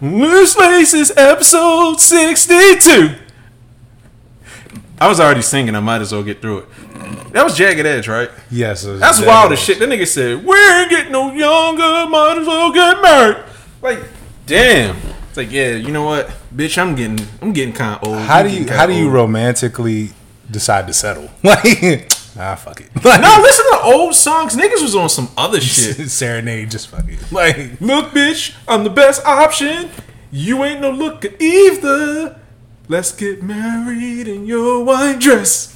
Loose 0.00 0.56
Laces, 0.56 1.10
episode 1.16 2.00
62. 2.00 3.14
I 4.98 5.08
was 5.08 5.20
already 5.20 5.42
singing. 5.42 5.74
I 5.74 5.80
might 5.80 6.00
as 6.00 6.12
well 6.12 6.22
get 6.22 6.40
through 6.40 6.58
it. 6.58 7.32
That 7.32 7.44
was 7.44 7.56
Jagged 7.56 7.84
Edge, 7.84 8.08
right? 8.08 8.30
Yes, 8.50 8.82
That's 8.84 9.18
Jagged 9.18 9.28
wild 9.28 9.52
as 9.52 9.58
shit. 9.58 9.78
That 9.78 9.88
nigga 9.88 10.06
said, 10.06 10.44
"We 10.44 10.56
ain't 10.56 10.90
getting 10.90 11.12
no 11.12 11.32
younger. 11.32 12.08
Might 12.08 12.38
as 12.38 12.46
well 12.46 12.72
get 12.72 13.02
married." 13.02 13.44
Like, 13.82 14.00
damn. 14.46 14.96
It's 15.28 15.36
like, 15.36 15.52
yeah, 15.52 15.72
you 15.72 15.92
know 15.92 16.04
what, 16.04 16.30
bitch? 16.54 16.78
I'm 16.78 16.94
getting, 16.94 17.26
I'm 17.42 17.52
getting 17.52 17.74
kind 17.74 18.00
of 18.00 18.08
old. 18.08 18.18
How 18.20 18.38
I'm 18.38 18.48
do 18.48 18.54
you 18.54 18.66
how 18.70 18.86
do 18.86 18.94
you 18.94 19.10
romantically 19.10 20.10
decide 20.50 20.86
to 20.86 20.94
settle? 20.94 21.30
Like, 21.42 22.10
ah, 22.38 22.54
fuck 22.54 22.80
it. 22.80 22.90
No, 23.04 23.38
listen 23.42 23.64
to 23.72 23.80
old 23.84 24.14
songs. 24.14 24.56
Niggas 24.56 24.82
was 24.82 24.94
on 24.94 25.08
some 25.08 25.28
other 25.36 25.60
shit. 25.62 26.08
Serenade, 26.10 26.70
just 26.70 26.88
fuck 26.88 27.08
it. 27.08 27.30
Like, 27.32 27.80
Look, 27.80 28.10
bitch, 28.10 28.54
I'm 28.68 28.84
the 28.84 28.90
best 28.90 29.24
option. 29.24 29.90
You 30.30 30.64
ain't 30.64 30.80
no 30.80 30.90
looker 30.90 31.30
either. 31.40 32.40
Let's 32.88 33.12
get 33.12 33.42
married 33.42 34.28
in 34.28 34.46
your 34.46 34.84
white 34.84 35.18
dress. 35.18 35.72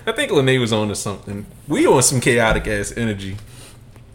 I 0.08 0.12
think 0.14 0.30
Lene 0.30 0.60
was 0.60 0.72
on 0.72 0.88
to 0.88 0.94
something. 0.94 1.46
We 1.66 1.86
on 1.86 2.02
some 2.02 2.20
chaotic 2.20 2.66
ass 2.68 2.92
energy. 2.96 3.36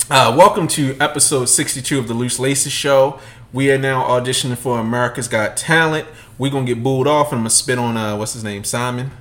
Uh, 0.10 0.34
welcome 0.38 0.68
to 0.70 0.96
episode 1.00 1.46
62 1.46 2.00
of 2.00 2.08
the 2.08 2.14
Loose 2.14 2.40
Laces 2.40 2.72
Show. 2.72 3.20
We 3.54 3.72
are 3.72 3.78
now 3.78 4.04
auditioning 4.04 4.58
for 4.58 4.80
America's 4.80 5.28
Got 5.28 5.58
Talent. 5.58 6.08
We're 6.42 6.50
gonna 6.50 6.66
get 6.66 6.82
booed 6.82 7.06
off, 7.06 7.28
and 7.28 7.38
I'm 7.38 7.42
gonna 7.42 7.52
spit 7.52 7.78
on 7.78 7.96
uh, 7.96 8.18
what's 8.18 8.34
his 8.34 8.44
name, 8.44 8.64
Simon. 8.64 9.12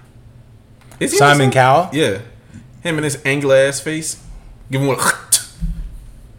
Is 0.99 1.13
he 1.13 1.19
Simon 1.19 1.51
Cowell? 1.51 1.91
Yeah, 1.93 2.23
him 2.83 2.97
and 2.97 3.05
his 3.05 3.21
angle 3.27 3.53
ass 3.53 3.79
face. 3.79 4.25
Give 4.71 4.81
him 4.81 4.89
one. 4.89 4.97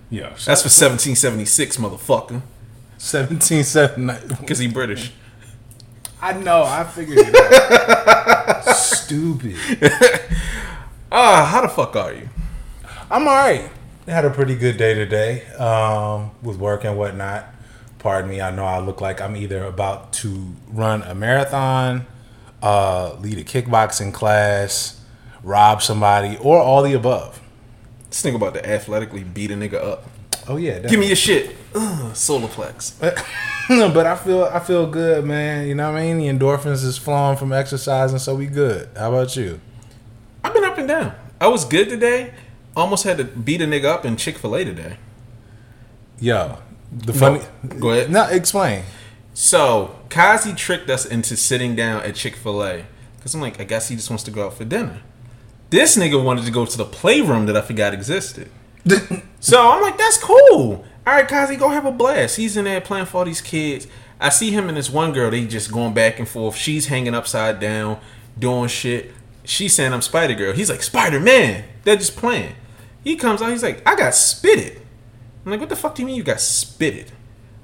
Yeah, 0.09 0.29
That's 0.29 0.61
for 0.61 0.67
1776, 0.67 1.77
motherfucker. 1.77 2.41
1779. 2.99 4.27
Because 4.41 4.57
he 4.59 4.67
British. 4.67 5.13
I 6.21 6.33
know. 6.33 6.63
I 6.63 6.83
figured 6.83 7.19
it 7.21 7.33
out. 7.33 8.63
Stupid. 8.75 9.55
Ah, 11.09 11.45
how 11.45 11.61
the 11.61 11.69
fuck 11.69 11.95
are 11.95 12.11
you? 12.13 12.27
I'm 13.09 13.25
all 13.25 13.35
right. 13.35 13.69
Had 14.05 14.25
a 14.25 14.29
pretty 14.31 14.55
good 14.55 14.75
day 14.75 14.95
today 14.95 15.45
um, 15.55 16.31
with 16.41 16.57
work 16.57 16.83
and 16.83 16.97
whatnot. 16.97 17.45
Pardon 18.01 18.31
me. 18.31 18.41
I 18.41 18.49
know 18.49 18.65
I 18.65 18.79
look 18.79 18.99
like 18.99 19.21
I'm 19.21 19.35
either 19.35 19.63
about 19.63 20.11
to 20.13 20.55
run 20.67 21.03
a 21.03 21.13
marathon, 21.13 22.07
uh, 22.63 23.13
lead 23.19 23.37
a 23.37 23.43
kickboxing 23.43 24.11
class, 24.11 24.99
rob 25.43 25.83
somebody, 25.83 26.35
or 26.41 26.59
all 26.59 26.81
the 26.81 26.93
above. 26.93 27.39
This 28.09 28.23
think 28.23 28.35
about 28.35 28.55
to 28.55 28.67
athletically 28.67 29.23
beat 29.23 29.51
a 29.51 29.53
nigga 29.53 29.75
up. 29.75 30.09
Oh 30.47 30.57
yeah, 30.57 30.79
Give 30.79 30.99
me 30.99 31.05
your 31.05 31.15
shit. 31.15 31.55
Ugh, 31.75 32.11
solarplex. 32.13 32.99
but 33.93 34.07
I 34.07 34.15
feel 34.15 34.45
I 34.45 34.59
feel 34.59 34.87
good, 34.87 35.23
man. 35.23 35.67
You 35.67 35.75
know 35.75 35.91
what 35.91 35.99
I 35.99 36.11
mean? 36.11 36.17
The 36.17 36.45
endorphins 36.45 36.83
is 36.83 36.97
flowing 36.97 37.37
from 37.37 37.53
exercising, 37.53 38.17
so 38.17 38.33
we 38.33 38.47
good. 38.47 38.89
How 38.97 39.13
about 39.13 39.35
you? 39.35 39.61
I've 40.43 40.55
been 40.55 40.63
up 40.63 40.79
and 40.79 40.87
down. 40.87 41.13
I 41.39 41.49
was 41.49 41.65
good 41.65 41.87
today. 41.87 42.33
Almost 42.75 43.03
had 43.03 43.19
to 43.19 43.25
beat 43.25 43.61
a 43.61 43.65
nigga 43.65 43.85
up 43.85 44.05
in 44.05 44.17
Chick 44.17 44.39
fil 44.39 44.55
A 44.55 44.65
today. 44.65 44.97
Yo, 46.19 46.57
the 46.91 47.13
funny. 47.13 47.41
Go 47.79 47.91
ahead. 47.91 48.11
No, 48.11 48.25
explain. 48.25 48.83
So, 49.33 49.95
Kazi 50.09 50.53
tricked 50.53 50.89
us 50.89 51.05
into 51.05 51.37
sitting 51.37 51.75
down 51.75 52.03
at 52.03 52.15
Chick 52.15 52.35
fil 52.35 52.63
A. 52.63 52.85
Because 53.15 53.33
I'm 53.35 53.41
like, 53.41 53.61
I 53.61 53.63
guess 53.63 53.87
he 53.87 53.95
just 53.95 54.09
wants 54.09 54.23
to 54.23 54.31
go 54.31 54.47
out 54.47 54.55
for 54.55 54.65
dinner. 54.65 55.01
This 55.69 55.95
nigga 55.95 56.21
wanted 56.21 56.45
to 56.45 56.51
go 56.51 56.65
to 56.65 56.77
the 56.77 56.85
playroom 56.85 57.45
that 57.45 57.55
I 57.55 57.61
forgot 57.61 57.93
existed. 57.93 58.49
So 59.39 59.71
I'm 59.71 59.81
like, 59.81 59.97
that's 59.97 60.17
cool. 60.17 60.83
All 61.07 61.13
right, 61.13 61.27
Kazi, 61.27 61.55
go 61.55 61.69
have 61.69 61.85
a 61.85 61.91
blast. 61.91 62.37
He's 62.37 62.57
in 62.57 62.65
there 62.65 62.81
playing 62.81 63.05
for 63.05 63.19
all 63.19 63.25
these 63.25 63.41
kids. 63.41 63.87
I 64.19 64.29
see 64.29 64.51
him 64.51 64.67
and 64.67 64.77
this 64.77 64.89
one 64.89 65.13
girl. 65.13 65.31
They 65.31 65.45
just 65.45 65.71
going 65.71 65.93
back 65.93 66.19
and 66.19 66.27
forth. 66.27 66.55
She's 66.55 66.87
hanging 66.87 67.13
upside 67.13 67.59
down, 67.59 67.99
doing 68.37 68.67
shit. 68.67 69.13
She's 69.43 69.73
saying 69.73 69.93
I'm 69.93 70.01
Spider 70.01 70.33
Girl. 70.33 70.53
He's 70.53 70.69
like 70.69 70.83
Spider 70.83 71.19
Man. 71.19 71.63
They're 71.83 71.95
just 71.95 72.15
playing. 72.15 72.55
He 73.03 73.15
comes 73.15 73.41
out. 73.41 73.51
He's 73.51 73.63
like, 73.63 73.87
I 73.87 73.95
got 73.95 74.13
spitted. 74.13 74.80
I'm 75.45 75.51
like, 75.51 75.59
what 75.59 75.69
the 75.69 75.75
fuck 75.75 75.95
do 75.95 76.01
you 76.01 76.05
mean 76.05 76.15
you 76.15 76.23
got 76.23 76.39
spitted? 76.39 77.11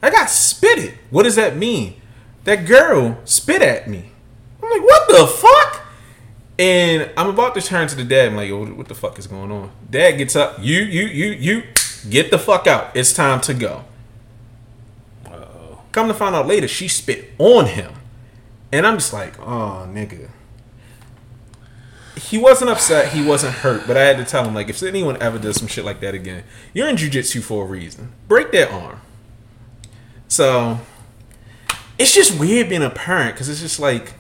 I 0.02 0.10
got 0.10 0.30
spitted. 0.30 0.98
What 1.10 1.24
does 1.24 1.36
that 1.36 1.56
mean? 1.56 2.00
That 2.44 2.66
girl 2.66 3.20
spit 3.26 3.62
at 3.62 3.88
me. 3.88 4.12
I'm 4.62 4.70
like, 4.70 4.82
what 4.82 5.08
the 5.08 5.28
fuck? 5.28 5.86
And 6.60 7.12
I'm 7.18 7.30
about 7.30 7.54
to 7.56 7.62
turn 7.62 7.88
to 7.88 7.96
the 7.96 8.04
dad. 8.04 8.30
I'm 8.30 8.36
like, 8.36 8.50
"Yo, 8.50 8.66
what 8.66 8.88
the 8.88 8.96
fuck 8.96 9.20
is 9.20 9.28
going 9.28 9.52
on? 9.52 9.72
Dad 9.90 10.14
gets 10.14 10.36
up. 10.36 10.58
You, 10.60 10.80
you, 10.80 11.06
you, 11.06 11.32
you, 11.32 11.64
get 12.10 12.32
the 12.32 12.40
fuck 12.40 12.66
out. 12.66 12.96
It's 12.96 13.14
time 13.14 13.42
to 13.42 13.54
go. 13.54 13.86
Come 15.92 16.08
to 16.10 16.14
find 16.14 16.36
out 16.36 16.46
later, 16.46 16.68
she 16.68 16.88
spit 16.88 17.32
on 17.40 17.66
him. 17.66 17.92
And 18.72 18.86
I'm 18.86 18.98
just 18.98 19.14
like, 19.14 19.40
oh, 19.40 19.88
nigga. 19.90 20.30
He 22.30 22.38
wasn't 22.38 22.70
upset. 22.70 23.14
He 23.14 23.24
wasn't 23.24 23.56
hurt. 23.56 23.88
But 23.88 23.96
I 23.98 24.02
had 24.02 24.18
to 24.18 24.26
tell 24.26 24.46
him, 24.46 24.54
like, 24.54 24.70
if 24.70 24.84
anyone 24.84 25.22
ever 25.22 25.40
does 25.40 25.58
some 25.58 25.68
shit 25.68 25.86
like 25.86 26.02
that 26.02 26.14
again, 26.14 26.44
you're 26.74 26.88
in 26.88 26.98
jujitsu 26.98 27.42
for 27.42 27.64
a 27.64 27.68
reason. 27.68 28.12
Break 28.28 28.52
that 28.52 28.72
arm. 28.72 29.00
So, 30.28 30.80
it's 31.98 32.14
just 32.14 32.40
weird 32.40 32.70
being 32.70 32.84
a 32.84 32.90
parent 32.90 33.36
because 33.36 33.50
it's 33.50 33.62
just 33.62 33.80
like, 33.80 34.14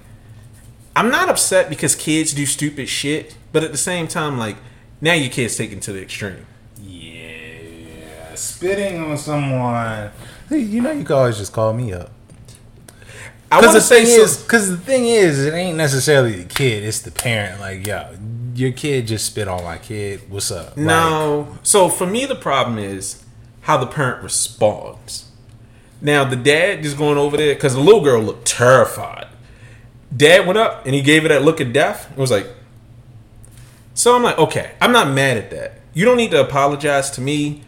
I'm 0.96 1.10
not 1.12 1.30
upset 1.30 1.70
because 1.70 1.96
kids 1.96 2.34
do 2.34 2.46
stupid 2.46 2.90
shit, 2.90 3.38
but 3.52 3.64
at 3.64 3.72
the 3.72 3.78
same 3.78 4.08
time, 4.08 4.38
like 4.38 4.58
now 5.00 5.14
your 5.14 5.30
kid's 5.30 5.56
taken 5.56 5.80
to 5.82 5.94
the 5.94 6.02
extreme. 6.02 6.48
Yeah, 6.82 8.34
spitting 8.34 9.00
on 9.04 9.18
someone. 9.18 10.12
Hey, 10.50 10.60
You 10.60 10.82
know, 10.82 10.92
you 10.92 11.04
can 11.04 11.16
always 11.16 11.38
just 11.38 11.54
call 11.54 11.74
me 11.74 11.94
up. 11.94 12.12
I 13.52 13.60
Because 13.62 13.74
the 13.74 13.80
to 13.80 13.86
say 13.86 14.06
thing 14.06 14.16
so- 14.16 14.22
is, 14.24 14.38
because 14.44 14.70
the 14.70 14.78
thing 14.78 15.06
is, 15.06 15.46
it 15.46 15.54
ain't 15.54 15.78
necessarily 15.78 16.34
the 16.44 16.54
kid; 16.54 16.84
it's 16.84 17.00
the 17.00 17.12
parent. 17.12 17.60
Like, 17.62 17.86
yo, 17.88 18.10
your 18.56 18.72
kid 18.74 19.08
just 19.08 19.26
spit 19.26 19.48
on 19.48 19.64
my 19.64 19.78
kid. 19.78 20.22
What's 20.30 20.52
up? 20.52 20.76
Like, 20.76 20.86
no. 20.86 21.58
So 21.64 21.88
for 21.90 22.06
me, 22.06 22.26
the 22.26 22.36
problem 22.36 22.78
is 22.78 23.24
how 23.62 23.78
the 23.78 23.88
parent 23.88 24.24
responds. 24.24 25.32
Now 26.02 26.24
the 26.24 26.36
dad 26.36 26.84
just 26.84 26.98
going 26.98 27.18
over 27.18 27.38
there 27.38 27.56
because 27.56 27.74
the 27.74 27.80
little 27.80 28.02
girl 28.02 28.22
looked 28.22 28.46
terrified. 28.48 29.28
Dad 30.16 30.46
went 30.46 30.58
up 30.60 30.86
and 30.86 30.94
he 30.94 31.02
gave 31.02 31.24
her 31.24 31.30
that 31.30 31.42
look 31.44 31.60
of 31.60 31.74
death. 31.74 32.10
It 32.12 32.18
was 32.18 32.32
like, 32.32 32.48
so 33.94 34.16
I'm 34.16 34.24
like, 34.24 34.38
okay, 34.38 34.72
I'm 34.80 34.92
not 34.92 35.10
mad 35.14 35.38
at 35.38 35.50
that. 35.52 35.80
You 35.94 36.06
don't 36.06 36.18
need 36.18 36.32
to 36.32 36.40
apologize 36.42 37.10
to 37.12 37.22
me. 37.22 37.64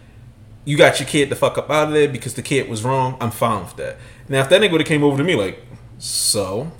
You 0.63 0.77
got 0.77 0.99
your 0.99 1.09
kid 1.09 1.29
the 1.29 1.35
fuck 1.35 1.57
up 1.57 1.69
out 1.69 1.87
of 1.87 1.93
there 1.93 2.07
because 2.07 2.35
the 2.35 2.41
kid 2.43 2.69
was 2.69 2.83
wrong. 2.83 3.17
I'm 3.19 3.31
fine 3.31 3.63
with 3.63 3.75
that. 3.77 3.97
Now, 4.29 4.41
if 4.41 4.49
that 4.49 4.61
nigga 4.61 4.71
would 4.71 4.81
have 4.81 4.87
came 4.87 5.03
over 5.03 5.17
to 5.17 5.23
me 5.23 5.35
like, 5.35 5.65
so, 5.97 6.71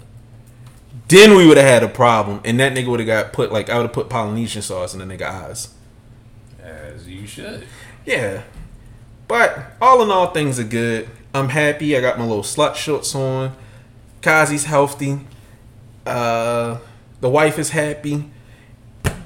then 1.07 1.35
we 1.35 1.47
would 1.47 1.57
have 1.57 1.65
had 1.65 1.83
a 1.83 1.89
problem, 1.89 2.39
and 2.45 2.59
that 2.59 2.73
nigga 2.73 2.87
would 2.87 2.99
have 2.99 3.07
got 3.07 3.33
put 3.33 3.51
like 3.51 3.69
I 3.69 3.77
would 3.77 3.83
have 3.83 3.93
put 3.93 4.09
Polynesian 4.09 4.61
sauce 4.61 4.93
in 4.93 5.05
the 5.05 5.17
nigga 5.17 5.23
eyes. 5.23 5.73
as 6.61 7.07
you 7.07 7.25
should. 7.25 7.65
Yeah. 8.05 8.43
But 9.27 9.59
all 9.81 10.01
in 10.01 10.09
all, 10.09 10.27
things 10.27 10.59
are 10.59 10.63
good. 10.63 11.09
I'm 11.33 11.49
happy. 11.49 11.95
I 11.97 12.01
got 12.01 12.17
my 12.17 12.25
little 12.25 12.43
slut 12.43 12.75
shorts 12.75 13.13
on. 13.13 13.55
Kazi's 14.21 14.65
healthy. 14.65 15.19
Uh, 16.05 16.79
the 17.21 17.29
wife 17.29 17.59
is 17.59 17.69
happy. 17.71 18.29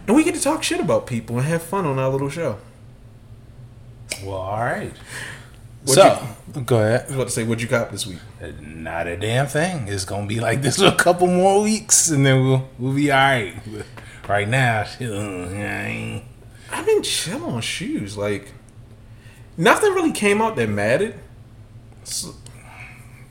And 0.06 0.16
we 0.16 0.24
get 0.24 0.36
to 0.36 0.42
talk 0.42 0.64
shit 0.64 0.82
about 0.82 1.08
people 1.08 1.38
and 1.38 1.46
have 1.46 1.64
fun 1.64 1.86
on 1.86 1.98
our 1.98 2.10
little 2.10 2.30
show. 2.30 2.58
Well, 4.24 4.36
all 4.36 4.60
right. 4.60 4.94
So, 5.86 6.28
go 6.66 6.78
I 6.80 6.84
ahead. 6.88 7.06
was 7.08 7.16
about 7.16 7.24
to 7.26 7.32
say, 7.32 7.44
what'd 7.44 7.62
you 7.62 7.68
cop 7.68 7.92
this 7.92 8.08
week? 8.08 8.20
Not 8.62 9.08
a 9.08 9.18
damn 9.18 9.48
thing. 9.48 9.88
It's 9.88 10.06
gonna 10.06 10.28
be 10.28 10.40
like 10.40 10.62
this 10.62 10.78
for 10.78 10.86
a 10.86 10.96
couple 10.96 11.28
more 11.28 11.62
weeks, 11.62 12.10
and 12.10 12.26
then 12.26 12.44
we'll 12.44 12.70
we'll 12.80 12.94
be 12.96 13.12
all 13.12 13.18
right. 13.18 13.56
But 13.72 13.86
right 14.30 14.48
now, 14.48 14.82
uh, 15.02 15.06
I 15.06 16.24
I've 16.72 16.86
been 16.86 17.04
chilling 17.04 17.44
on 17.56 17.62
shoes. 17.62 18.18
Like, 18.18 18.54
nothing 19.58 19.94
really 19.94 20.12
came 20.14 20.42
out 20.42 20.56
that 20.56 20.70
mattered. 20.70 21.16
So- 22.04 22.36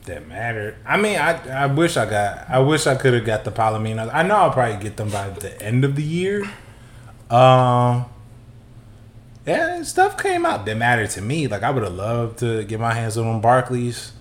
that 0.05 0.27
mattered. 0.27 0.75
I 0.85 0.97
mean, 0.97 1.17
I 1.17 1.63
I 1.63 1.65
wish 1.67 1.95
I 1.95 2.05
got. 2.05 2.49
I 2.49 2.59
wish 2.59 2.87
I 2.87 2.95
could 2.95 3.13
have 3.13 3.23
got 3.25 3.45
the 3.45 3.51
Palominos. 3.51 4.09
I 4.13 4.21
know 4.23 4.35
I'll 4.35 4.51
probably 4.51 4.75
get 4.83 4.97
them 4.97 5.09
by 5.09 5.29
the 5.29 5.59
end 5.61 5.85
of 5.85 5.95
the 5.95 6.03
year. 6.03 6.43
Um. 7.29 8.05
Yeah, 9.45 9.83
stuff 9.83 10.17
came 10.17 10.45
out 10.45 10.65
that 10.65 10.77
mattered 10.77 11.09
to 11.11 11.21
me. 11.21 11.47
Like 11.47 11.63
I 11.63 11.69
would 11.69 11.83
have 11.83 11.93
loved 11.93 12.39
to 12.39 12.63
get 12.63 12.79
my 12.79 12.93
hands 12.93 13.17
on 13.17 13.41
Barclays, 13.41 14.13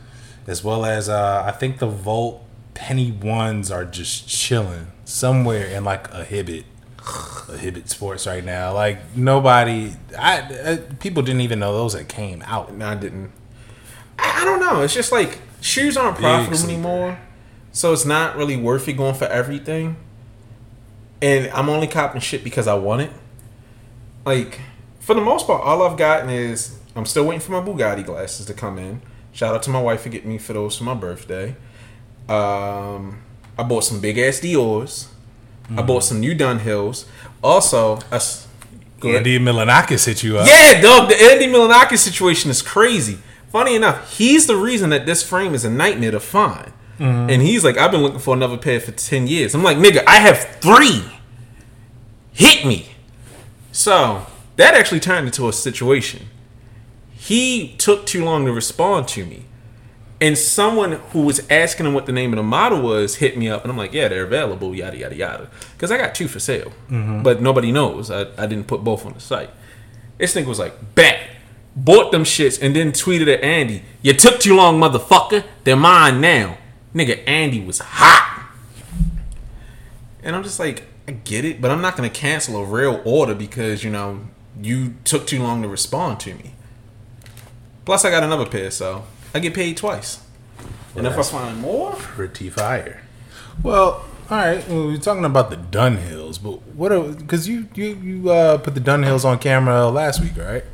as 0.46 0.64
well 0.64 0.84
as 0.84 1.08
uh, 1.08 1.44
I 1.46 1.52
think 1.52 1.78
the 1.78 1.86
Volt 1.86 2.42
Penny 2.74 3.12
ones 3.12 3.70
are 3.70 3.84
just 3.84 4.28
chilling 4.28 4.88
somewhere 5.04 5.66
in 5.66 5.84
like 5.84 6.08
a 6.12 6.24
Hibbett, 6.24 6.64
a 6.98 7.56
Hibbett 7.56 7.88
Sports 7.88 8.26
right 8.26 8.44
now. 8.44 8.72
Like 8.74 9.16
nobody, 9.16 9.92
I 10.18 10.40
uh, 10.40 10.76
people 10.98 11.22
didn't 11.22 11.42
even 11.42 11.60
know 11.60 11.72
those 11.72 11.92
that 11.92 12.08
came 12.08 12.42
out. 12.42 12.74
No, 12.74 12.88
I 12.88 12.94
didn't. 12.96 13.30
I, 14.18 14.42
I 14.42 14.44
don't 14.44 14.58
know. 14.58 14.82
It's 14.82 14.94
just 14.94 15.12
like 15.12 15.38
shoes 15.60 15.96
aren't 15.96 16.16
profitable 16.16 16.68
anymore, 16.68 17.20
so 17.70 17.92
it's 17.92 18.04
not 18.04 18.36
really 18.36 18.56
worth 18.56 18.88
it 18.88 18.94
going 18.94 19.14
for 19.14 19.26
everything. 19.26 19.96
And 21.20 21.48
I'm 21.52 21.68
only 21.68 21.86
copping 21.86 22.20
shit 22.20 22.42
because 22.42 22.66
I 22.66 22.74
want 22.74 23.02
it. 23.02 23.12
Like 24.24 24.58
for 25.02 25.14
the 25.14 25.20
most 25.20 25.46
part, 25.46 25.62
all 25.62 25.82
I've 25.82 25.98
gotten 25.98 26.30
is 26.30 26.78
I'm 26.96 27.06
still 27.06 27.24
waiting 27.24 27.40
for 27.40 27.52
my 27.52 27.60
Bugatti 27.60 28.04
glasses 28.04 28.46
to 28.46 28.54
come 28.54 28.78
in. 28.78 29.02
Shout 29.32 29.54
out 29.54 29.62
to 29.64 29.70
my 29.70 29.80
wife 29.80 30.02
for 30.02 30.08
getting 30.08 30.30
me 30.30 30.38
for 30.38 30.52
those 30.52 30.76
for 30.76 30.84
my 30.84 30.94
birthday. 30.94 31.56
Um, 32.28 33.22
I 33.58 33.62
bought 33.64 33.84
some 33.84 34.00
big 34.00 34.16
ass 34.18 34.40
Dior's. 34.40 35.08
I 35.76 35.82
bought 35.82 36.04
some 36.04 36.20
new 36.20 36.34
Dunhills. 36.34 37.06
Also, 37.42 37.96
go 39.00 39.08
ahead. 39.08 39.18
Andy 39.18 39.38
Milonakis 39.38 40.04
hit 40.04 40.22
you 40.22 40.38
up. 40.38 40.46
Yeah, 40.46 40.80
dog. 40.82 41.08
The 41.08 41.16
Andy 41.16 41.46
Milonakis 41.46 41.98
situation 41.98 42.50
is 42.50 42.60
crazy. 42.60 43.18
Funny 43.50 43.74
enough, 43.74 44.16
he's 44.16 44.46
the 44.46 44.56
reason 44.56 44.90
that 44.90 45.06
this 45.06 45.22
frame 45.22 45.54
is 45.54 45.64
a 45.64 45.70
nightmare 45.70 46.10
to 46.10 46.20
find. 46.20 46.72
And 46.98 47.42
he's 47.42 47.64
like, 47.64 47.76
I've 47.78 47.90
been 47.90 48.02
looking 48.02 48.20
for 48.20 48.32
another 48.32 48.56
pair 48.56 48.78
for 48.78 48.92
ten 48.92 49.26
years. 49.26 49.56
I'm 49.56 49.64
like, 49.64 49.76
nigga, 49.76 50.04
I 50.06 50.16
have 50.16 50.38
three. 50.60 51.02
Hit 52.32 52.64
me. 52.64 52.90
So 53.72 54.24
that 54.56 54.74
actually 54.74 55.00
turned 55.00 55.26
into 55.26 55.48
a 55.48 55.52
situation. 55.52 56.28
He 57.12 57.74
took 57.78 58.06
too 58.06 58.24
long 58.24 58.44
to 58.46 58.52
respond 58.52 59.08
to 59.08 59.24
me. 59.24 59.44
And 60.20 60.38
someone 60.38 60.92
who 61.10 61.22
was 61.22 61.44
asking 61.50 61.86
him 61.86 61.94
what 61.94 62.06
the 62.06 62.12
name 62.12 62.32
of 62.32 62.36
the 62.36 62.44
model 62.44 62.80
was 62.80 63.16
hit 63.16 63.36
me 63.36 63.48
up, 63.48 63.62
and 63.62 63.72
I'm 63.72 63.76
like, 63.76 63.92
"Yeah, 63.92 64.06
they're 64.06 64.22
available." 64.22 64.72
Yada 64.72 64.96
yada 64.96 65.16
yada. 65.16 65.50
Because 65.72 65.90
I 65.90 65.98
got 65.98 66.14
two 66.14 66.28
for 66.28 66.38
sale, 66.38 66.72
mm-hmm. 66.88 67.24
but 67.24 67.42
nobody 67.42 67.72
knows. 67.72 68.08
I, 68.08 68.26
I 68.38 68.46
didn't 68.46 68.68
put 68.68 68.84
both 68.84 69.04
on 69.04 69.14
the 69.14 69.20
site. 69.20 69.50
This 70.18 70.34
nigga 70.34 70.46
was 70.46 70.58
like, 70.58 70.94
"Bet." 70.94 71.18
Bought 71.74 72.12
them 72.12 72.22
shits 72.22 72.60
and 72.60 72.76
then 72.76 72.92
tweeted 72.92 73.32
at 73.32 73.42
Andy, 73.42 73.82
"You 74.02 74.12
took 74.12 74.38
too 74.38 74.54
long, 74.54 74.78
motherfucker. 74.78 75.44
They're 75.64 75.74
mine 75.74 76.20
now." 76.20 76.58
Nigga, 76.94 77.26
Andy 77.26 77.64
was 77.64 77.78
hot, 77.78 78.52
and 80.22 80.36
I'm 80.36 80.42
just 80.42 80.58
like, 80.60 80.84
I 81.08 81.12
get 81.12 81.44
it, 81.44 81.60
but 81.60 81.70
I'm 81.70 81.80
not 81.80 81.96
gonna 81.96 82.10
cancel 82.10 82.56
a 82.58 82.64
real 82.64 83.00
order 83.04 83.34
because 83.34 83.82
you 83.82 83.90
know 83.90 84.20
you 84.60 84.94
took 85.04 85.26
too 85.26 85.42
long 85.42 85.62
to 85.62 85.68
respond 85.68 86.20
to 86.20 86.34
me. 86.34 86.54
Plus, 87.84 88.04
I 88.04 88.10
got 88.10 88.22
another 88.22 88.46
pair, 88.46 88.70
so 88.70 89.04
I 89.34 89.40
get 89.40 89.54
paid 89.54 89.76
twice. 89.76 90.20
and 90.96 91.06
if 91.06 91.18
I 91.18 91.22
find 91.22 91.58
more, 91.60 91.92
Pretty 91.94 92.48
fire. 92.50 93.02
Well, 93.62 94.04
all 94.30 94.36
right. 94.38 94.66
Well, 94.68 94.86
we're 94.86 94.98
talking 94.98 95.24
about 95.24 95.50
the 95.50 95.56
Dunhills, 95.56 96.42
but 96.42 96.62
what? 96.74 96.92
Are 96.92 97.02
Because 97.12 97.48
you 97.48 97.68
you 97.74 97.86
you 97.96 98.30
uh, 98.30 98.58
put 98.58 98.74
the 98.74 98.80
Dunhills 98.80 99.24
on 99.24 99.38
camera 99.38 99.88
last 99.88 100.20
week, 100.22 100.36
right? 100.36 100.64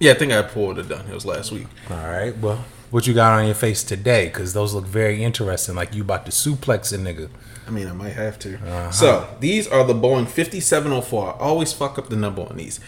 yeah, 0.00 0.12
I 0.12 0.14
think 0.14 0.32
I 0.32 0.42
pulled 0.42 0.76
the 0.76 0.82
Dunhills 0.82 1.24
last 1.24 1.52
week. 1.52 1.66
All 1.90 1.96
right. 1.96 2.36
Well, 2.36 2.64
what 2.90 3.06
you 3.06 3.14
got 3.14 3.38
on 3.38 3.46
your 3.46 3.54
face 3.54 3.82
today? 3.84 4.26
Because 4.26 4.52
those 4.54 4.72
look 4.74 4.86
very 4.86 5.22
interesting. 5.22 5.74
Like 5.74 5.94
you 5.94 6.02
about 6.02 6.24
to 6.26 6.32
suplex 6.32 6.92
a 6.92 6.98
nigga. 6.98 7.28
I 7.66 7.70
mean, 7.70 7.88
I 7.88 7.92
might 7.92 8.12
have 8.12 8.38
to. 8.40 8.92
So 8.92 9.28
these 9.40 9.66
are 9.66 9.82
the 9.84 9.92
Boeing 9.94 10.26
5704. 10.28 11.34
I 11.34 11.38
always 11.38 11.72
fuck 11.72 11.98
up 11.98 12.08
the 12.08 12.16
number 12.16 12.42
on 12.42 12.56
these. 12.56 12.78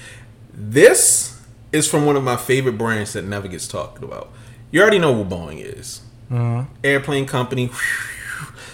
This 0.60 1.40
is 1.70 1.88
from 1.88 2.04
one 2.04 2.16
of 2.16 2.24
my 2.24 2.36
favorite 2.36 2.76
brands 2.76 3.12
that 3.12 3.24
never 3.24 3.46
gets 3.46 3.68
talked 3.68 4.02
about. 4.02 4.32
You 4.72 4.82
already 4.82 4.98
know 4.98 5.12
what 5.12 5.28
Boeing 5.28 5.62
is. 5.62 6.02
Mm-hmm. 6.30 6.72
Airplane 6.82 7.26
company. 7.26 7.70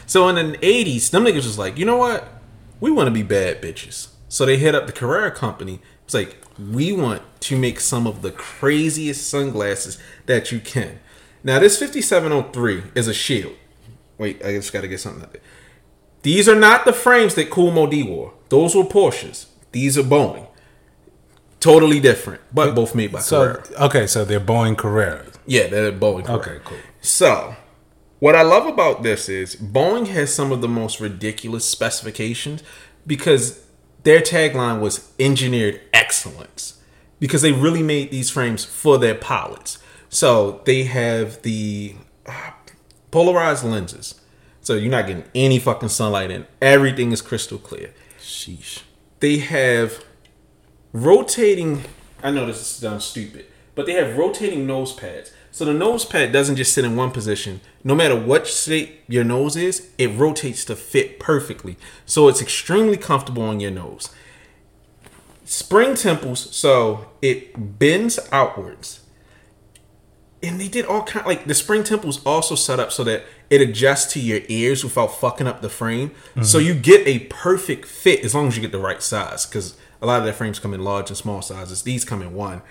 So 0.06 0.28
in 0.28 0.52
the 0.52 0.58
80s, 0.58 1.10
them 1.10 1.24
niggas 1.24 1.44
was 1.44 1.58
like, 1.58 1.76
you 1.78 1.84
know 1.84 1.98
what? 1.98 2.26
We 2.80 2.90
want 2.90 3.08
to 3.08 3.10
be 3.10 3.22
bad 3.22 3.60
bitches. 3.60 4.08
So 4.28 4.46
they 4.46 4.56
hit 4.56 4.74
up 4.74 4.86
the 4.86 4.92
Carrera 4.92 5.30
company. 5.30 5.80
It's 6.04 6.14
like, 6.14 6.38
we 6.58 6.92
want 6.92 7.22
to 7.40 7.58
make 7.58 7.80
some 7.80 8.06
of 8.06 8.22
the 8.22 8.30
craziest 8.30 9.28
sunglasses 9.28 9.98
that 10.24 10.50
you 10.50 10.60
can. 10.60 11.00
Now, 11.42 11.58
this 11.58 11.78
5703 11.78 12.92
is 12.94 13.08
a 13.08 13.14
shield. 13.14 13.56
Wait, 14.16 14.42
I 14.42 14.52
just 14.52 14.72
got 14.72 14.80
to 14.80 14.88
get 14.88 15.00
something 15.00 15.22
out 15.22 15.32
there. 15.32 15.42
These 16.22 16.48
are 16.48 16.54
not 16.54 16.86
the 16.86 16.92
frames 16.94 17.34
that 17.34 17.50
Cool 17.50 17.72
Moe 17.72 17.86
Dee 17.86 18.02
wore. 18.02 18.32
Those 18.48 18.74
were 18.74 18.84
Porsches. 18.84 19.46
These 19.72 19.98
are 19.98 20.02
Boeing. 20.02 20.46
Totally 21.64 21.98
different, 21.98 22.42
but 22.52 22.74
both 22.74 22.94
made 22.94 23.10
by 23.10 23.20
So 23.20 23.54
Carrera. 23.54 23.84
okay, 23.86 24.06
so 24.06 24.22
they're 24.22 24.38
Boeing 24.38 24.76
Carreras. 24.76 25.32
Yeah, 25.46 25.68
they're 25.68 25.90
Boeing. 25.92 26.26
Carrera. 26.26 26.40
Okay, 26.40 26.58
cool. 26.62 26.76
So, 27.00 27.56
what 28.18 28.36
I 28.36 28.42
love 28.42 28.66
about 28.66 29.02
this 29.02 29.30
is 29.30 29.56
Boeing 29.56 30.08
has 30.08 30.34
some 30.34 30.52
of 30.52 30.60
the 30.60 30.68
most 30.68 31.00
ridiculous 31.00 31.64
specifications 31.66 32.62
because 33.06 33.64
their 34.02 34.20
tagline 34.20 34.78
was 34.80 35.10
engineered 35.18 35.80
excellence 35.94 36.82
because 37.18 37.40
they 37.40 37.52
really 37.52 37.82
made 37.82 38.10
these 38.10 38.28
frames 38.28 38.66
for 38.66 38.98
their 38.98 39.14
pilots. 39.14 39.78
So, 40.10 40.60
they 40.66 40.82
have 40.84 41.40
the 41.40 41.94
uh, 42.26 42.50
polarized 43.10 43.64
lenses. 43.64 44.20
So, 44.60 44.74
you're 44.74 44.90
not 44.90 45.06
getting 45.06 45.24
any 45.34 45.58
fucking 45.58 45.88
sunlight 45.88 46.30
in. 46.30 46.46
Everything 46.60 47.10
is 47.10 47.22
crystal 47.22 47.56
clear. 47.56 47.94
Sheesh. 48.20 48.82
They 49.20 49.38
have 49.38 50.04
rotating. 50.94 51.82
I 52.22 52.30
know 52.30 52.46
this 52.46 52.62
is 52.62 52.66
sounds 52.66 53.04
stupid, 53.04 53.44
but 53.74 53.84
they 53.84 53.92
have 53.92 54.16
rotating 54.16 54.66
nose 54.66 54.94
pads. 54.94 55.30
So 55.50 55.64
the 55.64 55.74
nose 55.74 56.04
pad 56.04 56.32
doesn't 56.32 56.56
just 56.56 56.72
sit 56.72 56.84
in 56.84 56.96
one 56.96 57.10
position. 57.10 57.60
No 57.84 57.94
matter 57.94 58.18
what 58.18 58.46
shape 58.46 59.02
your 59.06 59.22
nose 59.22 59.56
is, 59.56 59.90
it 59.98 60.08
rotates 60.08 60.64
to 60.64 60.74
fit 60.74 61.20
perfectly. 61.20 61.76
So 62.06 62.28
it's 62.28 62.40
extremely 62.40 62.96
comfortable 62.96 63.42
on 63.42 63.60
your 63.60 63.70
nose. 63.70 64.08
Spring 65.44 65.94
temples, 65.94 66.54
so 66.56 67.10
it 67.20 67.78
bends 67.78 68.18
outwards. 68.32 69.02
And 70.42 70.60
they 70.60 70.68
did 70.68 70.86
all 70.86 71.04
kind 71.04 71.24
like 71.24 71.46
the 71.46 71.54
spring 71.54 71.84
temples 71.84 72.24
also 72.26 72.54
set 72.54 72.80
up 72.80 72.90
so 72.90 73.04
that 73.04 73.24
it 73.48 73.60
adjusts 73.60 74.12
to 74.14 74.20
your 74.20 74.40
ears 74.48 74.82
without 74.82 75.08
fucking 75.08 75.46
up 75.46 75.62
the 75.62 75.68
frame. 75.68 76.10
So 76.42 76.58
mm-hmm. 76.58 76.66
you 76.66 76.74
get 76.74 77.06
a 77.06 77.20
perfect 77.30 77.86
fit 77.86 78.24
as 78.24 78.34
long 78.34 78.48
as 78.48 78.56
you 78.56 78.62
get 78.62 78.72
the 78.72 78.78
right 78.78 79.02
size. 79.02 79.46
Because 79.46 79.76
a 80.00 80.06
lot 80.06 80.18
of 80.18 80.24
their 80.24 80.32
frames 80.32 80.58
come 80.58 80.74
in 80.74 80.84
large 80.84 81.10
and 81.10 81.16
small 81.16 81.42
sizes. 81.42 81.82
These 81.82 82.04
come 82.04 82.22
in 82.22 82.34
one. 82.34 82.62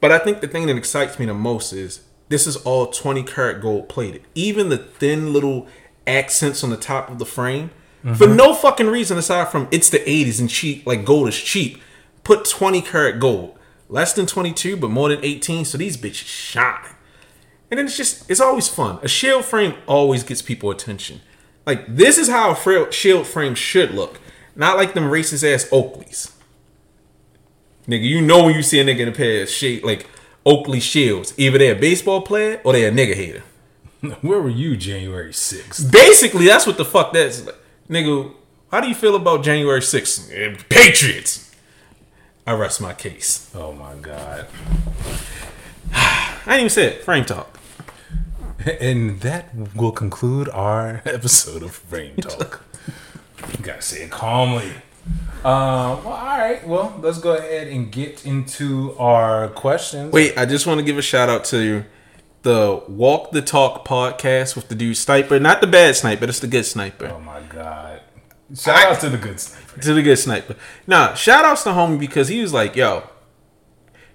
But 0.00 0.12
I 0.12 0.18
think 0.18 0.40
the 0.40 0.48
thing 0.48 0.66
that 0.66 0.76
excites 0.76 1.18
me 1.18 1.26
the 1.26 1.34
most 1.34 1.72
is 1.72 2.00
this 2.28 2.46
is 2.46 2.56
all 2.56 2.88
20 2.88 3.22
karat 3.22 3.60
gold 3.60 3.88
plated. 3.88 4.22
Even 4.34 4.68
the 4.68 4.78
thin 4.78 5.32
little 5.32 5.66
accents 6.06 6.62
on 6.62 6.70
the 6.70 6.76
top 6.76 7.10
of 7.10 7.18
the 7.18 7.26
frame, 7.26 7.70
for 8.02 8.26
mm-hmm. 8.26 8.36
no 8.36 8.54
fucking 8.54 8.86
reason 8.86 9.18
aside 9.18 9.48
from 9.48 9.66
it's 9.72 9.90
the 9.90 9.98
80s 9.98 10.38
and 10.38 10.48
cheap, 10.48 10.86
like 10.86 11.04
gold 11.04 11.28
is 11.28 11.36
cheap. 11.36 11.80
Put 12.22 12.44
20 12.44 12.82
karat 12.82 13.18
gold. 13.18 13.58
Less 13.88 14.12
than 14.12 14.26
22, 14.26 14.76
but 14.76 14.90
more 14.90 15.08
than 15.08 15.24
18. 15.24 15.64
So 15.64 15.78
these 15.78 15.96
bitches 15.96 16.26
shine. 16.26 16.94
And 17.70 17.78
then 17.78 17.86
it's 17.86 17.96
just, 17.96 18.28
it's 18.30 18.40
always 18.40 18.68
fun. 18.68 18.98
A 19.02 19.08
shield 19.08 19.44
frame 19.44 19.74
always 19.86 20.22
gets 20.22 20.42
people 20.42 20.70
attention. 20.70 21.20
Like, 21.66 21.84
this 21.88 22.16
is 22.16 22.28
how 22.28 22.50
a 22.50 22.54
frail 22.54 22.90
shield 22.90 23.26
frame 23.26 23.56
should 23.56 23.90
look. 23.90 24.20
Not 24.54 24.76
like 24.76 24.94
them 24.94 25.10
racist 25.10 25.42
ass 25.42 25.68
Oakleys. 25.70 26.32
Nigga, 27.88 28.02
you 28.02 28.20
know 28.20 28.44
when 28.44 28.54
you 28.54 28.62
see 28.62 28.80
a 28.80 28.84
nigga 28.84 29.00
in 29.00 29.08
a 29.08 29.12
pair 29.12 29.42
of 29.42 29.48
shade, 29.48 29.84
like 29.84 30.06
Oakley 30.44 30.80
shields. 30.80 31.32
Either 31.36 31.58
they're 31.58 31.76
a 31.76 31.78
baseball 31.78 32.22
player 32.22 32.60
or 32.64 32.72
they're 32.72 32.88
a 32.88 32.92
nigga 32.92 33.14
hater. 33.14 33.42
Where 34.22 34.40
were 34.40 34.48
you 34.48 34.76
January 34.76 35.32
6th? 35.32 35.90
Basically, 35.92 36.46
that's 36.46 36.66
what 36.66 36.76
the 36.76 36.84
fuck 36.84 37.12
that's 37.12 37.46
like. 37.46 37.54
Nigga, 37.88 38.32
how 38.70 38.80
do 38.80 38.88
you 38.88 38.94
feel 38.94 39.14
about 39.14 39.44
January 39.44 39.80
6th? 39.80 40.30
Eh, 40.32 40.56
Patriots! 40.68 41.54
I 42.46 42.52
rest 42.52 42.80
my 42.80 42.92
case. 42.92 43.50
Oh 43.54 43.72
my 43.72 43.94
god. 43.94 44.46
I 45.92 46.38
didn't 46.46 46.58
even 46.58 46.70
say 46.70 46.86
it. 46.86 47.04
Frame 47.04 47.24
talk. 47.24 47.58
And 48.80 49.20
that 49.20 49.50
will 49.76 49.92
conclude 49.92 50.48
our 50.48 51.00
episode 51.04 51.62
of 51.62 51.72
Frame 51.72 52.16
Talk. 52.16 52.64
you 53.52 53.62
gotta 53.64 53.82
say 53.82 54.02
it 54.02 54.10
calmly. 54.10 54.72
Uh, 55.44 56.00
well, 56.04 56.08
all 56.08 56.38
right. 56.38 56.66
Well, 56.66 56.98
let's 57.00 57.18
go 57.18 57.36
ahead 57.36 57.68
and 57.68 57.92
get 57.92 58.26
into 58.26 58.96
our 58.98 59.48
questions. 59.50 60.12
Wait, 60.12 60.36
I 60.36 60.44
just 60.44 60.66
want 60.66 60.78
to 60.78 60.84
give 60.84 60.98
a 60.98 61.02
shout 61.02 61.28
out 61.28 61.44
to 61.46 61.84
the 62.42 62.82
Walk 62.88 63.30
the 63.30 63.42
Talk 63.42 63.86
podcast 63.86 64.56
with 64.56 64.68
the 64.68 64.74
dude 64.74 64.96
Sniper. 64.96 65.38
Not 65.38 65.60
the 65.60 65.66
bad 65.66 65.94
sniper, 65.96 66.24
it's 66.24 66.40
the 66.40 66.46
good 66.46 66.64
sniper. 66.64 67.12
Oh 67.14 67.20
my 67.20 67.40
god! 67.42 68.02
Shout 68.54 68.92
out 68.92 69.00
to 69.00 69.08
the 69.08 69.18
good 69.18 69.38
sniper. 69.38 69.80
To 69.80 69.94
the 69.94 70.02
good 70.02 70.16
sniper. 70.16 70.56
Nah, 70.86 71.14
shout 71.14 71.44
outs 71.44 71.62
to 71.64 71.70
homie 71.70 71.98
because 71.98 72.28
he 72.28 72.40
was 72.40 72.52
like, 72.52 72.76
yo, 72.76 73.08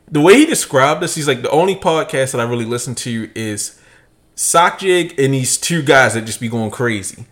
the 0.10 0.22
way 0.22 0.36
he 0.36 0.46
described 0.46 1.04
us, 1.04 1.16
he's 1.16 1.28
like, 1.28 1.42
the 1.42 1.50
only 1.52 1.76
podcast 1.76 2.32
that 2.32 2.42
I 2.42 2.44
really 2.44 2.66
listen 2.66 2.96
to 2.96 3.30
is 3.36 3.80
Sock 4.36 4.80
Jig 4.80 5.18
and 5.20 5.34
these 5.34 5.58
two 5.58 5.82
guys 5.82 6.14
that 6.14 6.26
just 6.26 6.40
be 6.40 6.50
going 6.50 6.72
crazy. 6.72 7.26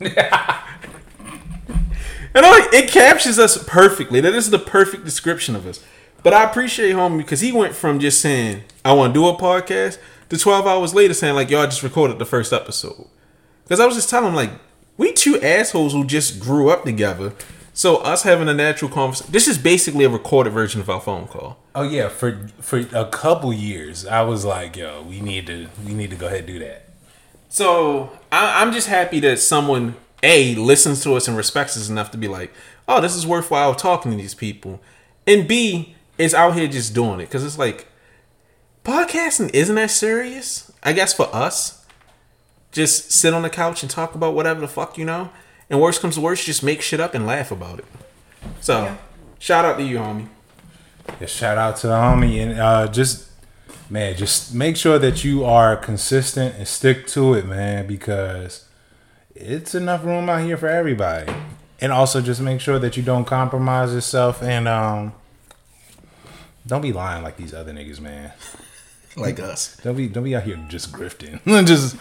And 2.34 2.44
like, 2.44 2.72
it 2.72 2.90
captures 2.90 3.38
us 3.38 3.62
perfectly. 3.64 4.20
That 4.20 4.34
is 4.34 4.50
the 4.50 4.58
perfect 4.58 5.04
description 5.04 5.54
of 5.54 5.66
us. 5.66 5.82
But 6.22 6.32
I 6.32 6.44
appreciate 6.44 6.94
homie 6.94 7.18
because 7.18 7.40
he 7.40 7.52
went 7.52 7.74
from 7.74 8.00
just 8.00 8.20
saying, 8.20 8.64
I 8.84 8.92
want 8.92 9.14
to 9.14 9.20
do 9.20 9.28
a 9.28 9.36
podcast 9.36 9.98
to 10.30 10.38
12 10.38 10.66
hours 10.66 10.94
later 10.94 11.14
saying, 11.14 11.34
like, 11.34 11.50
yo, 11.50 11.60
I 11.60 11.66
just 11.66 11.82
recorded 11.82 12.18
the 12.18 12.24
first 12.24 12.52
episode. 12.52 13.06
Because 13.62 13.78
I 13.78 13.86
was 13.86 13.94
just 13.94 14.10
telling 14.10 14.30
him, 14.30 14.34
like, 14.34 14.50
we 14.96 15.12
two 15.12 15.40
assholes 15.40 15.92
who 15.92 16.04
just 16.04 16.40
grew 16.40 16.70
up 16.70 16.84
together. 16.84 17.32
So 17.72 17.96
us 17.98 18.22
having 18.22 18.48
a 18.48 18.54
natural 18.54 18.90
conversation, 18.90 19.32
this 19.32 19.48
is 19.48 19.58
basically 19.58 20.04
a 20.04 20.08
recorded 20.08 20.52
version 20.52 20.80
of 20.80 20.88
our 20.88 21.00
phone 21.00 21.26
call. 21.26 21.58
Oh 21.74 21.82
yeah, 21.82 22.08
for 22.08 22.46
for 22.60 22.78
a 22.92 23.06
couple 23.06 23.52
years, 23.52 24.06
I 24.06 24.22
was 24.22 24.44
like, 24.44 24.76
yo, 24.76 25.02
we 25.02 25.20
need 25.20 25.48
to 25.48 25.66
we 25.84 25.92
need 25.92 26.10
to 26.10 26.16
go 26.16 26.28
ahead 26.28 26.40
and 26.40 26.46
do 26.46 26.58
that. 26.60 26.90
So 27.48 28.10
I, 28.30 28.62
I'm 28.62 28.72
just 28.72 28.86
happy 28.86 29.18
that 29.20 29.40
someone 29.40 29.96
a 30.24 30.54
listens 30.56 31.02
to 31.04 31.14
us 31.14 31.28
and 31.28 31.36
respects 31.36 31.76
us 31.76 31.88
enough 31.88 32.10
to 32.12 32.18
be 32.18 32.26
like, 32.28 32.52
oh, 32.88 33.00
this 33.00 33.14
is 33.14 33.26
worthwhile 33.26 33.74
talking 33.74 34.10
to 34.10 34.16
these 34.16 34.34
people, 34.34 34.80
and 35.26 35.46
b 35.46 35.94
is 36.18 36.32
out 36.34 36.54
here 36.54 36.66
just 36.68 36.94
doing 36.94 37.20
it 37.20 37.26
because 37.26 37.44
it's 37.44 37.58
like 37.58 37.86
podcasting 38.84 39.50
isn't 39.54 39.74
that 39.76 39.90
serious. 39.90 40.70
I 40.82 40.92
guess 40.92 41.12
for 41.14 41.34
us, 41.34 41.84
just 42.72 43.10
sit 43.12 43.32
on 43.34 43.42
the 43.42 43.50
couch 43.50 43.82
and 43.82 43.90
talk 43.90 44.14
about 44.14 44.34
whatever 44.34 44.60
the 44.60 44.68
fuck 44.68 44.98
you 44.98 45.04
know. 45.04 45.30
And 45.70 45.80
worst 45.80 46.00
comes 46.00 46.16
to 46.16 46.20
worst, 46.20 46.44
just 46.44 46.62
make 46.62 46.82
shit 46.82 47.00
up 47.00 47.14
and 47.14 47.26
laugh 47.26 47.50
about 47.50 47.78
it. 47.78 47.86
So, 48.60 48.84
Yeah. 48.84 48.96
shout 49.38 49.64
out 49.64 49.78
to 49.78 49.82
you, 49.84 49.96
homie. 49.98 50.28
Yeah, 51.20 51.26
shout 51.26 51.56
out 51.58 51.76
to 51.78 51.86
the 51.88 51.94
homie 51.94 52.42
and 52.42 52.58
uh, 52.58 52.86
just 52.88 53.28
man, 53.90 54.16
just 54.16 54.54
make 54.54 54.76
sure 54.76 54.98
that 54.98 55.24
you 55.24 55.44
are 55.44 55.76
consistent 55.76 56.54
and 56.56 56.66
stick 56.68 57.06
to 57.08 57.34
it, 57.34 57.46
man, 57.46 57.86
because 57.86 58.63
it's 59.34 59.74
enough 59.74 60.04
room 60.04 60.28
out 60.28 60.42
here 60.42 60.56
for 60.56 60.68
everybody. 60.68 61.32
And 61.80 61.92
also 61.92 62.20
just 62.20 62.40
make 62.40 62.60
sure 62.60 62.78
that 62.78 62.96
you 62.96 63.02
don't 63.02 63.24
compromise 63.24 63.92
yourself 63.92 64.42
and 64.42 64.68
um 64.68 65.12
don't 66.66 66.80
be 66.80 66.92
lying 66.92 67.22
like 67.22 67.36
these 67.36 67.52
other 67.52 67.72
niggas, 67.72 68.00
man. 68.00 68.32
Like 69.16 69.38
us. 69.38 69.76
Don't 69.82 69.96
be 69.96 70.08
don't 70.08 70.24
be 70.24 70.34
out 70.34 70.44
here 70.44 70.58
just 70.68 70.92
grifting. 70.92 71.40
just 71.66 71.96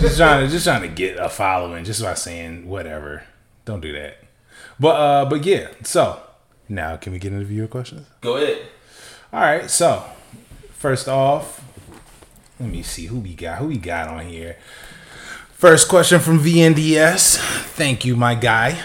just 0.00 0.16
trying 0.16 0.44
to 0.44 0.50
just 0.50 0.64
trying 0.64 0.82
to 0.82 0.88
get 0.88 1.18
a 1.18 1.28
following 1.28 1.84
just 1.84 2.02
by 2.02 2.14
saying 2.14 2.68
whatever. 2.68 3.24
Don't 3.64 3.80
do 3.80 3.92
that. 3.92 4.18
But 4.78 4.96
uh 4.96 5.24
but 5.26 5.44
yeah, 5.44 5.68
so 5.82 6.22
now 6.68 6.96
can 6.96 7.12
we 7.12 7.18
get 7.18 7.32
into 7.32 7.44
viewer 7.44 7.66
questions? 7.66 8.06
Go 8.20 8.36
ahead. 8.36 8.62
All 9.32 9.40
right, 9.40 9.70
so 9.70 10.04
first 10.74 11.08
off, 11.08 11.64
let 12.60 12.68
me 12.70 12.82
see 12.82 13.06
who 13.06 13.18
we 13.18 13.34
got. 13.34 13.58
Who 13.58 13.66
we 13.68 13.78
got 13.78 14.08
on 14.08 14.26
here? 14.26 14.56
First 15.62 15.86
question 15.86 16.18
from 16.18 16.40
VNDS. 16.40 17.36
Thank 17.36 18.04
you, 18.04 18.16
my 18.16 18.34
guy. 18.34 18.82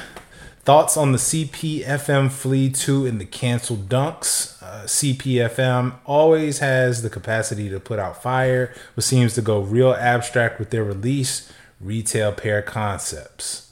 Thoughts 0.59 0.95
on 0.95 1.11
the 1.11 1.17
CPFM 1.17 2.29
Flea 2.29 2.69
2 2.69 3.07
and 3.07 3.19
the 3.19 3.25
canceled 3.25 3.89
dunks? 3.89 4.61
Uh, 4.61 4.83
CPFM 4.83 5.95
always 6.05 6.59
has 6.59 7.01
the 7.01 7.09
capacity 7.09 7.67
to 7.67 7.79
put 7.79 7.97
out 7.97 8.21
fire, 8.21 8.75
but 8.93 9.03
seems 9.03 9.33
to 9.33 9.41
go 9.41 9.59
real 9.59 9.91
abstract 9.91 10.59
with 10.59 10.69
their 10.69 10.83
release, 10.83 11.51
retail 11.81 12.31
pair 12.31 12.61
concepts. 12.61 13.71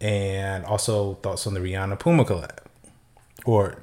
And 0.00 0.64
also 0.64 1.16
thoughts 1.16 1.46
on 1.46 1.52
the 1.52 1.60
Rihanna 1.60 1.98
Puma 1.98 2.24
collab. 2.24 2.56
Or 3.44 3.82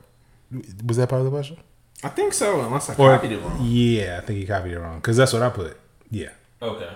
was 0.83 0.97
that 0.97 1.09
part 1.09 1.19
of 1.19 1.25
the 1.25 1.31
question? 1.31 1.57
I 2.03 2.09
think 2.09 2.33
so, 2.33 2.59
unless 2.61 2.89
I 2.89 2.95
Or, 2.95 3.13
copied 3.17 3.33
it 3.33 3.39
wrong. 3.39 3.59
Yeah, 3.61 4.17
I 4.19 4.25
think 4.25 4.39
you 4.39 4.47
copied 4.47 4.71
it 4.71 4.79
wrong 4.79 4.95
because 4.95 5.15
that's 5.15 5.31
what 5.31 5.43
I 5.43 5.49
put. 5.49 5.77
Yeah. 6.09 6.29
Okay. 6.59 6.89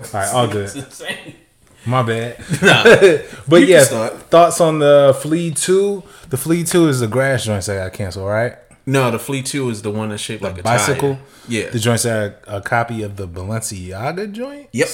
All 0.00 0.06
right, 0.12 0.32
all 0.34 0.48
good. 0.48 0.70
My 1.86 2.02
bad. 2.02 2.38
Nah. 2.62 2.84
But 3.48 3.62
You 3.62 3.66
yeah, 3.66 3.84
thoughts 3.84 4.60
on 4.60 4.78
the 4.78 5.18
Flea 5.20 5.50
Two? 5.50 6.02
The 6.30 6.36
Flea 6.36 6.62
Two 6.64 6.88
is 6.88 7.00
the 7.00 7.08
grass 7.08 7.44
joints 7.44 7.66
that 7.66 7.76
got 7.76 7.92
canceled, 7.92 8.28
right? 8.28 8.56
No, 8.84 9.10
the 9.12 9.18
Flea 9.20 9.42
2 9.44 9.70
is 9.70 9.82
the 9.82 9.92
one 9.92 10.08
that's 10.08 10.20
shaped 10.20 10.42
like 10.42 10.58
a 10.58 10.62
Bicycle. 10.64 11.14
tire. 11.14 11.22
Yeah. 11.46 11.70
The 11.70 11.78
joints 11.78 12.02
that 12.02 12.42
are 12.48 12.56
a 12.56 12.60
copy 12.60 13.04
of 13.04 13.14
the 13.14 13.28
Balenciaga 13.28 14.32
joint. 14.32 14.70
Yep. 14.72 14.88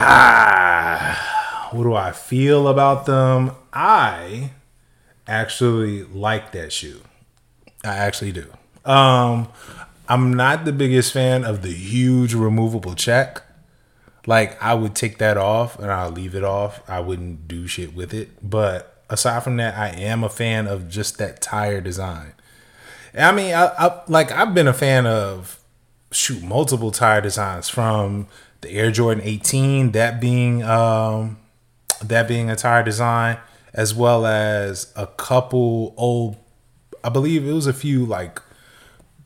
Ah, 0.00 1.68
what 1.72 1.82
do 1.82 1.94
I 1.94 2.12
feel 2.12 2.68
about 2.68 3.04
them? 3.06 3.52
I 3.72 4.50
actually 5.26 6.04
like 6.04 6.52
that 6.52 6.72
shoe. 6.72 7.00
I 7.84 7.96
actually 7.98 8.32
do. 8.32 8.46
Um, 8.90 9.48
I'm 10.10 10.34
not 10.34 10.64
the 10.64 10.72
biggest 10.72 11.12
fan 11.12 11.44
of 11.44 11.62
the 11.62 11.72
huge 11.72 12.34
removable 12.34 12.96
check. 12.96 13.42
Like 14.26 14.60
I 14.60 14.74
would 14.74 14.96
take 14.96 15.18
that 15.18 15.36
off 15.36 15.78
and 15.78 15.88
I'll 15.88 16.10
leave 16.10 16.34
it 16.34 16.42
off. 16.42 16.82
I 16.90 16.98
wouldn't 16.98 17.46
do 17.46 17.68
shit 17.68 17.94
with 17.94 18.12
it. 18.12 18.30
But 18.42 19.04
aside 19.08 19.44
from 19.44 19.56
that, 19.58 19.78
I 19.78 19.90
am 19.90 20.24
a 20.24 20.28
fan 20.28 20.66
of 20.66 20.88
just 20.88 21.18
that 21.18 21.40
tire 21.40 21.80
design. 21.80 22.32
I 23.16 23.30
mean, 23.30 23.54
I, 23.54 23.66
I 23.66 24.02
like 24.08 24.32
I've 24.32 24.52
been 24.52 24.66
a 24.66 24.72
fan 24.74 25.06
of 25.06 25.60
shoot 26.10 26.42
multiple 26.42 26.90
tire 26.90 27.20
designs 27.20 27.68
from 27.68 28.26
the 28.62 28.70
Air 28.70 28.90
Jordan 28.90 29.22
18, 29.24 29.92
that 29.92 30.20
being 30.20 30.64
um 30.64 31.38
that 32.02 32.26
being 32.26 32.50
a 32.50 32.56
tire 32.56 32.82
design, 32.82 33.38
as 33.72 33.94
well 33.94 34.26
as 34.26 34.92
a 34.96 35.06
couple 35.06 35.94
old 35.96 36.36
I 37.04 37.10
believe 37.10 37.46
it 37.46 37.52
was 37.52 37.68
a 37.68 37.72
few 37.72 38.04
like 38.04 38.42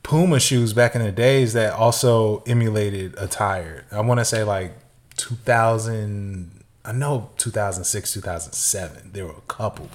Puma 0.05 0.39
shoes 0.39 0.73
back 0.73 0.95
in 0.95 1.03
the 1.03 1.11
days 1.11 1.55
that 1.55 1.73
also 1.73 2.45
emulated 2.47 3.15
a 3.19 3.27
tire. 3.27 3.87
I 3.91 4.01
want 4.03 4.21
to 4.21 4.25
say 4.25 4.45
like 4.45 4.75
2000 5.17 6.65
I 6.85 6.93
know 6.93 7.31
2006, 7.39 8.13
2007. 8.13 9.11
There 9.13 9.25
were 9.25 9.33
a 9.33 9.41
couple. 9.49 9.89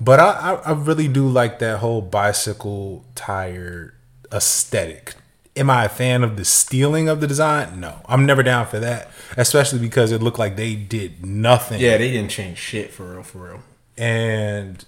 But 0.00 0.20
I, 0.20 0.30
I, 0.30 0.54
I 0.54 0.72
really 0.72 1.08
do 1.08 1.28
like 1.28 1.58
that 1.58 1.78
whole 1.78 2.00
bicycle 2.00 3.04
tire 3.14 3.94
aesthetic. 4.32 5.14
Am 5.56 5.70
I 5.70 5.86
a 5.86 5.88
fan 5.88 6.22
of 6.22 6.36
the 6.36 6.44
stealing 6.44 7.08
of 7.08 7.20
the 7.20 7.26
design? 7.26 7.80
No, 7.80 8.02
I'm 8.06 8.24
never 8.24 8.42
down 8.42 8.66
for 8.66 8.78
that. 8.78 9.10
Especially 9.36 9.80
because 9.80 10.12
it 10.12 10.22
looked 10.22 10.38
like 10.38 10.54
they 10.54 10.76
did 10.76 11.26
nothing. 11.26 11.80
Yeah, 11.80 11.96
they 11.96 12.12
didn't 12.12 12.30
change 12.30 12.58
shit 12.58 12.92
for 12.92 13.14
real, 13.14 13.22
for 13.22 13.38
real. 13.38 13.62
And 13.96 14.84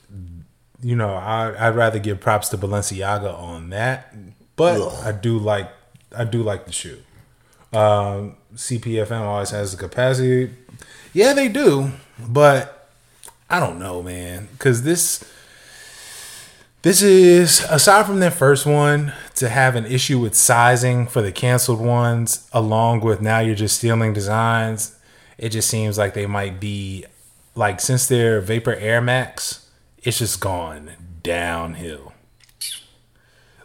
you 0.81 0.97
know, 0.97 1.15
I, 1.15 1.69
I'd 1.69 1.75
rather 1.75 1.99
give 1.99 2.21
props 2.21 2.49
to 2.51 2.59
Balenciaga 2.59 3.33
on 3.33 3.71
that. 3.71 4.15
But 4.57 4.81
Ugh. 4.81 5.05
I 5.05 5.13
do 5.13 5.39
like 5.39 5.71
I 6.17 6.25
do 6.25 6.43
like 6.43 6.67
the 6.67 6.73
shoe. 6.73 7.03
Um, 7.73 8.37
CPFM 8.55 9.21
always 9.21 9.51
has 9.51 9.73
the 9.73 9.77
capacity. 9.77 10.51
Yeah, 11.13 11.33
they 11.33 11.49
do, 11.49 11.93
but 12.19 12.91
I 13.51 13.61
don't 13.61 13.79
know, 13.79 14.03
man, 14.03 14.49
because 14.53 14.83
this 14.83 15.25
this 16.83 17.03
is 17.03 17.61
aside 17.69 18.07
from 18.07 18.21
that 18.21 18.35
first 18.35 18.65
one 18.65 19.13
to 19.35 19.49
have 19.49 19.75
an 19.75 19.85
issue 19.85 20.19
with 20.19 20.35
sizing 20.35 21.07
for 21.07 21.21
the 21.23 21.33
canceled 21.33 21.81
ones, 21.81 22.49
along 22.53 23.01
with 23.01 23.21
now 23.21 23.41
you're 23.41 23.55
just 23.55 23.79
stealing 23.79 24.13
designs. 24.13 24.97
It 25.37 25.51
just 25.51 25.69
seems 25.69 25.99
like 25.99 26.15
they 26.15 26.27
might 26.27 26.61
be 26.61 27.05
like 27.55 27.81
since 27.81 28.07
they're 28.07 28.41
Vapor 28.41 28.75
Air 28.75 29.01
Max, 29.01 29.68
it's 30.03 30.19
just 30.19 30.41
gone 30.41 30.91
downhill. 31.23 32.13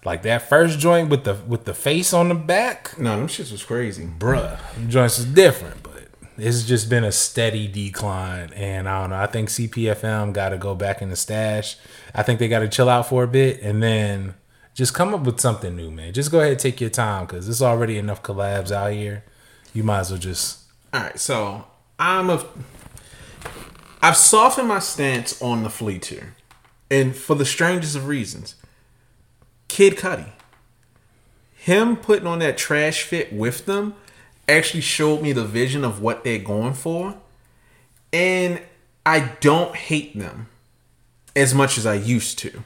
Like 0.05 0.23
that 0.23 0.49
first 0.49 0.79
joint 0.79 1.09
with 1.09 1.23
the 1.23 1.35
with 1.47 1.63
the 1.65 1.73
face 1.73 2.13
on 2.13 2.27
the 2.29 2.35
back, 2.35 2.97
No, 2.99 3.15
them 3.17 3.27
shits 3.27 3.51
was 3.51 3.63
crazy. 3.63 4.05
bruh, 4.05 4.59
them 4.73 4.89
joints 4.89 5.17
is 5.17 5.25
different, 5.25 5.81
but 5.81 6.09
it's 6.37 6.63
just 6.63 6.89
been 6.89 7.05
a 7.05 7.11
steady 7.11 7.69
decline. 7.69 8.51
And 8.53 8.89
I 8.89 8.99
don't 9.01 9.11
know. 9.11 9.15
I 9.17 9.27
think 9.27 9.47
CPFM 9.49 10.33
got 10.33 10.49
to 10.49 10.57
go 10.57 10.75
back 10.75 11.01
in 11.01 11.09
the 11.09 11.15
stash. 11.15 11.77
I 12.13 12.21
think 12.23 12.39
they 12.39 12.49
got 12.49 12.59
to 12.59 12.67
chill 12.67 12.89
out 12.89 13.07
for 13.07 13.23
a 13.23 13.27
bit 13.27 13.61
and 13.61 13.81
then 13.81 14.33
just 14.73 14.93
come 14.93 15.13
up 15.13 15.21
with 15.21 15.39
something 15.39 15.73
new, 15.75 15.89
man. 15.89 16.11
Just 16.11 16.31
go 16.31 16.39
ahead 16.39 16.51
and 16.51 16.59
take 16.59 16.81
your 16.81 16.89
time 16.89 17.25
because 17.25 17.45
there's 17.45 17.61
already 17.61 17.97
enough 17.97 18.21
collabs 18.23 18.71
out 18.71 18.91
here. 18.91 19.23
You 19.73 19.83
might 19.83 19.99
as 19.99 20.11
well 20.11 20.19
just. 20.19 20.59
All 20.93 20.99
right, 21.01 21.17
so 21.17 21.63
I'm 21.97 22.29
a. 22.29 22.43
I've 24.03 24.17
softened 24.17 24.67
my 24.67 24.79
stance 24.79 25.41
on 25.41 25.63
the 25.63 25.69
flea 25.69 25.97
tier, 25.97 26.35
and 26.91 27.15
for 27.15 27.35
the 27.35 27.45
strangest 27.45 27.95
of 27.95 28.05
reasons. 28.05 28.55
Kid 29.69 29.95
Cudi, 29.95 30.27
him 31.53 31.95
putting 31.95 32.27
on 32.27 32.39
that 32.39 32.57
trash 32.57 33.03
fit 33.03 33.31
with 33.31 33.65
them, 33.65 33.95
actually 34.49 34.81
showed 34.81 35.21
me 35.21 35.31
the 35.31 35.45
vision 35.45 35.85
of 35.85 36.01
what 36.01 36.25
they're 36.25 36.37
going 36.37 36.73
for, 36.73 37.15
and 38.11 38.61
I 39.05 39.35
don't 39.39 39.73
hate 39.73 40.19
them 40.19 40.47
as 41.33 41.55
much 41.55 41.77
as 41.77 41.85
I 41.85 41.93
used 41.93 42.37
to. 42.39 42.61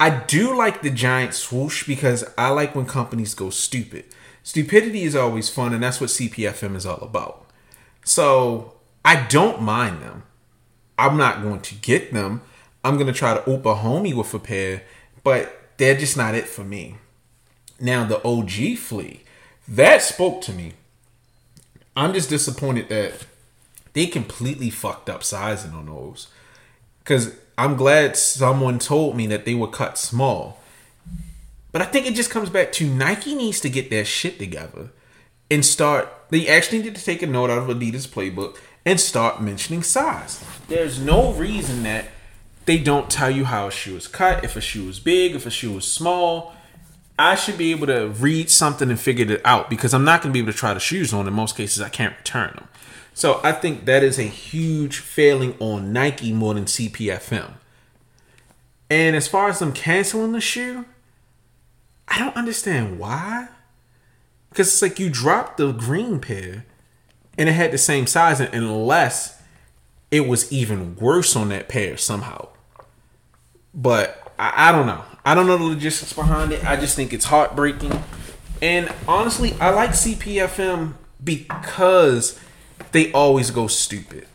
I 0.00 0.10
do 0.10 0.56
like 0.56 0.82
the 0.82 0.90
giant 0.90 1.34
swoosh 1.34 1.86
because 1.86 2.24
I 2.36 2.48
like 2.48 2.74
when 2.74 2.86
companies 2.86 3.34
go 3.34 3.50
stupid. 3.50 4.06
Stupidity 4.42 5.04
is 5.04 5.14
always 5.14 5.48
fun, 5.48 5.72
and 5.72 5.84
that's 5.84 6.00
what 6.00 6.10
CPFM 6.10 6.74
is 6.74 6.84
all 6.84 6.98
about. 6.98 7.46
So 8.04 8.74
I 9.10 9.26
don't 9.26 9.60
mind 9.60 10.02
them. 10.02 10.22
I'm 10.96 11.16
not 11.16 11.42
going 11.42 11.62
to 11.62 11.74
get 11.74 12.12
them. 12.12 12.42
I'm 12.84 12.94
going 12.94 13.08
to 13.08 13.12
try 13.12 13.34
to 13.34 13.50
oop 13.50 13.66
a 13.66 13.74
homie 13.74 14.14
with 14.14 14.32
a 14.34 14.38
pair, 14.38 14.84
but 15.24 15.72
they're 15.78 15.98
just 15.98 16.16
not 16.16 16.36
it 16.36 16.46
for 16.46 16.62
me. 16.62 16.94
Now, 17.80 18.04
the 18.04 18.24
OG 18.24 18.78
flea, 18.78 19.22
that 19.66 20.02
spoke 20.02 20.42
to 20.42 20.52
me. 20.52 20.74
I'm 21.96 22.14
just 22.14 22.30
disappointed 22.30 22.88
that 22.90 23.26
they 23.94 24.06
completely 24.06 24.70
fucked 24.70 25.10
up 25.10 25.24
sizing 25.24 25.72
on 25.72 25.86
those. 25.86 26.28
Because 27.00 27.34
I'm 27.58 27.74
glad 27.74 28.16
someone 28.16 28.78
told 28.78 29.16
me 29.16 29.26
that 29.26 29.44
they 29.44 29.56
were 29.56 29.66
cut 29.66 29.98
small. 29.98 30.60
But 31.72 31.82
I 31.82 31.86
think 31.86 32.06
it 32.06 32.14
just 32.14 32.30
comes 32.30 32.48
back 32.48 32.70
to 32.74 32.86
Nike 32.86 33.34
needs 33.34 33.58
to 33.62 33.70
get 33.70 33.90
their 33.90 34.04
shit 34.04 34.38
together 34.38 34.90
and 35.50 35.66
start. 35.66 36.08
They 36.28 36.46
actually 36.46 36.82
need 36.82 36.94
to 36.94 37.04
take 37.04 37.22
a 37.22 37.26
note 37.26 37.50
out 37.50 37.68
of 37.68 37.76
Adidas 37.76 38.06
playbook 38.06 38.56
and 38.84 39.00
start 39.00 39.40
mentioning 39.40 39.82
size. 39.82 40.44
There's 40.68 40.98
no 40.98 41.32
reason 41.32 41.82
that 41.82 42.06
they 42.66 42.78
don't 42.78 43.10
tell 43.10 43.30
you 43.30 43.44
how 43.44 43.66
a 43.66 43.70
shoe 43.70 43.96
is 43.96 44.06
cut, 44.06 44.44
if 44.44 44.56
a 44.56 44.60
shoe 44.60 44.88
is 44.88 45.00
big, 45.00 45.34
if 45.34 45.46
a 45.46 45.50
shoe 45.50 45.76
is 45.76 45.84
small. 45.84 46.54
I 47.18 47.34
should 47.34 47.58
be 47.58 47.70
able 47.72 47.86
to 47.88 48.08
read 48.08 48.48
something 48.48 48.88
and 48.88 48.98
figure 48.98 49.30
it 49.30 49.42
out 49.44 49.68
because 49.68 49.92
I'm 49.92 50.04
not 50.04 50.22
going 50.22 50.32
to 50.32 50.32
be 50.32 50.38
able 50.38 50.52
to 50.52 50.58
try 50.58 50.72
the 50.72 50.80
shoes 50.80 51.12
on. 51.12 51.26
In 51.26 51.34
most 51.34 51.56
cases, 51.56 51.82
I 51.82 51.90
can't 51.90 52.16
return 52.16 52.52
them. 52.54 52.68
So 53.12 53.40
I 53.42 53.52
think 53.52 53.84
that 53.84 54.02
is 54.02 54.18
a 54.18 54.22
huge 54.22 54.98
failing 54.98 55.54
on 55.58 55.92
Nike 55.92 56.32
more 56.32 56.54
than 56.54 56.64
CPFM. 56.64 57.52
And 58.88 59.14
as 59.14 59.28
far 59.28 59.48
as 59.48 59.58
them 59.58 59.72
canceling 59.72 60.32
the 60.32 60.40
shoe, 60.40 60.86
I 62.08 62.18
don't 62.18 62.36
understand 62.36 62.98
why. 62.98 63.48
Because 64.48 64.68
it's 64.68 64.82
like 64.82 64.98
you 64.98 65.10
dropped 65.10 65.58
the 65.58 65.72
green 65.72 66.20
pair 66.20 66.64
and 67.40 67.48
it 67.48 67.52
had 67.52 67.72
the 67.72 67.78
same 67.78 68.06
size 68.06 68.38
unless 68.38 69.40
it 70.10 70.28
was 70.28 70.52
even 70.52 70.94
worse 70.96 71.34
on 71.34 71.48
that 71.48 71.70
pair 71.70 71.96
somehow. 71.96 72.48
But 73.72 74.34
I, 74.38 74.68
I 74.68 74.72
don't 74.72 74.86
know. 74.86 75.02
I 75.24 75.34
don't 75.34 75.46
know 75.46 75.56
the 75.56 75.64
logistics 75.64 76.12
behind 76.12 76.52
it. 76.52 76.62
I 76.66 76.76
just 76.76 76.96
think 76.96 77.14
it's 77.14 77.24
heartbreaking. 77.24 77.98
And 78.60 78.92
honestly, 79.08 79.54
I 79.54 79.70
like 79.70 79.90
CPFM 79.92 80.92
because 81.24 82.38
they 82.92 83.10
always 83.12 83.50
go 83.50 83.68
stupid. 83.68 84.26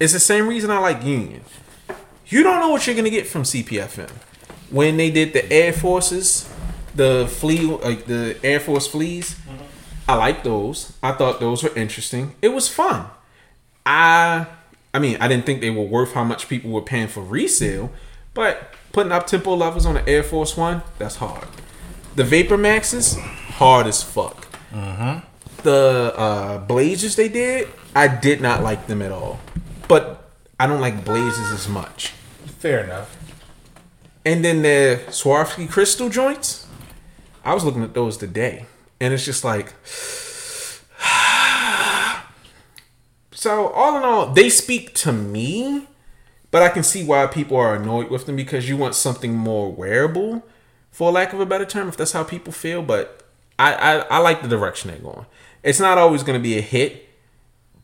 It's 0.00 0.14
the 0.14 0.20
same 0.20 0.48
reason 0.48 0.70
I 0.70 0.78
like 0.78 1.04
Union. 1.04 1.42
You 2.28 2.42
don't 2.42 2.60
know 2.60 2.70
what 2.70 2.86
you're 2.86 2.96
gonna 2.96 3.10
get 3.10 3.26
from 3.26 3.42
CPFM. 3.42 4.10
When 4.70 4.96
they 4.96 5.10
did 5.10 5.34
the 5.34 5.52
Air 5.52 5.74
Forces, 5.74 6.48
the 6.94 7.28
flea, 7.30 7.66
like 7.66 8.06
the 8.06 8.38
Air 8.42 8.60
Force 8.60 8.86
fleas, 8.86 9.38
I 10.08 10.14
like 10.14 10.42
those. 10.42 10.94
I 11.02 11.12
thought 11.12 11.38
those 11.38 11.62
were 11.62 11.74
interesting. 11.76 12.34
It 12.40 12.48
was 12.48 12.66
fun. 12.66 13.06
I, 13.84 14.46
I 14.94 14.98
mean, 14.98 15.18
I 15.20 15.28
didn't 15.28 15.44
think 15.44 15.60
they 15.60 15.70
were 15.70 15.82
worth 15.84 16.14
how 16.14 16.24
much 16.24 16.48
people 16.48 16.70
were 16.70 16.82
paying 16.82 17.08
for 17.08 17.22
resale, 17.22 17.92
but 18.32 18.72
putting 18.92 19.12
up 19.12 19.26
tempo 19.26 19.54
levels 19.54 19.84
on 19.84 19.94
the 19.94 20.08
Air 20.08 20.22
Force 20.22 20.56
One, 20.56 20.82
that's 20.98 21.16
hard. 21.16 21.46
The 22.16 22.24
Vapor 22.24 22.56
Maxes, 22.56 23.18
hard 23.18 23.86
as 23.86 24.02
fuck. 24.02 24.48
The 25.62 26.14
uh, 26.16 26.58
Blazers 26.58 27.16
they 27.16 27.28
did, 27.28 27.68
I 27.94 28.08
did 28.08 28.40
not 28.40 28.62
like 28.62 28.86
them 28.86 29.02
at 29.02 29.12
all. 29.12 29.40
But 29.88 30.30
I 30.58 30.66
don't 30.66 30.80
like 30.80 31.04
Blazers 31.04 31.52
as 31.52 31.68
much. 31.68 32.08
Fair 32.58 32.84
enough. 32.84 33.16
And 34.24 34.44
then 34.44 34.62
the 34.62 35.02
Swarovski 35.08 35.68
crystal 35.70 36.08
joints, 36.08 36.66
I 37.44 37.54
was 37.54 37.64
looking 37.64 37.82
at 37.82 37.94
those 37.94 38.16
today, 38.16 38.66
and 39.00 39.14
it's 39.14 39.24
just 39.24 39.44
like. 39.44 39.74
so 43.32 43.68
all 43.68 43.96
in 43.96 44.02
all, 44.02 44.32
they 44.32 44.50
speak 44.50 44.94
to 44.96 45.12
me, 45.12 45.86
but 46.50 46.62
I 46.62 46.68
can 46.68 46.82
see 46.82 47.04
why 47.04 47.26
people 47.26 47.56
are 47.56 47.74
annoyed 47.74 48.10
with 48.10 48.26
them 48.26 48.36
because 48.36 48.68
you 48.68 48.76
want 48.76 48.94
something 48.94 49.34
more 49.34 49.70
wearable, 49.72 50.42
for 50.90 51.12
lack 51.12 51.32
of 51.32 51.40
a 51.40 51.46
better 51.46 51.64
term, 51.64 51.88
if 51.88 51.96
that's 51.96 52.12
how 52.12 52.24
people 52.24 52.52
feel. 52.52 52.82
But 52.82 53.22
I 53.58 53.74
I, 53.74 53.96
I 54.08 54.18
like 54.18 54.42
the 54.42 54.48
direction 54.48 54.90
they're 54.90 54.98
going. 54.98 55.26
It's 55.62 55.80
not 55.80 55.98
always 55.98 56.22
going 56.22 56.38
to 56.38 56.42
be 56.42 56.56
a 56.58 56.62
hit, 56.62 57.08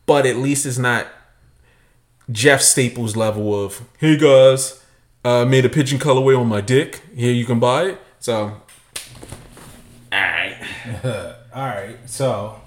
but 0.05 0.25
at 0.25 0.37
least 0.37 0.65
it's 0.65 0.77
not 0.77 1.07
Jeff 2.31 2.61
Staples 2.61 3.15
level 3.15 3.63
of 3.63 3.81
hey 3.99 4.17
guys, 4.17 4.81
made 5.23 5.65
a 5.65 5.69
pigeon 5.69 5.99
colorway 5.99 6.37
on 6.37 6.47
my 6.47 6.61
dick. 6.61 7.01
Here 7.15 7.31
you 7.31 7.45
can 7.45 7.59
buy 7.59 7.83
it. 7.83 8.01
So. 8.19 8.61
All 11.03 11.65
right, 11.67 11.97
so 12.05 12.61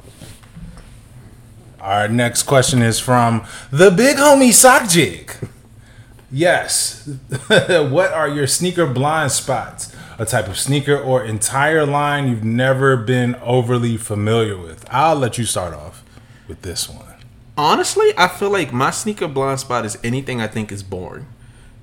our 1.81 2.09
next 2.09 2.45
question 2.45 2.83
is 2.83 2.99
from 2.99 3.47
the 3.71 3.91
big 3.91 4.17
homie 4.17 4.53
Sock 4.53 4.89
Jig. 4.89 5.33
Yes, 6.31 7.07
what 7.47 8.13
are 8.13 8.29
your 8.29 8.47
sneaker 8.47 8.87
blind 8.87 9.33
spots? 9.33 9.95
A 10.19 10.27
type 10.27 10.49
of 10.49 10.59
sneaker 10.59 10.99
or 10.99 11.25
entire 11.25 11.87
line 11.87 12.29
you've 12.29 12.43
never 12.43 12.97
been 12.97 13.37
overly 13.37 13.97
familiar 13.97 14.59
with? 14.59 14.85
I'll 14.91 15.15
let 15.17 15.39
you 15.39 15.45
start 15.45 15.73
off 15.73 16.05
with 16.49 16.63
this 16.63 16.89
one. 16.89 17.15
Honestly, 17.57 18.13
I 18.17 18.27
feel 18.27 18.51
like 18.51 18.73
my 18.73 18.91
sneaker 18.91 19.29
blind 19.29 19.61
spot 19.61 19.85
is 19.85 19.97
anything 20.03 20.41
I 20.41 20.49
think 20.49 20.73
is 20.73 20.83
boring. 20.83 21.27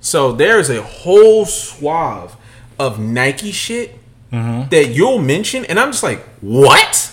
So 0.00 0.32
there's 0.32 0.68
a 0.68 0.82
whole 0.82 1.46
swath 1.46 2.38
of 2.78 2.98
Nike 3.00 3.52
shit 3.52 3.98
Mm-hmm. 4.32 4.68
that 4.70 4.88
you'll 4.88 5.18
mention, 5.20 5.64
and 5.66 5.78
I'm 5.78 5.92
just 5.92 6.02
like, 6.02 6.20
what? 6.40 7.12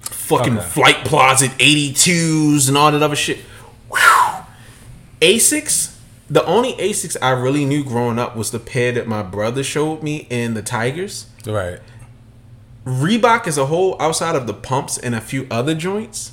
Fucking 0.00 0.58
Okay. 0.58 0.66
Flight 0.68 1.04
Closet 1.06 1.50
82s 1.52 2.68
and 2.68 2.76
all 2.76 2.92
that 2.92 3.02
other 3.02 3.16
shit. 3.16 3.38
Whew. 3.90 4.44
Asics. 5.20 5.94
The 6.30 6.44
only 6.44 6.74
Asics 6.74 7.16
I 7.22 7.30
really 7.30 7.64
knew 7.64 7.82
growing 7.82 8.18
up 8.18 8.36
was 8.36 8.50
the 8.50 8.58
pair 8.58 8.92
that 8.92 9.06
my 9.08 9.22
brother 9.22 9.62
showed 9.64 10.02
me 10.02 10.26
in 10.28 10.52
the 10.52 10.60
Tigers. 10.60 11.26
Right. 11.46 11.80
Reebok 12.84 13.46
as 13.46 13.56
a 13.56 13.66
whole, 13.66 13.96
outside 14.00 14.36
of 14.36 14.46
the 14.46 14.52
pumps 14.54 14.98
and 14.98 15.14
a 15.14 15.20
few 15.22 15.46
other 15.50 15.74
joints. 15.74 16.32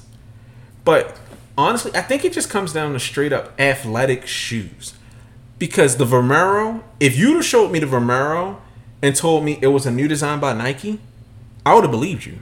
But 0.84 1.18
honestly, 1.58 1.92
I 1.96 2.02
think 2.02 2.26
it 2.26 2.34
just 2.34 2.50
comes 2.50 2.74
down 2.74 2.92
to 2.94 3.00
straight 3.00 3.32
up 3.32 3.58
athletic 3.60 4.28
shoes. 4.28 4.94
Because 5.58 5.96
the 5.96 6.06
Vomero, 6.06 6.84
if 7.00 7.18
you'd 7.18 7.36
have 7.36 7.46
showed 7.46 7.72
me 7.72 7.80
the 7.80 7.86
Vomero 7.86 8.58
and 9.06 9.16
told 9.16 9.46
me 9.46 9.60
it 9.62 9.68
was 9.68 9.86
a 9.86 9.92
new 9.92 10.08
design 10.08 10.40
by 10.40 10.52
Nike, 10.52 11.00
I 11.64 11.76
would 11.76 11.84
have 11.84 11.92
believed 11.92 12.26
you. 12.26 12.40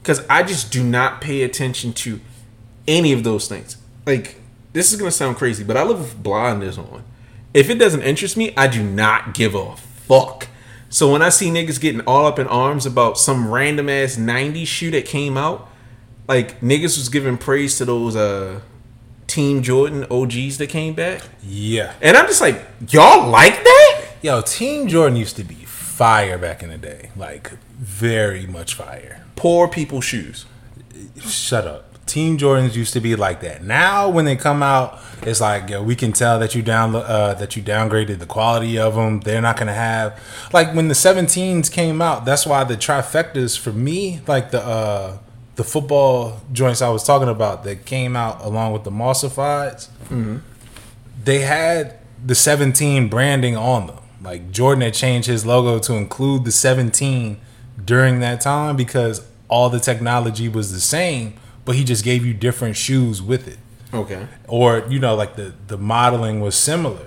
Because 0.00 0.26
I 0.26 0.42
just 0.42 0.72
do 0.72 0.82
not 0.82 1.20
pay 1.20 1.42
attention 1.42 1.92
to 1.92 2.18
any 2.88 3.12
of 3.12 3.24
those 3.24 3.46
things. 3.46 3.76
Like, 4.06 4.40
this 4.72 4.90
is 4.90 4.98
going 4.98 5.10
to 5.10 5.16
sound 5.16 5.36
crazy, 5.36 5.62
but 5.62 5.76
I 5.76 5.82
live 5.82 5.98
with 5.98 6.22
blindness 6.22 6.78
on. 6.78 7.04
If 7.52 7.68
it 7.68 7.74
doesn't 7.74 8.00
interest 8.00 8.38
me, 8.38 8.54
I 8.56 8.68
do 8.68 8.82
not 8.82 9.34
give 9.34 9.54
a 9.54 9.76
fuck. 9.76 10.48
So 10.88 11.12
when 11.12 11.20
I 11.20 11.28
see 11.28 11.50
niggas 11.50 11.78
getting 11.78 12.00
all 12.06 12.24
up 12.24 12.38
in 12.38 12.46
arms 12.46 12.86
about 12.86 13.18
some 13.18 13.50
random 13.50 13.90
ass 13.90 14.16
90s 14.16 14.66
shoe 14.66 14.90
that 14.92 15.04
came 15.04 15.36
out, 15.36 15.68
like 16.26 16.60
niggas 16.60 16.96
was 16.96 17.10
giving 17.10 17.36
praise 17.36 17.76
to 17.78 17.84
those 17.84 18.16
uh 18.16 18.60
Team 19.26 19.62
Jordan 19.62 20.06
OGs 20.10 20.56
that 20.58 20.70
came 20.70 20.94
back. 20.94 21.22
Yeah. 21.42 21.92
And 22.00 22.16
I'm 22.16 22.26
just 22.26 22.40
like, 22.40 22.64
y'all 22.88 23.28
like 23.28 23.62
that? 23.62 24.09
Yo, 24.22 24.42
Team 24.42 24.86
Jordan 24.86 25.16
used 25.16 25.36
to 25.36 25.44
be 25.44 25.54
fire 25.54 26.36
back 26.36 26.62
in 26.62 26.68
the 26.68 26.78
day. 26.78 27.10
Like, 27.16 27.50
very 27.78 28.46
much 28.46 28.74
fire. 28.74 29.24
Poor 29.36 29.66
people 29.66 30.00
shoes. 30.00 30.44
Shut 31.18 31.66
up. 31.66 31.90
Team 32.04 32.36
Jordans 32.36 32.74
used 32.74 32.92
to 32.94 33.00
be 33.00 33.14
like 33.14 33.40
that. 33.42 33.62
Now, 33.62 34.08
when 34.08 34.24
they 34.24 34.34
come 34.34 34.64
out, 34.64 34.98
it's 35.22 35.40
like 35.40 35.70
yo, 35.70 35.80
we 35.80 35.94
can 35.94 36.12
tell 36.12 36.40
that 36.40 36.56
you 36.56 36.60
down 36.60 36.94
uh, 36.96 37.34
that 37.34 37.54
you 37.54 37.62
downgraded 37.62 38.18
the 38.18 38.26
quality 38.26 38.76
of 38.78 38.96
them. 38.96 39.20
They're 39.20 39.40
not 39.40 39.56
gonna 39.56 39.72
have 39.74 40.20
like 40.52 40.74
when 40.74 40.88
the 40.88 40.94
17s 40.94 41.70
came 41.70 42.02
out. 42.02 42.24
That's 42.24 42.44
why 42.44 42.64
the 42.64 42.76
trifectas 42.76 43.56
for 43.56 43.72
me, 43.72 44.22
like 44.26 44.50
the 44.50 44.60
uh, 44.60 45.18
the 45.54 45.62
football 45.62 46.40
joints 46.52 46.82
I 46.82 46.88
was 46.88 47.04
talking 47.04 47.28
about 47.28 47.62
that 47.62 47.84
came 47.84 48.16
out 48.16 48.42
along 48.44 48.72
with 48.72 48.82
the 48.82 48.90
Mossifieds, 48.90 49.88
they 51.22 51.40
had 51.40 51.96
the 52.26 52.34
17 52.34 53.08
branding 53.08 53.56
on 53.56 53.86
them. 53.86 53.99
Like 54.22 54.50
Jordan 54.50 54.82
had 54.82 54.94
changed 54.94 55.28
his 55.28 55.46
logo 55.46 55.78
to 55.80 55.94
include 55.94 56.44
the 56.44 56.52
17 56.52 57.40
during 57.84 58.20
that 58.20 58.40
time 58.40 58.76
because 58.76 59.26
all 59.48 59.70
the 59.70 59.80
technology 59.80 60.48
was 60.48 60.72
the 60.72 60.80
same, 60.80 61.34
but 61.64 61.74
he 61.76 61.84
just 61.84 62.04
gave 62.04 62.24
you 62.24 62.34
different 62.34 62.76
shoes 62.76 63.22
with 63.22 63.48
it. 63.48 63.58
Okay. 63.92 64.26
Or, 64.46 64.84
you 64.88 64.98
know, 64.98 65.14
like 65.14 65.36
the, 65.36 65.54
the 65.66 65.78
modeling 65.78 66.40
was 66.40 66.54
similar. 66.54 67.06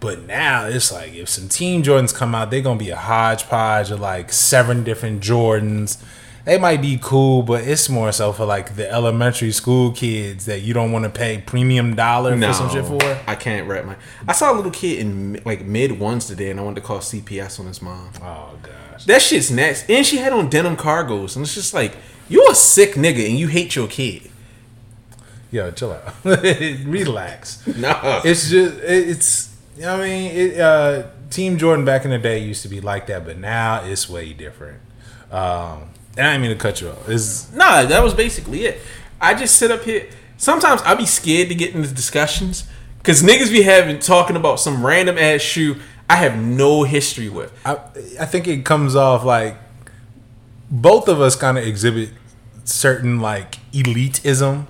But 0.00 0.26
now 0.26 0.66
it's 0.66 0.92
like 0.92 1.14
if 1.14 1.30
some 1.30 1.48
Team 1.48 1.82
Jordans 1.82 2.14
come 2.14 2.34
out, 2.34 2.50
they're 2.50 2.60
gonna 2.60 2.78
be 2.78 2.90
a 2.90 2.96
hodgepodge 2.96 3.90
of 3.90 4.00
like 4.00 4.32
seven 4.32 4.84
different 4.84 5.22
Jordans. 5.22 5.96
They 6.44 6.58
might 6.58 6.82
be 6.82 6.98
cool, 7.00 7.42
but 7.42 7.64
it's 7.66 7.88
more 7.88 8.12
so 8.12 8.32
for 8.32 8.44
like 8.44 8.76
the 8.76 8.90
elementary 8.90 9.50
school 9.50 9.92
kids 9.92 10.44
that 10.44 10.60
you 10.60 10.74
don't 10.74 10.92
want 10.92 11.04
to 11.04 11.10
pay 11.10 11.38
premium 11.38 11.94
dollar 11.96 12.36
No, 12.36 12.48
for 12.48 12.52
some 12.52 12.68
shit 12.70 12.84
for. 12.84 13.00
I 13.26 13.34
can't 13.34 13.66
wrap 13.66 13.86
my. 13.86 13.96
I 14.28 14.32
saw 14.32 14.52
a 14.52 14.54
little 14.54 14.70
kid 14.70 14.98
in 14.98 15.40
like 15.46 15.64
mid 15.64 15.98
ones 15.98 16.26
today, 16.26 16.50
and 16.50 16.60
I 16.60 16.62
wanted 16.62 16.82
to 16.82 16.86
call 16.86 16.98
CPS 16.98 17.58
on 17.60 17.66
his 17.66 17.80
mom. 17.80 18.10
Oh 18.22 18.58
gosh. 18.62 19.04
That 19.06 19.22
shit's 19.22 19.50
next. 19.50 19.88
And 19.88 20.04
she 20.04 20.18
had 20.18 20.34
on 20.34 20.50
denim 20.50 20.76
cargos, 20.76 21.34
and 21.36 21.44
it's 21.44 21.54
just 21.54 21.72
like 21.72 21.96
you're 22.28 22.50
a 22.50 22.54
sick 22.54 22.92
nigga, 22.92 23.26
and 23.26 23.38
you 23.38 23.48
hate 23.48 23.74
your 23.74 23.88
kid. 23.88 24.30
Yo, 25.50 25.70
chill 25.70 25.92
out. 25.92 26.14
Relax. 26.24 27.66
no, 27.66 28.20
It's 28.24 28.50
just 28.50 28.74
it's 28.82 29.56
you 29.76 29.82
know 29.82 29.96
what 29.98 30.04
I 30.04 30.08
mean, 30.08 30.30
it, 30.32 30.60
uh 30.60 31.06
Team 31.30 31.56
Jordan 31.58 31.84
back 31.84 32.04
in 32.04 32.10
the 32.10 32.18
day 32.18 32.38
used 32.38 32.62
to 32.62 32.68
be 32.68 32.80
like 32.82 33.06
that, 33.06 33.24
but 33.24 33.38
now 33.38 33.82
it's 33.84 34.08
way 34.10 34.32
different. 34.34 34.80
Um 35.30 35.84
and 36.16 36.26
I 36.26 36.32
didn't 36.32 36.42
mean 36.42 36.50
to 36.50 36.56
cut 36.56 36.80
you 36.80 36.88
off. 36.90 37.08
It's 37.08 37.52
Nah, 37.52 37.84
that 37.84 38.02
was 38.02 38.14
basically 38.14 38.64
it. 38.66 38.80
I 39.20 39.34
just 39.34 39.56
sit 39.56 39.70
up 39.70 39.82
here. 39.82 40.08
Sometimes 40.36 40.82
I 40.82 40.94
be 40.94 41.06
scared 41.06 41.48
to 41.48 41.54
get 41.54 41.74
into 41.74 41.92
discussions 41.92 42.68
because 42.98 43.22
niggas 43.22 43.50
be 43.50 43.62
having 43.62 43.98
talking 43.98 44.36
about 44.36 44.60
some 44.60 44.84
random 44.84 45.18
ass 45.18 45.40
shoe 45.40 45.76
I 46.08 46.16
have 46.16 46.36
no 46.36 46.82
history 46.82 47.28
with. 47.28 47.52
I 47.64 47.78
I 48.20 48.26
think 48.26 48.46
it 48.46 48.64
comes 48.64 48.94
off 48.94 49.24
like 49.24 49.56
both 50.70 51.08
of 51.08 51.20
us 51.20 51.36
kind 51.36 51.58
of 51.58 51.64
exhibit 51.66 52.10
certain 52.64 53.20
like 53.20 53.56
elitism. 53.72 54.66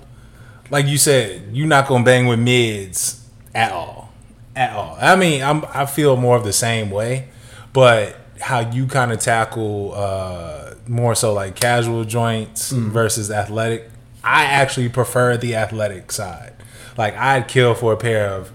Like 0.69 0.87
you 0.87 0.97
said, 0.97 1.49
you're 1.51 1.67
not 1.67 1.87
gonna 1.87 2.03
bang 2.03 2.27
with 2.27 2.39
mids 2.39 3.27
at 3.53 3.71
all, 3.71 4.13
at 4.55 4.73
all. 4.73 4.97
I 4.99 5.15
mean, 5.15 5.43
I'm 5.43 5.65
I 5.73 5.85
feel 5.85 6.15
more 6.15 6.37
of 6.37 6.43
the 6.43 6.53
same 6.53 6.89
way, 6.89 7.29
but 7.73 8.15
how 8.39 8.59
you 8.59 8.87
kind 8.87 9.11
of 9.11 9.19
tackle 9.19 9.93
uh, 9.95 10.64
more 10.87 11.15
so 11.15 11.33
like 11.33 11.55
casual 11.55 12.03
joints 12.03 12.71
versus 12.71 13.31
athletic. 13.31 13.89
I 14.23 14.45
actually 14.45 14.89
prefer 14.89 15.37
the 15.37 15.55
athletic 15.55 16.11
side. 16.11 16.53
Like 16.97 17.15
I'd 17.15 17.47
kill 17.47 17.73
for 17.75 17.93
a 17.93 17.97
pair 17.97 18.27
of 18.29 18.51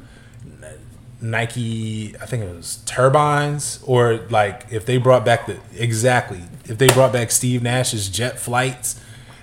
Nike, 1.22 2.14
I 2.20 2.24
think 2.26 2.44
it 2.44 2.54
was 2.54 2.76
turbines, 2.86 3.80
or 3.84 4.14
like 4.30 4.66
if 4.70 4.86
they 4.86 4.96
brought 4.96 5.24
back 5.24 5.46
the 5.46 5.58
exactly 5.76 6.42
if 6.64 6.78
they 6.78 6.86
brought 6.88 7.12
back 7.12 7.30
Steve 7.30 7.62
Nash's 7.62 8.08
jet 8.08 8.38
flights, 8.38 8.98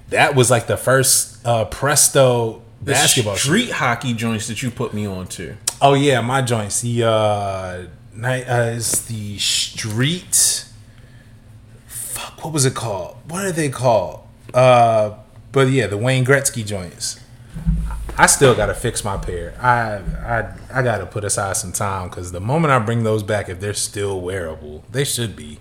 that 0.10 0.34
was 0.36 0.50
like 0.50 0.66
the 0.68 0.78
first 0.78 1.46
uh, 1.46 1.66
Presto 1.66 2.64
The 2.82 2.94
basketball. 2.94 3.36
street 3.36 3.70
hockey 3.72 4.14
joints 4.14 4.48
that 4.48 4.64
you 4.64 4.72
put 4.72 4.94
me 4.94 5.06
on 5.06 5.28
to. 5.28 5.56
Oh 5.80 5.94
yeah, 5.94 6.22
my 6.22 6.42
joints. 6.42 6.82
The 6.82 7.04
uh, 7.04 7.84
night 8.16 8.46
uh, 8.50 8.72
is 8.74 9.06
the 9.06 9.38
street. 9.38 10.64
What 12.42 12.54
was 12.54 12.66
it 12.66 12.76
called? 12.76 13.18
What 13.28 13.46
are 13.46 13.52
they 13.52 13.70
called? 13.70 14.22
Uh, 14.54 15.16
but 15.52 15.70
yeah, 15.70 15.88
the 15.88 15.98
Wayne 15.98 16.26
Gretzky 16.26 16.66
joints. 16.66 17.20
I 18.20 18.26
still 18.26 18.56
gotta 18.56 18.74
fix 18.74 19.04
my 19.04 19.18
pair. 19.18 19.54
I 19.62 19.98
I 20.26 20.80
I 20.80 20.82
gotta 20.82 21.06
put 21.06 21.24
aside 21.24 21.56
some 21.58 21.72
time 21.72 22.10
because 22.10 22.32
the 22.32 22.40
moment 22.40 22.72
I 22.72 22.80
bring 22.80 23.04
those 23.04 23.22
back, 23.24 23.48
if 23.50 23.60
they're 23.60 23.74
still 23.74 24.22
wearable, 24.22 24.84
they 24.92 25.04
should 25.04 25.36
be. 25.36 25.60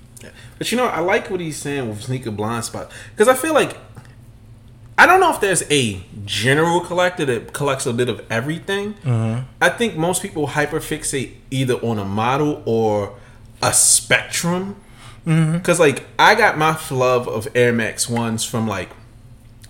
But 0.59 0.71
you 0.73 0.79
know, 0.79 0.87
I 0.87 1.01
like 1.01 1.31
what 1.31 1.41
he's 1.41 1.57
saying 1.59 1.89
with 1.89 2.03
sneaker 2.03 2.31
blind 2.31 2.65
spot 2.65 2.91
because 3.13 3.29
I 3.29 3.35
feel 3.35 3.53
like 3.53 3.77
I 4.99 5.05
don't 5.07 5.21
know 5.21 5.31
if 5.33 5.41
there's 5.41 5.71
a 5.71 6.01
general 6.25 6.81
collector 6.81 7.27
that 7.27 7.53
collects 7.53 7.85
a 7.85 7.93
bit 7.93 8.09
of 8.09 8.25
everything. 8.31 8.95
I 9.61 9.69
think 9.69 9.97
most 9.97 10.23
people 10.23 10.49
hyperfixate 10.49 11.33
either 11.51 11.75
on 11.75 11.99
a 11.99 12.05
model 12.05 12.63
or 12.65 13.15
a 13.63 13.73
spectrum. 13.75 14.77
Mm-hmm. 15.27 15.59
Because 15.59 15.81
like 15.81 16.07
I 16.19 16.35
got 16.35 16.57
my 16.57 16.79
love 16.91 17.27
of 17.29 17.49
Air 17.55 17.73
Max 17.73 18.09
ones 18.09 18.45
from 18.45 18.69
like 18.69 18.91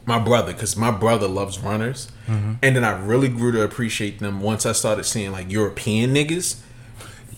my 0.05 0.19
brother 0.19 0.53
because 0.53 0.77
my 0.77 0.90
brother 0.90 1.27
loves 1.27 1.59
runners, 1.59 2.11
mm-hmm. 2.27 2.55
and 2.62 2.77
then 2.77 2.85
I 2.85 2.99
really 3.01 3.29
grew 3.29 3.53
to 3.53 3.62
appreciate 3.62 4.21
them 4.21 4.40
once 4.40 4.66
I 4.66 4.73
started 4.73 5.05
seeing 5.05 5.33
like 5.33 5.51
European 5.51 6.14
niggas. 6.14 6.61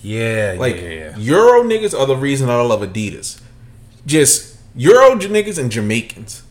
Yeah, 0.02 0.54
Like 0.58 0.76
yeah, 0.76 0.88
yeah. 0.88 1.16
Euro 1.16 1.62
niggas 1.64 1.98
are 1.98 2.06
the 2.06 2.16
reason 2.16 2.48
I 2.48 2.60
love 2.60 2.80
Adidas. 2.80 3.40
Just 4.06 4.56
Euro 4.76 5.16
niggas 5.16 5.58
and 5.58 5.70
Jamaicans. 5.72 6.42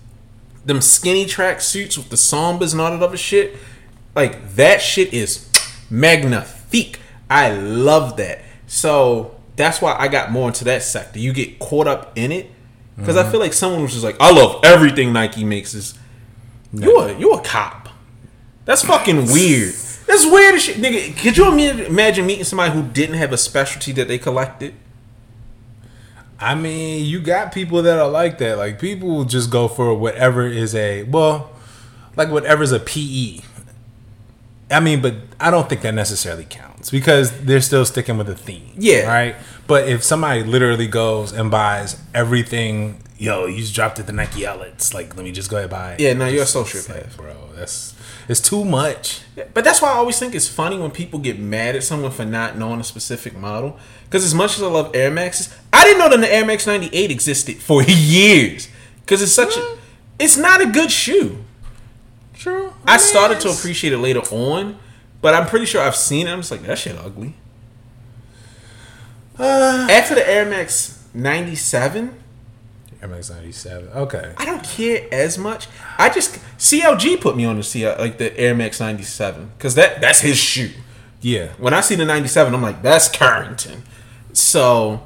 Them 0.65 0.81
skinny 0.81 1.25
track 1.25 1.61
suits 1.61 1.97
with 1.97 2.09
the 2.09 2.17
sambas 2.17 2.73
and 2.73 2.81
all 2.81 2.91
that 2.91 3.01
other 3.01 3.17
shit. 3.17 3.55
Like 4.15 4.55
that 4.55 4.81
shit 4.81 5.13
is 5.13 5.49
magnifique. 5.89 6.99
I 7.29 7.51
love 7.53 8.17
that. 8.17 8.41
So 8.67 9.36
that's 9.57 9.81
why 9.81 9.95
I 9.99 10.07
got 10.07 10.31
more 10.31 10.47
into 10.47 10.63
that 10.65 10.83
sector. 10.83 11.19
You 11.19 11.33
get 11.33 11.59
caught 11.59 11.87
up 11.87 12.13
in 12.15 12.31
it. 12.31 12.51
Because 12.95 13.15
I 13.15 13.21
mm-hmm. 13.21 13.31
feel 13.31 13.39
like 13.39 13.53
someone 13.53 13.83
was 13.83 13.91
just 13.91 14.03
like, 14.03 14.15
I 14.19 14.31
love 14.31 14.61
everything 14.63 15.13
Nike 15.13 15.43
makes 15.43 15.75
is 15.75 15.97
you 16.73 16.97
a 16.99 17.17
you 17.17 17.31
a 17.33 17.41
cop. 17.41 17.89
That's 18.65 18.83
fucking 18.83 19.27
weird. 19.27 19.73
That's 20.07 20.25
weird 20.25 20.55
as 20.55 20.63
shit, 20.63 20.77
nigga. 20.77 21.15
Could 21.17 21.37
you 21.37 21.47
imagine 21.85 22.25
meeting 22.25 22.43
somebody 22.43 22.73
who 22.73 22.83
didn't 22.83 23.15
have 23.15 23.31
a 23.31 23.37
specialty 23.37 23.91
that 23.93 24.07
they 24.07 24.17
collected? 24.17 24.73
I 26.39 26.55
mean, 26.55 27.05
you 27.05 27.19
got 27.19 27.51
people 27.51 27.81
that 27.83 27.99
are 27.99 28.09
like 28.09 28.37
that. 28.39 28.57
Like 28.57 28.79
people 28.79 29.25
just 29.25 29.49
go 29.49 29.67
for 29.67 29.93
whatever 29.93 30.47
is 30.47 30.73
a 30.73 31.03
well, 31.03 31.51
like 32.15 32.29
whatever's 32.29 32.71
a 32.71 32.79
PE. 32.79 33.41
I 34.69 34.79
mean, 34.79 35.01
but 35.01 35.15
I 35.39 35.49
don't 35.51 35.69
think 35.69 35.81
that 35.81 35.93
necessarily 35.93 36.45
counts 36.45 36.89
because 36.91 37.31
they're 37.41 37.61
still 37.61 37.85
sticking 37.85 38.17
with 38.17 38.27
the 38.27 38.35
theme. 38.35 38.71
Yeah. 38.77 39.07
Right. 39.07 39.35
But 39.65 39.87
if 39.87 40.03
somebody 40.03 40.43
literally 40.43 40.87
goes 40.87 41.31
and 41.31 41.49
buys 41.49 41.99
everything, 42.13 43.01
yo, 43.17 43.45
you 43.45 43.57
just 43.61 43.75
dropped 43.75 43.99
it 43.99 44.07
the 44.07 44.13
Nike 44.13 44.45
outlets. 44.45 44.93
Like, 44.93 45.15
let 45.15 45.23
me 45.23 45.31
just 45.31 45.49
go 45.49 45.57
ahead 45.57 45.65
and 45.65 45.71
buy 45.71 45.93
it. 45.93 45.99
Yeah, 45.99 46.13
no, 46.13 46.27
you're 46.27 46.43
a 46.43 46.45
sociopath. 46.45 47.15
bro. 47.17 47.33
That's 47.55 47.93
it's 48.27 48.41
too 48.41 48.65
much. 48.65 49.21
But 49.53 49.63
that's 49.63 49.81
why 49.81 49.89
I 49.89 49.95
always 49.95 50.19
think 50.19 50.35
it's 50.35 50.49
funny 50.49 50.77
when 50.77 50.91
people 50.91 51.19
get 51.19 51.39
mad 51.39 51.75
at 51.75 51.83
someone 51.83 52.11
for 52.11 52.25
not 52.25 52.57
knowing 52.57 52.79
a 52.81 52.83
specific 52.83 53.37
model. 53.37 53.77
Because 54.05 54.25
as 54.25 54.33
much 54.33 54.57
as 54.57 54.63
I 54.63 54.67
love 54.67 54.93
Air 54.95 55.11
Maxes, 55.11 55.55
I 55.71 55.83
didn't 55.85 55.99
know 55.99 56.09
that 56.09 56.19
the 56.19 56.33
Air 56.33 56.45
Max 56.45 56.67
98 56.67 57.09
existed 57.09 57.57
for 57.57 57.83
years. 57.87 58.67
Because 59.01 59.21
it's 59.21 59.31
such 59.31 59.55
a, 59.55 59.77
it's 60.19 60.35
not 60.35 60.61
a 60.61 60.65
good 60.65 60.91
shoe. 60.91 61.43
I 62.87 62.97
started 62.97 63.39
to 63.41 63.49
appreciate 63.49 63.93
it 63.93 63.97
later 63.97 64.21
on, 64.31 64.79
but 65.21 65.33
I'm 65.35 65.45
pretty 65.47 65.65
sure 65.65 65.81
I've 65.81 65.95
seen 65.95 66.27
it. 66.27 66.31
I'm 66.31 66.39
just 66.39 66.51
like, 66.51 66.63
that 66.63 66.77
shit 66.77 66.97
ugly. 66.97 67.35
Uh, 69.37 69.87
After 69.89 70.15
the 70.15 70.27
Air 70.27 70.45
Max 70.45 71.03
97, 71.13 72.17
Air 73.01 73.07
Max 73.07 73.29
ninety 73.29 73.51
seven. 73.51 73.89
Okay. 73.89 74.33
I 74.37 74.45
don't 74.45 74.63
care 74.63 75.07
as 75.11 75.37
much. 75.37 75.67
I 75.99 76.09
just 76.09 76.35
CLG 76.57 77.21
put 77.21 77.37
me 77.37 77.45
on 77.45 77.57
the 77.57 77.63
CL 77.63 77.95
like 77.99 78.17
the 78.17 78.35
Air 78.39 78.55
Max 78.55 78.79
97 78.79 79.51
because 79.55 79.75
that 79.75 80.01
that's 80.01 80.21
his 80.21 80.37
shoe. 80.39 80.71
Yeah. 81.21 81.49
When 81.59 81.73
I 81.75 81.81
see 81.81 81.93
the 81.93 82.05
97, 82.05 82.55
I'm 82.55 82.61
like, 82.63 82.81
that's 82.81 83.07
Carrington. 83.07 83.83
So 84.33 85.03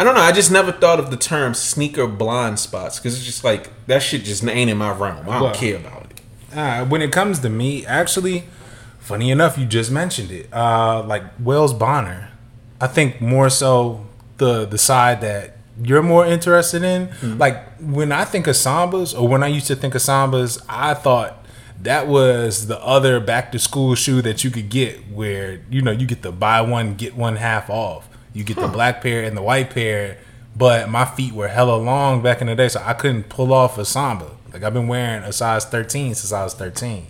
I 0.00 0.02
don't 0.02 0.16
know. 0.16 0.22
I 0.22 0.32
just 0.32 0.50
never 0.50 0.72
thought 0.72 0.98
of 0.98 1.12
the 1.12 1.16
term 1.16 1.54
sneaker 1.54 2.08
blind 2.08 2.58
spots 2.58 2.98
because 2.98 3.16
it's 3.16 3.24
just 3.24 3.44
like 3.44 3.70
that 3.86 4.02
shit 4.02 4.24
just 4.24 4.44
ain't 4.44 4.68
in 4.70 4.76
my 4.78 4.90
realm. 4.90 5.28
I 5.28 5.34
don't 5.34 5.42
Well, 5.42 5.54
care 5.54 5.76
about 5.76 6.02
it. 6.02 6.03
Uh, 6.54 6.84
when 6.86 7.02
it 7.02 7.12
comes 7.12 7.40
to 7.40 7.48
me, 7.50 7.84
actually, 7.86 8.44
funny 9.00 9.30
enough, 9.30 9.58
you 9.58 9.66
just 9.66 9.90
mentioned 9.90 10.30
it. 10.30 10.48
Uh, 10.52 11.02
like 11.02 11.22
Wales 11.40 11.72
Bonner, 11.74 12.30
I 12.80 12.86
think 12.86 13.20
more 13.20 13.50
so 13.50 14.06
the 14.38 14.64
the 14.64 14.78
side 14.78 15.20
that 15.20 15.56
you're 15.82 16.02
more 16.02 16.24
interested 16.24 16.82
in. 16.82 17.10
Like 17.38 17.78
when 17.80 18.12
I 18.12 18.24
think 18.24 18.46
of 18.46 18.54
Sambas, 18.54 19.18
or 19.18 19.26
when 19.28 19.42
I 19.42 19.48
used 19.48 19.66
to 19.66 19.76
think 19.76 19.94
of 19.94 20.02
Sambas, 20.02 20.62
I 20.68 20.94
thought 20.94 21.44
that 21.82 22.06
was 22.06 22.66
the 22.68 22.78
other 22.80 23.20
back 23.20 23.52
to 23.52 23.58
school 23.58 23.94
shoe 23.94 24.22
that 24.22 24.44
you 24.44 24.50
could 24.50 24.68
get, 24.70 25.08
where 25.10 25.60
you 25.70 25.82
know 25.82 25.90
you 25.90 26.06
get 26.06 26.22
the 26.22 26.32
buy 26.32 26.60
one 26.60 26.94
get 26.94 27.16
one 27.16 27.36
half 27.36 27.68
off. 27.68 28.08
You 28.32 28.42
get 28.44 28.56
the 28.56 28.68
black 28.68 29.00
pair 29.00 29.22
and 29.22 29.36
the 29.36 29.42
white 29.42 29.70
pair, 29.70 30.18
but 30.56 30.88
my 30.88 31.04
feet 31.04 31.32
were 31.32 31.48
hella 31.48 31.76
long 31.76 32.20
back 32.22 32.40
in 32.40 32.48
the 32.48 32.54
day, 32.56 32.68
so 32.68 32.82
I 32.84 32.92
couldn't 32.92 33.28
pull 33.28 33.52
off 33.52 33.78
a 33.78 33.84
Samba. 33.84 34.30
Like 34.54 34.62
I've 34.62 34.72
been 34.72 34.86
wearing 34.86 35.24
a 35.24 35.32
size 35.32 35.64
13 35.64 36.14
since 36.14 36.32
I 36.32 36.44
was 36.44 36.54
13. 36.54 37.08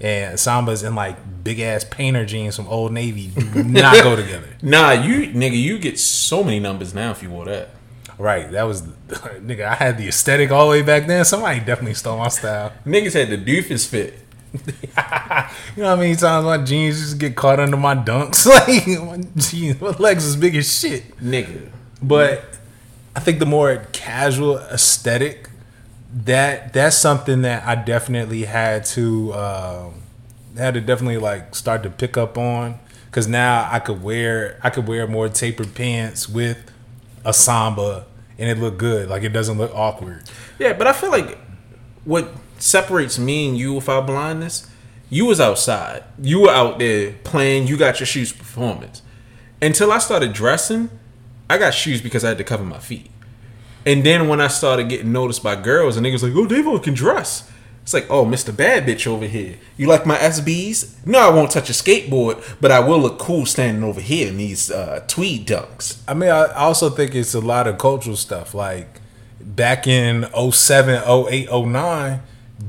And 0.00 0.36
Sambas 0.36 0.84
in 0.84 0.96
like 0.96 1.16
big 1.44 1.60
ass 1.60 1.84
painter 1.84 2.26
jeans 2.26 2.56
from 2.56 2.66
Old 2.66 2.90
Navy 2.90 3.28
do 3.28 3.62
not 3.62 4.02
go 4.02 4.16
together. 4.22 4.48
Nah, 4.62 4.90
you 4.90 5.28
nigga, 5.28 5.56
you 5.56 5.78
get 5.78 5.96
so 6.00 6.42
many 6.42 6.58
numbers 6.58 6.92
now 6.92 7.12
if 7.12 7.22
you 7.22 7.30
wore 7.30 7.44
that. 7.44 7.70
Right. 8.18 8.50
That 8.50 8.64
was 8.64 8.82
nigga, 9.08 9.64
I 9.64 9.74
had 9.76 9.96
the 9.96 10.08
aesthetic 10.08 10.50
all 10.50 10.66
the 10.66 10.72
way 10.72 10.82
back 10.82 11.06
then. 11.06 11.24
Somebody 11.24 11.60
definitely 11.60 11.94
stole 11.94 12.18
my 12.18 12.26
style. 12.28 12.72
Niggas 12.84 13.12
had 13.14 13.28
the 13.30 13.38
doofus 13.38 13.86
fit. 13.88 14.18
You 14.52 15.82
know 15.82 15.90
how 15.90 15.96
many 15.96 16.16
times 16.16 16.44
my 16.44 16.58
jeans 16.58 17.00
just 17.00 17.18
get 17.18 17.36
caught 17.36 17.60
under 17.60 17.76
my 17.76 17.94
dunks? 17.94 18.44
Like 18.44 18.86
my 18.86 19.24
jeans, 19.36 19.80
my 19.80 19.90
legs 19.90 20.24
is 20.24 20.34
big 20.34 20.56
as 20.56 20.80
shit. 20.80 21.16
Nigga. 21.18 21.70
But 22.02 22.44
I 23.14 23.20
think 23.20 23.38
the 23.38 23.46
more 23.46 23.86
casual 23.92 24.58
aesthetic, 24.58 25.48
that 26.12 26.72
that's 26.72 26.96
something 26.96 27.42
that 27.42 27.66
I 27.66 27.74
definitely 27.74 28.44
had 28.44 28.84
to 28.86 29.32
um, 29.34 29.94
had 30.56 30.74
to 30.74 30.80
definitely 30.80 31.18
like 31.18 31.54
start 31.54 31.82
to 31.84 31.90
pick 31.90 32.16
up 32.16 32.36
on 32.36 32.78
because 33.06 33.26
now 33.26 33.68
I 33.70 33.78
could 33.78 34.02
wear 34.02 34.58
I 34.62 34.70
could 34.70 34.86
wear 34.86 35.06
more 35.06 35.28
tapered 35.28 35.74
pants 35.74 36.28
with 36.28 36.70
a 37.24 37.32
samba 37.32 38.06
and 38.38 38.50
it 38.50 38.60
looked 38.60 38.78
good. 38.78 39.08
Like 39.08 39.22
it 39.22 39.30
doesn't 39.30 39.58
look 39.58 39.74
awkward. 39.74 40.24
Yeah, 40.58 40.72
but 40.74 40.86
I 40.86 40.92
feel 40.92 41.10
like 41.10 41.38
what 42.04 42.28
separates 42.58 43.18
me 43.18 43.48
and 43.48 43.56
you 43.56 43.74
with 43.74 43.88
our 43.88 44.02
blindness, 44.02 44.68
you 45.10 45.26
was 45.26 45.40
outside. 45.40 46.04
You 46.20 46.40
were 46.40 46.50
out 46.50 46.78
there 46.78 47.14
playing, 47.24 47.66
you 47.68 47.76
got 47.76 48.00
your 48.00 48.06
shoes 48.06 48.32
performance. 48.32 49.02
Until 49.60 49.92
I 49.92 49.98
started 49.98 50.32
dressing, 50.32 50.90
I 51.48 51.58
got 51.58 51.74
shoes 51.74 52.00
because 52.00 52.24
I 52.24 52.28
had 52.28 52.38
to 52.38 52.44
cover 52.44 52.64
my 52.64 52.78
feet. 52.78 53.10
And 53.84 54.04
then 54.04 54.28
when 54.28 54.40
I 54.40 54.48
started 54.48 54.88
getting 54.88 55.12
noticed 55.12 55.42
by 55.42 55.56
girls 55.60 55.96
and 55.96 56.06
niggas 56.06 56.22
like, 56.22 56.32
oh, 56.34 56.46
Davon 56.46 56.78
can 56.80 56.94
dress. 56.94 57.50
It's 57.82 57.92
like, 57.92 58.06
oh, 58.08 58.24
Mr. 58.24 58.56
Bad 58.56 58.86
Bitch 58.86 59.08
over 59.08 59.26
here. 59.26 59.56
You 59.76 59.88
like 59.88 60.06
my 60.06 60.16
SBs? 60.16 61.04
No, 61.04 61.18
I 61.18 61.30
won't 61.30 61.50
touch 61.50 61.68
a 61.68 61.72
skateboard, 61.72 62.56
but 62.60 62.70
I 62.70 62.78
will 62.78 63.00
look 63.00 63.18
cool 63.18 63.44
standing 63.44 63.82
over 63.82 64.00
here 64.00 64.28
in 64.28 64.36
these 64.36 64.70
uh, 64.70 65.04
tweed 65.08 65.48
dunks. 65.48 66.00
I 66.06 66.14
mean, 66.14 66.30
I 66.30 66.52
also 66.52 66.90
think 66.90 67.14
it's 67.16 67.34
a 67.34 67.40
lot 67.40 67.66
of 67.66 67.78
cultural 67.78 68.14
stuff. 68.14 68.54
Like 68.54 69.00
back 69.40 69.88
in 69.88 70.26
07, 70.32 71.02
08, 71.08 71.48
09, 71.50 72.22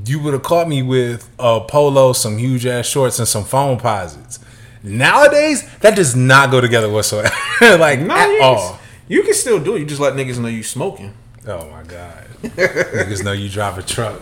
you 0.04 0.20
would 0.20 0.32
have 0.32 0.42
caught 0.42 0.68
me 0.68 0.82
with 0.82 1.30
a 1.38 1.60
polo, 1.60 2.12
some 2.12 2.38
huge 2.38 2.66
ass 2.66 2.86
shorts, 2.86 3.20
and 3.20 3.28
some 3.28 3.44
Foamposites. 3.44 4.40
Nowadays, 4.82 5.66
that 5.78 5.94
does 5.94 6.16
not 6.16 6.50
go 6.50 6.60
together 6.60 6.90
whatsoever. 6.90 7.30
like 7.78 8.00
Nah, 8.00 8.16
at 8.16 8.40
all. 8.40 8.80
Can, 9.06 9.16
you 9.16 9.22
can 9.22 9.34
still 9.34 9.62
do 9.62 9.76
it. 9.76 9.80
You 9.80 9.86
just 9.86 10.00
let 10.00 10.14
niggas 10.14 10.38
know 10.38 10.48
you 10.48 10.62
smoking. 10.62 11.14
Oh 11.46 11.68
my 11.70 11.82
god, 11.82 12.24
niggas 12.42 13.22
know 13.24 13.32
you 13.32 13.48
drive 13.48 13.76
a 13.78 13.82
truck 13.82 14.20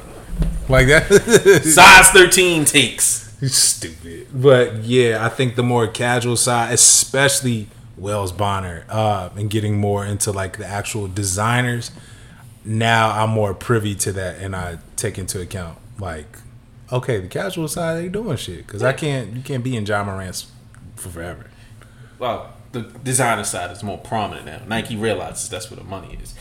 like 0.69 0.89
that. 0.89 1.07
Size 1.65 2.09
13 2.11 2.65
takes. 2.65 3.33
Stupid. 3.47 4.29
But 4.33 4.85
yeah, 4.85 5.25
I 5.25 5.29
think 5.29 5.57
the 5.57 5.63
more 5.63 5.87
casual 5.89 6.37
side, 6.37 6.73
especially 6.73 7.69
Wales 7.97 8.33
Bonner, 8.33 8.85
uh, 8.89 9.31
and 9.37 9.51
getting 9.51 9.79
more 9.79 10.05
into 10.05 10.31
like 10.33 10.59
the 10.59 10.67
actual 10.67 11.09
designers, 11.09 11.91
now 12.65 13.11
I'm 13.11 13.31
more 13.31 13.55
privy 13.55 13.95
to 13.97 14.13
that 14.13 14.39
and 14.39 14.55
I 14.55 14.79
take 14.97 15.19
into 15.19 15.41
account 15.41 15.79
like, 15.99 16.39
okay, 16.93 17.19
the 17.19 17.29
casual 17.29 17.69
side 17.69 18.03
they 18.03 18.09
doing 18.09 18.37
shit 18.37 18.67
because 18.67 18.83
I 18.83 18.93
can't, 18.93 19.33
you 19.35 19.43
can't 19.43 19.65
be 19.65 19.77
in 19.77 19.85
Ja 19.87 20.05
Morant's 20.05 20.51
for 20.97 21.09
forever. 21.09 21.47
well, 22.19 22.55
the 22.73 22.83
designer 22.83 23.45
side 23.45 23.71
is 23.71 23.83
more 23.83 23.99
prominent 23.99 24.47
now. 24.47 24.61
Nike 24.67 24.97
realizes 24.97 25.49
that's 25.49 25.71
where 25.71 25.79
the 25.79 25.85
money 25.85 26.19
is. 26.23 26.35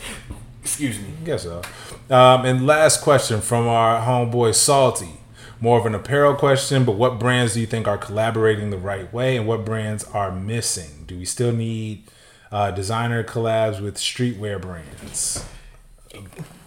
Excuse 0.62 0.98
me. 0.98 1.08
I 1.22 1.24
guess 1.24 1.42
so. 1.42 1.62
Um, 2.10 2.44
and 2.44 2.66
last 2.66 3.02
question 3.02 3.40
from 3.40 3.66
our 3.66 4.00
homeboy 4.00 4.54
Salty. 4.54 5.14
More 5.60 5.78
of 5.78 5.86
an 5.86 5.94
apparel 5.94 6.34
question, 6.34 6.84
but 6.84 6.96
what 6.96 7.20
brands 7.20 7.54
do 7.54 7.60
you 7.60 7.66
think 7.66 7.86
are 7.86 7.96
collaborating 7.96 8.70
the 8.70 8.78
right 8.78 9.12
way, 9.12 9.36
and 9.36 9.46
what 9.46 9.64
brands 9.64 10.02
are 10.02 10.32
missing? 10.32 11.04
Do 11.06 11.16
we 11.16 11.24
still 11.24 11.52
need 11.52 12.02
uh, 12.50 12.72
designer 12.72 13.22
collabs 13.22 13.80
with 13.80 13.96
streetwear 13.96 14.60
brands? 14.60 15.44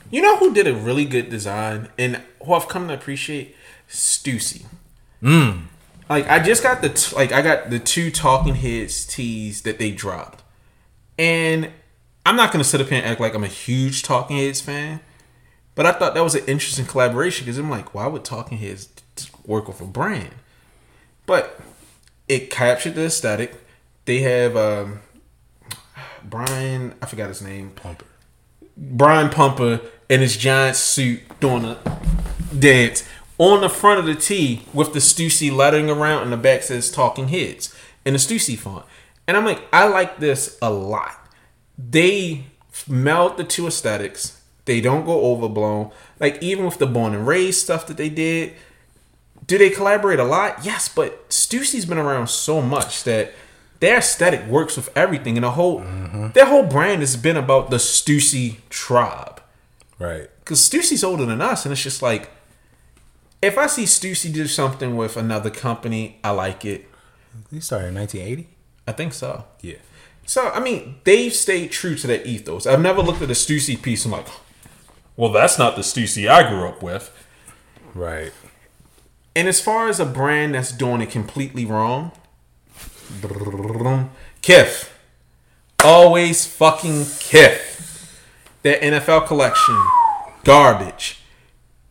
You 0.09 0.21
know 0.21 0.37
who 0.37 0.53
did 0.53 0.65
a 0.65 0.73
really 0.73 1.03
good 1.03 1.29
design 1.29 1.89
and 1.97 2.21
who 2.45 2.53
I've 2.53 2.69
come 2.69 2.87
to 2.87 2.93
appreciate? 2.93 3.55
Stussy. 3.89 4.65
Mm. 5.21 5.63
Like 6.09 6.29
I 6.29 6.39
just 6.39 6.61
got 6.61 6.81
the 6.81 6.89
t- 6.89 7.15
like 7.15 7.31
I 7.31 7.41
got 7.41 7.69
the 7.69 7.79
two 7.79 8.11
Talking 8.11 8.55
Heads 8.55 9.05
tees 9.05 9.63
that 9.63 9.79
they 9.79 9.91
dropped, 9.91 10.43
and 11.17 11.71
I'm 12.25 12.35
not 12.35 12.51
gonna 12.51 12.63
sit 12.63 12.79
up 12.81 12.87
here 12.87 12.99
and 12.99 13.07
act 13.07 13.19
like 13.19 13.33
I'm 13.33 13.43
a 13.43 13.47
huge 13.47 14.03
Talking 14.03 14.37
Heads 14.37 14.61
fan, 14.61 14.99
but 15.73 15.85
I 15.85 15.91
thought 15.91 16.13
that 16.13 16.23
was 16.23 16.35
an 16.35 16.45
interesting 16.45 16.85
collaboration 16.85 17.45
because 17.45 17.57
I'm 17.57 17.69
like, 17.69 17.93
why 17.95 18.07
would 18.07 18.23
Talking 18.23 18.59
Heads 18.59 18.89
work 19.45 19.67
with 19.67 19.81
a 19.81 19.85
brand? 19.85 20.31
But 21.25 21.59
it 22.27 22.49
captured 22.49 22.95
the 22.95 23.05
aesthetic. 23.05 23.55
They 24.05 24.19
have 24.19 24.55
um, 24.55 24.99
Brian, 26.23 26.93
I 27.01 27.05
forgot 27.05 27.29
his 27.29 27.41
name, 27.41 27.71
Pumper. 27.71 28.05
Brian 28.77 29.29
Pumper 29.29 29.81
in 30.09 30.21
his 30.21 30.37
giant 30.37 30.75
suit 30.75 31.21
doing 31.39 31.65
a 31.65 31.77
dance 32.57 33.07
on 33.37 33.61
the 33.61 33.69
front 33.69 33.99
of 33.99 34.05
the 34.05 34.15
tee 34.15 34.63
with 34.73 34.93
the 34.93 34.99
Stussy 34.99 35.51
lettering 35.51 35.89
around 35.89 36.23
and 36.23 36.31
the 36.31 36.37
back 36.37 36.63
says 36.63 36.91
Talking 36.91 37.27
Heads 37.29 37.73
in 38.05 38.13
the 38.13 38.19
Stussy 38.19 38.57
font. 38.57 38.85
And 39.27 39.35
I'm 39.35 39.45
like, 39.45 39.61
I 39.73 39.87
like 39.87 40.19
this 40.19 40.57
a 40.61 40.71
lot. 40.71 41.29
They 41.77 42.45
meld 42.87 43.37
the 43.37 43.43
two 43.43 43.67
aesthetics. 43.67 44.41
They 44.65 44.81
don't 44.81 45.05
go 45.05 45.31
overblown. 45.31 45.91
Like 46.19 46.41
even 46.41 46.65
with 46.65 46.77
the 46.77 46.87
Born 46.87 47.13
and 47.13 47.27
Raised 47.27 47.61
stuff 47.61 47.87
that 47.87 47.97
they 47.97 48.09
did, 48.09 48.53
do 49.47 49.57
they 49.57 49.69
collaborate 49.69 50.19
a 50.19 50.23
lot? 50.23 50.63
Yes, 50.65 50.87
but 50.87 51.29
Stussy's 51.29 51.85
been 51.85 51.97
around 51.97 52.29
so 52.29 52.61
much 52.61 53.03
that 53.03 53.33
their 53.79 53.97
aesthetic 53.97 54.47
works 54.47 54.75
with 54.77 54.89
everything, 54.95 55.37
and 55.37 55.43
the 55.43 55.51
whole 55.51 55.81
mm-hmm. 55.81 56.31
their 56.31 56.45
whole 56.45 56.65
brand 56.65 57.01
has 57.01 57.15
been 57.17 57.37
about 57.37 57.69
the 57.69 57.77
Stussy 57.77 58.57
tribe. 58.69 59.41
Right. 59.99 60.29
Because 60.39 60.59
Stussy's 60.61 61.03
older 61.03 61.25
than 61.25 61.41
us, 61.41 61.65
and 61.65 61.71
it's 61.71 61.83
just 61.83 62.01
like 62.01 62.29
if 63.45 63.57
I 63.57 63.67
see 63.67 63.83
Stussy 63.83 64.33
do 64.33 64.47
something 64.47 64.95
with 64.95 65.17
another 65.17 65.49
company, 65.49 66.19
I 66.23 66.31
like 66.31 66.65
it. 66.65 66.89
He 67.51 67.59
started 67.59 67.89
in 67.89 67.95
1980. 67.95 68.49
I 68.87 68.91
think 68.91 69.13
so. 69.13 69.45
Yeah. 69.61 69.77
So 70.25 70.49
I 70.49 70.59
mean, 70.59 70.95
they've 71.03 71.33
stayed 71.33 71.71
true 71.71 71.95
to 71.95 72.07
that 72.07 72.25
ethos. 72.25 72.65
I've 72.65 72.81
never 72.81 73.01
looked 73.01 73.21
at 73.21 73.29
a 73.29 73.33
Stussy 73.33 73.81
piece 73.81 74.05
and 74.05 74.11
like, 74.11 74.27
well, 75.15 75.31
that's 75.31 75.57
not 75.57 75.75
the 75.75 75.81
Stussy 75.81 76.27
I 76.29 76.49
grew 76.49 76.67
up 76.67 76.81
with. 76.81 77.11
Right. 77.93 78.33
And 79.35 79.47
as 79.47 79.61
far 79.61 79.89
as 79.89 79.99
a 79.99 80.05
brand 80.05 80.55
that's 80.55 80.71
doing 80.71 81.01
it 81.01 81.11
completely 81.11 81.65
wrong, 81.65 82.11
Kith. 84.41 84.91
Always 85.83 86.47
fucking 86.47 87.05
Kith. 87.19 87.73
Their 88.63 88.79
NFL 88.79 89.27
collection, 89.27 89.79
garbage. 90.43 91.19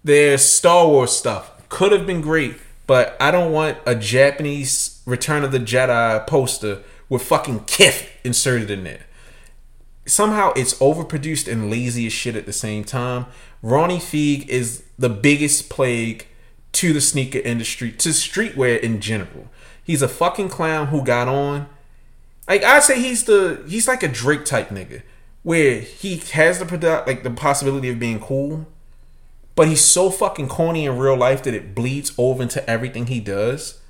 Their 0.04 0.36
Star 0.36 0.86
Wars 0.86 1.12
stuff 1.12 1.50
could 1.70 1.90
have 1.90 2.06
been 2.06 2.20
great, 2.20 2.56
but 2.86 3.16
I 3.18 3.30
don't 3.30 3.52
want 3.52 3.78
a 3.86 3.94
Japanese 3.94 5.00
Return 5.06 5.44
of 5.44 5.50
the 5.50 5.58
Jedi 5.58 6.26
poster 6.26 6.82
with 7.08 7.22
fucking 7.22 7.64
Kith 7.64 8.10
inserted 8.22 8.70
in 8.70 8.84
there. 8.84 9.06
Somehow 10.04 10.52
it's 10.54 10.74
overproduced 10.74 11.50
and 11.50 11.70
lazy 11.70 12.06
as 12.06 12.12
shit 12.12 12.36
at 12.36 12.44
the 12.44 12.52
same 12.52 12.84
time. 12.84 13.24
Ronnie 13.62 13.98
Fieg 13.98 14.46
is 14.46 14.84
the 14.98 15.08
biggest 15.08 15.70
plague 15.70 16.26
to 16.72 16.92
the 16.92 17.00
sneaker 17.00 17.38
industry, 17.38 17.90
to 17.92 18.10
streetwear 18.10 18.78
in 18.80 19.00
general. 19.00 19.48
He's 19.82 20.02
a 20.02 20.08
fucking 20.08 20.50
clown 20.50 20.88
who 20.88 21.02
got 21.02 21.28
on. 21.28 21.66
Like 22.46 22.62
I 22.62 22.80
say, 22.80 23.00
he's 23.00 23.24
the 23.24 23.64
he's 23.66 23.88
like 23.88 24.02
a 24.02 24.08
Drake 24.08 24.44
type 24.44 24.68
nigga, 24.68 25.00
where 25.42 25.80
he 25.80 26.16
has 26.16 26.58
the 26.58 26.66
product 26.66 27.06
like 27.06 27.22
the 27.22 27.30
possibility 27.30 27.88
of 27.88 27.98
being 27.98 28.20
cool, 28.20 28.66
but 29.54 29.68
he's 29.68 29.84
so 29.84 30.10
fucking 30.10 30.48
corny 30.48 30.84
in 30.86 30.98
real 30.98 31.16
life 31.16 31.42
that 31.44 31.54
it 31.54 31.74
bleeds 31.74 32.12
over 32.18 32.42
into 32.42 32.68
everything 32.68 33.06
he 33.06 33.20
does. 33.20 33.80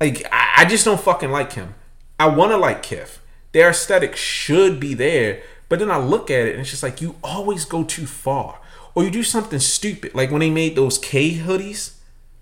Like 0.00 0.26
I, 0.30 0.52
I 0.58 0.64
just 0.64 0.84
don't 0.84 1.00
fucking 1.00 1.30
like 1.30 1.52
him. 1.54 1.74
I 2.18 2.28
want 2.28 2.52
to 2.52 2.56
like 2.56 2.82
Kith. 2.82 3.20
Their 3.52 3.70
aesthetic 3.70 4.16
should 4.16 4.78
be 4.78 4.94
there, 4.94 5.42
but 5.68 5.78
then 5.78 5.90
I 5.90 5.98
look 5.98 6.30
at 6.30 6.46
it 6.46 6.52
and 6.52 6.60
it's 6.60 6.70
just 6.70 6.82
like 6.82 7.00
you 7.00 7.16
always 7.24 7.64
go 7.64 7.84
too 7.84 8.06
far, 8.06 8.60
or 8.94 9.04
you 9.04 9.10
do 9.10 9.22
something 9.22 9.58
stupid, 9.58 10.14
like 10.14 10.30
when 10.30 10.40
they 10.40 10.50
made 10.50 10.76
those 10.76 10.98
K 10.98 11.36
hoodies. 11.36 11.94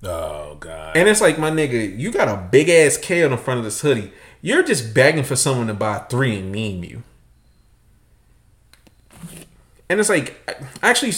Oh 0.02 0.57
god. 0.61 0.96
And 0.96 1.09
it's 1.09 1.20
like, 1.20 1.38
my 1.38 1.50
nigga, 1.50 1.98
you 1.98 2.11
got 2.11 2.28
a 2.28 2.37
big 2.37 2.68
ass 2.68 2.96
K 2.96 3.22
on 3.24 3.30
the 3.30 3.37
front 3.37 3.59
of 3.59 3.64
this 3.64 3.80
hoodie. 3.80 4.12
You're 4.42 4.62
just 4.62 4.92
begging 4.92 5.24
for 5.24 5.37
someone 5.37 5.68
to 5.68 5.74
buy 5.74 5.98
three 6.11 6.38
and 6.38 6.52
meme 6.52 6.85
you. 6.85 7.02
And 9.88 10.00
it's 10.00 10.09
like, 10.09 10.37
I 10.83 10.90
actually 10.90 11.12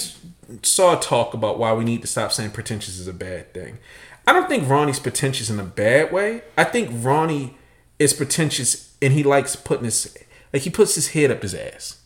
saw 0.63 0.99
a 0.99 1.01
talk 1.01 1.35
about 1.35 1.59
why 1.59 1.73
we 1.73 1.85
need 1.85 2.03
to 2.03 2.07
stop 2.07 2.33
saying 2.33 2.51
pretentious 2.51 2.99
is 2.99 3.09
a 3.09 3.13
bad 3.13 3.53
thing. 3.53 3.79
I 4.27 4.33
don't 4.33 4.49
think 4.49 4.69
Ronnie's 4.69 4.99
pretentious 4.99 5.51
in 5.51 5.61
a 5.61 5.65
bad 5.65 6.13
way. 6.13 6.43
I 6.57 6.65
think 6.65 6.91
Ronnie 6.93 7.57
is 7.99 8.13
pretentious 8.13 8.95
and 9.01 9.13
he 9.13 9.23
likes 9.23 9.57
putting 9.57 9.85
his, 9.85 10.17
like, 10.53 10.63
he 10.63 10.71
puts 10.71 10.95
his 10.95 11.09
head 11.09 11.31
up 11.31 11.43
his 11.43 11.55
ass. 11.55 12.01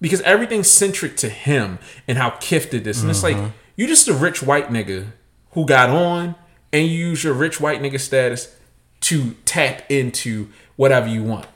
Because 0.00 0.20
everything's 0.22 0.70
centric 0.70 1.16
to 1.18 1.28
him 1.28 1.78
and 2.06 2.18
how 2.18 2.30
Kith 2.30 2.70
did 2.70 2.84
this. 2.84 3.00
And 3.00 3.10
it's 3.10 3.22
like, 3.22 3.36
mm-hmm. 3.36 3.56
you're 3.76 3.88
just 3.88 4.08
a 4.08 4.14
rich 4.14 4.42
white 4.42 4.68
nigga 4.68 5.12
who 5.52 5.66
got 5.66 5.88
on 5.88 6.34
and 6.72 6.86
you 6.86 7.08
use 7.08 7.24
your 7.24 7.32
rich 7.32 7.60
white 7.60 7.80
nigga 7.80 7.98
status 7.98 8.54
to 9.00 9.32
tap 9.44 9.90
into 9.90 10.48
whatever 10.76 11.08
you 11.08 11.22
want. 11.22 11.46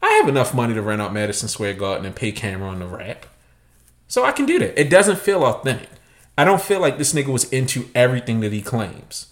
I 0.00 0.10
have 0.14 0.28
enough 0.28 0.54
money 0.54 0.74
to 0.74 0.82
rent 0.82 1.02
out 1.02 1.12
Madison 1.12 1.48
Square 1.48 1.74
Garden 1.74 2.06
and 2.06 2.16
pay 2.16 2.32
Cam'ron 2.32 2.78
the 2.78 2.86
rap. 2.86 3.26
So 4.12 4.26
I 4.26 4.32
can 4.32 4.44
do 4.44 4.58
that. 4.58 4.78
It 4.78 4.90
doesn't 4.90 5.20
feel 5.20 5.42
authentic. 5.42 5.88
I 6.36 6.44
don't 6.44 6.60
feel 6.60 6.80
like 6.80 6.98
this 6.98 7.14
nigga 7.14 7.28
was 7.28 7.50
into 7.50 7.88
everything 7.94 8.40
that 8.40 8.52
he 8.52 8.60
claims. 8.60 9.28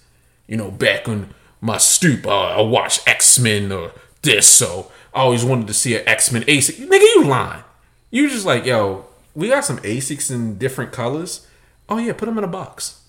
You 0.46 0.56
know, 0.56 0.70
back 0.70 1.06
on 1.06 1.34
my 1.60 1.76
stoop, 1.76 2.26
uh, 2.26 2.56
I 2.56 2.62
watched 2.62 3.06
X 3.06 3.38
Men 3.38 3.70
or 3.72 3.92
this, 4.22 4.48
so 4.48 4.90
I 5.12 5.20
always 5.20 5.44
wanted 5.44 5.66
to 5.66 5.74
see 5.74 5.96
an 5.96 6.08
X 6.08 6.32
Men 6.32 6.44
ASIC. 6.44 6.78
Nigga, 6.88 7.14
you 7.14 7.24
lying. 7.24 7.62
You 8.10 8.30
just 8.30 8.46
like, 8.46 8.64
yo, 8.64 9.04
we 9.34 9.50
got 9.50 9.66
some 9.66 9.80
ASICs 9.80 10.30
in 10.30 10.56
different 10.56 10.92
colors. 10.92 11.46
Oh 11.90 11.98
yeah, 11.98 12.14
put 12.14 12.24
them 12.24 12.38
in 12.38 12.44
a 12.44 12.48
box. 12.48 13.02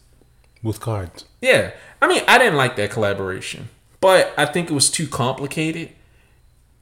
With 0.61 0.81
cards. 0.81 1.23
Yeah. 1.39 1.71
I 2.01 2.09
mean, 2.09 2.23
I 2.27 2.37
didn't 2.37 2.57
like 2.57 2.75
that 2.75 2.91
collaboration, 2.91 3.69
but 4.01 4.33
I 4.37 4.45
think 4.45 4.69
it 4.69 4.73
was 4.73 4.91
too 4.91 5.07
complicated. 5.07 5.91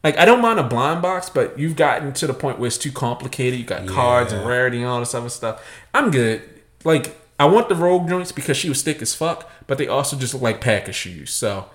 Like, 0.03 0.17
I 0.17 0.23
don't 0.25 0.41
mind 0.41 0.59
a 0.59 0.63
blind 0.63 1.01
box, 1.01 1.29
but 1.29 1.59
you've 1.59 1.75
gotten 1.75 2.13
to 2.13 2.27
the 2.27 2.33
point 2.33 2.57
where 2.57 2.67
it's 2.67 2.77
too 2.77 2.91
complicated. 2.91 3.59
You 3.59 3.65
got 3.65 3.85
cards 3.87 4.31
and 4.31 4.47
rarity 4.47 4.77
and 4.77 4.85
all 4.87 4.99
this 4.99 5.13
other 5.13 5.27
stuff. 5.29 5.61
I'm 5.93 6.09
good. 6.09 6.41
Like, 6.85 7.17
I 7.37 7.45
want 7.45 7.67
the 7.69 7.75
Rogue 7.75 8.07
joints 8.07 8.31
because 8.31 8.55
she 8.57 8.69
was 8.69 8.81
thick 8.81 9.01
as 9.01 9.13
fuck, 9.13 9.49
but 9.67 9.77
they 9.77 9.87
also 9.87 10.15
just 10.17 10.33
look 10.33 10.43
like 10.43 10.61
Packer 10.61 10.93
shoes. 10.93 11.31
So, 11.31 11.65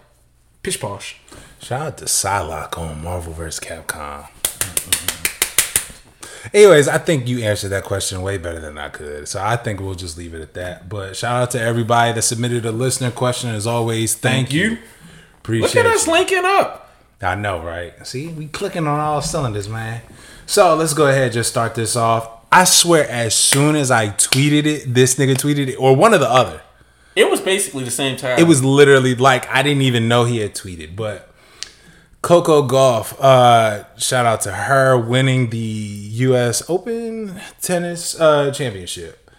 pish 0.62 0.80
posh. 0.80 1.16
Shout 1.60 1.82
out 1.86 1.98
to 1.98 2.04
Psylocke 2.06 2.78
on 2.78 3.02
Marvel 3.04 3.32
vs. 3.34 3.60
Capcom. 3.60 4.28
Anyways, 6.52 6.88
I 6.88 6.98
think 6.98 7.26
you 7.26 7.38
answered 7.42 7.70
that 7.70 7.84
question 7.84 8.20
way 8.22 8.36
better 8.38 8.60
than 8.60 8.76
I 8.78 8.90
could. 8.90 9.26
So 9.28 9.42
I 9.42 9.56
think 9.56 9.80
we'll 9.80 9.94
just 9.94 10.16
leave 10.18 10.34
it 10.34 10.40
at 10.42 10.54
that. 10.54 10.88
But 10.88 11.16
shout 11.16 11.42
out 11.42 11.50
to 11.52 11.60
everybody 11.60 12.12
that 12.12 12.22
submitted 12.22 12.64
a 12.66 12.70
listener 12.72 13.10
question. 13.10 13.50
As 13.50 13.66
always, 13.66 14.14
thank, 14.14 14.48
Thank 14.48 14.52
you. 14.52 14.70
you. 14.72 14.78
Appreciate 15.38 15.74
Look 15.74 15.76
at 15.76 15.86
us 15.86 16.06
you. 16.06 16.12
linking 16.12 16.42
up. 16.44 16.83
I 17.24 17.34
know, 17.34 17.60
right? 17.60 18.06
See, 18.06 18.28
we 18.28 18.48
clicking 18.48 18.86
on 18.86 19.00
all 19.00 19.22
cylinders, 19.22 19.68
man. 19.68 20.02
So 20.46 20.74
let's 20.74 20.94
go 20.94 21.06
ahead 21.06 21.24
and 21.24 21.32
just 21.32 21.50
start 21.50 21.74
this 21.74 21.96
off. 21.96 22.28
I 22.52 22.64
swear, 22.64 23.08
as 23.08 23.34
soon 23.34 23.74
as 23.74 23.90
I 23.90 24.10
tweeted 24.10 24.66
it, 24.66 24.94
this 24.94 25.16
nigga 25.16 25.34
tweeted 25.34 25.68
it, 25.68 25.76
or 25.76 25.96
one 25.96 26.14
or 26.14 26.18
the 26.18 26.30
other. 26.30 26.60
It 27.16 27.30
was 27.30 27.40
basically 27.40 27.84
the 27.84 27.90
same 27.90 28.16
time. 28.16 28.38
It 28.38 28.44
was 28.44 28.62
literally 28.62 29.14
like 29.14 29.48
I 29.48 29.62
didn't 29.62 29.82
even 29.82 30.08
know 30.08 30.24
he 30.24 30.38
had 30.38 30.54
tweeted, 30.54 30.96
but 30.96 31.32
Coco 32.22 32.66
Gauff, 32.66 33.14
uh, 33.20 33.84
shout 33.96 34.24
out 34.24 34.40
to 34.42 34.52
her 34.52 34.96
winning 34.96 35.50
the 35.50 35.58
US 35.58 36.68
Open 36.70 37.40
tennis 37.60 38.18
uh, 38.18 38.50
championship. 38.50 39.30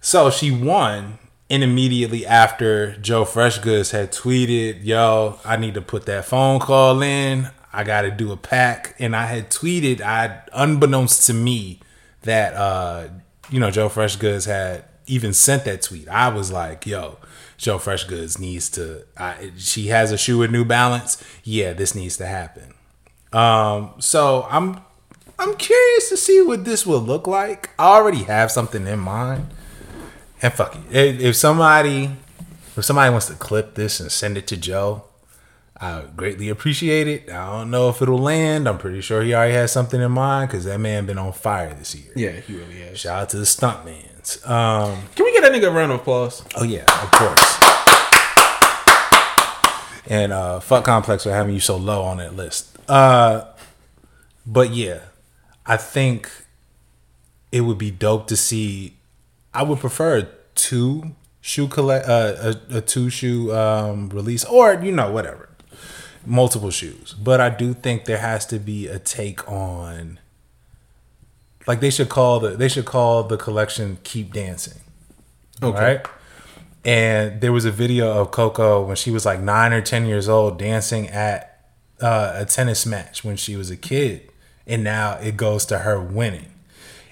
So 0.00 0.30
she 0.30 0.50
won, 0.50 1.18
and 1.50 1.62
immediately 1.62 2.26
after 2.26 2.96
Joe 2.96 3.24
Freshgoods 3.24 3.92
had 3.92 4.12
tweeted, 4.12 4.84
Yo, 4.84 5.38
I 5.44 5.56
need 5.56 5.74
to 5.74 5.82
put 5.82 6.06
that 6.06 6.24
phone 6.24 6.60
call 6.60 7.02
in. 7.02 7.50
I 7.72 7.84
got 7.84 8.02
to 8.02 8.10
do 8.10 8.32
a 8.32 8.36
pack. 8.36 8.94
And 8.98 9.16
I 9.16 9.26
had 9.26 9.50
tweeted, 9.50 10.00
I 10.00 10.42
unbeknownst 10.52 11.26
to 11.26 11.34
me, 11.34 11.80
that, 12.22 12.54
uh, 12.54 13.08
you 13.50 13.60
know, 13.60 13.70
Joe 13.70 13.88
Freshgoods 13.88 14.46
had 14.46 14.84
even 15.06 15.32
sent 15.32 15.64
that 15.64 15.82
tweet, 15.82 16.08
I 16.08 16.28
was 16.28 16.50
like, 16.50 16.86
"Yo, 16.86 17.18
Joe 17.56 17.78
Freshgoods 17.78 18.38
needs 18.38 18.68
to. 18.70 19.04
I, 19.16 19.52
she 19.56 19.88
has 19.88 20.12
a 20.12 20.18
shoe 20.18 20.38
with 20.38 20.50
New 20.50 20.64
Balance. 20.64 21.22
Yeah, 21.44 21.72
this 21.72 21.94
needs 21.94 22.16
to 22.18 22.26
happen." 22.26 22.74
Um, 23.32 23.94
so 23.98 24.46
I'm 24.50 24.80
I'm 25.38 25.56
curious 25.56 26.08
to 26.08 26.16
see 26.16 26.40
what 26.42 26.64
this 26.64 26.86
will 26.86 27.00
look 27.00 27.26
like. 27.26 27.70
I 27.78 27.96
already 27.96 28.24
have 28.24 28.50
something 28.50 28.86
in 28.86 28.98
mind, 28.98 29.48
and 30.44 30.52
fuck 30.52 30.76
it. 30.76 30.82
If, 30.94 31.20
if 31.20 31.36
somebody 31.36 32.10
if 32.76 32.84
somebody 32.84 33.10
wants 33.10 33.26
to 33.26 33.34
clip 33.34 33.74
this 33.74 33.98
and 34.00 34.10
send 34.12 34.36
it 34.36 34.46
to 34.48 34.56
Joe, 34.56 35.04
I 35.76 36.00
would 36.00 36.16
greatly 36.16 36.48
appreciate 36.48 37.06
it. 37.08 37.30
I 37.30 37.50
don't 37.58 37.70
know 37.70 37.88
if 37.88 38.02
it'll 38.02 38.18
land. 38.18 38.68
I'm 38.68 38.78
pretty 38.78 39.00
sure 39.00 39.22
he 39.22 39.34
already 39.34 39.54
has 39.54 39.72
something 39.72 40.00
in 40.00 40.12
mind 40.12 40.50
because 40.50 40.64
that 40.64 40.78
man 40.80 41.06
been 41.06 41.18
on 41.18 41.32
fire 41.32 41.72
this 41.74 41.94
year. 41.94 42.12
Yeah, 42.16 42.40
he 42.40 42.56
really 42.56 42.80
has. 42.82 42.98
Shout 43.00 43.22
out 43.22 43.28
to 43.30 43.36
the 43.38 43.44
stuntmans. 43.44 44.48
Um, 44.48 45.02
Can 45.14 45.24
we 45.24 45.32
get 45.32 45.42
that 45.42 45.52
nigga 45.52 45.68
a 45.68 45.70
round 45.70 45.92
of 45.92 46.00
applause? 46.00 46.42
oh 46.56 46.64
yeah, 46.64 46.84
of 47.02 47.10
course. 47.12 47.60
And 50.06 50.32
uh, 50.34 50.60
fuck 50.60 50.84
complex 50.84 51.22
for 51.22 51.30
having 51.30 51.54
you 51.54 51.60
so 51.60 51.76
low 51.78 52.02
on 52.02 52.18
that 52.18 52.36
list. 52.36 52.76
Uh, 52.88 53.46
but 54.46 54.70
yeah, 54.70 55.00
I 55.64 55.78
think 55.78 56.30
it 57.50 57.62
would 57.62 57.78
be 57.78 57.90
dope 57.90 58.26
to 58.26 58.36
see. 58.36 58.96
I 59.54 59.62
would 59.62 59.78
prefer 59.78 60.28
two 60.54 61.14
shoe 61.40 61.68
collect 61.68 62.08
uh, 62.08 62.54
a, 62.70 62.78
a 62.78 62.80
two 62.80 63.10
shoe 63.10 63.54
um, 63.54 64.08
release 64.10 64.44
or 64.44 64.74
you 64.74 64.92
know 64.92 65.10
whatever 65.10 65.48
multiple 66.26 66.70
shoes. 66.70 67.14
But 67.14 67.40
I 67.40 67.50
do 67.50 67.74
think 67.74 68.04
there 68.06 68.18
has 68.18 68.46
to 68.46 68.58
be 68.58 68.86
a 68.86 68.98
take 68.98 69.48
on 69.50 70.18
like 71.66 71.80
they 71.80 71.90
should 71.90 72.08
call 72.08 72.40
the 72.40 72.50
they 72.50 72.68
should 72.68 72.84
call 72.84 73.22
the 73.22 73.36
collection 73.36 73.98
"Keep 74.04 74.32
Dancing." 74.32 74.80
Okay. 75.62 75.96
Right. 75.96 76.06
And 76.84 77.40
there 77.40 77.52
was 77.52 77.64
a 77.64 77.70
video 77.70 78.20
of 78.20 78.30
Coco 78.30 78.84
when 78.84 78.96
she 78.96 79.10
was 79.10 79.24
like 79.24 79.40
nine 79.40 79.72
or 79.72 79.80
ten 79.80 80.04
years 80.04 80.28
old 80.28 80.58
dancing 80.58 81.08
at 81.08 81.70
uh, 82.00 82.32
a 82.34 82.44
tennis 82.44 82.84
match 82.84 83.24
when 83.24 83.36
she 83.36 83.56
was 83.56 83.70
a 83.70 83.76
kid, 83.76 84.30
and 84.66 84.84
now 84.84 85.14
it 85.14 85.36
goes 85.36 85.64
to 85.66 85.78
her 85.78 85.98
winning. 85.98 86.53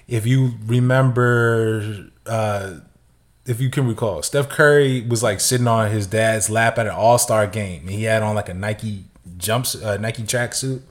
If 0.07 0.25
you 0.25 0.53
remember, 0.65 2.09
uh, 2.25 2.79
if 3.45 3.59
you 3.59 3.69
can 3.69 3.87
recall, 3.87 4.21
Steph 4.21 4.49
Curry 4.49 5.01
was 5.01 5.23
like 5.23 5.39
sitting 5.39 5.67
on 5.67 5.91
his 5.91 6.07
dad's 6.07 6.49
lap 6.49 6.77
at 6.77 6.87
an 6.87 6.93
All 6.93 7.17
Star 7.17 7.47
game, 7.47 7.81
and 7.81 7.91
he 7.91 8.03
had 8.03 8.23
on 8.23 8.35
like 8.35 8.49
a 8.49 8.53
Nike 8.53 9.05
jumps, 9.37 9.75
uh, 9.75 9.97
Nike 9.97 10.23
tracksuit. 10.23 10.81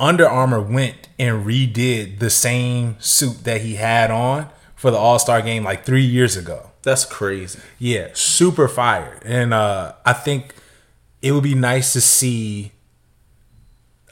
Under 0.00 0.28
Armour 0.28 0.60
went 0.60 1.08
and 1.18 1.46
redid 1.46 2.18
the 2.18 2.30
same 2.30 2.96
suit 2.98 3.44
that 3.44 3.60
he 3.60 3.76
had 3.76 4.10
on 4.10 4.48
for 4.74 4.90
the 4.90 4.96
All 4.96 5.18
Star 5.18 5.40
game 5.42 5.64
like 5.64 5.84
three 5.84 6.04
years 6.04 6.36
ago. 6.36 6.70
That's 6.82 7.04
crazy. 7.04 7.60
Yeah, 7.78 8.08
super 8.14 8.66
fired. 8.66 9.22
And 9.24 9.54
uh 9.54 9.94
I 10.04 10.12
think 10.12 10.54
it 11.20 11.30
would 11.32 11.44
be 11.44 11.54
nice 11.54 11.92
to 11.92 12.00
see 12.00 12.72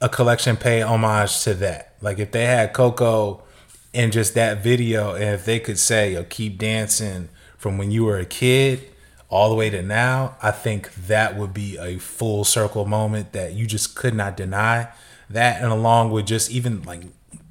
a 0.01 0.09
collection 0.09 0.57
pay 0.57 0.81
homage 0.81 1.43
to 1.43 1.55
that. 1.55 1.97
Like 2.01 2.21
if 2.21 2.31
they 2.31 2.47
had 2.47 2.73
Coco 2.73 3.43
in 3.93 4.11
just 4.11 4.35
that 4.35 4.63
video 4.63 5.15
and 5.15 5.25
if 5.25 5.45
they 5.45 5.59
could 5.59 5.79
say, 5.79 6.15
yo, 6.15 6.25
keep 6.25 6.59
dancing 6.59 7.29
from 7.57 7.79
when 7.79 7.91
you 7.91 8.05
were 8.05 8.19
a 8.19 8.25
kid 8.25 8.91
all 9.29 9.49
the 9.49 9.55
way 9.55 9.71
to 9.71 9.83
now, 9.83 10.37
I 10.43 10.51
think 10.51 10.93
that 10.95 11.37
would 11.37 11.55
be 11.55 11.77
a 11.79 11.99
full 11.99 12.45
circle 12.45 12.85
moment 12.85 13.33
that 13.33 13.53
you 13.53 13.67
just 13.67 13.95
could 13.95 14.15
not 14.15 14.37
deny. 14.37 14.89
That 15.29 15.63
and 15.63 15.71
along 15.71 16.11
with 16.11 16.27
just 16.27 16.51
even 16.51 16.83
like 16.83 17.03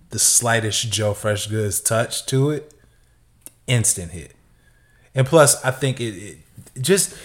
the 0.10 0.20
slightest 0.20 0.92
Joe 0.92 1.14
Freshgoods 1.14 1.84
touch 1.84 2.26
to 2.28 2.50
it, 2.50 2.74
instant 3.68 4.12
hit. 4.12 4.36
And 5.16 5.26
plus, 5.26 5.64
I 5.64 5.72
think 5.72 6.02
it, 6.02 6.38
it 6.76 6.82
just 6.82 7.16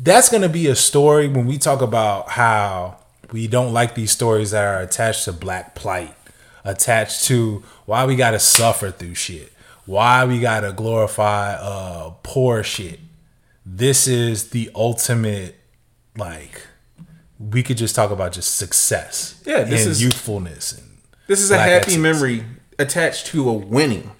that's 0.00 0.28
going 0.28 0.42
to 0.42 0.48
be 0.48 0.66
a 0.66 0.76
story 0.76 1.28
when 1.28 1.46
we 1.46 1.58
talk 1.58 1.82
about 1.82 2.30
how 2.30 2.98
we 3.32 3.46
don't 3.46 3.72
like 3.72 3.94
these 3.94 4.12
stories 4.12 4.52
that 4.52 4.64
are 4.64 4.80
attached 4.80 5.24
to 5.24 5.32
black 5.32 5.74
plight, 5.74 6.14
attached 6.64 7.24
to 7.24 7.62
why 7.86 8.04
we 8.06 8.16
got 8.16 8.30
to 8.32 8.38
suffer 8.38 8.90
through 8.90 9.14
shit, 9.14 9.52
why 9.86 10.24
we 10.24 10.40
got 10.40 10.60
to 10.60 10.72
glorify 10.72 11.52
uh 11.54 12.10
poor 12.22 12.62
shit. 12.62 13.00
This 13.66 14.06
is 14.06 14.50
the 14.50 14.70
ultimate 14.74 15.56
like 16.16 16.62
we 17.38 17.62
could 17.62 17.76
just 17.76 17.94
talk 17.94 18.10
about 18.10 18.32
just 18.32 18.56
success. 18.56 19.42
Yeah, 19.46 19.64
this 19.64 19.82
and 19.82 19.90
is- 19.92 20.02
youthfulness 20.02 20.72
and 20.72 20.88
This 21.26 21.40
is 21.40 21.50
a 21.50 21.58
happy 21.58 21.72
excellence. 21.72 22.02
memory 22.02 22.44
attached 22.78 23.26
to 23.28 23.48
a 23.48 23.52
winning. 23.52 24.10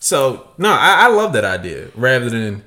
So 0.00 0.48
no, 0.58 0.70
I, 0.70 1.04
I 1.04 1.06
love 1.08 1.32
that 1.34 1.44
idea. 1.44 1.88
Rather 1.94 2.28
than 2.30 2.62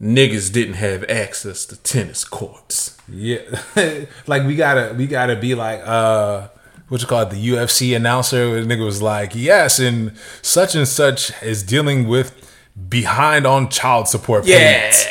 niggas 0.00 0.52
didn't 0.52 0.74
have 0.74 1.04
access 1.10 1.66
to 1.66 1.76
tennis 1.76 2.24
courts. 2.24 2.96
Yeah, 3.08 3.38
like 4.26 4.44
we 4.46 4.54
gotta 4.56 4.94
we 4.96 5.06
gotta 5.06 5.36
be 5.36 5.54
like 5.54 5.80
uh 5.84 6.48
what 6.88 7.00
you 7.00 7.06
call 7.06 7.22
it 7.22 7.30
the 7.30 7.48
UFC 7.48 7.94
announcer. 7.94 8.62
The 8.62 8.66
nigga 8.66 8.84
was 8.84 9.02
like, 9.02 9.34
yes, 9.34 9.78
and 9.78 10.12
such 10.42 10.74
and 10.74 10.88
such 10.88 11.42
is 11.42 11.62
dealing 11.62 12.08
with 12.08 12.54
behind 12.88 13.46
on 13.46 13.68
child 13.68 14.08
support 14.08 14.44
payments. 14.44 15.06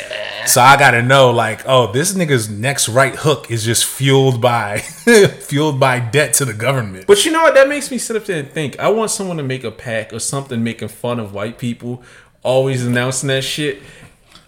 So 0.46 0.62
I 0.62 0.78
gotta 0.78 1.02
know 1.02 1.30
like, 1.30 1.60
oh, 1.66 1.92
this 1.92 2.14
nigga's 2.14 2.48
next 2.48 2.88
right 2.88 3.14
hook 3.14 3.50
is 3.50 3.64
just 3.64 3.84
fueled 3.84 4.40
by 4.40 4.78
fueled 5.40 5.78
by 5.78 6.00
debt 6.00 6.32
to 6.34 6.46
the 6.46 6.54
government. 6.54 7.06
But 7.06 7.24
you 7.26 7.32
know 7.32 7.42
what? 7.42 7.54
That 7.54 7.68
makes 7.68 7.90
me 7.90 7.98
sit 7.98 8.16
up 8.16 8.24
there 8.24 8.38
and 8.38 8.50
think. 8.50 8.78
I 8.78 8.88
want 8.88 9.10
someone 9.10 9.36
to 9.36 9.42
make 9.42 9.62
a 9.62 9.70
pack 9.70 10.12
or 10.12 10.18
something 10.18 10.64
making 10.64 10.88
fun 10.88 11.20
of 11.20 11.34
white 11.34 11.58
people, 11.58 12.02
always 12.42 12.86
announcing 12.86 13.28
that 13.28 13.44
shit. 13.44 13.82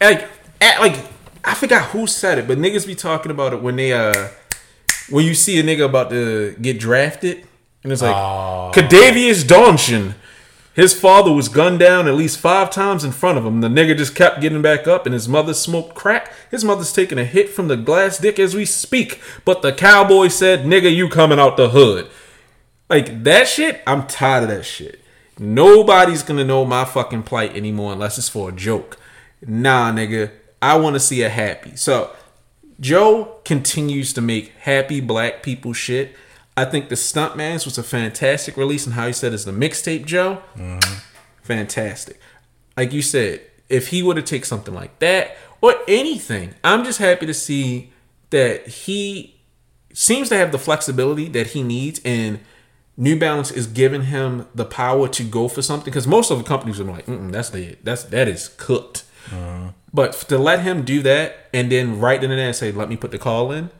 Like, 0.00 0.26
at, 0.62 0.80
like 0.80 0.96
I 1.44 1.54
forgot 1.54 1.90
who 1.90 2.06
said 2.06 2.38
it, 2.38 2.48
but 2.48 2.56
niggas 2.56 2.86
be 2.86 2.94
talking 2.94 3.30
about 3.30 3.52
it 3.52 3.60
when 3.60 3.76
they 3.76 3.92
uh 3.92 4.28
when 5.10 5.24
you 5.24 5.34
see 5.34 5.58
a 5.58 5.62
nigga 5.62 5.84
about 5.84 6.10
to 6.10 6.56
get 6.60 6.78
drafted, 6.78 7.44
and 7.82 7.92
it's 7.92 8.02
like 8.02 8.14
Oh. 8.14 8.70
Kadavius. 8.74 10.14
His 10.72 10.94
father 10.98 11.32
was 11.32 11.48
gunned 11.48 11.80
down 11.80 12.06
at 12.06 12.14
least 12.14 12.38
five 12.38 12.70
times 12.70 13.02
in 13.04 13.10
front 13.12 13.36
of 13.36 13.44
him. 13.44 13.60
The 13.60 13.68
nigga 13.68 13.96
just 13.98 14.14
kept 14.14 14.40
getting 14.40 14.62
back 14.62 14.86
up, 14.86 15.04
and 15.04 15.12
his 15.12 15.28
mother 15.28 15.52
smoked 15.52 15.94
crack. 15.94 16.32
His 16.50 16.64
mother's 16.64 16.92
taking 16.92 17.18
a 17.18 17.24
hit 17.24 17.50
from 17.50 17.68
the 17.68 17.76
glass 17.76 18.18
dick 18.18 18.38
as 18.38 18.54
we 18.54 18.64
speak. 18.64 19.20
But 19.44 19.62
the 19.62 19.72
cowboy 19.72 20.28
said, 20.28 20.64
"Nigga, 20.64 20.94
you 20.94 21.08
coming 21.08 21.40
out 21.40 21.56
the 21.56 21.70
hood." 21.70 22.06
Like 22.88 23.24
that 23.24 23.48
shit, 23.48 23.82
I'm 23.86 24.06
tired 24.06 24.44
of 24.44 24.48
that 24.50 24.64
shit. 24.64 25.00
Nobody's 25.38 26.22
gonna 26.22 26.44
know 26.44 26.64
my 26.64 26.84
fucking 26.84 27.24
plight 27.24 27.56
anymore 27.56 27.92
unless 27.92 28.16
it's 28.18 28.28
for 28.28 28.50
a 28.50 28.52
joke. 28.52 28.96
Nah, 29.46 29.90
nigga, 29.92 30.30
I 30.62 30.76
want 30.76 30.94
to 30.94 31.00
see 31.00 31.22
a 31.22 31.28
happy. 31.28 31.72
So 31.76 32.10
Joe 32.80 33.36
continues 33.44 34.12
to 34.14 34.20
make 34.20 34.52
happy 34.60 35.00
black 35.00 35.42
people 35.42 35.72
shit. 35.72 36.16
I 36.56 36.64
think 36.64 36.88
the 36.88 36.94
Stuntmans 36.94 37.64
was 37.64 37.78
a 37.78 37.82
fantastic 37.82 38.56
release, 38.56 38.86
and 38.86 38.94
how 38.94 39.06
he 39.06 39.12
said 39.12 39.32
is 39.32 39.44
the 39.44 39.52
mixtape 39.52 40.06
Joe, 40.06 40.42
mm-hmm. 40.56 40.98
fantastic. 41.42 42.18
Like 42.76 42.92
you 42.92 43.02
said, 43.02 43.42
if 43.68 43.88
he 43.88 44.02
would 44.02 44.16
have 44.16 44.26
taken 44.26 44.46
something 44.46 44.74
like 44.74 44.98
that 44.98 45.36
or 45.60 45.74
anything, 45.86 46.54
I'm 46.64 46.84
just 46.84 46.98
happy 46.98 47.26
to 47.26 47.34
see 47.34 47.92
that 48.30 48.66
he 48.66 49.40
seems 49.92 50.28
to 50.28 50.36
have 50.36 50.52
the 50.52 50.58
flexibility 50.58 51.28
that 51.28 51.48
he 51.48 51.62
needs 51.62 52.00
and 52.04 52.40
New 52.96 53.18
Balance 53.18 53.50
is 53.50 53.66
giving 53.66 54.02
him 54.02 54.46
the 54.54 54.64
power 54.64 55.08
to 55.08 55.24
go 55.24 55.48
for 55.48 55.62
something 55.62 55.86
because 55.86 56.06
most 56.06 56.30
of 56.30 56.38
the 56.38 56.44
companies 56.44 56.78
are 56.78 56.84
like, 56.84 57.06
Mm-mm, 57.06 57.32
that's 57.32 57.50
the 57.50 57.76
that's 57.82 58.04
that 58.04 58.28
is 58.28 58.48
cooked. 58.58 59.04
Uh-huh. 59.32 59.70
But 59.92 60.12
to 60.28 60.38
let 60.38 60.60
him 60.60 60.84
do 60.84 61.02
that 61.02 61.48
and 61.52 61.70
then 61.70 61.98
right 61.98 62.22
in 62.22 62.30
there 62.30 62.38
and 62.46 62.54
say, 62.56 62.70
"Let 62.72 62.88
me 62.88 62.96
put 62.96 63.10
the 63.10 63.18
call 63.18 63.50
in," 63.52 63.70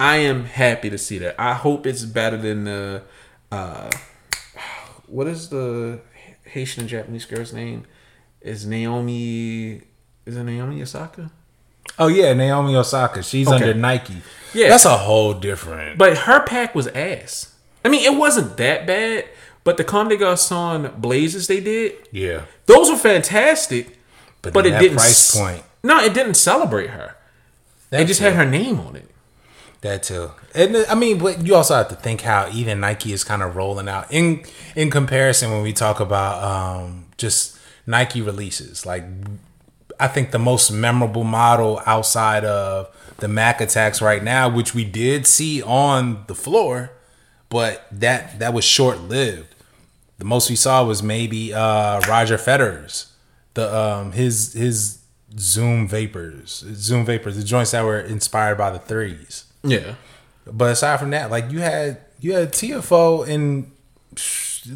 I 0.00 0.16
am 0.16 0.44
happy 0.46 0.88
to 0.90 0.96
see 0.98 1.18
that. 1.18 1.34
I 1.38 1.54
hope 1.54 1.86
it's 1.86 2.04
better 2.04 2.36
than 2.36 2.64
the 2.64 3.02
uh, 3.52 3.90
what 5.06 5.26
is 5.26 5.48
the 5.50 6.00
Haitian 6.44 6.82
and 6.82 6.88
Japanese 6.90 7.24
girl's 7.26 7.52
name? 7.52 7.84
Is 8.40 8.66
Naomi? 8.66 9.82
Is 10.24 10.36
it 10.36 10.44
Naomi 10.44 10.80
Osaka? 10.82 11.30
Oh 11.98 12.06
yeah, 12.08 12.32
Naomi 12.32 12.74
Osaka. 12.76 13.22
She's 13.22 13.48
Okay. 13.48 13.56
under 13.56 13.74
Nike. 13.74 14.22
Yeah. 14.54 14.68
that's 14.68 14.84
a 14.84 14.96
whole 14.96 15.34
different. 15.34 15.98
But 15.98 16.16
her 16.18 16.40
pack 16.44 16.74
was 16.74 16.86
ass. 16.88 17.54
I 17.84 17.88
mean, 17.88 18.04
it 18.10 18.16
wasn't 18.16 18.56
that 18.56 18.86
bad. 18.86 19.26
But 19.64 19.76
the 19.76 19.84
Comme 19.84 20.08
des 20.08 20.16
Garçons 20.16 20.98
blazers 20.98 21.46
they 21.48 21.60
did, 21.60 21.92
yeah, 22.10 22.42
those 22.66 22.88
were 22.90 22.96
fantastic. 22.96 23.97
But, 24.42 24.52
But 24.54 24.66
it 24.66 24.70
that 24.70 24.80
didn't 24.80 24.96
price 24.98 25.36
point. 25.36 25.62
No, 25.82 26.00
it 26.00 26.14
didn't 26.14 26.34
celebrate 26.34 26.90
her. 26.90 27.16
That 27.90 28.02
It 28.02 28.06
just 28.06 28.20
too. 28.20 28.24
had 28.26 28.34
her 28.34 28.44
name 28.44 28.80
on 28.80 28.96
it. 28.96 29.08
That 29.80 30.02
too. 30.02 30.32
And 30.54 30.76
I 30.88 30.94
mean, 30.94 31.18
but 31.18 31.46
you 31.46 31.54
also 31.54 31.74
have 31.74 31.88
to 31.88 31.94
think 31.94 32.22
how 32.22 32.48
even 32.52 32.80
Nike 32.80 33.12
is 33.12 33.22
kind 33.22 33.42
of 33.42 33.54
rolling 33.54 33.88
out 33.88 34.06
in 34.10 34.42
in 34.74 34.90
comparison 34.90 35.50
when 35.52 35.62
we 35.62 35.72
talk 35.72 36.00
about 36.00 36.42
um 36.42 37.06
just 37.16 37.56
Nike 37.86 38.20
releases. 38.20 38.84
Like 38.84 39.04
I 40.00 40.08
think 40.08 40.32
the 40.32 40.38
most 40.38 40.70
memorable 40.72 41.24
model 41.24 41.80
outside 41.86 42.44
of 42.44 42.88
the 43.18 43.28
Mac 43.28 43.60
attacks 43.60 44.02
right 44.02 44.22
now, 44.22 44.48
which 44.48 44.74
we 44.74 44.84
did 44.84 45.26
see 45.26 45.62
on 45.62 46.24
the 46.26 46.34
floor, 46.34 46.90
but 47.48 47.86
that 47.92 48.38
that 48.40 48.52
was 48.52 48.64
short 48.64 49.00
lived. 49.02 49.54
The 50.18 50.24
most 50.24 50.50
we 50.50 50.56
saw 50.56 50.84
was 50.84 51.04
maybe 51.04 51.54
uh 51.54 52.00
Roger 52.08 52.36
Federer's, 52.36 53.12
the 53.58 53.76
um 53.76 54.12
his 54.12 54.52
his 54.52 54.98
Zoom 55.36 55.88
vapors, 55.88 56.64
Zoom 56.74 57.04
vapors, 57.04 57.36
the 57.36 57.42
joints 57.42 57.72
that 57.72 57.84
were 57.84 58.00
inspired 58.00 58.56
by 58.56 58.70
the 58.70 58.78
threes. 58.78 59.44
Yeah. 59.62 59.96
But 60.46 60.72
aside 60.72 60.98
from 61.00 61.10
that, 61.10 61.30
like 61.30 61.50
you 61.50 61.58
had 61.58 61.98
you 62.20 62.34
had 62.34 62.52
TFO 62.52 63.28
and 63.28 63.70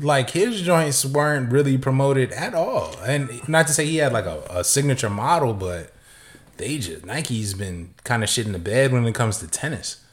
like 0.00 0.30
his 0.30 0.62
joints 0.62 1.04
weren't 1.04 1.52
really 1.52 1.78
promoted 1.78 2.32
at 2.32 2.54
all. 2.54 2.94
And 3.06 3.48
not 3.48 3.68
to 3.68 3.72
say 3.72 3.86
he 3.86 3.98
had 3.98 4.12
like 4.12 4.26
a, 4.26 4.42
a 4.50 4.64
signature 4.64 5.10
model, 5.10 5.54
but 5.54 5.92
they 6.56 6.78
just 6.78 7.06
Nike's 7.06 7.54
been 7.54 7.94
kind 8.02 8.24
of 8.24 8.28
shit 8.28 8.46
in 8.46 8.52
the 8.52 8.58
bed 8.58 8.92
when 8.92 9.06
it 9.06 9.14
comes 9.14 9.38
to 9.38 9.46
tennis. 9.46 10.04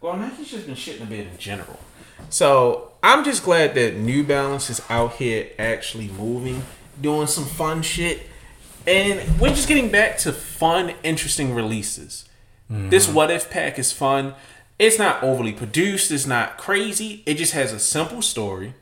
Well, 0.00 0.16
Nike's 0.16 0.50
just 0.50 0.66
been 0.66 0.74
shitting 0.74 1.00
the 1.00 1.04
bed 1.06 1.26
in 1.26 1.38
general. 1.38 1.78
So 2.30 2.92
I'm 3.02 3.24
just 3.24 3.44
glad 3.44 3.74
that 3.74 3.96
New 3.96 4.24
Balance 4.24 4.70
is 4.70 4.82
out 4.88 5.16
here 5.16 5.50
actually 5.58 6.08
moving, 6.08 6.62
doing 7.00 7.26
some 7.26 7.44
fun 7.44 7.82
shit. 7.82 8.26
And 8.86 9.40
we're 9.40 9.50
just 9.50 9.68
getting 9.68 9.90
back 9.90 10.18
to 10.18 10.32
fun, 10.32 10.94
interesting 11.02 11.54
releases. 11.54 12.24
This 12.68 13.06
mm-hmm. 13.06 13.14
What 13.14 13.30
If 13.30 13.50
pack 13.50 13.78
is 13.78 13.92
fun. 13.92 14.34
It's 14.78 14.98
not 14.98 15.22
overly 15.22 15.52
produced, 15.52 16.10
it's 16.10 16.26
not 16.26 16.56
crazy. 16.56 17.22
It 17.26 17.34
just 17.34 17.52
has 17.52 17.72
a 17.72 17.78
simple 17.78 18.22
story 18.22 18.74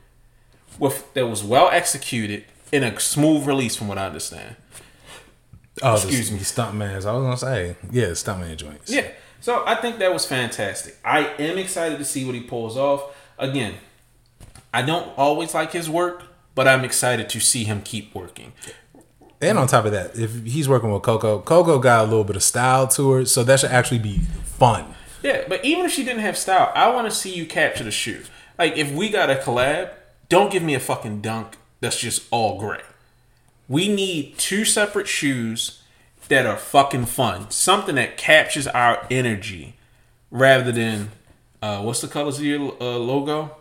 with 0.77 1.13
that 1.13 1.27
was 1.27 1.43
well 1.43 1.69
executed 1.71 2.45
in 2.71 2.83
a 2.83 2.97
smooth 2.99 3.45
release 3.45 3.75
from 3.75 3.87
what 3.87 3.97
I 3.97 4.05
understand. 4.05 4.55
Oh, 5.81 5.95
Excuse 5.95 6.27
the, 6.29 6.33
me. 6.33 6.39
the 6.39 6.45
stuntmans. 6.45 7.05
I 7.05 7.13
was 7.13 7.23
gonna 7.23 7.37
say, 7.37 7.75
yeah, 7.91 8.07
stuntman 8.07 8.55
joints. 8.55 8.91
Yeah. 8.91 9.07
So 9.41 9.63
I 9.65 9.75
think 9.75 9.99
that 9.99 10.13
was 10.13 10.25
fantastic. 10.25 10.97
I 11.03 11.25
am 11.39 11.57
excited 11.57 11.97
to 11.97 12.05
see 12.05 12.25
what 12.25 12.35
he 12.35 12.41
pulls 12.41 12.77
off. 12.77 13.15
Again, 13.37 13.75
I 14.73 14.81
don't 14.81 15.09
always 15.17 15.53
like 15.53 15.71
his 15.71 15.89
work, 15.89 16.23
but 16.59 16.67
I'm 16.67 16.83
excited 16.83 17.29
to 17.29 17.39
see 17.39 17.63
him 17.63 17.81
keep 17.81 18.13
working. 18.13 18.51
And 19.39 19.57
on 19.57 19.67
top 19.67 19.85
of 19.85 19.93
that, 19.93 20.19
if 20.19 20.43
he's 20.43 20.67
working 20.67 20.91
with 20.91 21.03
Coco, 21.03 21.39
Coco 21.39 21.79
got 21.79 22.01
a 22.01 22.03
little 22.03 22.25
bit 22.25 22.35
of 22.35 22.43
style 22.43 22.85
to 22.89 23.11
her, 23.11 23.23
so 23.23 23.45
that 23.45 23.61
should 23.61 23.71
actually 23.71 23.99
be 23.99 24.17
fun. 24.43 24.93
Yeah, 25.23 25.45
but 25.47 25.63
even 25.63 25.85
if 25.85 25.93
she 25.93 26.03
didn't 26.03 26.19
have 26.19 26.37
style, 26.37 26.73
I 26.75 26.89
want 26.89 27.09
to 27.09 27.15
see 27.15 27.33
you 27.33 27.45
capture 27.45 27.85
the 27.85 27.91
shoe. 27.91 28.25
Like 28.57 28.75
if 28.75 28.91
we 28.91 29.07
got 29.07 29.29
a 29.29 29.35
collab, 29.35 29.91
don't 30.27 30.51
give 30.51 30.61
me 30.61 30.73
a 30.73 30.81
fucking 30.81 31.21
dunk 31.21 31.55
that's 31.79 31.97
just 31.97 32.27
all 32.29 32.59
gray. 32.59 32.81
We 33.69 33.87
need 33.87 34.37
two 34.37 34.65
separate 34.65 35.07
shoes 35.07 35.81
that 36.27 36.45
are 36.45 36.57
fucking 36.57 37.05
fun. 37.05 37.51
Something 37.51 37.95
that 37.95 38.17
captures 38.17 38.67
our 38.67 39.07
energy 39.09 39.75
rather 40.29 40.73
than 40.73 41.11
uh, 41.61 41.81
what's 41.83 42.01
the 42.01 42.09
colors 42.09 42.37
of 42.37 42.43
your 42.43 42.75
uh, 42.81 42.97
logo? 42.97 43.55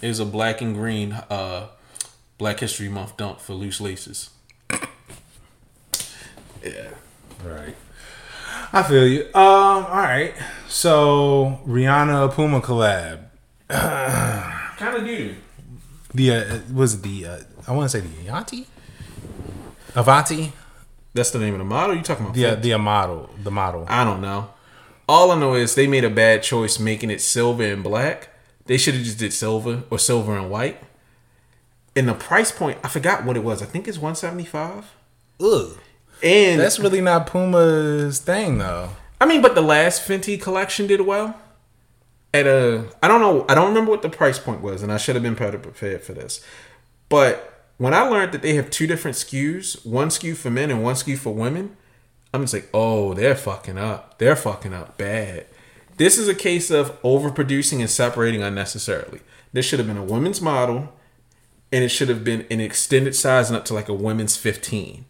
Is 0.00 0.20
a 0.20 0.24
black 0.24 0.60
and 0.60 0.76
green 0.76 1.12
uh, 1.12 1.70
Black 2.38 2.60
History 2.60 2.88
Month 2.88 3.16
dunk 3.16 3.40
for 3.40 3.54
loose 3.54 3.80
laces. 3.80 4.30
Yeah. 6.62 6.90
Right. 7.44 7.76
I 8.72 8.82
feel 8.82 9.06
you. 9.06 9.22
Um. 9.34 9.84
All 9.86 9.90
right. 9.90 10.34
So 10.68 11.60
Rihanna 11.66 12.32
Puma 12.32 12.60
collab. 12.60 13.24
Kind 13.68 14.96
of 14.96 15.04
do. 15.04 15.34
The 16.14 16.30
uh, 16.32 16.58
was 16.72 16.94
it 16.94 17.02
the 17.02 17.26
uh, 17.26 17.38
I 17.68 17.72
want 17.72 17.90
to 17.90 18.00
say 18.00 18.06
the 18.06 18.28
Avanti. 18.28 18.66
Avanti. 19.94 20.52
That's 21.14 21.30
the 21.30 21.38
name 21.38 21.54
of 21.54 21.58
the 21.58 21.64
model. 21.64 21.96
You 21.96 22.02
talking 22.02 22.26
about? 22.26 22.34
The 22.34 22.54
the 22.56 22.78
model. 22.78 23.30
The 23.42 23.50
model. 23.50 23.86
I 23.88 24.04
don't 24.04 24.20
know. 24.20 24.50
All 25.08 25.30
I 25.30 25.38
know 25.38 25.54
is 25.54 25.74
they 25.74 25.86
made 25.86 26.04
a 26.04 26.10
bad 26.10 26.42
choice 26.42 26.78
making 26.78 27.10
it 27.10 27.20
silver 27.20 27.62
and 27.62 27.82
black. 27.82 28.28
They 28.66 28.76
should 28.76 28.94
have 28.94 29.04
just 29.04 29.18
did 29.18 29.32
silver 29.32 29.84
or 29.88 29.98
silver 29.98 30.36
and 30.36 30.50
white. 30.50 30.82
And 31.96 32.06
the 32.06 32.14
price 32.14 32.52
point, 32.52 32.78
I 32.84 32.88
forgot 32.88 33.24
what 33.24 33.36
it 33.36 33.42
was. 33.42 33.62
I 33.62 33.66
think 33.66 33.88
it's 33.88 33.98
one 33.98 34.14
seventy 34.14 34.44
five. 34.44 34.94
Ugh. 35.40 35.78
And 36.22 36.60
That's 36.60 36.78
really 36.78 37.00
not 37.00 37.26
Puma's 37.26 38.20
thing 38.20 38.58
though. 38.58 38.90
I 39.20 39.26
mean, 39.26 39.42
but 39.42 39.54
the 39.54 39.62
last 39.62 40.06
Fenty 40.06 40.40
collection 40.40 40.86
did 40.86 41.00
well. 41.00 41.40
At 42.34 42.46
a, 42.46 42.84
I 43.02 43.08
don't 43.08 43.20
know, 43.20 43.46
I 43.48 43.54
don't 43.54 43.68
remember 43.68 43.90
what 43.90 44.02
the 44.02 44.10
price 44.10 44.38
point 44.38 44.60
was, 44.60 44.82
and 44.82 44.92
I 44.92 44.98
should 44.98 45.16
have 45.16 45.22
been 45.22 45.34
better 45.34 45.58
prepared 45.58 46.02
for 46.02 46.12
this. 46.12 46.44
But 47.08 47.64
when 47.78 47.94
I 47.94 48.02
learned 48.02 48.32
that 48.32 48.42
they 48.42 48.54
have 48.56 48.70
two 48.70 48.86
different 48.86 49.16
SKUs, 49.16 49.86
one 49.86 50.08
SKU 50.08 50.36
for 50.36 50.50
men 50.50 50.70
and 50.70 50.82
one 50.82 50.94
SKU 50.94 51.16
for 51.16 51.34
women, 51.34 51.76
I'm 52.34 52.42
just 52.42 52.52
like, 52.52 52.68
oh, 52.74 53.14
they're 53.14 53.34
fucking 53.34 53.78
up. 53.78 54.18
They're 54.18 54.36
fucking 54.36 54.74
up 54.74 54.98
bad. 54.98 55.46
This 55.96 56.18
is 56.18 56.28
a 56.28 56.34
case 56.34 56.70
of 56.70 57.00
overproducing 57.02 57.80
and 57.80 57.88
separating 57.88 58.42
unnecessarily. 58.42 59.20
This 59.54 59.64
should 59.64 59.78
have 59.78 59.88
been 59.88 59.96
a 59.96 60.04
women's 60.04 60.42
model, 60.42 60.92
and 61.72 61.84
it 61.84 61.88
should 61.88 62.08
have 62.08 62.24
been 62.24 62.46
an 62.50 62.60
extended 62.60 63.14
size 63.14 63.48
and 63.48 63.56
up 63.56 63.64
to 63.66 63.74
like 63.74 63.88
a 63.88 63.94
women's 63.94 64.36
15 64.36 65.04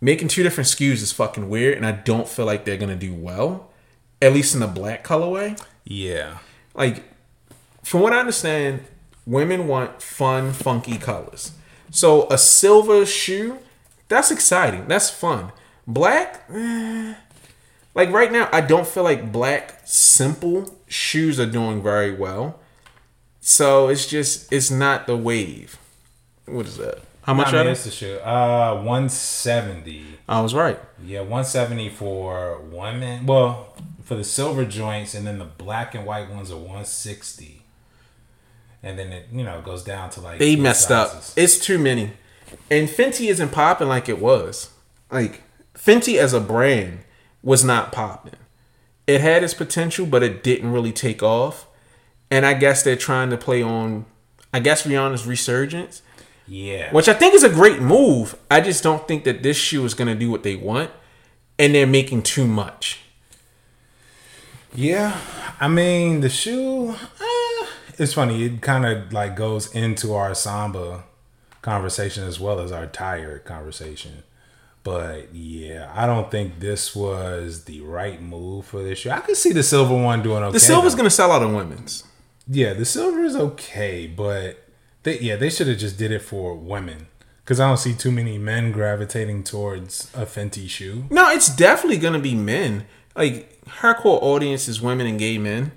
making 0.00 0.28
two 0.28 0.42
different 0.42 0.68
SKUs 0.68 1.02
is 1.02 1.12
fucking 1.12 1.48
weird, 1.48 1.76
and 1.76 1.86
I 1.86 1.92
don't 1.92 2.28
feel 2.28 2.46
like 2.46 2.64
they're 2.64 2.76
gonna 2.76 2.96
do 2.96 3.14
well. 3.14 3.70
At 4.22 4.32
least 4.32 4.54
in 4.54 4.60
the 4.60 4.66
black 4.66 5.04
colorway. 5.04 5.60
Yeah. 5.84 6.38
Like, 6.74 7.04
from 7.82 8.00
what 8.00 8.12
I 8.12 8.20
understand, 8.20 8.84
women 9.26 9.66
want 9.66 10.02
fun, 10.02 10.52
funky 10.52 10.98
colors. 10.98 11.52
So 11.90 12.28
a 12.30 12.38
silver 12.38 13.06
shoe, 13.06 13.58
that's 14.08 14.30
exciting. 14.30 14.86
That's 14.88 15.10
fun. 15.10 15.52
Black, 15.86 16.44
eh, 16.52 17.14
like 17.94 18.10
right 18.10 18.30
now, 18.30 18.48
I 18.52 18.60
don't 18.60 18.86
feel 18.86 19.02
like 19.02 19.32
black 19.32 19.80
simple 19.84 20.78
shoes 20.86 21.40
are 21.40 21.46
doing 21.46 21.82
very 21.82 22.14
well. 22.14 22.59
So 23.40 23.88
it's 23.88 24.06
just 24.06 24.52
it's 24.52 24.70
not 24.70 25.06
the 25.06 25.16
wave. 25.16 25.78
What 26.46 26.66
is 26.66 26.76
that? 26.76 27.00
How 27.22 27.34
much 27.34 27.52
I 27.52 27.58
are 27.58 27.64
mean, 27.64 27.72
it's 27.72 27.84
the 27.84 27.90
shoe. 27.90 28.18
Uh, 28.18 28.82
one 28.82 29.08
seventy. 29.08 30.04
I 30.28 30.40
was 30.40 30.54
right. 30.54 30.78
Yeah, 31.04 31.20
one 31.20 31.44
seventy 31.44 31.88
for 31.88 32.60
women. 32.60 33.26
Well, 33.26 33.74
for 34.02 34.14
the 34.14 34.24
silver 34.24 34.64
joints, 34.64 35.14
and 35.14 35.26
then 35.26 35.38
the 35.38 35.44
black 35.44 35.94
and 35.94 36.04
white 36.06 36.30
ones 36.30 36.50
are 36.50 36.56
one 36.56 36.84
sixty. 36.84 37.62
And 38.82 38.98
then 38.98 39.12
it, 39.12 39.26
you 39.30 39.44
know, 39.44 39.60
goes 39.60 39.84
down 39.84 40.10
to 40.10 40.20
like 40.20 40.38
They 40.38 40.54
three 40.54 40.62
messed 40.62 40.90
up. 40.90 41.22
It's 41.36 41.58
too 41.58 41.78
many. 41.78 42.12
And 42.70 42.88
Fenty 42.88 43.28
isn't 43.28 43.52
popping 43.52 43.88
like 43.88 44.08
it 44.08 44.18
was. 44.18 44.70
Like 45.10 45.42
Fenty 45.74 46.18
as 46.18 46.32
a 46.32 46.40
brand 46.40 47.00
was 47.42 47.62
not 47.62 47.92
popping. 47.92 48.36
It 49.06 49.20
had 49.20 49.44
its 49.44 49.54
potential, 49.54 50.06
but 50.06 50.22
it 50.22 50.42
didn't 50.42 50.72
really 50.72 50.92
take 50.92 51.22
off. 51.22 51.66
And 52.30 52.46
I 52.46 52.54
guess 52.54 52.82
they're 52.82 52.96
trying 52.96 53.30
to 53.30 53.36
play 53.36 53.62
on 53.62 54.06
I 54.52 54.58
guess 54.60 54.82
Rihanna's 54.84 55.26
resurgence, 55.26 56.02
Yeah. 56.48 56.92
which 56.92 57.08
I 57.08 57.12
think 57.14 57.34
is 57.34 57.44
a 57.44 57.48
great 57.48 57.80
move. 57.80 58.34
I 58.50 58.60
just 58.60 58.82
don't 58.82 59.06
think 59.06 59.22
that 59.24 59.42
this 59.44 59.56
shoe 59.56 59.84
is 59.84 59.94
gonna 59.94 60.14
do 60.16 60.30
what 60.30 60.42
they 60.42 60.56
want. 60.56 60.90
And 61.58 61.74
they're 61.74 61.86
making 61.86 62.22
too 62.22 62.46
much. 62.46 63.00
Yeah, 64.74 65.18
I 65.60 65.68
mean 65.68 66.20
the 66.20 66.28
shoe. 66.28 66.90
Uh, 67.20 67.66
it's 67.98 68.14
funny. 68.14 68.44
It 68.44 68.60
kind 68.62 68.86
of 68.86 69.12
like 69.12 69.36
goes 69.36 69.74
into 69.74 70.14
our 70.14 70.34
samba 70.34 71.04
conversation 71.62 72.24
as 72.24 72.38
well 72.40 72.60
as 72.60 72.72
our 72.72 72.86
tire 72.86 73.38
conversation. 73.40 74.22
But 74.82 75.34
yeah, 75.34 75.92
I 75.94 76.06
don't 76.06 76.30
think 76.30 76.60
this 76.60 76.96
was 76.96 77.64
the 77.64 77.80
right 77.82 78.22
move 78.22 78.64
for 78.66 78.82
this 78.82 79.00
shoe. 79.00 79.10
I 79.10 79.20
could 79.20 79.36
see 79.36 79.52
the 79.52 79.62
silver 79.62 79.94
one 79.94 80.22
doing 80.22 80.42
okay. 80.44 80.52
The 80.52 80.60
silver's 80.60 80.92
though. 80.94 80.98
gonna 80.98 81.10
sell 81.10 81.32
out 81.32 81.42
in 81.42 81.52
women's. 81.54 82.04
Yeah, 82.48 82.72
the 82.72 82.84
silver 82.84 83.22
is 83.24 83.36
okay, 83.36 84.06
but 84.06 84.64
they, 85.02 85.18
yeah, 85.18 85.36
they 85.36 85.50
should 85.50 85.68
have 85.68 85.78
just 85.78 85.98
did 85.98 86.10
it 86.10 86.22
for 86.22 86.54
women 86.54 87.06
because 87.50 87.58
I 87.58 87.66
don't 87.66 87.78
see 87.78 87.94
too 87.94 88.12
many 88.12 88.38
men 88.38 88.70
gravitating 88.70 89.42
towards 89.42 90.08
a 90.14 90.24
Fenty 90.24 90.68
shoe. 90.68 91.06
No, 91.10 91.30
it's 91.30 91.48
definitely 91.48 91.98
gonna 91.98 92.20
be 92.20 92.36
men. 92.36 92.86
Like 93.16 93.66
her 93.68 93.92
core 93.92 94.22
audience 94.22 94.68
is 94.68 94.80
women 94.80 95.06
and 95.08 95.18
gay 95.18 95.36
men, 95.36 95.72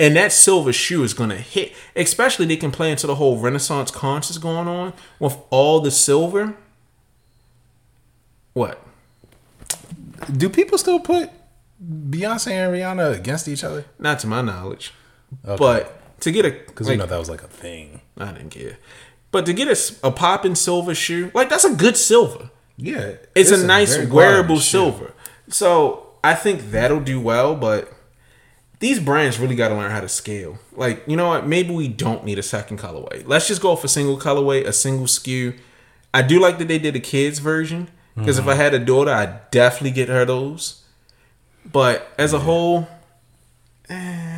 and 0.00 0.16
that 0.16 0.32
silver 0.32 0.72
shoe 0.72 1.04
is 1.04 1.14
gonna 1.14 1.36
hit. 1.36 1.72
Especially 1.94 2.44
they 2.44 2.56
can 2.56 2.72
play 2.72 2.90
into 2.90 3.06
the 3.06 3.14
whole 3.14 3.38
Renaissance 3.38 3.92
conscious 3.92 4.36
going 4.38 4.66
on 4.66 4.94
with 5.20 5.36
all 5.50 5.78
the 5.78 5.92
silver. 5.92 6.56
What? 8.52 8.82
Do 10.36 10.48
people 10.48 10.76
still 10.76 10.98
put 10.98 11.30
Beyonce 11.80 12.50
and 12.50 12.74
Rihanna 12.74 13.14
against 13.14 13.46
each 13.46 13.62
other? 13.62 13.84
Not 13.98 14.18
to 14.20 14.26
my 14.26 14.40
knowledge, 14.42 14.92
Okay. 15.44 15.56
but 15.58 16.20
to 16.20 16.30
get 16.30 16.44
a 16.46 16.50
Because 16.50 16.86
like, 16.86 16.94
you 16.94 16.98
know 16.98 17.06
that 17.06 17.18
was 17.18 17.28
like 17.30 17.42
a 17.42 17.48
thing. 17.48 18.00
I 18.16 18.32
didn't 18.32 18.50
care. 18.50 18.78
But 19.30 19.44
to 19.46 19.52
get 19.52 19.68
a, 19.68 20.06
a 20.06 20.10
popping 20.10 20.54
silver 20.54 20.94
shoe, 20.94 21.30
like 21.34 21.48
that's 21.48 21.64
a 21.64 21.74
good 21.74 21.96
silver. 21.96 22.50
Yeah, 22.78 23.12
It's, 23.34 23.50
a 23.50 23.66
nice 23.66 23.96
wearable 23.96 24.10
quality 24.46 24.54
shoe. 24.56 24.60
silver. 24.60 25.12
So 25.48 26.08
I 26.22 26.34
think 26.34 26.70
that'll 26.70 27.00
do 27.00 27.18
well, 27.20 27.54
but 27.56 27.90
these 28.80 29.00
brands 29.00 29.38
really 29.38 29.54
got 29.56 29.68
to 29.68 29.74
learn 29.74 29.90
how 29.90 30.00
to 30.00 30.08
scale. 30.08 30.58
Like, 30.72 31.02
you 31.06 31.16
know 31.16 31.28
what? 31.28 31.46
Maybe 31.46 31.74
we 31.74 31.88
don't 31.88 32.24
need 32.24 32.38
a 32.38 32.42
second 32.42 32.78
colorway. 32.78 33.26
Let's 33.26 33.48
just 33.48 33.62
go 33.62 33.76
for 33.76 33.88
single 33.88 34.18
colorway, 34.18 34.64
a 34.66 34.72
single 34.74 35.06
SKU. 35.06 35.58
I 36.12 36.20
do 36.22 36.38
like 36.38 36.58
that 36.58 36.68
they 36.68 36.78
did 36.78 36.94
a 36.96 37.00
kids 37.00 37.38
version 37.38 37.88
because 38.14 38.38
if 38.38 38.46
I 38.46 38.54
had 38.54 38.72
a 38.74 38.78
daughter, 38.78 39.10
I'd 39.10 39.50
definitely 39.50 39.90
get 39.92 40.08
her 40.08 40.24
those. 40.24 40.82
But 41.64 42.08
as 42.18 42.32
a 42.34 42.40
whole, 42.40 42.88
eh, 43.88 44.35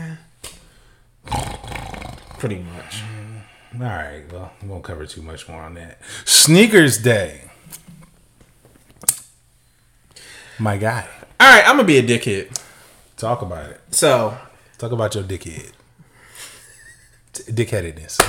pretty 2.38 2.58
much. 2.58 3.02
Mm, 3.02 3.80
all 3.80 3.86
right, 3.86 4.24
well, 4.32 4.52
we 4.62 4.68
won't 4.68 4.84
cover 4.84 5.06
too 5.06 5.22
much 5.22 5.48
more 5.48 5.62
on 5.62 5.74
that. 5.74 5.98
Sneakers 6.24 6.98
Day. 6.98 7.42
My 10.58 10.76
guy. 10.76 11.06
All 11.40 11.48
right, 11.48 11.64
I'm 11.66 11.76
gonna 11.76 11.84
be 11.84 11.98
a 11.98 12.02
dickhead. 12.02 12.58
Talk 13.16 13.42
about 13.42 13.70
it. 13.70 13.80
So 13.90 14.36
Talk 14.78 14.92
about 14.92 15.12
your 15.16 15.24
dickhead. 15.24 15.72
Dickheadedness. 17.32 18.20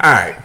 All 0.00 0.12
right. 0.12 0.36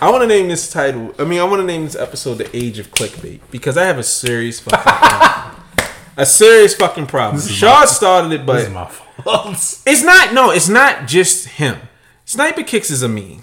I 0.00 0.10
want 0.10 0.22
to 0.22 0.26
name 0.26 0.48
this 0.48 0.70
title. 0.72 1.14
I 1.18 1.24
mean, 1.24 1.38
I 1.38 1.44
want 1.44 1.60
to 1.60 1.66
name 1.66 1.84
this 1.84 1.96
episode 1.96 2.34
"The 2.36 2.56
Age 2.56 2.78
of 2.78 2.90
Clickbait" 2.90 3.40
because 3.50 3.76
I 3.76 3.84
have 3.84 3.98
a 3.98 4.02
serious 4.02 4.58
fucking 4.60 4.80
problem. 4.82 5.62
a 6.16 6.24
serious 6.24 6.74
fucking 6.74 7.06
problem. 7.06 7.42
Shad 7.42 7.88
started 7.90 8.32
it, 8.32 8.46
This 8.46 8.68
is 8.68 8.72
but 8.72 8.90
fault. 9.22 9.54
it's 9.86 10.02
not. 10.02 10.32
No, 10.32 10.50
it's 10.50 10.68
not 10.68 11.06
just 11.06 11.48
him. 11.48 11.78
Sniper 12.24 12.62
kicks 12.62 12.90
is 12.90 13.02
a 13.02 13.08
meme. 13.08 13.42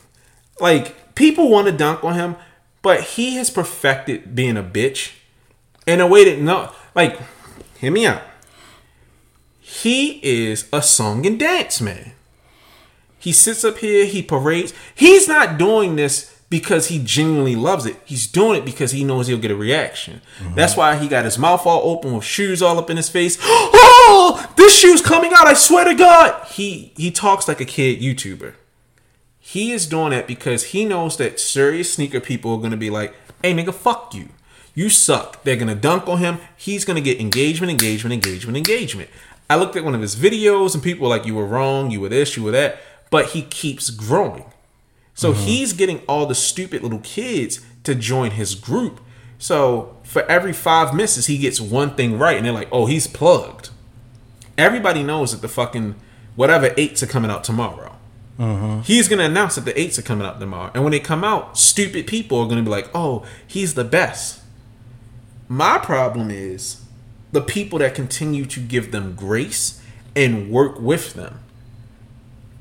Like 0.59 1.15
people 1.15 1.49
want 1.49 1.67
to 1.67 1.73
dunk 1.73 2.03
on 2.03 2.13
him, 2.15 2.35
but 2.81 3.01
he 3.01 3.35
has 3.35 3.49
perfected 3.49 4.35
being 4.35 4.57
a 4.57 4.63
bitch 4.63 5.13
in 5.85 5.99
a 6.01 6.07
way 6.07 6.25
that 6.25 6.41
no, 6.41 6.71
like, 6.95 7.19
hear 7.79 7.91
me 7.91 8.05
out. 8.05 8.21
He 9.59 10.19
is 10.23 10.69
a 10.71 10.81
song 10.81 11.25
and 11.25 11.39
dance 11.39 11.81
man. 11.81 12.13
He 13.19 13.31
sits 13.31 13.63
up 13.63 13.79
here, 13.79 14.05
he 14.05 14.21
parades. 14.21 14.73
He's 14.95 15.27
not 15.27 15.57
doing 15.57 15.95
this 15.95 16.39
because 16.49 16.87
he 16.87 16.99
genuinely 17.03 17.55
loves 17.55 17.85
it. 17.85 17.97
He's 18.05 18.27
doing 18.27 18.57
it 18.57 18.65
because 18.65 18.91
he 18.91 19.03
knows 19.03 19.27
he'll 19.27 19.37
get 19.37 19.51
a 19.51 19.55
reaction. 19.55 20.21
Mm-hmm. 20.39 20.55
That's 20.55 20.77
why 20.77 20.95
he 20.95 21.07
got 21.07 21.25
his 21.25 21.37
mouth 21.37 21.65
all 21.65 21.91
open 21.91 22.13
with 22.13 22.23
shoes 22.23 22.61
all 22.61 22.79
up 22.79 22.89
in 22.89 22.97
his 22.97 23.09
face. 23.09 23.37
Oh, 23.49 23.86
Oh, 24.09 24.53
this 24.55 24.73
shoe's 24.73 25.01
coming 25.01 25.33
out, 25.33 25.47
I 25.47 25.53
swear 25.53 25.83
to 25.83 25.93
God. 25.93 26.47
He 26.47 26.93
he 26.95 27.11
talks 27.11 27.45
like 27.47 27.59
a 27.59 27.65
kid 27.65 27.99
YouTuber. 27.99 28.53
He 29.37 29.73
is 29.73 29.85
doing 29.85 30.11
that 30.11 30.27
because 30.27 30.65
he 30.65 30.85
knows 30.85 31.17
that 31.17 31.41
serious 31.41 31.93
sneaker 31.93 32.21
people 32.21 32.53
are 32.53 32.61
gonna 32.61 32.77
be 32.77 32.89
like, 32.89 33.13
hey 33.41 33.53
nigga, 33.53 33.73
fuck 33.73 34.13
you. 34.13 34.29
You 34.73 34.89
suck. 34.89 35.43
They're 35.43 35.57
gonna 35.57 35.75
dunk 35.75 36.07
on 36.07 36.19
him. 36.19 36.39
He's 36.55 36.85
gonna 36.85 37.01
get 37.01 37.19
engagement, 37.19 37.69
engagement, 37.69 38.13
engagement, 38.13 38.55
engagement. 38.55 39.09
I 39.49 39.57
looked 39.57 39.75
at 39.75 39.83
one 39.83 39.95
of 39.95 40.01
his 40.01 40.15
videos 40.15 40.73
and 40.73 40.81
people 40.81 41.03
were 41.03 41.15
like, 41.15 41.25
you 41.25 41.35
were 41.35 41.45
wrong, 41.45 41.91
you 41.91 41.99
were 41.99 42.09
this, 42.09 42.37
you 42.37 42.43
were 42.43 42.51
that. 42.51 42.79
But 43.09 43.27
he 43.27 43.41
keeps 43.41 43.89
growing. 43.89 44.45
So 45.13 45.33
mm-hmm. 45.33 45.41
he's 45.41 45.73
getting 45.73 45.99
all 46.07 46.25
the 46.25 46.35
stupid 46.35 46.81
little 46.81 46.99
kids 46.99 47.59
to 47.83 47.93
join 47.93 48.31
his 48.31 48.55
group. 48.55 49.01
So 49.37 49.97
for 50.03 50.23
every 50.23 50.53
five 50.53 50.93
misses, 50.93 51.25
he 51.25 51.37
gets 51.37 51.59
one 51.59 51.95
thing 51.95 52.17
right, 52.17 52.37
and 52.37 52.45
they're 52.45 52.53
like, 52.53 52.69
"Oh, 52.71 52.85
he's 52.85 53.07
plugged." 53.07 53.69
Everybody 54.57 55.03
knows 55.03 55.31
that 55.31 55.41
the 55.41 55.47
fucking 55.47 55.95
whatever 56.35 56.73
eights 56.77 57.03
are 57.03 57.07
coming 57.07 57.31
out 57.31 57.43
tomorrow. 57.43 57.95
Mm-hmm. 58.39 58.81
He's 58.81 59.07
gonna 59.07 59.23
announce 59.23 59.55
that 59.55 59.65
the 59.65 59.79
eights 59.79 59.97
are 59.97 60.03
coming 60.03 60.25
out 60.25 60.39
tomorrow, 60.39 60.71
and 60.73 60.83
when 60.83 60.91
they 60.91 60.99
come 60.99 61.23
out, 61.23 61.57
stupid 61.57 62.07
people 62.07 62.39
are 62.39 62.47
gonna 62.47 62.63
be 62.63 62.69
like, 62.69 62.89
"Oh, 62.93 63.25
he's 63.45 63.73
the 63.73 63.83
best." 63.83 64.41
My 65.47 65.77
problem 65.77 66.29
is 66.29 66.81
the 67.31 67.41
people 67.41 67.79
that 67.79 67.95
continue 67.95 68.45
to 68.45 68.59
give 68.59 68.91
them 68.91 69.15
grace 69.15 69.81
and 70.15 70.49
work 70.51 70.79
with 70.79 71.13
them. 71.13 71.39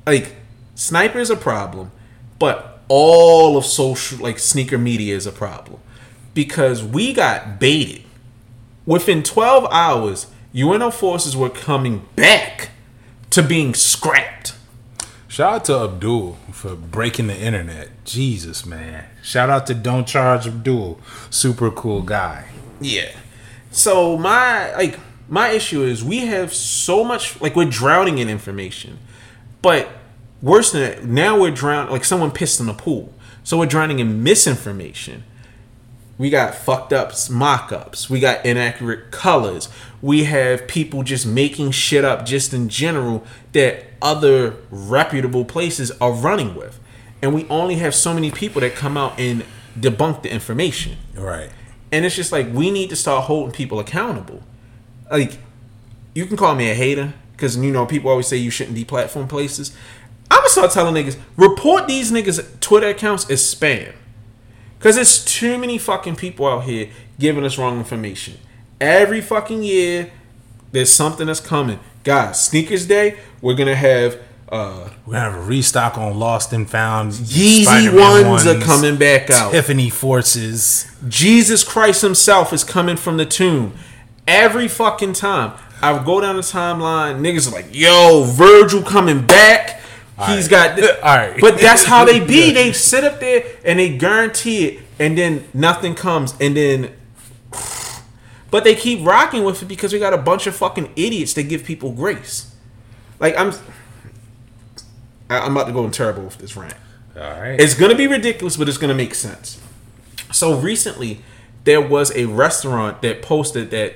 Like 0.05 0.35
sniper 0.75 1.19
is 1.19 1.29
a 1.29 1.35
problem 1.35 1.91
but 2.39 2.79
all 2.87 3.57
of 3.57 3.65
social 3.65 4.19
like 4.19 4.39
sneaker 4.39 4.77
media 4.77 5.15
is 5.15 5.25
a 5.25 5.31
problem. 5.31 5.79
Because 6.33 6.83
we 6.83 7.13
got 7.13 7.59
baited. 7.59 8.03
Within 8.85 9.23
12 9.23 9.67
hours 9.71 10.27
uno 10.57 10.89
forces 10.91 11.35
were 11.37 11.49
coming 11.49 12.05
back 12.15 12.69
to 13.29 13.41
being 13.43 13.73
scrapped 13.73 14.53
Shout 15.29 15.53
out 15.53 15.65
to 15.65 15.79
Abdul 15.83 16.37
for 16.51 16.73
breaking 16.75 17.27
the 17.27 17.37
internet. 17.37 17.89
Jesus, 18.05 18.65
man. 18.65 19.05
Shout 19.21 19.51
out 19.51 19.67
to 19.67 19.75
Don't 19.75 20.07
Charge 20.07 20.47
Abdul. 20.47 20.99
Super 21.29 21.69
cool 21.69 22.01
guy. 22.01 22.47
yeah 22.81 23.11
so 23.69 24.17
my 24.17 24.73
like 24.75 24.97
my 25.29 25.49
issue 25.49 25.83
is 25.83 26.03
we 26.03 26.19
have 26.25 26.53
so 26.53 27.03
much 27.03 27.39
like 27.41 27.55
we're 27.55 27.65
drowning 27.69 28.17
in 28.17 28.29
information 28.29 28.97
but 29.61 29.89
worse 30.41 30.71
than 30.71 30.81
that 30.81 31.03
now 31.03 31.39
we're 31.39 31.51
drowning 31.51 31.91
like 31.91 32.05
someone 32.05 32.31
pissed 32.31 32.59
in 32.59 32.69
a 32.69 32.73
pool 32.73 33.13
so 33.43 33.57
we're 33.59 33.65
drowning 33.65 33.99
in 33.99 34.23
misinformation 34.23 35.23
we 36.17 36.29
got 36.29 36.55
fucked 36.55 36.91
up 36.93 37.11
mock-ups 37.29 38.09
we 38.09 38.19
got 38.19 38.43
inaccurate 38.45 39.11
colors 39.11 39.69
we 40.01 40.23
have 40.25 40.67
people 40.67 41.03
just 41.03 41.25
making 41.25 41.71
shit 41.71 42.03
up 42.03 42.25
just 42.25 42.53
in 42.53 42.69
general 42.69 43.23
that 43.53 43.85
other 44.01 44.55
reputable 44.71 45.45
places 45.45 45.91
are 46.01 46.11
running 46.11 46.55
with 46.55 46.79
and 47.21 47.33
we 47.33 47.45
only 47.49 47.75
have 47.75 47.93
so 47.95 48.13
many 48.13 48.31
people 48.31 48.61
that 48.61 48.73
come 48.75 48.97
out 48.97 49.19
and 49.19 49.43
debunk 49.79 50.21
the 50.23 50.31
information 50.31 50.97
Right. 51.15 51.49
and 51.91 52.05
it's 52.05 52.15
just 52.15 52.31
like 52.31 52.51
we 52.51 52.71
need 52.71 52.89
to 52.89 52.95
start 52.95 53.25
holding 53.25 53.51
people 53.51 53.79
accountable. 53.79 54.41
Like 55.11 55.37
you 56.13 56.25
can 56.25 56.35
call 56.35 56.55
me 56.55 56.69
a 56.69 56.73
hater 56.73 57.13
because 57.31 57.55
you 57.57 57.71
know 57.71 57.85
people 57.85 58.09
always 58.09 58.27
say 58.27 58.37
you 58.37 58.49
shouldn't 58.51 58.77
deplatform 58.77 59.29
places. 59.29 59.71
I'm 60.31 60.39
gonna 60.39 60.49
start 60.49 60.71
telling 60.71 60.95
niggas 60.95 61.17
report 61.37 61.87
these 61.87 62.11
niggas 62.11 62.59
Twitter 62.59 62.87
accounts 62.89 63.29
as 63.29 63.41
spam 63.41 63.93
because 64.77 64.97
it's 64.97 65.23
too 65.23 65.57
many 65.57 65.77
fucking 65.77 66.15
people 66.15 66.47
out 66.47 66.63
here 66.63 66.89
giving 67.19 67.43
us 67.43 67.57
wrong 67.57 67.77
information. 67.77 68.37
Every 68.79 69.21
fucking 69.21 69.63
year, 69.63 70.11
there's 70.71 70.91
something 70.91 71.27
that's 71.27 71.39
coming. 71.39 71.79
Guys, 72.03 72.45
sneakers 72.45 72.85
day, 72.85 73.17
we're 73.41 73.55
gonna 73.55 73.75
have 73.75 74.19
uh 74.49 74.89
We're 75.05 75.13
gonna 75.13 75.31
have 75.31 75.35
a 75.35 75.45
restock 75.45 75.97
on 75.97 76.17
Lost 76.19 76.53
and 76.53 76.69
Found. 76.69 77.11
Yeezy 77.13 77.63
Spider-Man 77.63 78.27
ones 78.29 78.47
are 78.47 78.59
coming 78.59 78.97
back 78.97 79.29
out. 79.29 79.51
Tiffany 79.51 79.89
Forces. 79.89 80.85
Jesus 81.07 81.63
Christ 81.63 82.01
himself 82.01 82.53
is 82.53 82.63
coming 82.63 82.97
from 82.97 83.17
the 83.17 83.25
tomb. 83.25 83.73
Every 84.27 84.67
fucking 84.67 85.13
time. 85.13 85.53
I 85.81 86.03
go 86.03 86.19
down 86.19 86.37
the 86.37 86.41
timeline, 86.41 87.19
niggas 87.19 87.47
are 87.47 87.51
like, 87.51 87.67
yo, 87.71 88.23
Virgil 88.23 88.81
coming 88.81 89.25
back. 89.25 89.81
He's 90.25 90.47
got 90.47 90.79
All 91.03 91.15
right. 91.17 91.39
But 91.39 91.59
that's 91.59 91.83
how 91.85 92.03
they 92.05 92.19
be. 92.19 92.53
They 92.57 92.73
sit 92.73 93.03
up 93.03 93.19
there 93.19 93.43
and 93.63 93.77
they 93.79 93.95
guarantee 93.97 94.65
it, 94.65 94.79
and 94.97 95.17
then 95.17 95.47
nothing 95.53 95.93
comes, 95.95 96.33
and 96.39 96.57
then 96.57 96.91
but 98.49 98.63
they 98.63 98.75
keep 98.75 99.05
rocking 99.05 99.43
with 99.43 99.61
it 99.61 99.65
because 99.67 99.91
we 99.93 99.99
got 99.99 100.13
a 100.13 100.17
bunch 100.17 100.47
of 100.47 100.55
fucking 100.55 100.91
idiots 100.95 101.33
that 101.33 101.43
give 101.43 101.63
people 101.65 101.91
grace. 101.91 102.55
Like 103.19 103.37
I'm 103.37 103.53
I'm 105.29 105.51
about 105.51 105.67
to 105.67 105.73
go 105.73 105.83
in 105.85 105.91
terrible 105.91 106.23
with 106.23 106.37
this 106.37 106.55
rant. 106.55 106.73
All 107.15 107.21
right. 107.23 107.59
It's 107.59 107.73
gonna 107.73 107.95
be 107.95 108.07
ridiculous, 108.07 108.57
but 108.57 108.69
it's 108.69 108.77
gonna 108.77 108.93
make 108.95 109.13
sense. 109.15 109.59
So 110.31 110.57
recently, 110.59 111.21
there 111.63 111.81
was 111.81 112.15
a 112.15 112.25
restaurant 112.25 113.01
that 113.01 113.21
posted 113.21 113.71
that 113.71 113.93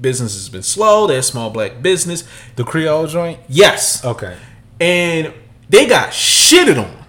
business 0.00 0.34
has 0.34 0.48
been 0.48 0.62
slow. 0.62 1.06
They're 1.06 1.18
a 1.18 1.22
small 1.22 1.50
black 1.50 1.80
business. 1.82 2.24
the 2.56 2.64
Creole 2.64 3.06
joint. 3.06 3.38
Yes, 3.48 4.04
Okay. 4.04 4.36
and 4.80 5.32
they 5.72 5.86
got 5.86 6.10
shitted 6.10 6.78
on, 6.78 7.04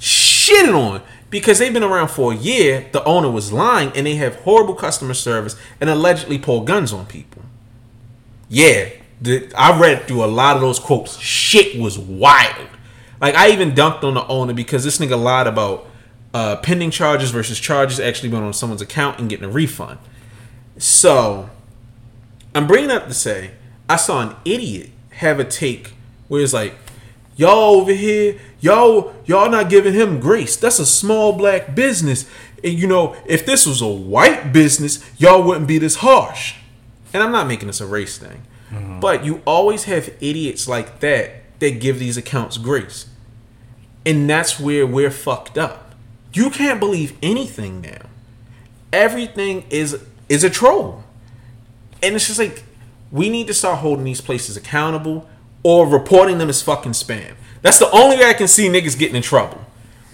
shitted 0.00 0.74
on 0.74 1.00
because 1.30 1.60
they've 1.60 1.72
been 1.72 1.84
around 1.84 2.08
for 2.08 2.32
a 2.32 2.36
year. 2.36 2.88
The 2.90 3.04
owner 3.04 3.30
was 3.30 3.52
lying, 3.52 3.92
and 3.94 4.04
they 4.04 4.16
have 4.16 4.34
horrible 4.40 4.74
customer 4.74 5.14
service 5.14 5.54
and 5.80 5.88
allegedly 5.88 6.38
pull 6.38 6.62
guns 6.62 6.92
on 6.92 7.06
people. 7.06 7.42
Yeah, 8.48 8.88
the, 9.22 9.48
I 9.56 9.78
read 9.78 10.08
through 10.08 10.24
a 10.24 10.26
lot 10.26 10.56
of 10.56 10.60
those 10.60 10.80
quotes. 10.80 11.18
Shit 11.18 11.80
was 11.80 11.96
wild. 11.96 12.66
Like 13.20 13.36
I 13.36 13.52
even 13.52 13.70
dunked 13.70 14.02
on 14.02 14.14
the 14.14 14.26
owner 14.26 14.52
because 14.52 14.82
this 14.82 14.98
nigga 14.98 15.20
lied 15.20 15.46
about 15.46 15.86
uh, 16.34 16.56
pending 16.56 16.90
charges 16.90 17.30
versus 17.30 17.60
charges 17.60 18.00
actually 18.00 18.28
being 18.28 18.42
on 18.42 18.52
someone's 18.52 18.82
account 18.82 19.20
and 19.20 19.30
getting 19.30 19.44
a 19.44 19.48
refund. 19.48 20.00
So 20.78 21.48
I'm 22.56 22.66
bringing 22.66 22.90
up 22.90 23.06
to 23.06 23.14
say 23.14 23.52
I 23.88 23.94
saw 23.96 24.20
an 24.20 24.34
idiot 24.44 24.90
have 25.10 25.38
a 25.38 25.44
take 25.44 25.92
where 26.26 26.42
it's 26.42 26.52
like, 26.52 26.74
y'all 27.36 27.80
over 27.80 27.92
here, 27.92 28.38
y'all 28.60 29.14
y'all 29.24 29.50
not 29.50 29.70
giving 29.70 29.94
him 29.94 30.20
grace. 30.20 30.56
That's 30.56 30.78
a 30.78 30.86
small 30.86 31.32
black 31.32 31.74
business, 31.74 32.28
and 32.62 32.74
you 32.74 32.86
know 32.86 33.16
if 33.26 33.46
this 33.46 33.66
was 33.66 33.80
a 33.80 33.88
white 33.88 34.52
business, 34.52 35.04
y'all 35.18 35.42
wouldn't 35.42 35.66
be 35.66 35.78
this 35.78 35.96
harsh. 35.96 36.56
And 37.12 37.22
I'm 37.22 37.32
not 37.32 37.46
making 37.46 37.68
this 37.68 37.80
a 37.80 37.86
race 37.86 38.18
thing, 38.18 38.42
mm-hmm. 38.70 39.00
but 39.00 39.24
you 39.24 39.40
always 39.46 39.84
have 39.84 40.08
idiots 40.20 40.66
like 40.66 41.00
that 41.00 41.42
that 41.60 41.80
give 41.80 41.98
these 41.98 42.16
accounts 42.16 42.58
grace, 42.58 43.06
and 44.04 44.28
that's 44.28 44.58
where 44.58 44.86
we're 44.86 45.10
fucked 45.10 45.56
up. 45.56 45.94
You 46.32 46.50
can't 46.50 46.80
believe 46.80 47.16
anything 47.22 47.80
now. 47.80 48.06
Everything 48.92 49.64
is 49.70 50.04
is 50.28 50.42
a 50.42 50.50
troll 50.50 51.04
and 52.04 52.14
it's 52.14 52.26
just 52.26 52.38
like 52.38 52.62
we 53.10 53.30
need 53.30 53.46
to 53.46 53.54
start 53.54 53.78
holding 53.78 54.04
these 54.04 54.20
places 54.20 54.56
accountable 54.56 55.28
or 55.64 55.88
reporting 55.88 56.38
them 56.38 56.48
as 56.48 56.62
fucking 56.62 56.92
spam. 56.92 57.34
That's 57.62 57.80
the 57.80 57.90
only 57.90 58.18
way 58.18 58.28
I 58.28 58.34
can 58.34 58.46
see 58.46 58.68
niggas 58.68 58.96
getting 58.96 59.16
in 59.16 59.22
trouble. 59.22 59.64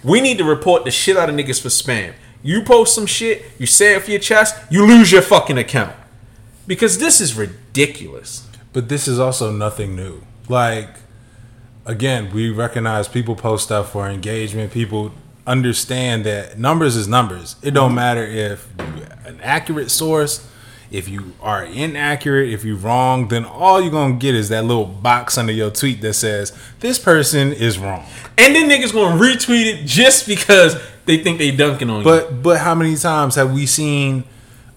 We 0.03 0.21
need 0.21 0.39
to 0.39 0.43
report 0.43 0.85
the 0.85 0.91
shit 0.91 1.17
out 1.17 1.29
of 1.29 1.35
niggas 1.35 1.61
for 1.61 1.67
spam. 1.67 2.13
You 2.41 2.63
post 2.63 2.95
some 2.95 3.05
shit, 3.05 3.43
you 3.59 3.67
say 3.67 3.93
it 3.93 4.01
for 4.03 4.09
your 4.09 4.19
chest, 4.19 4.55
you 4.71 4.83
lose 4.83 5.11
your 5.11 5.21
fucking 5.21 5.59
account. 5.59 5.95
Because 6.65 6.97
this 6.97 7.21
is 7.21 7.35
ridiculous. 7.35 8.47
But 8.73 8.89
this 8.89 9.07
is 9.07 9.19
also 9.19 9.51
nothing 9.51 9.95
new. 9.95 10.23
Like, 10.47 10.89
again, 11.85 12.33
we 12.33 12.49
recognize 12.49 13.07
people 13.07 13.35
post 13.35 13.65
stuff 13.65 13.91
for 13.91 14.09
engagement. 14.09 14.71
People 14.71 15.11
understand 15.45 16.23
that 16.25 16.57
numbers 16.57 16.95
is 16.95 17.07
numbers. 17.07 17.57
It 17.61 17.71
don't 17.71 17.89
mm-hmm. 17.89 17.95
matter 17.95 18.25
if 18.25 18.67
an 19.25 19.39
accurate 19.41 19.91
source, 19.91 20.47
If 20.91 21.07
you 21.07 21.33
are 21.41 21.63
inaccurate, 21.63 22.49
if 22.49 22.65
you're 22.65 22.75
wrong, 22.75 23.29
then 23.29 23.45
all 23.45 23.81
you're 23.81 23.91
gonna 23.91 24.15
get 24.15 24.35
is 24.35 24.49
that 24.49 24.65
little 24.65 24.85
box 24.85 25.37
under 25.37 25.53
your 25.53 25.71
tweet 25.71 26.01
that 26.01 26.13
says 26.13 26.51
this 26.81 26.99
person 26.99 27.53
is 27.53 27.79
wrong. 27.79 28.05
And 28.37 28.53
then 28.53 28.69
niggas 28.69 28.91
gonna 28.93 29.19
retweet 29.19 29.73
it 29.73 29.85
just 29.85 30.27
because 30.27 30.75
they 31.05 31.17
think 31.23 31.37
they 31.37 31.51
dunking 31.51 31.89
on 31.89 31.99
you. 31.99 32.03
But 32.03 32.43
but 32.43 32.59
how 32.59 32.75
many 32.75 32.97
times 32.97 33.35
have 33.35 33.53
we 33.53 33.65
seen 33.65 34.25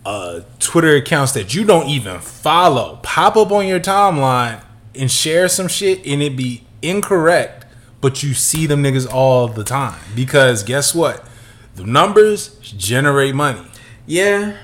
uh, 0.06 0.42
Twitter 0.60 0.94
accounts 0.96 1.32
that 1.32 1.52
you 1.54 1.64
don't 1.64 1.88
even 1.88 2.20
follow 2.20 3.00
pop 3.02 3.36
up 3.36 3.50
on 3.50 3.66
your 3.66 3.80
timeline 3.80 4.62
and 4.94 5.10
share 5.10 5.48
some 5.48 5.66
shit 5.66 6.06
and 6.06 6.22
it 6.22 6.36
be 6.36 6.64
incorrect, 6.82 7.66
but 8.00 8.22
you 8.22 8.34
see 8.34 8.66
them 8.66 8.82
niggas 8.82 9.10
all 9.12 9.48
the 9.48 9.64
time 9.64 9.98
because 10.14 10.62
guess 10.62 10.94
what? 10.94 11.26
The 11.74 11.84
numbers 11.84 12.56
generate 12.60 13.34
money. 13.34 13.66
Yeah. 14.06 14.56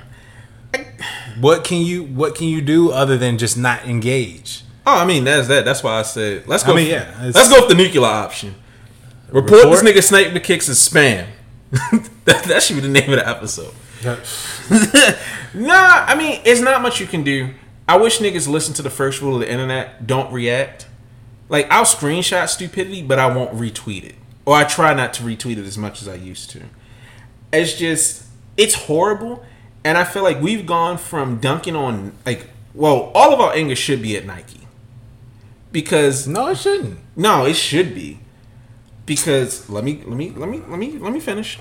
What 1.41 1.65
can 1.65 1.81
you 1.83 2.05
what 2.05 2.35
can 2.35 2.49
you 2.49 2.61
do 2.61 2.91
other 2.91 3.17
than 3.17 3.39
just 3.39 3.57
not 3.57 3.85
engage? 3.87 4.63
Oh, 4.87 4.97
I 4.99 5.05
mean 5.07 5.25
that's 5.25 5.49
that. 5.49 5.65
That's 5.65 5.83
why 5.83 5.99
I 5.99 6.03
said 6.03 6.47
let's 6.47 6.63
go. 6.63 6.73
I 6.73 6.77
mean, 6.77 6.87
for- 6.87 6.93
yeah, 6.93 7.31
let's 7.35 7.49
go 7.49 7.61
with 7.61 7.69
the 7.69 7.75
nuclear 7.75 8.05
option. 8.05 8.55
Report, 9.29 9.65
Report? 9.65 9.71
this 9.71 9.83
nigga 9.83 10.03
sniper 10.03 10.41
kicks 10.41 10.69
as 10.69 10.79
spam. 10.79 11.27
that, 12.25 12.45
that 12.45 12.63
should 12.63 12.77
be 12.77 12.83
the 12.83 12.89
name 12.89 13.11
of 13.13 13.19
the 13.19 13.29
episode. 13.29 13.73
Nah, 15.53 16.05
I 16.07 16.15
mean 16.15 16.41
it's 16.45 16.61
not 16.61 16.81
much 16.81 17.01
you 17.01 17.07
can 17.07 17.25
do. 17.25 17.51
I 17.89 17.97
wish 17.97 18.19
niggas 18.19 18.47
listen 18.47 18.73
to 18.75 18.83
the 18.83 18.91
first 18.91 19.21
rule 19.21 19.35
of 19.35 19.41
the 19.41 19.51
internet: 19.51 20.07
don't 20.07 20.33
react. 20.33 20.87
Like 21.49 21.69
I'll 21.71 21.85
screenshot 21.85 22.49
stupidity, 22.49 23.03
but 23.03 23.19
I 23.19 23.35
won't 23.35 23.53
retweet 23.55 24.05
it, 24.05 24.15
or 24.47 24.55
I 24.55 24.63
try 24.65 24.95
not 24.95 25.13
to 25.15 25.23
retweet 25.25 25.57
it 25.57 25.67
as 25.67 25.77
much 25.77 26.03
as 26.03 26.09
I 26.09 26.15
used 26.15 26.51
to. 26.51 26.63
It's 27.53 27.75
just 27.77 28.27
it's 28.57 28.75
horrible, 28.75 29.45
and 29.85 29.97
I 29.99 30.05
feel 30.05 30.23
like 30.23 30.41
we've 30.41 30.67
gone 30.67 30.99
from 30.99 31.39
dunking 31.39 31.77
on 31.77 32.13
like 32.27 32.49
well, 32.75 33.11
all 33.15 33.33
of 33.33 33.41
our 33.41 33.53
anger 33.53 33.75
should 33.75 34.01
be 34.03 34.17
at 34.17 34.25
Nike 34.27 34.67
because 35.73 36.27
No, 36.29 36.49
it 36.49 36.59
shouldn't. 36.59 36.99
no, 37.17 37.45
it 37.47 37.55
should 37.57 37.95
be 37.95 38.21
because 39.07 39.69
let 39.69 39.83
me 39.85 40.03
let 40.07 40.17
me 40.17 40.31
let 40.31 40.49
me 40.49 40.63
let 40.69 40.79
me 40.79 40.99
let 40.99 41.13
me 41.13 41.21
finish. 41.21 41.59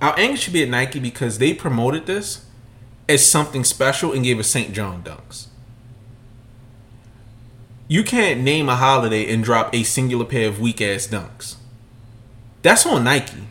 Our 0.00 0.16
anger 0.18 0.36
should 0.36 0.52
be 0.52 0.62
at 0.62 0.68
Nike 0.68 1.00
because 1.00 1.38
they 1.38 1.52
promoted 1.54 2.06
this 2.06 2.44
as 3.08 3.24
something 3.26 3.64
special 3.64 4.12
and 4.12 4.22
gave 4.24 4.38
us 4.38 4.48
St. 4.48 4.72
John 4.72 5.02
dunks. 5.02 5.46
You 7.88 8.04
can't 8.04 8.40
name 8.42 8.68
a 8.68 8.76
holiday 8.76 9.32
and 9.32 9.42
drop 9.42 9.74
a 9.74 9.82
singular 9.82 10.24
pair 10.26 10.46
of 10.48 10.60
weak 10.60 10.80
ass 10.82 11.06
dunks. 11.06 11.56
That's 12.62 12.84
on 12.84 13.04
Nike. 13.04 13.48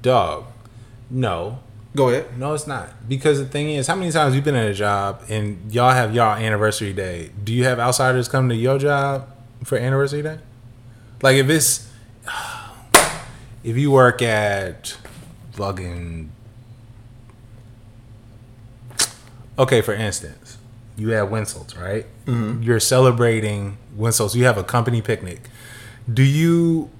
Dog. 0.00 0.44
No. 1.10 1.58
Go 1.96 2.08
ahead. 2.08 2.36
No, 2.36 2.54
it's 2.54 2.66
not. 2.66 3.08
Because 3.08 3.38
the 3.38 3.46
thing 3.46 3.70
is, 3.70 3.86
how 3.86 3.94
many 3.94 4.10
times 4.10 4.34
you've 4.34 4.44
been 4.44 4.56
at 4.56 4.68
a 4.68 4.74
job 4.74 5.22
and 5.28 5.72
y'all 5.72 5.92
have 5.92 6.14
y'all 6.14 6.36
anniversary 6.36 6.92
day? 6.92 7.30
Do 7.42 7.52
you 7.52 7.64
have 7.64 7.78
outsiders 7.78 8.28
come 8.28 8.48
to 8.48 8.54
your 8.54 8.78
job 8.78 9.28
for 9.62 9.78
anniversary 9.78 10.22
day? 10.22 10.38
Like 11.22 11.36
if 11.36 11.48
it's 11.48 11.88
if 13.64 13.76
you 13.76 13.92
work 13.92 14.22
at 14.22 14.96
fucking 15.52 16.32
okay, 19.56 19.80
for 19.80 19.94
instance, 19.94 20.58
you 20.96 21.10
have 21.10 21.28
Winselts, 21.28 21.80
right? 21.80 22.06
Mm-hmm. 22.26 22.62
You're 22.62 22.80
celebrating 22.80 23.78
Winselts. 23.96 24.34
You 24.34 24.44
have 24.46 24.58
a 24.58 24.64
company 24.64 25.00
picnic. 25.00 25.48
Do 26.12 26.22
you 26.22 26.90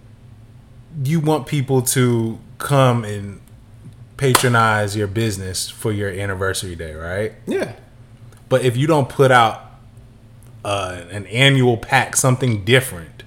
you 1.03 1.19
want 1.19 1.49
people 1.49 1.83
to 1.83 2.39
come 2.59 3.05
and 3.05 3.41
patronize 4.17 4.97
your 4.97 5.07
business 5.07 5.69
for 5.69 5.93
your 5.93 6.11
anniversary 6.11 6.75
day, 6.77 6.95
right? 6.95 7.33
Yeah. 7.47 7.75
But 8.49 8.65
if 8.65 8.77
you 8.77 8.87
don't 8.87 9.09
put 9.09 9.31
out 9.31 9.63
uh, 10.65 11.03
an 11.11 11.27
annual 11.27 11.77
pack, 11.77 12.17
something 12.17 12.65
different, 12.65 13.25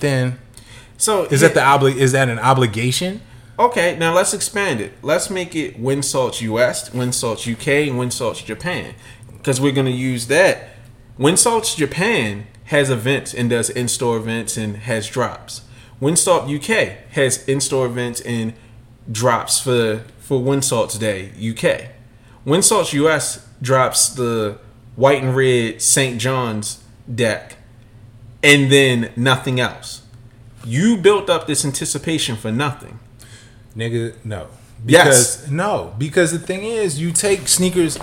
then 0.00 0.38
So 0.96 1.24
is 1.24 1.40
that 1.40 1.54
the 1.54 1.60
obli- 1.60 1.96
Is 1.96 2.12
that 2.12 2.28
an 2.28 2.38
obligation? 2.38 3.20
Okay, 3.58 3.96
now 3.98 4.14
let's 4.14 4.32
expand 4.32 4.80
it. 4.80 4.92
Let's 5.02 5.30
make 5.30 5.54
it 5.56 5.80
Winsalts 5.82 6.40
US, 6.42 6.90
Winsalts 6.90 7.50
UK, 7.52 7.88
and 7.88 7.98
Winsalts 7.98 8.44
Japan. 8.44 8.94
Because 9.32 9.60
we're 9.60 9.72
going 9.72 9.86
to 9.86 9.92
use 9.92 10.28
that. 10.28 10.70
Winsalts 11.18 11.76
Japan 11.76 12.46
has 12.64 12.90
events 12.90 13.34
and 13.34 13.50
does 13.50 13.70
in 13.70 13.88
store 13.88 14.16
events 14.16 14.56
and 14.56 14.76
has 14.76 15.08
drops. 15.08 15.62
Winsalt 16.00 16.48
UK 16.48 17.10
has 17.12 17.46
in 17.48 17.60
store 17.60 17.86
events 17.86 18.20
and 18.20 18.52
drops 19.10 19.60
for, 19.60 20.04
for 20.20 20.40
Winsalts 20.40 20.98
Day 20.98 21.30
UK. 21.36 21.90
Winsalts 22.46 22.92
US 22.92 23.48
drops 23.60 24.08
the 24.08 24.58
white 24.94 25.22
and 25.22 25.34
red 25.34 25.82
St. 25.82 26.20
John's 26.20 26.82
deck 27.12 27.56
and 28.42 28.70
then 28.70 29.12
nothing 29.16 29.58
else. 29.58 30.02
You 30.64 30.96
built 30.96 31.28
up 31.28 31.46
this 31.46 31.64
anticipation 31.64 32.36
for 32.36 32.52
nothing. 32.52 33.00
Nigga, 33.76 34.14
no. 34.24 34.48
Yes. 34.86 35.36
Because 35.36 35.50
no, 35.50 35.94
because 35.98 36.30
the 36.30 36.38
thing 36.38 36.62
is, 36.62 37.00
you 37.00 37.10
take 37.10 37.48
sneakers. 37.48 37.98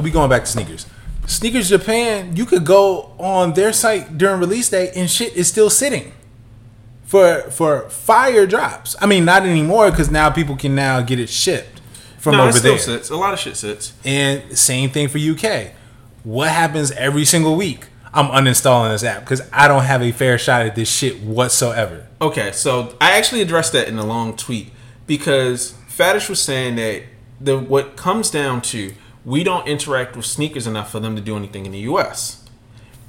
We 0.00 0.10
going 0.10 0.30
back 0.30 0.44
to 0.44 0.50
sneakers. 0.50 0.86
Sneakers 1.26 1.68
Japan, 1.68 2.34
you 2.36 2.46
could 2.46 2.64
go 2.64 3.14
on 3.18 3.52
their 3.52 3.72
site 3.72 4.16
during 4.16 4.40
release 4.40 4.70
day 4.70 4.90
and 4.96 5.10
shit 5.10 5.34
is 5.34 5.48
still 5.48 5.68
sitting 5.68 6.12
for 7.10 7.42
for 7.50 7.90
fire 7.90 8.46
drops. 8.46 8.94
I 9.00 9.06
mean, 9.06 9.24
not 9.24 9.42
anymore 9.42 9.90
because 9.90 10.12
now 10.12 10.30
people 10.30 10.54
can 10.54 10.76
now 10.76 11.00
get 11.00 11.18
it 11.18 11.28
shipped 11.28 11.80
from 12.18 12.36
no, 12.36 12.44
it 12.44 12.48
over 12.50 12.58
still 12.58 12.72
there. 12.74 12.78
sits. 12.78 13.10
A 13.10 13.16
lot 13.16 13.32
of 13.32 13.40
shit 13.40 13.56
sits. 13.56 13.94
And 14.04 14.56
same 14.56 14.90
thing 14.90 15.08
for 15.08 15.18
UK. 15.18 15.72
What 16.22 16.50
happens 16.50 16.92
every 16.92 17.24
single 17.24 17.56
week? 17.56 17.88
I'm 18.14 18.26
uninstalling 18.26 18.92
this 18.92 19.02
app 19.02 19.22
because 19.22 19.42
I 19.52 19.66
don't 19.66 19.82
have 19.82 20.02
a 20.02 20.12
fair 20.12 20.38
shot 20.38 20.64
at 20.64 20.76
this 20.76 20.88
shit 20.88 21.20
whatsoever. 21.20 22.06
Okay, 22.22 22.52
so 22.52 22.96
I 23.00 23.18
actually 23.18 23.40
addressed 23.40 23.72
that 23.72 23.88
in 23.88 23.98
a 23.98 24.06
long 24.06 24.36
tweet 24.36 24.70
because 25.08 25.72
Fadish 25.88 26.28
was 26.28 26.40
saying 26.40 26.76
that 26.76 27.02
the 27.40 27.58
what 27.58 27.96
comes 27.96 28.30
down 28.30 28.62
to 28.62 28.94
we 29.24 29.42
don't 29.42 29.66
interact 29.66 30.14
with 30.14 30.26
sneakers 30.26 30.68
enough 30.68 30.92
for 30.92 31.00
them 31.00 31.16
to 31.16 31.22
do 31.22 31.36
anything 31.36 31.66
in 31.66 31.72
the 31.72 31.80
U.S. 31.80 32.44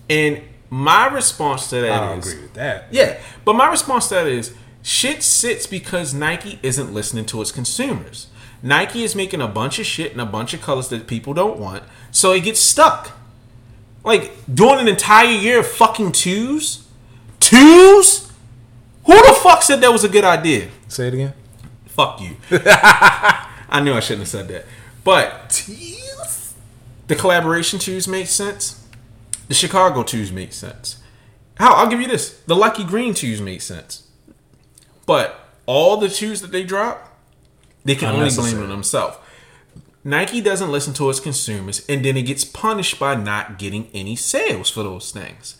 And 0.10 0.42
my 0.72 1.06
response 1.08 1.70
to 1.70 1.82
that 1.82 1.92
I 1.92 2.08
don't 2.08 2.20
is- 2.20 2.28
agree 2.32 2.42
with 2.44 2.54
that. 2.56 2.88
Yeah, 2.92 3.20
but 3.46 3.54
my 3.54 3.70
response 3.70 4.08
to 4.08 4.16
that 4.16 4.26
is 4.28 4.54
shit 4.82 5.22
sits 5.22 5.68
because 5.68 6.14
Nike 6.14 6.58
isn't 6.64 6.92
listening 6.94 7.26
to 7.26 7.42
its 7.42 7.52
consumers. 7.52 8.28
Nike 8.64 9.04
is 9.04 9.14
making 9.16 9.42
a 9.42 9.48
bunch 9.48 9.80
of 9.80 9.86
shit 9.86 10.12
in 10.14 10.20
a 10.20 10.26
bunch 10.26 10.54
of 10.54 10.62
colors 10.62 10.88
that 10.90 11.06
people 11.08 11.34
don't 11.34 11.60
want, 11.60 11.84
so 12.12 12.32
it 12.32 12.42
gets 12.44 12.60
stuck. 12.60 13.12
Like 14.04 14.32
doing 14.52 14.80
an 14.80 14.88
entire 14.88 15.30
year 15.30 15.60
of 15.60 15.68
fucking 15.68 16.14
twos, 16.14 16.88
twos. 17.40 18.32
Who 19.06 19.14
the 19.14 19.34
fuck 19.44 19.64
said 19.64 19.82
that 19.82 19.92
was 19.92 20.04
a 20.04 20.10
good 20.10 20.24
idea? 20.24 20.70
Say 20.88 21.08
it 21.08 21.14
again. 21.16 21.34
Fuck 21.88 22.22
you. 22.22 22.38
I 22.52 23.82
knew 23.84 23.94
I 23.94 24.00
shouldn't 24.00 24.22
have 24.22 24.28
said 24.30 24.48
that. 24.48 24.66
But 25.04 25.50
twos. 25.50 26.54
the 27.08 27.16
collaboration 27.16 27.78
twos 27.80 28.08
make 28.08 28.28
sense. 28.28 28.81
The 29.48 29.54
Chicago 29.54 30.04
twos 30.04 30.32
make 30.32 30.54
sense. 30.54 31.02
How? 31.56 31.74
I'll 31.74 31.90
give 31.90 32.02
you 32.02 32.08
this. 32.08 32.40
The 32.42 32.56
Lucky 32.56 32.84
Green 32.84 33.14
twos 33.14 33.42
make 33.42 33.62
sense. 33.62 34.08
But 35.06 35.50
all 35.66 35.98
the 35.98 36.10
twos 36.10 36.42
that 36.42 36.52
they 36.52 36.64
drop, 36.64 37.20
they 37.84 37.96
can 37.96 38.16
only 38.16 38.34
blame 38.34 38.62
on 38.62 38.70
themselves. 38.70 39.18
Nike 40.04 40.42
doesn't 40.42 40.72
listen 40.72 40.94
to 40.96 41.10
its 41.10 41.20
consumers, 41.20 41.86
and 41.88 42.04
then 42.04 42.18
it 42.18 42.24
gets 42.24 42.44
punished 42.44 43.00
by 43.00 43.16
not 43.16 43.60
getting 43.60 43.88
any 43.94 44.16
sales 44.16 44.70
for 44.70 44.84
those 44.84 45.12
things. 45.12 45.58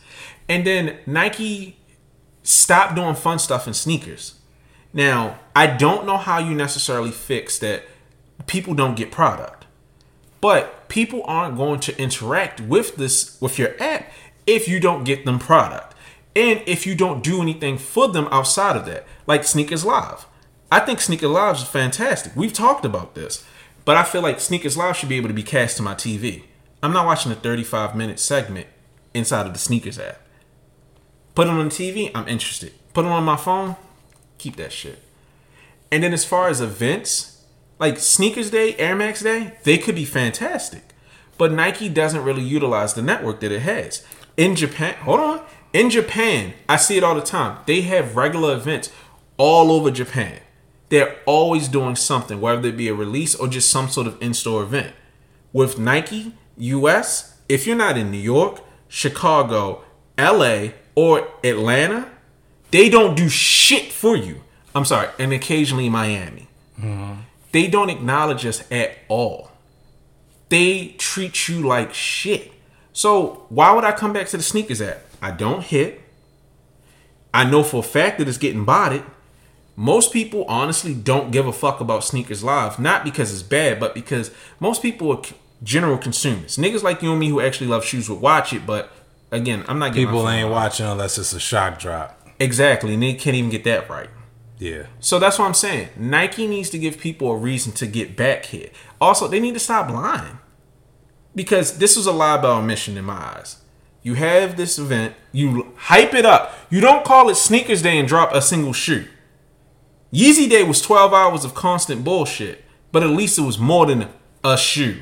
And 0.50 0.66
then 0.66 0.98
Nike 1.06 1.78
stopped 2.44 2.96
doing 2.96 3.16
fun 3.16 3.40
stuff 3.40 3.68
in 3.68 3.74
sneakers. 3.74 4.36
Now, 4.94 5.40
I 5.56 5.68
don't 5.68 6.06
know 6.06 6.18
how 6.18 6.40
you 6.40 6.56
necessarily 6.56 7.12
fix 7.12 7.60
that 7.60 7.84
people 8.48 8.74
don't 8.74 8.96
get 8.96 9.12
product. 9.12 9.66
But 10.42 10.81
people 10.92 11.24
aren't 11.24 11.56
going 11.56 11.80
to 11.80 11.98
interact 11.98 12.60
with 12.60 12.98
this 12.98 13.40
with 13.40 13.58
your 13.58 13.82
app 13.82 14.12
if 14.46 14.68
you 14.68 14.78
don't 14.78 15.06
get 15.06 15.24
them 15.24 15.40
product. 15.40 15.96
And 16.36 16.62
if 16.66 16.86
you 16.86 16.96
don't 16.96 17.24
do 17.24 17.42
anything 17.42 17.78
for 17.78 18.10
them 18.10 18.28
outside 18.30 18.76
of 18.76 18.86
that, 18.88 19.08
like 19.26 19.46
Sneakers 19.46 19.86
Live. 19.86 20.26
I 20.70 20.82
think 20.82 21.00
Sneakers 21.00 21.30
Live 21.30 21.56
is 21.56 21.64
fantastic. 21.64 22.36
We've 22.36 22.52
talked 22.52 22.84
about 22.84 23.16
this. 23.16 23.46
But 23.86 23.96
I 23.96 24.04
feel 24.04 24.22
like 24.22 24.42
Sneakers 24.42 24.76
Live 24.76 24.98
should 24.98 25.08
be 25.08 25.16
able 25.16 25.30
to 25.30 25.34
be 25.34 25.44
cast 25.44 25.78
to 25.78 25.84
my 25.84 25.96
TV. 25.96 26.44
I'm 26.84 26.92
not 26.92 27.06
watching 27.06 27.32
a 27.32 27.36
35 27.36 27.96
minute 27.96 28.20
segment 28.20 28.68
inside 29.14 29.48
of 29.48 29.54
the 29.54 29.60
Sneakers 29.60 29.98
app. 29.98 30.20
Put 31.36 31.48
it 31.48 31.52
on 31.52 31.70
the 31.70 31.74
TV, 31.74 32.12
I'm 32.14 32.28
interested. 32.28 32.74
Put 32.94 33.06
it 33.06 33.12
on 33.12 33.24
my 33.24 33.38
phone, 33.38 33.78
keep 34.38 34.58
that 34.58 34.74
shit. 34.74 35.02
And 35.90 36.04
then 36.04 36.12
as 36.12 36.26
far 36.26 36.50
as 36.50 36.60
events, 36.60 37.31
like 37.82 38.00
Sneakers 38.00 38.50
Day, 38.52 38.76
Air 38.78 38.96
Max 38.96 39.22
Day, 39.22 39.58
they 39.64 39.78
could 39.78 39.96
be 39.96 40.06
fantastic. 40.06 40.84
But 41.38 41.52
Nike 41.52 41.90
doesn't 41.90 42.24
really 42.24 42.44
utilize 42.44 42.94
the 42.94 43.02
network 43.02 43.42
that 43.42 43.52
it 43.52 43.64
has. 43.64 44.06
In 44.38 44.56
Japan, 44.56 44.94
hold 45.02 45.20
on. 45.20 45.42
In 45.74 45.90
Japan, 45.90 46.54
I 46.70 46.78
see 46.78 46.96
it 46.98 47.04
all 47.04 47.16
the 47.16 47.22
time. 47.22 47.58
They 47.66 47.82
have 47.82 48.16
regular 48.16 48.54
events 48.56 48.92
all 49.38 49.72
over 49.72 49.90
Japan. 49.92 50.40
they're 50.92 51.16
always 51.26 51.70
doing 51.70 51.96
something, 51.96 52.42
whether 52.42 52.68
it 52.68 52.76
be 52.76 52.90
a 52.90 52.94
release 52.94 53.34
or 53.34 53.48
just 53.48 53.70
some 53.72 53.88
sort 53.88 54.08
of 54.08 54.22
in-store 54.22 54.62
event. 54.62 54.94
With 55.54 55.80
Nike 55.80 56.34
US, 56.58 57.38
if 57.48 57.66
you're 57.66 57.78
not 57.78 57.98
in 57.98 58.12
New 58.12 58.18
York, 58.18 58.60
Chicago, 58.90 59.84
LA, 60.20 60.72
or 60.94 61.30
Atlanta, 61.46 62.10
they 62.72 62.90
don't 62.90 63.16
do 63.16 63.30
shit 63.30 63.92
for 63.94 64.18
you. 64.18 64.42
I'm 64.76 64.84
sorry, 64.84 65.08
and 65.18 65.32
occasionally 65.32 65.90
Miami. 65.90 66.50
Mm-hmm. 66.78 67.22
They 67.52 67.68
don't 67.68 67.90
acknowledge 67.90 68.46
us 68.46 68.64
at 68.72 68.98
all. 69.08 69.52
They 70.50 70.96
treat 70.98 71.48
you 71.48 71.62
like 71.66 71.94
shit. 71.94 72.52
So 72.94 73.46
why 73.50 73.72
would 73.74 73.84
I 73.84 73.92
come 73.92 74.14
back 74.14 74.28
to 74.28 74.38
the 74.38 74.44
sneakers 74.44 74.82
app? 74.82 75.02
I 75.22 75.32
don't 75.32 75.64
hit. 75.64 76.02
I 77.34 77.50
know 77.50 77.64
for 77.64 77.78
a 77.78 77.84
fact 77.84 78.18
that 78.20 78.28
it's 78.28 78.38
getting 78.38 78.66
botted. 78.66 79.04
Most 79.78 80.12
people 80.12 80.44
honestly 80.46 80.94
don't 80.94 81.32
give 81.32 81.48
a 81.48 81.54
fuck 81.54 81.80
about 81.80 82.04
sneakers 82.04 82.44
live, 82.44 82.78
not 82.80 83.04
because 83.06 83.34
it's 83.34 83.44
bad, 83.44 83.80
but 83.80 83.96
because 83.96 84.32
most 84.60 84.82
people 84.82 85.12
are 85.12 85.22
general 85.64 85.98
consumers. 85.98 86.58
Niggas 86.58 86.84
like 86.84 87.02
you 87.02 87.12
and 87.12 87.20
me 87.20 87.30
who 87.30 87.40
actually 87.40 87.68
love 87.68 87.86
shoes 87.86 88.10
would 88.10 88.20
watch 88.20 88.52
it, 88.52 88.66
but 88.66 88.92
again, 89.32 89.64
I'm 89.68 89.80
not 89.80 89.94
getting 89.94 90.08
People 90.08 90.28
ain't 90.30 90.50
watching 90.50 90.86
unless 90.86 91.18
it's 91.18 91.32
a 91.34 91.40
shock 91.40 91.80
drop. 91.80 92.28
exactly, 92.40 92.94
and 92.94 93.02
they 93.02 93.14
can't 93.14 93.36
even 93.38 93.50
get 93.50 93.64
that 93.64 93.90
right. 93.90 94.10
Yeah. 94.62 94.86
So 95.00 95.18
that's 95.18 95.40
what 95.40 95.46
I'm 95.46 95.56
saying. 95.56 95.90
Nike 95.98 96.46
needs 96.46 96.70
to 96.70 96.78
give 96.78 97.00
people 97.00 97.32
a 97.32 97.36
reason 97.36 97.74
to 97.74 97.88
get 97.88 98.16
back 98.16 98.46
here. 98.46 98.70
Also, 99.02 99.28
they 99.28 99.40
need 99.40 99.56
to 99.56 99.60
stop 99.60 99.90
lying. 99.90 100.38
Because 101.34 101.80
this 101.80 101.98
was 101.98 102.06
a 102.06 102.12
lie 102.12 102.40
by 102.40 102.50
omission 102.50 102.96
in 102.96 103.06
my 103.06 103.16
eyes. 103.38 103.64
You 104.04 104.14
have 104.14 104.58
this 104.58 104.78
event, 104.78 105.16
you 105.32 105.74
hype 105.78 106.14
it 106.14 106.26
up. 106.26 106.54
You 106.70 106.80
don't 106.80 107.04
call 107.04 107.28
it 107.30 107.38
Sneakers 107.38 107.82
Day 107.82 107.98
and 107.98 108.08
drop 108.08 108.36
a 108.36 108.42
single 108.42 108.72
shoe. 108.72 109.08
Yeezy 110.14 110.48
Day 110.48 110.62
was 110.62 110.80
12 110.80 111.12
hours 111.12 111.44
of 111.44 111.56
constant 111.56 112.04
bullshit, 112.04 112.64
but 112.92 113.02
at 113.02 113.10
least 113.10 113.40
it 113.40 113.44
was 113.44 113.58
more 113.58 113.88
than 113.88 114.10
a 114.44 114.60
shoe. 114.60 115.02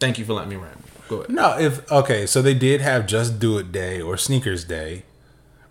Thank 0.00 0.18
you 0.18 0.24
for 0.24 0.32
letting 0.32 0.50
me 0.50 0.56
ramble. 0.56 0.84
Go 1.10 1.16
ahead. 1.18 1.30
No, 1.30 1.58
if 1.58 1.90
okay, 1.92 2.24
so 2.24 2.40
they 2.40 2.54
did 2.54 2.80
have 2.80 3.06
Just 3.06 3.38
Do 3.38 3.58
It 3.58 3.72
Day 3.72 4.00
or 4.00 4.16
Sneakers 4.16 4.64
Day, 4.64 5.02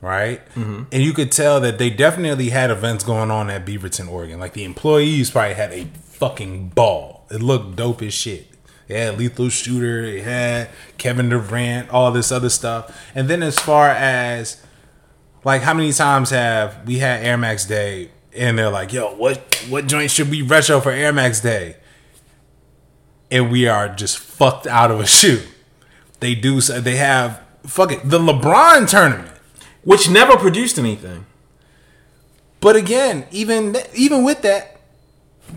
right? 0.02 0.46
Mm-hmm. 0.50 0.84
And 0.92 1.04
you 1.04 1.14
could 1.14 1.32
tell 1.32 1.60
that 1.62 1.78
they 1.78 1.90
definitely 1.90 2.50
had 2.50 2.70
events 2.70 3.04
going 3.04 3.32
on 3.32 3.50
at 3.50 3.66
Beaverton, 3.66 4.10
Oregon. 4.10 4.40
Like 4.40 4.54
the 4.54 4.64
employees 4.64 5.32
probably 5.32 5.56
had 5.56 5.72
a 5.72 5.86
fucking 6.04 6.70
ball. 6.70 7.26
It 7.30 7.42
looked 7.42 7.76
dope 7.76 8.02
as 8.02 8.14
shit. 8.14 8.48
They 8.88 9.02
had 9.02 9.18
Lethal 9.18 9.50
Shooter, 9.50 10.04
they 10.04 10.22
had 10.22 10.70
Kevin 10.98 11.28
Durant, 11.30 11.90
all 11.90 12.12
this 12.12 12.32
other 12.32 12.50
stuff. 12.50 12.98
And 13.14 13.28
then 13.28 13.44
as 13.44 13.60
far 13.60 13.90
as 13.90 14.64
like 15.44 15.62
how 15.62 15.74
many 15.74 15.92
times 15.92 16.30
have 16.30 16.88
we 16.88 17.00
had 17.00 17.24
Air 17.24 17.38
Max 17.38 17.66
Day 17.66 18.12
and 18.34 18.58
they're 18.58 18.70
like, 18.70 18.94
yo, 18.94 19.14
what 19.16 19.66
what 19.68 19.88
joint 19.88 20.12
should 20.12 20.30
we 20.30 20.42
retro 20.42 20.80
for 20.80 20.92
Air 20.92 21.12
Max 21.12 21.42
Day? 21.42 21.76
and 23.32 23.52
we 23.52 23.68
are 23.68 23.90
just 23.90 24.18
fucked 24.18 24.68
out 24.68 24.92
of 24.92 25.00
a 25.00 25.08
shoe. 25.08 25.42
They 26.20 26.36
do. 26.36 26.62
They 26.62 26.96
have 26.96 27.42
fuck 27.66 27.92
it 27.92 28.10
the 28.10 28.20
LeBron 28.20 28.90
tournament. 28.90 29.37
Which 29.88 30.10
never 30.10 30.36
produced 30.36 30.78
anything. 30.78 31.26
But 32.60 32.76
again, 32.76 33.26
even 33.32 33.78
even 33.96 34.26
with 34.26 34.42
that, 34.42 34.82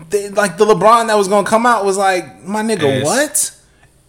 they, 0.09 0.29
like 0.29 0.55
the 0.57 0.63
LeBron 0.65 1.07
that 1.07 1.17
was 1.17 1.27
gonna 1.27 1.45
come 1.45 1.65
out 1.65 1.83
was 1.83 1.97
like, 1.97 2.41
my 2.45 2.61
nigga, 2.63 3.01
Ass. 3.01 3.05
what? 3.05 3.57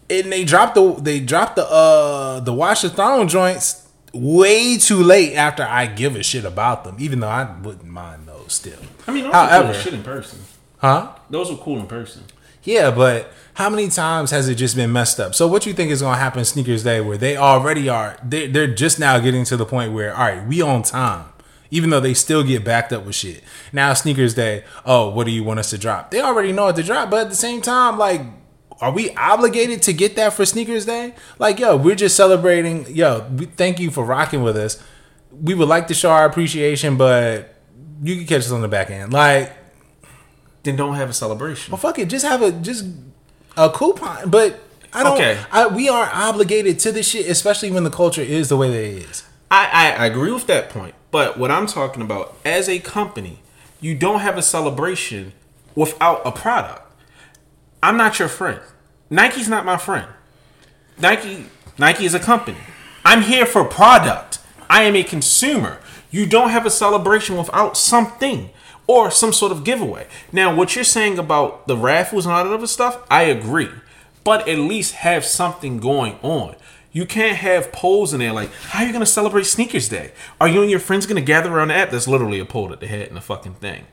And 0.08 0.30
they 0.30 0.44
dropped 0.44 0.76
the 0.76 0.92
they 0.94 1.18
dropped 1.18 1.56
the 1.56 1.66
uh 1.68 2.38
the 2.38 2.52
Watch 2.52 2.82
the 2.82 2.90
Throne 2.90 3.26
joints 3.26 3.88
way 4.12 4.78
too 4.78 5.02
late 5.02 5.34
after 5.34 5.64
I 5.64 5.86
give 5.86 6.14
a 6.14 6.22
shit 6.22 6.44
about 6.44 6.84
them, 6.84 6.94
even 7.00 7.18
though 7.18 7.28
I 7.28 7.42
wouldn't 7.60 7.84
mind 7.90 8.28
those 8.28 8.52
still. 8.52 8.78
I 9.08 9.10
mean, 9.10 9.24
those 9.24 9.32
However- 9.32 9.70
are 9.70 9.72
cool 9.72 9.82
shit 9.82 9.94
in 9.94 10.02
person. 10.04 10.38
Huh? 10.78 11.12
Those 11.30 11.50
were 11.50 11.56
cool 11.56 11.80
in 11.80 11.86
person. 11.88 12.22
Yeah, 12.62 12.92
but 12.92 13.32
how 13.54 13.68
many 13.68 13.88
times 13.88 14.30
has 14.30 14.48
it 14.48 14.54
just 14.54 14.76
been 14.76 14.92
messed 14.92 15.20
up? 15.20 15.34
So 15.34 15.46
what 15.46 15.66
you 15.66 15.72
think 15.72 15.90
is 15.90 16.00
going 16.00 16.14
to 16.14 16.20
happen 16.20 16.44
sneakers 16.44 16.84
day 16.84 17.00
where 17.00 17.18
they 17.18 17.36
already 17.36 17.88
are 17.88 18.16
they 18.24 18.46
they're 18.46 18.66
just 18.66 18.98
now 18.98 19.18
getting 19.18 19.44
to 19.44 19.56
the 19.56 19.66
point 19.66 19.92
where 19.92 20.14
all 20.14 20.24
right, 20.24 20.46
we 20.46 20.62
on 20.62 20.82
time. 20.82 21.26
Even 21.70 21.88
though 21.88 22.00
they 22.00 22.12
still 22.12 22.42
get 22.44 22.64
backed 22.64 22.92
up 22.92 23.06
with 23.06 23.14
shit. 23.14 23.42
Now 23.72 23.94
sneakers 23.94 24.34
day, 24.34 24.62
oh, 24.84 25.08
what 25.08 25.24
do 25.24 25.32
you 25.32 25.42
want 25.42 25.58
us 25.58 25.70
to 25.70 25.78
drop? 25.78 26.10
They 26.10 26.20
already 26.20 26.52
know 26.52 26.64
what 26.66 26.76
to 26.76 26.82
drop, 26.82 27.10
but 27.10 27.20
at 27.20 27.30
the 27.30 27.36
same 27.36 27.62
time 27.62 27.98
like 27.98 28.20
are 28.80 28.90
we 28.90 29.10
obligated 29.14 29.80
to 29.82 29.92
get 29.92 30.16
that 30.16 30.32
for 30.32 30.44
sneakers 30.44 30.84
day? 30.86 31.14
Like, 31.38 31.60
yo, 31.60 31.76
we're 31.76 31.94
just 31.94 32.16
celebrating. 32.16 32.84
Yo, 32.92 33.28
we, 33.36 33.46
thank 33.46 33.78
you 33.78 33.92
for 33.92 34.04
rocking 34.04 34.42
with 34.42 34.56
us. 34.56 34.82
We 35.30 35.54
would 35.54 35.68
like 35.68 35.86
to 35.86 35.94
show 35.94 36.10
our 36.10 36.26
appreciation, 36.26 36.96
but 36.96 37.54
you 38.02 38.16
can 38.16 38.26
catch 38.26 38.40
us 38.40 38.50
on 38.50 38.60
the 38.60 38.66
back 38.66 38.90
end. 38.90 39.12
Like, 39.12 39.52
Then 40.64 40.74
don't 40.74 40.96
have 40.96 41.08
a 41.10 41.12
celebration. 41.12 41.70
well, 41.70 41.78
fuck 41.78 42.00
it. 42.00 42.08
Just 42.08 42.26
have 42.26 42.42
a 42.42 42.50
just 42.50 42.86
a 43.56 43.70
coupon. 43.70 44.30
But 44.30 44.60
I 44.92 45.02
don't. 45.02 45.14
Okay. 45.14 45.40
I, 45.50 45.66
we 45.68 45.88
are 45.88 46.08
obligated 46.12 46.78
to 46.80 46.92
this 46.92 47.08
shit, 47.08 47.28
especially 47.28 47.70
when 47.70 47.84
the 47.84 47.90
culture 47.90 48.22
is 48.22 48.48
the 48.48 48.56
way 48.56 48.70
that 48.70 48.82
it 48.82 49.10
is. 49.10 49.24
I, 49.50 49.68
I, 49.72 50.04
I 50.04 50.06
agree 50.06 50.32
with 50.32 50.46
that 50.46 50.70
point. 50.70 50.94
But 51.10 51.38
what 51.38 51.50
I'm 51.50 51.66
talking 51.66 52.02
about, 52.02 52.36
as 52.44 52.68
a 52.68 52.78
company, 52.78 53.40
you 53.80 53.94
don't 53.94 54.20
have 54.20 54.38
a 54.38 54.42
celebration 54.42 55.32
without 55.74 56.22
a 56.24 56.32
product. 56.32 56.90
I'm 57.82 57.96
not 57.96 58.18
your 58.18 58.28
friend. 58.28 58.60
Nike's 59.10 59.48
not 59.48 59.64
my 59.64 59.76
friend. 59.76 60.08
Nike 60.98 61.46
Nike 61.78 62.04
is 62.04 62.14
a 62.14 62.20
company. 62.20 62.58
I'm 63.04 63.22
here 63.22 63.44
for 63.44 63.64
product. 63.64 64.38
I 64.70 64.84
am 64.84 64.94
a 64.94 65.02
consumer. 65.02 65.80
You 66.10 66.26
don't 66.26 66.50
have 66.50 66.64
a 66.64 66.70
celebration 66.70 67.36
without 67.36 67.76
something 67.76 68.50
or 68.86 69.10
some 69.10 69.32
sort 69.32 69.52
of 69.52 69.64
giveaway. 69.64 70.06
Now, 70.32 70.54
what 70.54 70.74
you're 70.74 70.84
saying 70.84 71.18
about 71.18 71.66
the 71.66 71.76
raffles 71.76 72.26
and 72.26 72.34
all 72.34 72.44
that 72.44 72.52
other 72.52 72.66
stuff, 72.66 73.04
I 73.10 73.24
agree. 73.24 73.70
But 74.24 74.48
at 74.48 74.58
least 74.58 74.94
have 74.94 75.24
something 75.24 75.78
going 75.78 76.18
on. 76.22 76.56
You 76.92 77.06
can't 77.06 77.38
have 77.38 77.72
polls 77.72 78.12
in 78.12 78.20
there 78.20 78.32
like, 78.32 78.52
how 78.52 78.80
are 78.82 78.86
you 78.86 78.92
gonna 78.92 79.06
celebrate 79.06 79.44
Sneakers 79.44 79.88
Day? 79.88 80.12
Are 80.40 80.46
you 80.46 80.60
and 80.60 80.70
your 80.70 80.78
friends 80.78 81.06
gonna 81.06 81.22
gather 81.22 81.50
around 81.50 81.68
the 81.68 81.74
app? 81.74 81.90
That's 81.90 82.06
literally 82.06 82.38
a 82.38 82.44
poll 82.44 82.72
at 82.72 82.80
the 82.80 82.86
head 82.86 83.08
and 83.08 83.16
a 83.16 83.22
fucking 83.22 83.54
thing. 83.54 83.86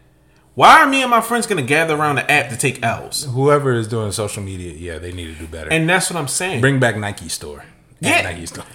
Why 0.53 0.81
are 0.81 0.87
me 0.87 1.01
and 1.01 1.09
my 1.09 1.21
friends 1.21 1.47
gonna 1.47 1.61
gather 1.61 1.95
around 1.95 2.15
the 2.17 2.29
app 2.29 2.49
to 2.49 2.57
take 2.57 2.83
L's? 2.83 3.23
Whoever 3.23 3.73
is 3.73 3.87
doing 3.87 4.11
social 4.11 4.43
media, 4.43 4.73
yeah, 4.73 4.97
they 4.97 5.13
need 5.13 5.33
to 5.33 5.39
do 5.39 5.47
better. 5.47 5.71
And 5.71 5.87
that's 5.89 6.09
what 6.09 6.19
I'm 6.19 6.27
saying. 6.27 6.59
Bring 6.59 6.79
back 6.79 6.97
Nike 6.97 7.29
store. 7.29 7.63
Yeah. 8.01 8.21
Nike 8.23 8.45
store. 8.45 8.65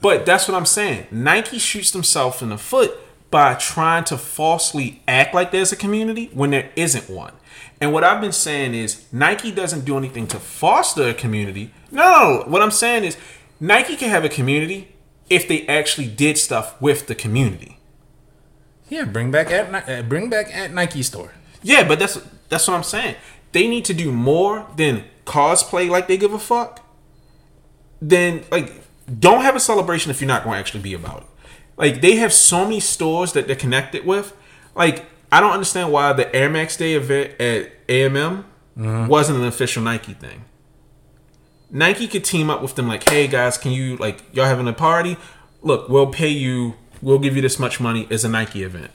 But 0.00 0.24
that's 0.24 0.46
what 0.46 0.56
I'm 0.56 0.66
saying. 0.66 1.08
Nike 1.10 1.58
shoots 1.58 1.90
themselves 1.90 2.40
in 2.40 2.50
the 2.50 2.58
foot 2.58 2.96
by 3.32 3.54
trying 3.54 4.04
to 4.04 4.16
falsely 4.16 5.02
act 5.08 5.34
like 5.34 5.50
there's 5.50 5.72
a 5.72 5.76
community 5.76 6.30
when 6.34 6.50
there 6.50 6.70
isn't 6.76 7.10
one. 7.10 7.32
And 7.80 7.92
what 7.92 8.04
I've 8.04 8.20
been 8.20 8.30
saying 8.30 8.74
is 8.74 9.06
Nike 9.10 9.50
doesn't 9.50 9.84
do 9.84 9.96
anything 9.98 10.28
to 10.28 10.38
foster 10.38 11.08
a 11.08 11.14
community. 11.14 11.72
No, 11.90 12.44
what 12.46 12.62
I'm 12.62 12.70
saying 12.70 13.02
is 13.02 13.16
Nike 13.58 13.96
can 13.96 14.10
have 14.10 14.24
a 14.24 14.28
community 14.28 14.94
if 15.30 15.48
they 15.48 15.66
actually 15.66 16.06
did 16.06 16.38
stuff 16.38 16.80
with 16.80 17.06
the 17.06 17.14
community. 17.14 17.78
Yeah, 18.88 19.04
bring 19.04 19.30
back 19.30 19.50
at 19.50 19.88
uh, 19.88 20.02
bring 20.02 20.28
back 20.28 20.54
at 20.54 20.72
Nike 20.72 21.02
store. 21.02 21.32
Yeah, 21.62 21.88
but 21.88 21.98
that's 21.98 22.20
that's 22.50 22.68
what 22.68 22.74
I'm 22.74 22.82
saying. 22.82 23.16
They 23.52 23.66
need 23.66 23.86
to 23.86 23.94
do 23.94 24.12
more 24.12 24.66
than 24.76 25.04
cosplay 25.24 25.88
like 25.88 26.06
they 26.06 26.18
give 26.18 26.34
a 26.34 26.38
fuck. 26.38 26.86
Then 28.02 28.44
like 28.50 28.72
don't 29.18 29.40
have 29.40 29.56
a 29.56 29.60
celebration 29.60 30.10
if 30.10 30.20
you're 30.20 30.28
not 30.28 30.44
going 30.44 30.54
to 30.54 30.60
actually 30.60 30.82
be 30.82 30.92
about 30.92 31.22
it. 31.22 31.28
Like 31.76 32.00
they 32.00 32.16
have 32.16 32.32
so 32.32 32.64
many 32.64 32.80
stores 32.80 33.32
that 33.32 33.46
they're 33.46 33.56
connected 33.56 34.04
with. 34.04 34.36
Like 34.74 35.06
I 35.30 35.40
don't 35.40 35.52
understand 35.52 35.92
why 35.92 36.12
the 36.12 36.34
Air 36.34 36.50
Max 36.50 36.76
Day 36.76 36.94
event 36.94 37.40
at 37.40 37.86
AMM 37.86 38.44
mm-hmm. 38.76 39.06
wasn't 39.06 39.38
an 39.38 39.44
official 39.44 39.82
Nike 39.82 40.14
thing. 40.14 40.44
Nike 41.70 42.06
could 42.06 42.24
team 42.24 42.50
up 42.50 42.60
with 42.60 42.74
them 42.74 42.86
like, 42.88 43.08
"Hey 43.08 43.26
guys, 43.26 43.56
can 43.56 43.72
you 43.72 43.96
like 43.96 44.22
y'all 44.32 44.44
having 44.44 44.68
a 44.68 44.72
party? 44.72 45.16
Look, 45.62 45.88
we'll 45.88 46.08
pay 46.08 46.28
you. 46.28 46.74
We'll 47.00 47.18
give 47.18 47.34
you 47.34 47.42
this 47.42 47.58
much 47.58 47.80
money 47.80 48.06
as 48.10 48.24
a 48.24 48.28
Nike 48.28 48.62
event." 48.62 48.90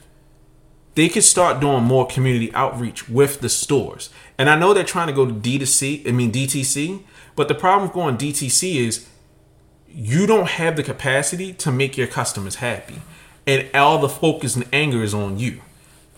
they 0.98 1.08
could 1.08 1.22
start 1.22 1.60
doing 1.60 1.84
more 1.84 2.04
community 2.08 2.52
outreach 2.54 3.08
with 3.08 3.40
the 3.40 3.48
stores. 3.48 4.10
And 4.36 4.50
I 4.50 4.58
know 4.58 4.74
they're 4.74 4.82
trying 4.82 5.06
to 5.06 5.12
go 5.12 5.24
to 5.24 5.32
D2C, 5.32 6.08
I 6.08 6.10
mean 6.10 6.32
DTC, 6.32 7.04
but 7.36 7.46
the 7.46 7.54
problem 7.54 7.84
with 7.84 7.92
going 7.92 8.16
DTC 8.18 8.74
is 8.74 9.06
you 9.90 10.26
don't 10.26 10.48
have 10.48 10.76
the 10.76 10.82
capacity 10.82 11.52
to 11.54 11.72
make 11.72 11.96
your 11.96 12.06
customers 12.06 12.56
happy. 12.56 12.96
And 13.46 13.68
all 13.74 13.98
the 13.98 14.08
focus 14.08 14.56
and 14.56 14.66
anger 14.72 15.02
is 15.02 15.14
on 15.14 15.38
you. 15.38 15.62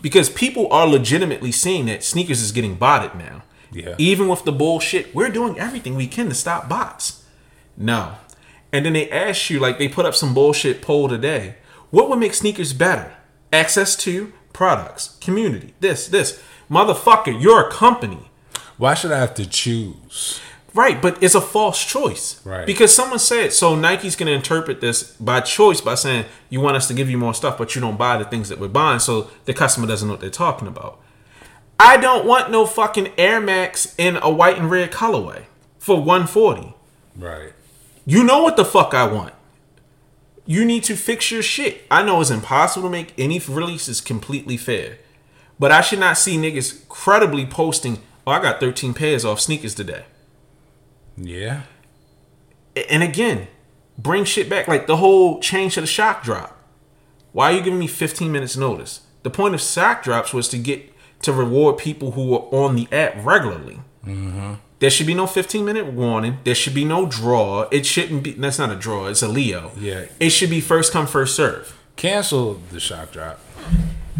Because 0.01 0.29
people 0.29 0.71
are 0.71 0.87
legitimately 0.87 1.51
seeing 1.51 1.85
that 1.85 2.03
sneakers 2.03 2.41
is 2.41 2.51
getting 2.51 2.75
botted 2.75 3.15
now. 3.15 3.43
Yeah. 3.71 3.95
Even 3.97 4.27
with 4.27 4.43
the 4.43 4.51
bullshit, 4.51 5.15
we're 5.15 5.29
doing 5.29 5.57
everything 5.57 5.95
we 5.95 6.07
can 6.07 6.27
to 6.29 6.35
stop 6.35 6.67
bots. 6.67 7.23
No. 7.77 8.15
And 8.73 8.85
then 8.85 8.93
they 8.93 9.09
ask 9.09 9.49
you, 9.49 9.59
like 9.59 9.77
they 9.77 9.87
put 9.87 10.05
up 10.05 10.15
some 10.15 10.33
bullshit 10.33 10.81
poll 10.81 11.07
today. 11.07 11.55
What 11.89 12.09
would 12.09 12.19
make 12.19 12.33
sneakers 12.33 12.73
better? 12.73 13.13
Access 13.53 13.95
to 13.97 14.33
products, 14.53 15.17
community, 15.21 15.73
this, 15.79 16.07
this. 16.07 16.41
Motherfucker, 16.69 17.41
you're 17.41 17.67
a 17.67 17.71
company. 17.71 18.29
Why 18.77 18.93
should 18.93 19.11
I 19.11 19.19
have 19.19 19.33
to 19.35 19.45
choose? 19.47 20.39
Right, 20.73 21.01
but 21.01 21.21
it's 21.21 21.35
a 21.35 21.41
false 21.41 21.83
choice. 21.83 22.43
Right. 22.45 22.65
Because 22.65 22.93
someone 22.93 23.19
said, 23.19 23.51
so 23.51 23.75
Nike's 23.75 24.15
going 24.15 24.27
to 24.27 24.33
interpret 24.33 24.79
this 24.79 25.03
by 25.17 25.41
choice 25.41 25.81
by 25.81 25.95
saying, 25.95 26.25
you 26.49 26.61
want 26.61 26.77
us 26.77 26.87
to 26.87 26.93
give 26.93 27.09
you 27.09 27.17
more 27.17 27.33
stuff, 27.33 27.57
but 27.57 27.75
you 27.75 27.81
don't 27.81 27.97
buy 27.97 28.17
the 28.17 28.23
things 28.23 28.47
that 28.49 28.59
we're 28.59 28.69
buying, 28.69 28.99
so 28.99 29.29
the 29.45 29.53
customer 29.53 29.85
doesn't 29.85 30.07
know 30.07 30.13
what 30.13 30.21
they're 30.21 30.29
talking 30.29 30.69
about. 30.69 30.99
I 31.77 31.97
don't 31.97 32.25
want 32.25 32.51
no 32.51 32.65
fucking 32.65 33.11
Air 33.17 33.41
Max 33.41 33.95
in 33.97 34.17
a 34.17 34.29
white 34.29 34.57
and 34.57 34.71
red 34.71 34.91
colorway 34.91 35.45
for 35.77 35.97
140. 35.97 36.73
Right. 37.17 37.53
You 38.05 38.23
know 38.23 38.41
what 38.43 38.55
the 38.55 38.63
fuck 38.63 38.93
I 38.93 39.05
want. 39.07 39.33
You 40.45 40.63
need 40.63 40.83
to 40.85 40.95
fix 40.95 41.31
your 41.31 41.43
shit. 41.43 41.85
I 41.91 42.03
know 42.03 42.21
it's 42.21 42.29
impossible 42.29 42.87
to 42.87 42.91
make 42.91 43.13
any 43.17 43.39
releases 43.39 43.99
completely 43.99 44.57
fair. 44.57 44.99
But 45.59 45.71
I 45.71 45.81
should 45.81 45.99
not 45.99 46.17
see 46.17 46.37
niggas 46.37 46.87
credibly 46.87 47.45
posting, 47.45 47.99
oh, 48.25 48.31
I 48.31 48.41
got 48.41 48.59
13 48.59 48.93
pairs 48.93 49.25
off 49.25 49.39
sneakers 49.39 49.75
today. 49.75 50.05
Yeah. 51.21 51.63
And 52.89 53.03
again, 53.03 53.47
bring 53.97 54.23
shit 54.25 54.49
back. 54.49 54.67
Like 54.67 54.87
the 54.87 54.97
whole 54.97 55.39
change 55.39 55.75
to 55.75 55.81
the 55.81 55.87
shock 55.87 56.23
drop. 56.23 56.57
Why 57.31 57.51
are 57.51 57.57
you 57.57 57.61
giving 57.61 57.79
me 57.79 57.87
15 57.87 58.31
minutes 58.31 58.57
notice? 58.57 59.01
The 59.23 59.29
point 59.29 59.53
of 59.53 59.61
shock 59.61 60.03
drops 60.03 60.33
was 60.33 60.47
to 60.49 60.57
get 60.57 60.91
to 61.21 61.31
reward 61.31 61.77
people 61.77 62.11
who 62.11 62.33
are 62.33 62.47
on 62.53 62.75
the 62.75 62.87
app 62.91 63.13
regularly. 63.23 63.79
Mm-hmm. 64.05 64.55
There 64.79 64.89
should 64.89 65.05
be 65.05 65.13
no 65.13 65.27
15 65.27 65.63
minute 65.63 65.93
warning. 65.93 66.39
There 66.43 66.55
should 66.55 66.73
be 66.73 66.83
no 66.83 67.05
draw. 67.05 67.67
It 67.71 67.85
shouldn't 67.85 68.23
be. 68.23 68.31
That's 68.31 68.57
not 68.57 68.71
a 68.71 68.75
draw. 68.75 69.05
It's 69.07 69.21
a 69.21 69.27
Leo. 69.27 69.71
Yeah. 69.77 70.05
It 70.19 70.31
should 70.31 70.49
be 70.49 70.59
first 70.59 70.91
come 70.91 71.05
first 71.05 71.35
serve. 71.35 71.77
Cancel 71.95 72.55
the 72.71 72.79
shock 72.79 73.11
drop. 73.11 73.39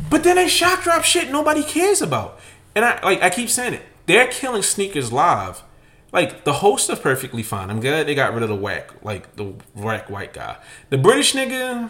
But 0.10 0.24
then 0.24 0.36
they 0.36 0.48
shock 0.48 0.84
drop 0.84 1.04
shit 1.04 1.32
nobody 1.32 1.64
cares 1.64 2.02
about. 2.02 2.40
And 2.76 2.86
I 2.86 3.02
like 3.04 3.24
I 3.24 3.32
keep 3.32 3.50
saying 3.50 3.74
it. 3.74 3.82
They're 4.06 4.28
killing 4.28 4.62
sneakers 4.62 5.12
live. 5.12 5.64
Like 6.12 6.44
the 6.44 6.54
hosts 6.54 6.90
are 6.90 6.96
perfectly 6.96 7.44
fine. 7.44 7.70
I'm 7.70 7.80
glad 7.80 8.08
they 8.08 8.16
got 8.16 8.34
rid 8.34 8.44
of 8.44 8.50
the 8.50 8.56
whack, 8.56 9.04
like 9.04 9.36
the 9.36 9.54
whack 9.74 10.10
white 10.10 10.34
guy. 10.34 10.58
The 10.90 10.98
British 10.98 11.34
nigga, 11.34 11.90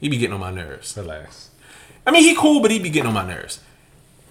he 0.00 0.08
be 0.08 0.16
getting 0.16 0.34
on 0.34 0.40
my 0.40 0.50
nerves. 0.50 0.96
Relax. 0.96 1.50
I 2.06 2.10
mean, 2.10 2.22
he 2.22 2.34
cool, 2.34 2.60
but 2.60 2.70
he 2.70 2.78
be 2.78 2.90
getting 2.90 3.08
on 3.08 3.14
my 3.14 3.26
nerves. 3.26 3.60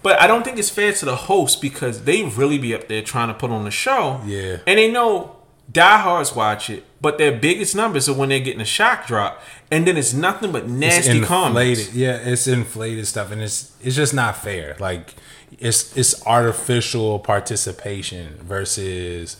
But 0.02 0.20
I 0.20 0.26
don't 0.26 0.44
think 0.44 0.58
it's 0.58 0.70
fair 0.70 0.92
to 0.92 1.04
the 1.04 1.16
host 1.16 1.60
because 1.60 2.04
they 2.04 2.22
really 2.22 2.58
be 2.58 2.74
up 2.74 2.86
there 2.86 3.02
trying 3.02 3.28
to 3.28 3.34
put 3.34 3.50
on 3.50 3.64
the 3.64 3.70
show. 3.70 4.20
Yeah. 4.24 4.58
And 4.66 4.78
they 4.78 4.90
know 4.90 5.36
diehards 5.70 6.34
watch 6.34 6.70
it, 6.70 6.84
but 7.00 7.18
their 7.18 7.32
biggest 7.32 7.74
numbers 7.74 8.08
are 8.08 8.14
when 8.14 8.28
they're 8.28 8.40
getting 8.40 8.60
a 8.60 8.66
shock 8.66 9.06
drop, 9.06 9.42
and 9.70 9.86
then 9.86 9.96
it's 9.96 10.12
nothing 10.12 10.52
but 10.52 10.68
nasty 10.68 11.20
comments. 11.20 11.94
Yeah, 11.94 12.16
it's 12.16 12.46
inflated 12.46 13.06
stuff, 13.06 13.32
and 13.32 13.42
it's 13.42 13.74
it's 13.82 13.96
just 13.96 14.14
not 14.14 14.36
fair. 14.36 14.76
Like 14.78 15.14
it's 15.58 15.96
it's 15.96 16.24
artificial 16.26 17.18
participation 17.18 18.34
versus 18.42 19.36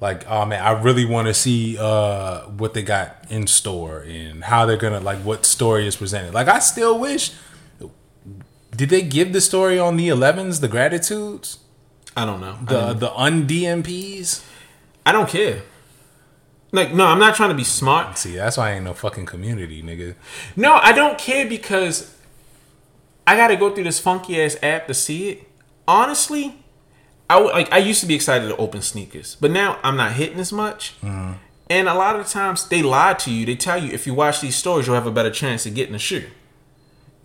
like 0.00 0.26
oh 0.30 0.46
man, 0.46 0.62
I 0.62 0.80
really 0.80 1.04
want 1.04 1.28
to 1.28 1.34
see 1.34 1.76
uh 1.78 2.42
what 2.42 2.74
they 2.74 2.82
got 2.82 3.24
in 3.30 3.46
store 3.46 4.00
and 4.00 4.44
how 4.44 4.64
they're 4.66 4.76
gonna 4.76 5.00
like 5.00 5.18
what 5.18 5.44
story 5.44 5.86
is 5.86 5.96
presented. 5.96 6.34
Like 6.34 6.48
I 6.48 6.58
still 6.60 6.98
wish. 6.98 7.32
Did 8.74 8.88
they 8.88 9.02
give 9.02 9.32
the 9.32 9.40
story 9.40 9.78
on 9.80 9.96
the 9.96 10.08
11s, 10.08 10.60
the 10.60 10.68
gratitudes, 10.68 11.58
I 12.16 12.24
don't 12.24 12.40
know. 12.40 12.56
The 12.64 12.94
don't- 12.94 13.00
the 13.00 13.08
undmps? 13.08 14.44
I 15.04 15.12
don't 15.12 15.28
care. 15.28 15.62
Like, 16.72 16.94
no, 16.94 17.04
I'm 17.06 17.18
not 17.18 17.34
trying 17.34 17.48
to 17.48 17.56
be 17.56 17.64
smart. 17.64 18.16
See, 18.16 18.36
that's 18.36 18.56
why 18.56 18.70
I 18.70 18.72
ain't 18.74 18.84
no 18.84 18.94
fucking 18.94 19.26
community, 19.26 19.82
nigga. 19.82 20.14
No, 20.54 20.74
I 20.76 20.92
don't 20.92 21.18
care 21.18 21.44
because 21.48 22.14
I 23.30 23.36
got 23.36 23.46
to 23.46 23.56
go 23.56 23.72
through 23.72 23.84
this 23.84 24.00
funky 24.00 24.42
ass 24.42 24.56
app 24.60 24.88
to 24.88 24.94
see 24.94 25.28
it. 25.28 25.48
Honestly, 25.86 26.56
I 27.28 27.40
would 27.40 27.52
like. 27.52 27.72
I 27.72 27.78
used 27.78 28.00
to 28.00 28.06
be 28.06 28.16
excited 28.16 28.48
to 28.48 28.56
open 28.56 28.82
sneakers, 28.82 29.36
but 29.40 29.52
now 29.52 29.78
I'm 29.84 29.96
not 29.96 30.14
hitting 30.14 30.40
as 30.40 30.52
much. 30.52 31.00
Mm-hmm. 31.00 31.34
And 31.70 31.88
a 31.88 31.94
lot 31.94 32.16
of 32.16 32.26
the 32.26 32.28
times 32.28 32.68
they 32.68 32.82
lie 32.82 33.14
to 33.14 33.30
you. 33.30 33.46
They 33.46 33.54
tell 33.54 33.80
you 33.80 33.92
if 33.92 34.04
you 34.04 34.14
watch 34.14 34.40
these 34.40 34.56
stories, 34.56 34.88
you'll 34.88 34.96
have 34.96 35.06
a 35.06 35.12
better 35.12 35.30
chance 35.30 35.64
of 35.64 35.76
getting 35.76 35.94
a 35.94 35.98
shoe. 35.98 36.26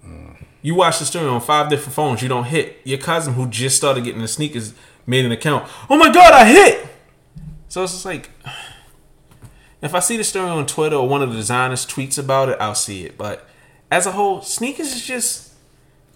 Mm-hmm. 0.06 0.44
You 0.62 0.76
watch 0.76 1.00
the 1.00 1.06
story 1.06 1.26
on 1.26 1.42
five 1.42 1.72
different 1.72 1.96
phones, 1.96 2.22
you 2.22 2.30
don't 2.30 2.44
hit. 2.44 2.82
Your 2.84 3.00
cousin 3.00 3.34
who 3.34 3.48
just 3.48 3.76
started 3.76 4.04
getting 4.04 4.22
the 4.22 4.28
sneakers 4.28 4.76
made 5.08 5.26
an 5.26 5.32
account. 5.32 5.68
Oh 5.90 5.98
my 5.98 6.12
god, 6.12 6.36
I 6.36 6.46
hit! 6.46 6.88
So 7.68 7.82
it's 7.82 7.94
just 7.94 8.06
like 8.06 8.30
if 9.82 9.96
I 9.96 10.00
see 10.02 10.18
the 10.18 10.24
story 10.24 10.52
on 10.52 10.68
Twitter 10.68 10.98
or 10.98 11.10
one 11.10 11.24
of 11.24 11.32
the 11.32 11.36
designers 11.36 11.84
tweets 11.84 12.20
about 12.20 12.50
it, 12.50 12.58
I'll 12.62 12.76
see 12.76 13.06
it. 13.06 13.18
But 13.18 13.50
as 13.90 14.06
a 14.06 14.12
whole, 14.12 14.44
sneakers 14.44 14.94
is 14.94 15.04
just 15.04 15.45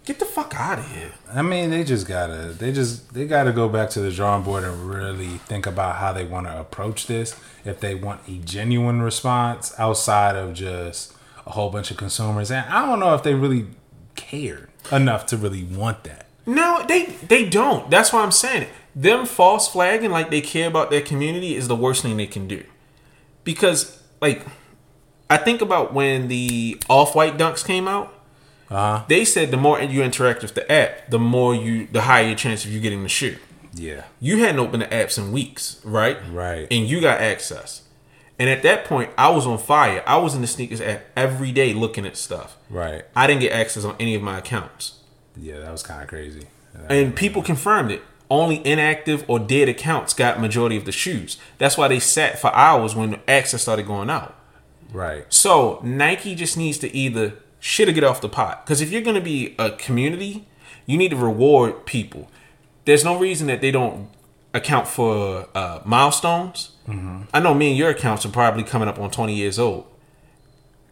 get 0.06 0.20
the 0.20 0.26
fuck 0.26 0.54
out 0.56 0.80
of 0.80 0.92
here. 0.92 1.12
I 1.32 1.42
mean, 1.42 1.70
they 1.70 1.84
just 1.84 2.08
gotta, 2.08 2.54
they 2.58 2.72
just, 2.72 3.14
they 3.14 3.26
gotta 3.28 3.52
go 3.52 3.70
back 3.70 3.90
to 3.92 4.00
the 4.00 4.12
drawing 4.12 4.44
board 4.44 4.64
and 4.64 4.90
really 4.90 5.38
think 5.40 5.68
about 5.68 5.98
how 5.98 6.14
they 6.14 6.26
want 6.26 6.48
to 6.48 6.60
approach 6.60 7.08
this. 7.08 7.40
If 7.66 7.80
they 7.80 7.96
want 7.96 8.22
a 8.28 8.38
genuine 8.38 9.02
response 9.02 9.74
outside 9.78 10.36
of 10.36 10.54
just 10.54 11.14
a 11.46 11.52
whole 11.52 11.70
bunch 11.70 11.92
of 11.92 11.98
consumers, 11.98 12.52
and 12.52 12.68
I 12.70 12.86
don't 12.86 13.00
know 13.00 13.14
if 13.14 13.24
they 13.24 13.36
really 13.36 13.68
care 14.16 14.70
enough 14.92 15.26
to 15.28 15.38
really 15.38 15.64
want 15.64 16.04
that. 16.06 16.26
No, 16.46 16.84
they 16.88 17.06
they 17.06 17.48
don't. 17.48 17.92
That's 17.92 18.12
why 18.12 18.24
I'm 18.24 18.32
saying 18.32 18.64
it. 18.64 18.70
Them 18.96 19.26
false 19.26 19.68
flagging 19.68 20.10
like 20.10 20.32
they 20.32 20.42
care 20.42 20.68
about 20.68 20.90
their 20.90 21.02
community 21.02 21.56
is 21.56 21.68
the 21.68 21.76
worst 21.76 22.02
thing 22.02 22.18
they 22.18 22.26
can 22.26 22.48
do. 22.48 22.64
Because 23.44 24.02
like 24.20 24.46
I 25.30 25.38
think 25.38 25.62
about 25.62 25.94
when 25.94 26.28
the 26.28 26.82
off-white 26.90 27.38
dunks 27.38 27.64
came 27.64 27.88
out. 27.88 28.14
Uh 28.70 29.00
huh. 29.00 29.06
They 29.08 29.26
said 29.26 29.52
the 29.52 29.58
more 29.58 29.82
you 29.82 30.04
interact 30.04 30.42
with 30.42 30.54
the 30.54 30.70
app, 30.72 31.10
the 31.10 31.20
more 31.20 31.56
you 31.56 31.88
the 31.92 32.02
higher 32.02 32.28
your 32.28 32.36
chance 32.36 32.66
of 32.66 32.72
you 32.72 32.80
getting 32.80 33.04
the 33.04 33.10
shoe. 33.10 33.38
Yeah. 33.74 34.06
You 34.20 34.38
hadn't 34.40 34.60
opened 34.60 34.84
the 34.84 34.88
apps 34.88 35.18
in 35.18 35.32
weeks, 35.32 35.80
right? 35.84 36.18
Right. 36.32 36.68
And 36.72 36.88
you 36.88 37.02
got 37.02 37.22
access. 37.22 37.84
And 38.38 38.50
at 38.50 38.64
that 38.64 38.86
point, 38.86 39.12
I 39.18 39.30
was 39.30 39.46
on 39.46 39.58
fire. 39.58 40.02
I 40.08 40.18
was 40.18 40.34
in 40.34 40.42
the 40.42 40.48
sneakers 40.48 40.80
app 40.80 41.04
every 41.16 41.52
day 41.52 41.74
looking 41.74 42.06
at 42.06 42.16
stuff. 42.16 42.58
Right. 42.70 43.04
I 43.16 43.28
didn't 43.28 43.42
get 43.42 43.52
access 43.52 43.84
on 43.84 43.96
any 44.00 44.16
of 44.16 44.22
my 44.22 44.38
accounts. 44.38 45.00
Yeah, 45.36 45.60
that 45.60 45.72
was 45.72 45.84
kind 45.84 46.02
of 46.02 46.08
crazy. 46.08 46.48
And 46.88 47.16
people 47.16 47.42
confirmed 47.42 47.92
it. 47.92 48.02
Only 48.32 48.66
inactive 48.66 49.26
or 49.28 49.40
dead 49.40 49.68
accounts 49.68 50.14
got 50.14 50.40
majority 50.40 50.78
of 50.78 50.86
the 50.86 50.92
shoes. 50.92 51.38
That's 51.58 51.78
why 51.78 51.88
they 51.88 52.00
sat 52.00 52.40
for 52.40 52.54
hours 52.56 52.96
when 52.96 53.20
access 53.28 53.64
started 53.64 53.88
going 53.88 54.10
out. 54.10 54.36
Right. 54.94 55.26
So 55.30 55.82
Nike 55.84 56.36
just 56.36 56.56
needs 56.56 56.78
to 56.80 56.96
either 56.96 57.34
shit 57.60 57.90
or 57.90 57.92
get 57.92 58.04
off 58.04 58.22
the 58.22 58.30
pot. 58.30 58.66
Because 58.66 58.82
if 58.82 58.92
you're 58.92 59.02
gonna 59.02 59.22
be 59.22 59.56
a 59.60 59.72
community, 59.72 60.48
you 60.86 60.98
need 60.98 61.10
to 61.10 61.16
reward 61.18 61.86
people. 61.86 62.30
There's 62.86 63.04
no 63.04 63.18
reason 63.20 63.48
that 63.48 63.62
they 63.62 63.72
don't 63.72 64.10
account 64.54 64.88
for 64.88 65.48
uh, 65.54 65.80
milestones. 65.86 66.72
I 67.34 67.40
know 67.40 67.54
me 67.54 67.70
and 67.70 67.78
your 67.78 67.90
accounts 67.90 68.26
are 68.26 68.30
probably 68.30 68.64
coming 68.64 68.88
up 68.88 68.98
on 69.00 69.12
20 69.12 69.36
years 69.36 69.60
old. 69.60 69.86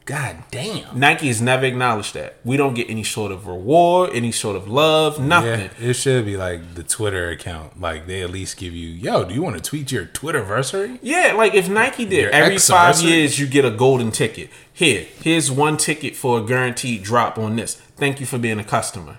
God 0.07 0.37
damn. 0.51 0.97
Nike 0.97 1.27
has 1.27 1.41
never 1.41 1.65
acknowledged 1.65 2.13
that. 2.13 2.37
We 2.45 2.55
don't 2.55 2.73
get 2.73 2.89
any 2.89 3.03
sort 3.03 3.29
of 3.29 3.45
reward, 3.45 4.11
any 4.13 4.31
sort 4.31 4.55
of 4.55 4.69
love, 4.69 5.19
nothing. 5.19 5.69
Yeah, 5.81 5.89
it 5.89 5.93
should 5.95 6.23
be 6.23 6.37
like 6.37 6.75
the 6.75 6.83
Twitter 6.83 7.29
account. 7.29 7.81
Like 7.81 8.07
they 8.07 8.23
at 8.23 8.29
least 8.29 8.55
give 8.55 8.73
you, 8.73 8.87
yo, 8.87 9.25
do 9.25 9.33
you 9.33 9.41
want 9.43 9.57
to 9.57 9.61
tweet 9.61 9.91
your 9.91 10.05
Twitterversary? 10.05 10.97
Yeah, 11.01 11.33
like 11.33 11.53
if 11.53 11.67
Nike 11.67 12.05
did 12.05 12.21
Your 12.21 12.31
every 12.31 12.57
five 12.57 13.01
years, 13.01 13.37
you 13.37 13.47
get 13.47 13.65
a 13.65 13.69
golden 13.69 14.11
ticket. 14.11 14.49
Here, 14.71 15.07
here's 15.21 15.51
one 15.51 15.75
ticket 15.75 16.15
for 16.15 16.39
a 16.39 16.41
guaranteed 16.41 17.03
drop 17.03 17.37
on 17.37 17.57
this. 17.57 17.75
Thank 17.75 18.21
you 18.21 18.25
for 18.25 18.37
being 18.37 18.59
a 18.59 18.63
customer. 18.63 19.17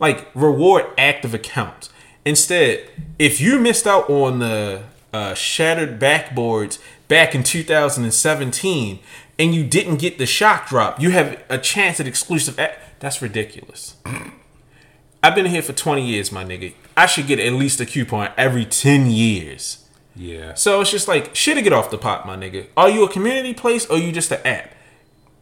Like 0.00 0.26
reward 0.34 0.86
active 0.96 1.34
accounts. 1.34 1.90
Instead, 2.24 2.88
if 3.18 3.42
you 3.42 3.58
missed 3.58 3.86
out 3.86 4.08
on 4.08 4.38
the 4.38 4.84
uh, 5.12 5.34
shattered 5.34 6.00
backboards 6.00 6.78
back 7.08 7.34
in 7.34 7.42
2017 7.42 9.00
and 9.38 9.54
you 9.54 9.64
didn't 9.64 9.96
get 9.96 10.18
the 10.18 10.26
shock 10.26 10.68
drop, 10.68 11.00
you 11.00 11.10
have 11.10 11.42
a 11.48 11.58
chance 11.58 12.00
at 12.00 12.06
exclusive. 12.06 12.58
A- 12.58 12.74
That's 13.00 13.22
ridiculous. 13.22 13.96
I've 15.22 15.34
been 15.34 15.46
here 15.46 15.62
for 15.62 15.72
20 15.72 16.04
years, 16.06 16.30
my 16.30 16.44
nigga. 16.44 16.74
I 16.96 17.06
should 17.06 17.26
get 17.26 17.40
at 17.40 17.52
least 17.52 17.80
a 17.80 17.86
coupon 17.86 18.30
every 18.36 18.64
10 18.64 19.06
years. 19.10 19.84
Yeah. 20.14 20.54
So 20.54 20.80
it's 20.80 20.90
just 20.90 21.08
like 21.08 21.34
shit 21.34 21.56
to 21.56 21.62
get 21.62 21.72
off 21.72 21.90
the 21.90 21.98
pot, 21.98 22.26
my 22.26 22.36
nigga. 22.36 22.66
Are 22.76 22.88
you 22.88 23.04
a 23.04 23.08
community 23.08 23.54
place 23.54 23.86
or 23.86 23.98
you 23.98 24.12
just 24.12 24.30
an 24.32 24.40
app? 24.44 24.72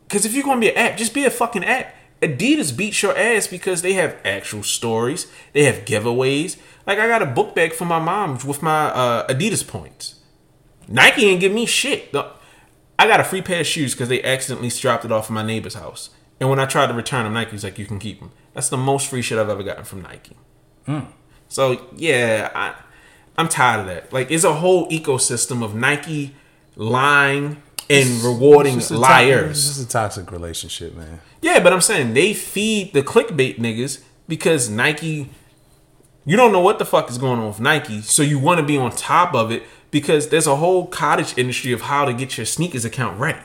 Because 0.07 0.25
if 0.25 0.35
you're 0.35 0.45
gonna 0.45 0.61
be 0.61 0.71
an 0.71 0.77
app, 0.77 0.97
just 0.99 1.15
be 1.15 1.25
a 1.25 1.31
fucking 1.31 1.65
app. 1.65 1.95
Adidas 2.23 2.75
beats 2.77 3.03
your 3.03 3.17
ass 3.17 3.47
because 3.47 3.83
they 3.83 3.93
have 3.95 4.17
actual 4.25 4.63
stories. 4.63 5.31
They 5.53 5.65
have 5.65 5.85
giveaways. 5.85 6.57
Like 6.87 6.99
I 6.99 7.07
got 7.09 7.23
a 7.23 7.27
book 7.27 7.55
bag 7.55 7.73
for 7.75 7.85
my 7.85 7.99
mom 7.99 8.39
with 8.47 8.63
my 8.63 8.87
uh, 8.87 9.27
Adidas 9.29 9.67
points. 9.67 10.17
Nike 10.89 11.25
ain't 11.27 11.41
give 11.41 11.53
me 11.53 11.67
shit. 11.67 12.13
The- 12.13 12.31
I 12.99 13.07
got 13.07 13.21
a 13.21 13.25
free 13.25 13.43
pair 13.43 13.61
of 13.61 13.67
shoes 13.67 13.93
because 13.95 14.09
they 14.09 14.23
accidentally 14.23 14.71
dropped 14.71 15.05
it 15.05 15.13
off 15.13 15.27
at 15.27 15.31
my 15.33 15.43
neighbor's 15.43 15.75
house. 15.75 16.11
And 16.41 16.49
when 16.51 16.59
I 16.59 16.67
tried 16.67 16.89
to 16.89 16.95
return 16.95 17.25
them, 17.25 17.35
Nike's 17.35 17.65
like, 17.65 17.79
you 17.79 17.87
can 17.87 17.99
keep 17.99 18.21
them. 18.21 18.31
That's 18.55 18.69
the 18.69 18.77
most 18.77 19.09
free 19.09 19.23
shit 19.23 19.39
I've 19.39 19.49
ever 19.49 19.63
gotten 19.63 19.85
from 19.85 20.03
Nike. 20.03 20.37
Hmm. 20.87 21.01
So 21.49 21.87
yeah, 21.97 22.51
I, 22.55 22.75
I'm 23.39 23.49
tired 23.49 23.81
of 23.81 23.87
that. 23.87 24.13
Like, 24.13 24.31
it's 24.31 24.45
a 24.45 24.55
whole 24.55 24.89
ecosystem 24.91 25.63
of 25.63 25.75
Nike 25.75 26.35
lying 26.75 27.63
and 27.89 28.23
rewarding 28.23 28.79
It's 28.79 28.91
a 28.91 28.95
to- 28.95 29.01
liars. 29.01 29.59
It's 29.67 29.77
just 29.79 29.89
a 29.89 29.93
toxic 29.93 30.31
relationship, 30.33 30.95
man. 30.97 31.21
Yeah, 31.43 31.61
but 31.63 31.73
I'm 31.73 31.81
saying 31.81 32.15
they 32.15 32.35
feed 32.35 32.93
the 32.93 33.03
clickbait 33.03 33.59
niggas 33.59 34.03
because 34.27 34.69
Nike 34.69 35.29
You 36.25 36.37
don't 36.37 36.51
know 36.51 36.61
what 36.61 36.79
the 36.81 36.85
fuck 36.85 37.09
is 37.09 37.19
going 37.19 37.39
on 37.39 37.47
with 37.47 37.61
Nike, 37.61 38.01
so 38.01 38.23
you 38.23 38.39
want 38.41 38.59
to 38.59 38.67
be 38.67 38.77
on 38.77 38.91
top 38.91 39.35
of 39.35 39.53
it 39.53 39.63
because 39.91 40.29
there's 40.29 40.47
a 40.47 40.57
whole 40.57 40.87
cottage 40.87 41.37
industry 41.39 41.73
of 41.73 41.83
how 41.83 42.05
to 42.05 42.13
get 42.13 42.37
your 42.37 42.47
sneakers 42.47 42.85
account 42.85 43.19
ready. 43.19 43.41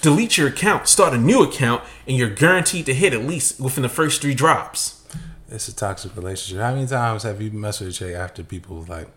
Delete 0.00 0.36
your 0.36 0.48
account, 0.48 0.86
start 0.86 1.14
a 1.14 1.18
new 1.18 1.42
account, 1.42 1.82
and 2.06 2.16
you're 2.16 2.28
guaranteed 2.28 2.84
to 2.86 2.94
hit 2.94 3.14
at 3.14 3.22
least 3.22 3.58
within 3.58 3.82
the 3.82 3.88
first 3.88 4.20
three 4.20 4.34
drops. 4.34 5.02
It's 5.48 5.68
a 5.68 5.74
toxic 5.74 6.14
relationship. 6.16 6.62
How 6.62 6.74
many 6.74 6.86
times 6.86 7.22
have 7.22 7.40
you 7.40 7.50
messed 7.50 7.80
with 7.80 7.90
a 7.90 7.92
chick 7.92 8.14
after 8.14 8.42
people 8.42 8.84
like, 8.88 9.08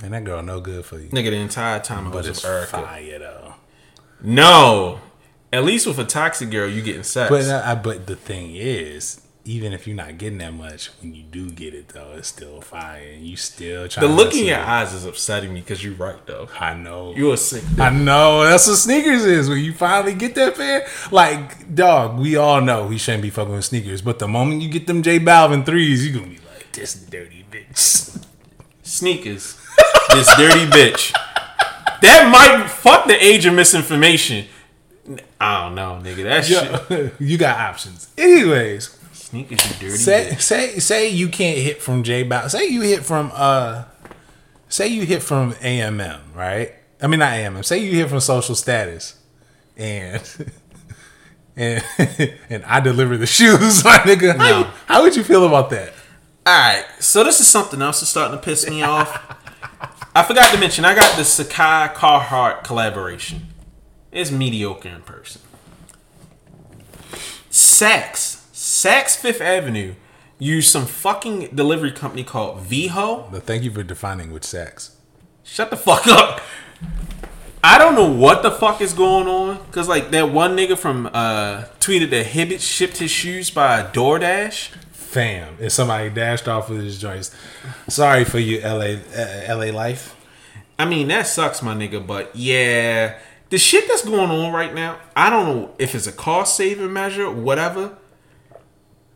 man, 0.00 0.12
that 0.12 0.24
girl 0.24 0.42
no 0.42 0.60
good 0.60 0.84
for 0.84 0.98
you? 0.98 1.08
Nigga, 1.08 1.30
the 1.30 1.36
entire 1.36 1.80
time 1.80 2.06
I 2.06 2.10
was 2.10 2.28
it's 2.28 2.42
with 2.42 2.52
Erica. 2.52 2.70
fire 2.70 3.18
though. 3.18 3.54
No. 4.22 5.00
At 5.52 5.64
least 5.64 5.86
with 5.86 5.98
a 5.98 6.04
toxic 6.04 6.50
girl, 6.50 6.68
you 6.68 6.82
getting 6.82 7.02
sex. 7.02 7.30
But 7.30 7.44
uh, 7.46 7.62
I, 7.64 7.74
but 7.74 8.06
the 8.06 8.16
thing 8.16 8.54
is, 8.54 9.20
even 9.46 9.72
if 9.72 9.86
you're 9.86 9.96
not 9.96 10.18
getting 10.18 10.38
that 10.38 10.52
much, 10.52 10.88
when 11.00 11.14
you 11.14 11.22
do 11.22 11.50
get 11.50 11.72
it 11.72 11.88
though, 11.88 12.14
it's 12.16 12.28
still 12.28 12.60
fire, 12.60 13.00
and 13.14 13.24
you 13.24 13.36
still 13.36 13.88
trying. 13.88 14.08
the 14.08 14.14
look 14.14 14.34
in 14.34 14.44
your 14.44 14.58
eyes 14.58 14.92
is 14.92 15.04
upsetting 15.04 15.54
me 15.54 15.60
because 15.60 15.82
you're 15.84 15.94
right 15.94 16.24
though. 16.26 16.48
I 16.58 16.74
know. 16.74 17.14
You 17.14 17.32
a 17.32 17.36
sick. 17.36 17.62
I 17.78 17.90
know 17.90 18.44
that's 18.44 18.66
what 18.66 18.76
sneakers 18.76 19.24
is. 19.24 19.48
When 19.48 19.58
you 19.58 19.72
finally 19.72 20.14
get 20.14 20.34
that 20.34 20.56
pair, 20.56 20.86
like 21.12 21.74
dog, 21.74 22.18
we 22.18 22.36
all 22.36 22.60
know 22.60 22.86
we 22.86 22.98
shouldn't 22.98 23.22
be 23.22 23.30
fucking 23.30 23.54
with 23.54 23.64
sneakers. 23.64 24.02
But 24.02 24.18
the 24.18 24.28
moment 24.28 24.62
you 24.62 24.68
get 24.68 24.88
them 24.88 25.02
J 25.02 25.20
Balvin 25.20 25.64
threes, 25.64 26.06
you 26.06 26.12
gonna 26.12 26.26
be 26.26 26.40
like, 26.52 26.72
this 26.72 26.94
dirty 26.94 27.46
bitch. 27.50 28.24
Sneakers. 28.82 29.58
this 30.10 30.34
dirty 30.36 30.66
bitch. 30.66 31.12
That 32.02 32.28
might 32.30 32.68
fuck 32.68 33.06
the 33.06 33.24
age 33.24 33.46
of 33.46 33.54
misinformation. 33.54 34.46
I 35.40 35.62
don't 35.62 35.74
know, 35.76 36.00
nigga. 36.02 36.24
That 36.24 36.44
shit. 36.44 37.14
You 37.20 37.38
got 37.38 37.58
options. 37.58 38.08
Anyways, 38.18 38.95
Sneakers, 39.44 39.70
you 39.82 39.88
dirty 39.88 39.96
say 39.98 40.30
bitch. 40.32 40.40
say 40.40 40.78
say 40.78 41.08
you 41.08 41.28
can't 41.28 41.58
hit 41.58 41.82
from 41.82 42.02
J 42.02 42.24
Balvin. 42.24 42.50
Say 42.50 42.66
you 42.68 42.82
hit 42.82 43.04
from 43.04 43.30
uh, 43.34 43.84
say 44.68 44.88
you 44.88 45.02
hit 45.04 45.22
from 45.22 45.52
AMM, 45.54 46.20
right? 46.34 46.72
I 47.02 47.06
mean 47.06 47.20
not 47.20 47.32
AMM. 47.32 47.64
Say 47.64 47.78
you 47.78 47.92
hit 47.92 48.08
from 48.08 48.20
Social 48.20 48.54
Status, 48.54 49.16
and. 49.76 50.22
And, 51.58 51.82
and 52.50 52.62
I 52.66 52.80
deliver 52.80 53.16
the 53.16 53.24
shoes, 53.38 53.82
my 53.82 53.96
nigga. 54.00 54.36
How, 54.36 54.44
No. 54.60 54.62
how 54.84 55.02
would 55.02 55.16
you 55.16 55.24
feel 55.24 55.46
about 55.46 55.70
that? 55.70 55.94
Alright, 56.46 56.84
so 57.00 57.24
this 57.24 57.40
is 57.40 57.48
something 57.48 57.80
else 57.80 58.00
that's 58.00 58.10
starting 58.10 58.38
to 58.38 58.44
piss 58.44 58.68
me 58.68 58.82
off. 58.82 59.10
I 60.14 60.22
forgot 60.22 60.52
to 60.52 60.60
mention, 60.60 60.84
I 60.84 60.94
got 60.94 61.16
the 61.16 61.22
Sacai 61.22 61.94
Carhartt 61.94 62.62
collaboration. 62.62 63.46
It's 64.12 64.30
mediocre 64.30 64.90
in 64.90 65.00
person. 65.00 65.40
Saks, 67.50 68.35
Saks 68.66 69.16
Fifth 69.16 69.40
Avenue 69.40 69.94
used 70.40 70.70
some 70.70 70.86
fucking 70.86 71.54
delivery 71.54 71.92
company 71.92 72.24
called 72.24 72.58
Veho. 72.64 73.30
But 73.30 73.44
thank 73.44 73.62
you 73.62 73.70
for 73.70 73.84
defining 73.84 74.32
which 74.32 74.42
Saks. 74.42 74.90
Shut 75.44 75.70
the 75.70 75.76
fuck 75.76 76.08
up. 76.08 76.40
I 77.62 77.78
don't 77.78 77.94
know 77.94 78.10
what 78.10 78.42
the 78.42 78.50
fuck 78.50 78.80
is 78.80 78.92
going 78.92 79.28
on. 79.28 79.64
Cause 79.70 79.88
like 79.88 80.10
that 80.10 80.32
one 80.32 80.56
nigga 80.56 80.76
from 80.76 81.06
uh 81.06 81.66
tweeted 81.78 82.10
that 82.10 82.26
Hibbett 82.26 82.58
shipped 82.58 82.96
his 82.96 83.12
shoes 83.12 83.50
by 83.50 83.84
DoorDash. 83.84 84.70
Fam, 84.90 85.58
and 85.60 85.70
somebody 85.70 86.10
dashed 86.10 86.48
off 86.48 86.68
with 86.68 86.82
his 86.82 87.00
joints. 87.00 87.32
Sorry 87.88 88.24
for 88.24 88.40
you, 88.40 88.60
LA, 88.62 88.96
uh, 89.16 89.44
LA 89.48 89.66
life. 89.66 90.16
I 90.76 90.86
mean, 90.86 91.06
that 91.06 91.28
sucks, 91.28 91.62
my 91.62 91.76
nigga, 91.76 92.04
but 92.04 92.34
yeah, 92.34 93.16
the 93.48 93.58
shit 93.58 93.86
that's 93.86 94.04
going 94.04 94.28
on 94.32 94.52
right 94.52 94.74
now, 94.74 94.98
I 95.14 95.30
don't 95.30 95.46
know 95.46 95.74
if 95.78 95.94
it's 95.94 96.08
a 96.08 96.12
cost 96.12 96.56
saving 96.56 96.92
measure 96.92 97.30
whatever, 97.30 97.96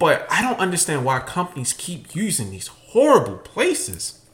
but 0.01 0.27
I 0.31 0.41
don't 0.43 0.59
understand 0.59 1.05
why 1.05 1.21
companies 1.21 1.75
keep 1.75 2.17
using 2.17 2.51
these 2.51 2.67
horrible 2.67 3.37
places. 3.37 4.25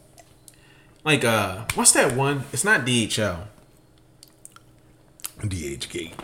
Like, 1.05 1.25
uh, 1.25 1.65
what's 1.75 1.93
that 1.93 2.17
one? 2.17 2.45
It's 2.53 2.65
not 2.65 2.87
DHL. 2.87 3.49
DH 5.41 5.89
Gate. 5.91 6.15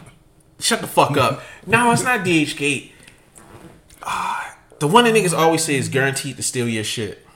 Shut 0.61 0.81
the 0.81 0.87
fuck 0.87 1.17
up. 1.17 1.43
no, 1.67 1.91
it's 1.91 2.05
not 2.05 2.25
DH 2.25 2.57
Gate. 2.57 2.93
Ah, 4.03 4.57
the 4.79 4.87
one 4.89 5.05
that 5.05 5.15
niggas 5.15 5.37
always 5.37 5.65
say 5.65 5.75
is 5.75 5.89
guaranteed 5.89 6.37
to 6.37 6.43
steal 6.43 6.69
your 6.69 6.85
shit. 6.85 7.27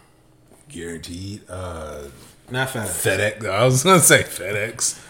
Guaranteed. 0.68 1.42
Uh, 1.48 2.04
Not 2.50 2.68
FedEx. 2.68 3.40
FedEx. 3.40 3.48
I 3.50 3.64
was 3.64 3.82
gonna 3.82 4.00
say 4.00 4.22
FedEx. 4.22 5.02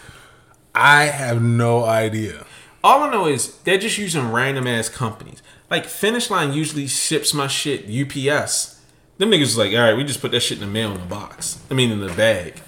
I 0.73 1.05
have 1.05 1.41
no 1.41 1.85
idea. 1.85 2.45
All 2.83 3.03
I 3.03 3.11
know 3.11 3.27
is 3.27 3.55
they're 3.59 3.77
just 3.77 3.97
using 3.97 4.31
random 4.31 4.67
ass 4.67 4.89
companies. 4.89 5.41
Like 5.69 5.85
Finish 5.85 6.29
Line 6.29 6.53
usually 6.53 6.87
ships 6.87 7.33
my 7.33 7.47
shit 7.47 7.83
UPS. 7.85 8.81
Them 9.17 9.31
niggas 9.31 9.41
is 9.41 9.57
like, 9.57 9.73
all 9.73 9.79
right, 9.79 9.97
we 9.97 10.03
just 10.03 10.21
put 10.21 10.31
that 10.31 10.41
shit 10.41 10.61
in 10.61 10.65
the 10.65 10.71
mail 10.71 10.93
in 10.93 10.99
the 11.01 11.05
box. 11.05 11.59
I 11.69 11.73
mean, 11.73 11.91
in 11.91 11.99
the 11.99 12.13
bag. 12.13 12.61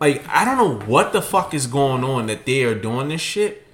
Like, 0.00 0.26
I 0.28 0.44
don't 0.44 0.56
know 0.56 0.86
what 0.86 1.12
the 1.12 1.20
fuck 1.20 1.52
is 1.52 1.66
going 1.66 2.04
on 2.04 2.26
that 2.26 2.46
they 2.46 2.62
are 2.62 2.74
doing 2.74 3.08
this 3.08 3.20
shit, 3.20 3.66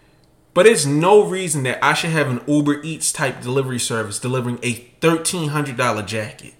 but 0.55 0.67
it's 0.67 0.87
no 0.87 1.25
reason 1.25 1.63
that 1.65 1.85
I 1.85 1.93
should 1.93 2.11
have 2.11 2.31
an 2.31 2.41
Uber 2.47 2.81
Eats 2.83 3.13
type 3.13 3.43
delivery 3.43 3.79
service 3.79 4.19
delivering 4.19 4.59
a 4.63 4.73
thirteen 5.01 5.51
hundred 5.51 5.77
dollar 5.77 6.03
jacket. 6.03 6.55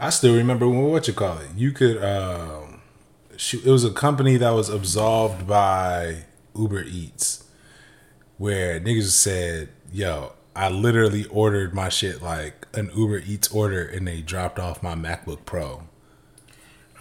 I 0.00 0.10
still 0.10 0.34
remember 0.34 0.66
when 0.66 0.84
what 0.84 1.06
you 1.06 1.14
call 1.14 1.38
it. 1.38 1.48
You 1.54 1.72
could. 1.72 2.02
Um, 2.02 2.80
it 3.32 3.66
was 3.66 3.84
a 3.84 3.90
company 3.92 4.36
that 4.38 4.50
was 4.50 4.68
absolved 4.70 5.46
by 5.46 6.24
Uber 6.56 6.84
Eats, 6.84 7.44
where 8.38 8.80
niggas 8.80 9.10
said, 9.10 9.68
"Yo, 9.92 10.32
I 10.54 10.68
literally 10.68 11.26
ordered 11.26 11.74
my 11.74 11.88
shit 11.88 12.22
like 12.22 12.66
an 12.74 12.90
Uber 12.94 13.22
Eats 13.26 13.48
order, 13.48 13.82
and 13.84 14.06
they 14.06 14.20
dropped 14.20 14.58
off 14.58 14.82
my 14.82 14.94
MacBook 14.94 15.44
Pro." 15.44 15.82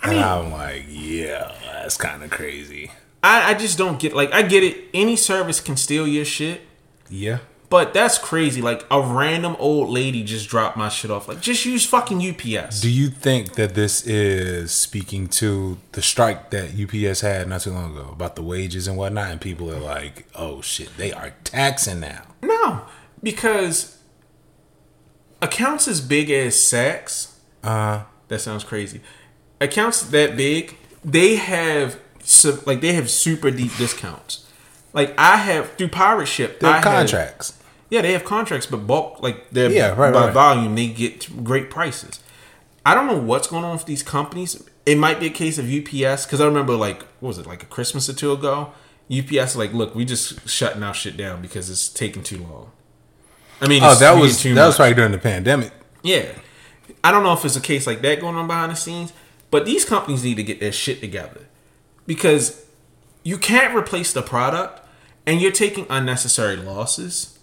And 0.04 0.20
I'm 0.20 0.52
like, 0.52 0.86
yeah, 0.88 1.54
that's 1.64 1.98
kind 1.98 2.24
of 2.24 2.32
crazy. 2.32 2.92
I, 3.24 3.52
I 3.52 3.54
just 3.54 3.78
don't 3.78 4.00
get 4.00 4.16
like 4.16 4.34
I 4.34 4.42
get 4.42 4.64
it. 4.64 4.90
Any 4.94 5.16
service 5.16 5.60
can 5.60 5.78
steal 5.78 6.08
your 6.08 6.26
shit. 6.26 6.62
Yeah. 7.10 7.40
But 7.70 7.94
that's 7.94 8.18
crazy. 8.18 8.62
Like 8.62 8.86
a 8.92 9.02
random 9.02 9.56
old 9.58 9.90
lady 9.90 10.24
just 10.24 10.50
dropped 10.50 10.76
my 10.76 10.90
shit 10.90 11.10
off. 11.10 11.30
Like 11.30 11.40
just 11.40 11.66
use 11.66 11.86
fucking 11.86 12.18
UPS. 12.18 12.82
Do 12.82 12.92
you 12.92 13.08
think 13.08 13.54
that 13.54 13.76
this 13.76 14.06
is 14.06 14.72
speaking 14.74 15.30
to 15.30 15.78
the 15.94 16.02
strike 16.02 16.50
that 16.50 16.72
UPS 16.78 17.22
had 17.22 17.48
not 17.48 17.62
too 17.62 17.72
long 17.72 17.96
ago 17.96 18.10
about 18.12 18.36
the 18.36 18.44
wages 18.44 18.88
and 18.90 18.98
whatnot? 18.98 19.32
And 19.32 19.40
people 19.40 19.72
are 19.72 19.80
like, 19.80 20.26
oh 20.36 20.62
shit, 20.62 20.98
they 20.98 21.14
are 21.14 21.34
taxing 21.46 22.02
now. 22.02 22.24
No, 22.42 22.82
because 23.24 23.98
accounts 25.42 25.88
as 25.88 26.02
big 26.02 26.30
as 26.30 26.56
Saks. 26.56 27.36
Uh, 27.64 28.04
That 28.28 28.40
sounds 28.40 28.64
crazy. 28.64 29.02
Accounts 29.60 30.02
that 30.10 30.36
big, 30.38 30.76
they 31.04 31.36
have 31.36 32.00
like 32.66 32.82
they 32.82 32.94
have 32.94 33.10
super 33.10 33.52
deep 33.52 33.76
discounts. 33.78 34.48
Like 34.94 35.14
I 35.18 35.38
have 35.38 35.74
through 35.74 35.90
pirate 35.90 36.28
ship, 36.28 36.60
they're 36.60 36.70
I 36.72 36.74
have- 36.76 36.84
contracts. 36.84 37.58
yeah, 37.90 38.02
they 38.02 38.14
have 38.14 38.24
contracts, 38.26 38.66
but 38.68 38.88
bulk 38.88 39.22
like 39.22 39.50
they're 39.52 39.72
Yeah, 39.72 39.90
right, 39.90 40.14
by 40.14 40.26
right. 40.26 40.34
volume, 40.34 40.76
they 40.76 40.88
get 40.88 41.44
great 41.44 41.70
prices. 41.70 42.20
I 42.86 42.96
don't 42.96 43.06
know 43.08 43.18
what's 43.18 43.48
going 43.48 43.64
on 43.64 43.74
with 43.74 43.86
these 43.86 44.02
companies. 44.04 44.64
It 44.86 44.98
might 44.98 45.20
be 45.20 45.28
a 45.28 45.32
case 45.32 45.58
of 45.60 45.66
UPS 45.66 46.26
because 46.26 46.42
I 46.42 46.46
remember 46.46 46.76
like 46.76 47.04
what 47.20 47.28
was 47.30 47.38
it 47.38 47.46
like 47.46 47.62
a 47.64 47.68
Christmas 47.68 48.10
or 48.10 48.14
two 48.14 48.32
ago? 48.32 48.72
UPS 49.12 49.56
like, 49.56 49.74
look, 49.74 49.94
we 49.94 50.06
just 50.06 50.48
shutting 50.50 50.82
our 50.84 50.94
shit 50.94 51.18
down 51.18 51.42
because 51.42 51.70
it's 51.70 51.90
taking 51.90 52.24
too 52.24 52.38
long. 52.38 52.72
I 53.62 53.68
mean, 53.68 53.84
Oh, 53.84 53.94
that 53.96 54.20
was 54.20 54.42
that 54.44 54.56
was 54.66 54.76
much. 54.76 54.80
right 54.80 54.96
during 54.96 55.12
the 55.12 55.18
pandemic. 55.18 55.72
Yeah. 56.04 56.26
I 57.04 57.12
don't 57.12 57.24
know 57.24 57.34
if 57.34 57.46
it's 57.46 57.56
a 57.56 57.62
case 57.62 57.88
like 57.88 58.02
that 58.02 58.20
going 58.20 58.36
on 58.36 58.48
behind 58.48 58.72
the 58.72 58.76
scenes, 58.76 59.14
but 59.52 59.66
these 59.66 59.86
companies 59.86 60.24
need 60.24 60.36
to 60.36 60.44
get 60.44 60.60
their 60.60 60.72
shit 60.72 61.00
together 61.00 61.42
because 62.08 62.66
you 63.24 63.38
can't 63.38 63.76
replace 63.76 64.14
the 64.14 64.22
product 64.22 64.86
and 65.26 65.40
you're 65.42 65.52
taking 65.52 65.86
unnecessary 65.90 66.56
losses. 66.58 67.38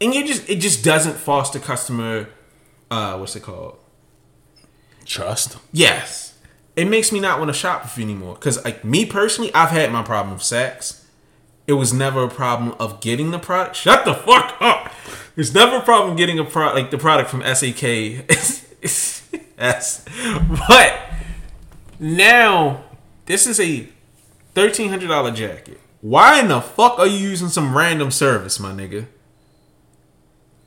And 0.00 0.14
you 0.14 0.26
just 0.26 0.48
it 0.48 0.56
just 0.60 0.84
doesn't 0.84 1.14
foster 1.16 1.58
customer 1.58 2.28
uh 2.90 3.16
what's 3.16 3.34
it 3.36 3.42
called? 3.42 3.78
Trust. 5.04 5.56
Yes. 5.72 6.34
It 6.76 6.86
makes 6.86 7.10
me 7.10 7.18
not 7.18 7.38
want 7.38 7.48
to 7.48 7.54
shop 7.54 7.82
with 7.82 7.96
you 7.98 8.04
anymore 8.04 8.36
cuz 8.36 8.62
like 8.64 8.84
me 8.84 9.04
personally, 9.04 9.52
I've 9.54 9.70
had 9.70 9.90
my 9.92 10.02
problem 10.02 10.34
with 10.34 10.42
Saks. 10.42 11.02
It 11.68 11.74
was 11.74 11.92
never 11.92 12.24
a 12.24 12.28
problem 12.28 12.74
of 12.80 13.00
getting 13.00 13.30
the 13.30 13.38
product. 13.38 13.76
Shut 13.76 14.06
the 14.06 14.14
fuck 14.14 14.56
up. 14.60 14.90
There's 15.36 15.54
never 15.54 15.76
a 15.76 15.82
problem 15.82 16.16
getting 16.16 16.38
a 16.38 16.44
product 16.44 16.76
like 16.76 16.90
the 16.90 16.98
product 16.98 17.30
from 17.30 17.42
SAK. 17.42 17.82
yes. 19.58 20.04
But 20.68 20.98
now 22.00 22.84
this 23.26 23.46
is 23.46 23.60
a 23.60 23.86
thirteen 24.54 24.88
hundred 24.88 25.08
dollar 25.08 25.30
jacket. 25.30 25.78
Why 26.00 26.40
in 26.40 26.48
the 26.48 26.60
fuck 26.60 26.98
are 26.98 27.06
you 27.06 27.18
using 27.18 27.48
some 27.48 27.76
random 27.76 28.10
service, 28.10 28.58
my 28.58 28.72
nigga? 28.72 29.06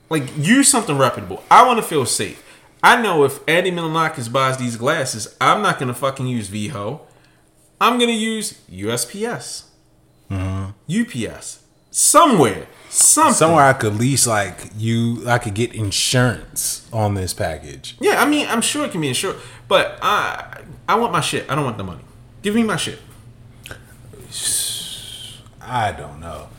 Like 0.09 0.37
use 0.37 0.67
something 0.69 0.97
reputable. 0.97 1.43
I 1.49 1.65
want 1.65 1.79
to 1.79 1.83
feel 1.83 2.05
safe. 2.05 2.43
I 2.83 3.01
know 3.01 3.23
if 3.23 3.39
Andy 3.47 3.71
Milonakis 3.71 4.31
buys 4.31 4.57
these 4.57 4.77
glasses, 4.77 5.35
I'm 5.41 5.61
not 5.63 5.79
gonna 5.79 5.93
fucking 5.93 6.27
use 6.27 6.49
Veho. 6.49 7.01
I'm 7.79 7.97
gonna 7.97 8.11
use 8.11 8.61
USPS, 8.69 9.63
Mm-hmm. 10.31 11.27
UPS, 11.29 11.63
somewhere. 11.91 12.67
Something. 12.89 13.33
Somewhere 13.33 13.63
I 13.63 13.73
could 13.73 13.95
lease 13.95 14.27
like 14.27 14.69
you. 14.77 15.27
I 15.27 15.37
could 15.37 15.53
get 15.53 15.73
insurance 15.73 16.89
on 16.91 17.13
this 17.13 17.33
package. 17.33 17.95
Yeah, 18.01 18.21
I 18.21 18.27
mean, 18.27 18.47
I'm 18.47 18.61
sure 18.61 18.85
it 18.85 18.91
can 18.91 18.99
be 18.99 19.07
insured, 19.07 19.37
but 19.69 19.97
I 20.01 20.61
I 20.89 20.95
want 20.95 21.13
my 21.13 21.21
shit. 21.21 21.49
I 21.49 21.55
don't 21.55 21.63
want 21.63 21.77
the 21.77 21.85
money. 21.85 22.03
Give 22.41 22.53
me 22.53 22.63
my 22.63 22.75
shit. 22.75 22.99
I 25.61 25.91
don't 25.93 26.19
know. 26.19 26.49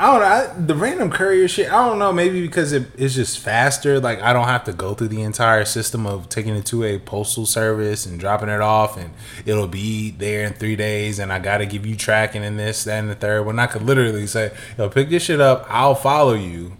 I 0.00 0.06
don't 0.12 0.20
know. 0.20 0.26
I, 0.26 0.66
the 0.66 0.76
random 0.76 1.10
courier 1.10 1.48
shit. 1.48 1.72
I 1.72 1.84
don't 1.88 1.98
know. 1.98 2.12
Maybe 2.12 2.40
because 2.40 2.72
it, 2.72 2.86
it's 2.96 3.16
just 3.16 3.40
faster. 3.40 3.98
Like 3.98 4.22
I 4.22 4.32
don't 4.32 4.46
have 4.46 4.62
to 4.64 4.72
go 4.72 4.94
through 4.94 5.08
the 5.08 5.22
entire 5.22 5.64
system 5.64 6.06
of 6.06 6.28
taking 6.28 6.54
it 6.54 6.64
to 6.66 6.84
a 6.84 7.00
postal 7.00 7.44
service 7.46 8.06
and 8.06 8.20
dropping 8.20 8.48
it 8.48 8.60
off, 8.60 8.96
and 8.96 9.10
it'll 9.44 9.66
be 9.66 10.12
there 10.12 10.44
in 10.44 10.52
three 10.52 10.76
days. 10.76 11.18
And 11.18 11.32
I 11.32 11.40
got 11.40 11.58
to 11.58 11.66
give 11.66 11.84
you 11.84 11.96
tracking 11.96 12.44
and 12.44 12.56
this, 12.56 12.84
that, 12.84 13.00
and 13.00 13.10
the 13.10 13.16
third. 13.16 13.44
When 13.44 13.58
I 13.58 13.66
could 13.66 13.82
literally 13.82 14.28
say, 14.28 14.52
"Yo, 14.78 14.88
pick 14.88 15.10
this 15.10 15.24
shit 15.24 15.40
up. 15.40 15.66
I'll 15.68 15.96
follow 15.96 16.34
you 16.34 16.76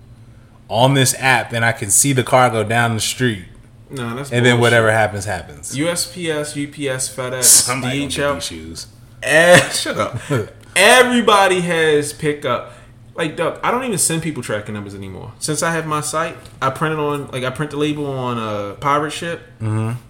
on 0.68 0.94
this 0.94 1.12
app, 1.18 1.52
and 1.52 1.64
I 1.64 1.72
can 1.72 1.90
see 1.90 2.12
the 2.12 2.22
car 2.22 2.48
go 2.50 2.62
down 2.62 2.94
the 2.94 3.00
street." 3.00 3.46
No, 3.90 4.14
that's 4.14 4.30
And 4.30 4.46
then 4.46 4.60
whatever 4.60 4.92
happens, 4.92 5.24
happens. 5.24 5.74
USPS, 5.74 6.50
UPS, 6.54 7.08
FedEx, 7.12 7.42
Somebody 7.66 8.06
DHL. 8.06 8.40
shoes. 8.40 8.86
Eh, 9.24 9.58
shut 9.70 9.96
up. 9.98 10.18
Everybody 10.76 11.62
has 11.62 12.12
pickup. 12.12 12.74
Like, 13.18 13.34
Doug, 13.34 13.58
I 13.64 13.72
don't 13.72 13.82
even 13.82 13.98
send 13.98 14.22
people 14.22 14.44
tracking 14.44 14.74
numbers 14.74 14.94
anymore. 14.94 15.32
Since 15.40 15.64
I 15.64 15.72
have 15.72 15.86
my 15.86 16.00
site, 16.00 16.36
I 16.62 16.70
print 16.70 16.92
it 16.92 17.00
on, 17.00 17.26
like, 17.32 17.42
I 17.42 17.50
print 17.50 17.72
the 17.72 17.76
label 17.76 18.06
on 18.06 18.38
a 18.38 18.76
pirate 18.76 19.10
ship, 19.10 19.40
mm-hmm. 19.60 20.00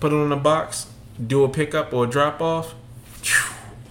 put 0.00 0.12
it 0.12 0.16
on 0.16 0.32
a 0.32 0.36
box, 0.36 0.86
do 1.24 1.44
a 1.44 1.48
pickup 1.50 1.92
or 1.92 2.04
a 2.04 2.06
drop 2.08 2.40
off. 2.40 2.74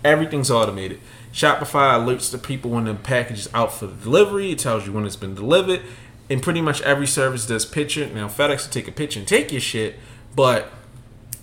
Everything's 0.03 0.49
automated. 0.49 0.99
Shopify 1.31 1.93
alerts 1.99 2.31
the 2.31 2.39
people 2.39 2.71
when 2.71 2.85
the 2.85 2.95
package 2.95 3.39
is 3.39 3.49
out 3.53 3.73
for 3.73 3.85
delivery. 3.85 4.53
It 4.53 4.59
tells 4.59 4.87
you 4.87 4.91
when 4.91 5.05
it's 5.05 5.15
been 5.15 5.35
delivered. 5.35 5.81
And 6.27 6.41
pretty 6.41 6.61
much 6.61 6.81
every 6.81 7.05
service 7.05 7.45
does 7.45 7.63
picture. 7.63 8.07
Now, 8.07 8.27
FedEx 8.27 8.65
will 8.65 8.73
take 8.73 8.87
a 8.87 8.91
picture 8.91 9.19
and 9.19 9.27
take 9.27 9.51
your 9.51 9.61
shit, 9.61 9.99
but 10.35 10.71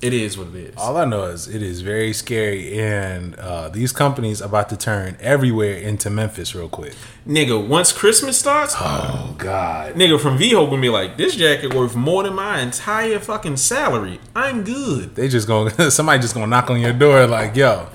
it 0.04 0.12
is 0.12 0.36
what 0.36 0.48
it 0.48 0.54
is. 0.56 0.74
All 0.76 0.98
I 0.98 1.06
know 1.06 1.24
is 1.24 1.48
it 1.48 1.62
is 1.62 1.80
very 1.80 2.12
scary, 2.12 2.78
and 2.78 3.34
uh, 3.36 3.70
these 3.70 3.90
companies 3.90 4.42
about 4.42 4.68
to 4.68 4.76
turn 4.76 5.16
everywhere 5.18 5.74
into 5.78 6.10
Memphis 6.10 6.54
real 6.54 6.68
quick. 6.68 6.94
Nigga, 7.26 7.66
once 7.66 7.90
Christmas 7.90 8.38
starts, 8.38 8.74
Oh 8.78 9.34
God! 9.38 9.94
nigga 9.94 10.20
from 10.20 10.36
Veho 10.36 10.68
gonna 10.68 10.82
be 10.82 10.90
like, 10.90 11.16
this 11.16 11.34
jacket 11.36 11.72
worth 11.72 11.96
more 11.96 12.22
than 12.22 12.34
my 12.34 12.60
entire 12.60 13.18
fucking 13.18 13.56
salary. 13.56 14.20
I'm 14.36 14.62
good. 14.62 15.14
They 15.14 15.28
just 15.28 15.48
gonna 15.48 15.90
somebody 15.90 16.20
just 16.20 16.34
gonna 16.34 16.48
knock 16.48 16.68
on 16.68 16.80
your 16.80 16.92
door 16.92 17.26
like, 17.26 17.56
yo, 17.56 17.88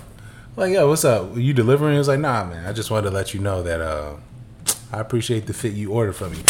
like 0.55 0.73
yo, 0.73 0.87
what's 0.89 1.05
up? 1.05 1.37
you 1.37 1.53
delivering? 1.53 1.95
It's 1.99 2.07
like, 2.07 2.19
nah, 2.19 2.43
man. 2.43 2.65
I 2.65 2.73
just 2.73 2.89
wanted 2.89 3.09
to 3.09 3.15
let 3.15 3.35
you 3.35 3.39
know 3.39 3.61
that 3.61 3.81
uh, 3.81 4.15
I 4.91 4.99
appreciate 4.99 5.45
the 5.45 5.53
fit 5.53 5.73
you 5.73 5.91
ordered 5.91 6.13
for 6.13 6.27
me. 6.27 6.37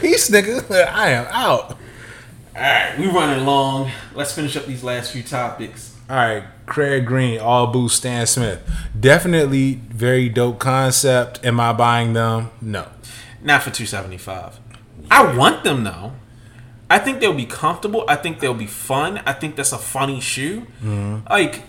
Peace, 0.00 0.30
nigga. 0.30 0.70
I 0.88 1.08
am 1.10 1.26
out. 1.30 1.76
Alright, 2.54 2.98
we're 2.98 3.10
running 3.10 3.46
long. 3.46 3.90
Let's 4.14 4.32
finish 4.34 4.56
up 4.56 4.66
these 4.66 4.84
last 4.84 5.12
few 5.12 5.22
topics. 5.22 5.96
All 6.10 6.16
right, 6.16 6.44
Craig 6.66 7.06
Green, 7.06 7.40
all 7.40 7.68
boost, 7.68 7.96
Stan 7.96 8.26
Smith. 8.26 8.60
Definitely 8.98 9.80
very 9.88 10.28
dope 10.28 10.58
concept. 10.58 11.42
Am 11.44 11.58
I 11.58 11.72
buying 11.72 12.12
them? 12.12 12.50
No. 12.60 12.88
Not 13.42 13.62
for 13.62 13.70
275. 13.70 14.60
I 15.10 15.34
want 15.34 15.64
them 15.64 15.84
though. 15.84 16.12
I 16.90 16.98
think 16.98 17.20
they'll 17.20 17.32
be 17.32 17.46
comfortable. 17.46 18.04
I 18.06 18.16
think 18.16 18.40
they'll 18.40 18.52
be 18.52 18.66
fun. 18.66 19.22
I 19.24 19.32
think 19.32 19.56
that's 19.56 19.72
a 19.72 19.78
funny 19.78 20.20
shoe. 20.20 20.66
Mm-hmm. 20.82 21.26
Like 21.30 21.62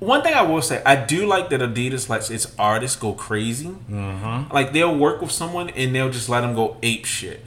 one 0.00 0.22
thing 0.22 0.34
I 0.34 0.42
will 0.42 0.60
say, 0.60 0.82
I 0.84 0.96
do 0.96 1.24
like 1.24 1.48
that 1.48 1.60
Adidas 1.60 2.10
lets 2.10 2.28
its 2.28 2.54
artists 2.58 2.96
go 2.98 3.14
crazy. 3.14 3.68
Mm-hmm. 3.68 4.52
Like 4.52 4.74
they'll 4.74 4.94
work 4.94 5.22
with 5.22 5.32
someone 5.32 5.70
and 5.70 5.94
they'll 5.94 6.10
just 6.10 6.28
let 6.28 6.42
them 6.42 6.54
go 6.54 6.76
ape 6.82 7.06
shit. 7.06 7.42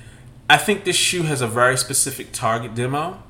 I 0.49 0.57
think 0.57 0.83
this 0.85 0.95
shoe 0.95 1.23
has 1.23 1.41
a 1.41 1.47
very 1.47 1.77
specific 1.77 2.31
target 2.31 2.75
demo, 2.75 3.21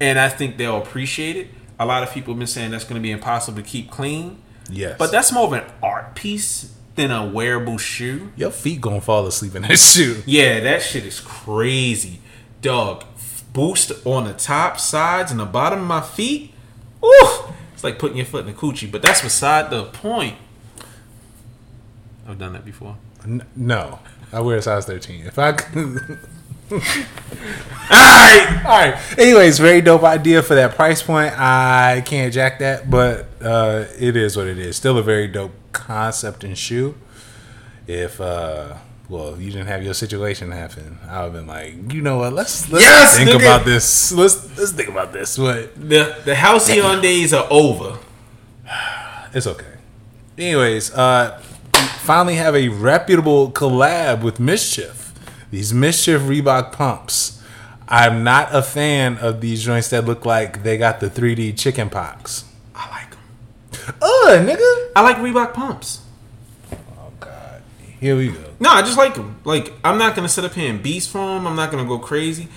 and 0.00 0.18
I 0.18 0.28
think 0.28 0.56
they'll 0.56 0.78
appreciate 0.78 1.36
it. 1.36 1.48
A 1.78 1.86
lot 1.86 2.02
of 2.02 2.10
people 2.12 2.34
have 2.34 2.38
been 2.38 2.46
saying 2.46 2.70
that's 2.72 2.84
going 2.84 2.96
to 2.96 3.02
be 3.02 3.10
impossible 3.12 3.62
to 3.62 3.68
keep 3.68 3.90
clean, 3.90 4.40
Yes. 4.70 4.96
but 4.98 5.10
that's 5.12 5.32
more 5.32 5.46
of 5.46 5.52
an 5.52 5.64
art 5.82 6.14
piece 6.14 6.74
than 6.94 7.10
a 7.10 7.26
wearable 7.26 7.78
shoe. 7.78 8.32
your 8.36 8.50
feet 8.50 8.80
gonna 8.80 9.00
fall 9.00 9.26
asleep 9.26 9.54
in 9.54 9.62
that 9.62 9.78
shoe. 9.78 10.22
Yeah, 10.26 10.60
that 10.60 10.82
shit 10.82 11.06
is 11.06 11.20
crazy. 11.20 12.20
Dog, 12.60 13.04
boost 13.52 13.92
on 14.04 14.24
the 14.24 14.34
top, 14.34 14.78
sides, 14.78 15.30
and 15.30 15.40
the 15.40 15.44
bottom 15.46 15.80
of 15.80 15.86
my 15.86 16.00
feet. 16.02 16.52
Ooh, 17.04 17.44
it's 17.72 17.82
like 17.82 17.98
putting 17.98 18.16
your 18.18 18.26
foot 18.26 18.46
in 18.46 18.52
the 18.52 18.58
coochie, 18.58 18.90
but 18.90 19.00
that's 19.02 19.22
beside 19.22 19.70
the 19.70 19.84
point. 19.84 20.36
I've 22.28 22.38
done 22.38 22.52
that 22.52 22.64
before. 22.64 22.96
N- 23.24 23.46
no, 23.56 23.98
I 24.32 24.40
wear 24.40 24.56
a 24.56 24.62
size 24.62 24.86
thirteen. 24.86 25.26
If 25.26 25.38
I 25.38 25.52
could. 25.52 26.18
Alright! 27.90 28.64
All 28.64 28.78
right. 28.78 29.18
Anyways, 29.18 29.58
very 29.58 29.80
dope 29.82 30.02
idea 30.04 30.42
for 30.42 30.54
that 30.54 30.74
price 30.74 31.02
point. 31.02 31.38
I 31.38 32.02
can't 32.06 32.32
jack 32.32 32.60
that, 32.60 32.88
but 32.90 33.26
uh, 33.42 33.84
it 33.98 34.16
is 34.16 34.36
what 34.36 34.46
it 34.46 34.58
is. 34.58 34.76
Still 34.76 34.96
a 34.96 35.02
very 35.02 35.28
dope 35.28 35.52
concept 35.72 36.44
and 36.44 36.56
shoe. 36.56 36.94
If 37.86 38.20
uh, 38.20 38.76
well, 39.08 39.38
you 39.38 39.50
didn't 39.50 39.66
have 39.66 39.82
your 39.82 39.92
situation 39.94 40.50
happen, 40.52 40.98
I 41.06 41.18
would 41.24 41.24
have 41.24 41.32
been 41.34 41.46
like, 41.46 41.92
you 41.92 42.00
know 42.00 42.18
what? 42.18 42.32
Let's 42.32 42.70
let's 42.70 42.84
Yes, 42.84 43.16
think 43.18 43.30
nigga. 43.30 43.36
about 43.36 43.64
this. 43.66 44.12
Let's 44.12 44.56
let's 44.56 44.70
think 44.72 44.88
about 44.88 45.12
this. 45.12 45.36
But 45.36 45.74
The 45.74 46.16
the 46.24 46.34
halcyon 46.34 47.02
days 47.02 47.34
are 47.34 47.46
over. 47.50 47.98
it's 49.34 49.46
okay. 49.46 49.66
Anyways, 50.38 50.92
uh, 50.94 51.42
finally 51.82 52.36
have 52.36 52.54
a 52.54 52.68
reputable 52.68 53.50
collab 53.50 54.22
with 54.22 54.40
Mischief. 54.40 55.12
These 55.50 55.72
Mischief 55.74 56.22
Reebok 56.22 56.72
pumps. 56.72 57.42
I'm 57.88 58.24
not 58.24 58.54
a 58.54 58.62
fan 58.62 59.18
of 59.18 59.40
these 59.40 59.64
joints 59.64 59.90
that 59.90 60.04
look 60.04 60.24
like 60.24 60.62
they 60.62 60.78
got 60.78 61.00
the 61.00 61.08
3D 61.08 61.58
chicken 61.58 61.90
pox. 61.90 62.44
I 62.74 62.90
like 62.90 63.10
them. 63.10 63.94
Ugh, 64.00 64.46
nigga. 64.46 64.90
I 64.96 65.02
like 65.02 65.16
Reebok 65.16 65.52
pumps. 65.54 66.00
Oh 66.72 67.12
God. 67.20 67.62
Here 68.00 68.16
we 68.16 68.28
go. 68.28 68.44
No, 68.60 68.70
I 68.70 68.82
just 68.82 68.96
like 68.96 69.14
them. 69.14 69.40
Like, 69.44 69.72
I'm 69.84 69.98
not 69.98 70.14
going 70.14 70.26
to 70.26 70.32
sit 70.32 70.44
up 70.44 70.54
here 70.54 70.70
and 70.70 70.82
beast 70.82 71.10
for 71.10 71.18
them. 71.18 71.46
I'm 71.46 71.56
not 71.56 71.70
going 71.70 71.84
to 71.84 71.88
go 71.88 71.98
crazy. 71.98 72.48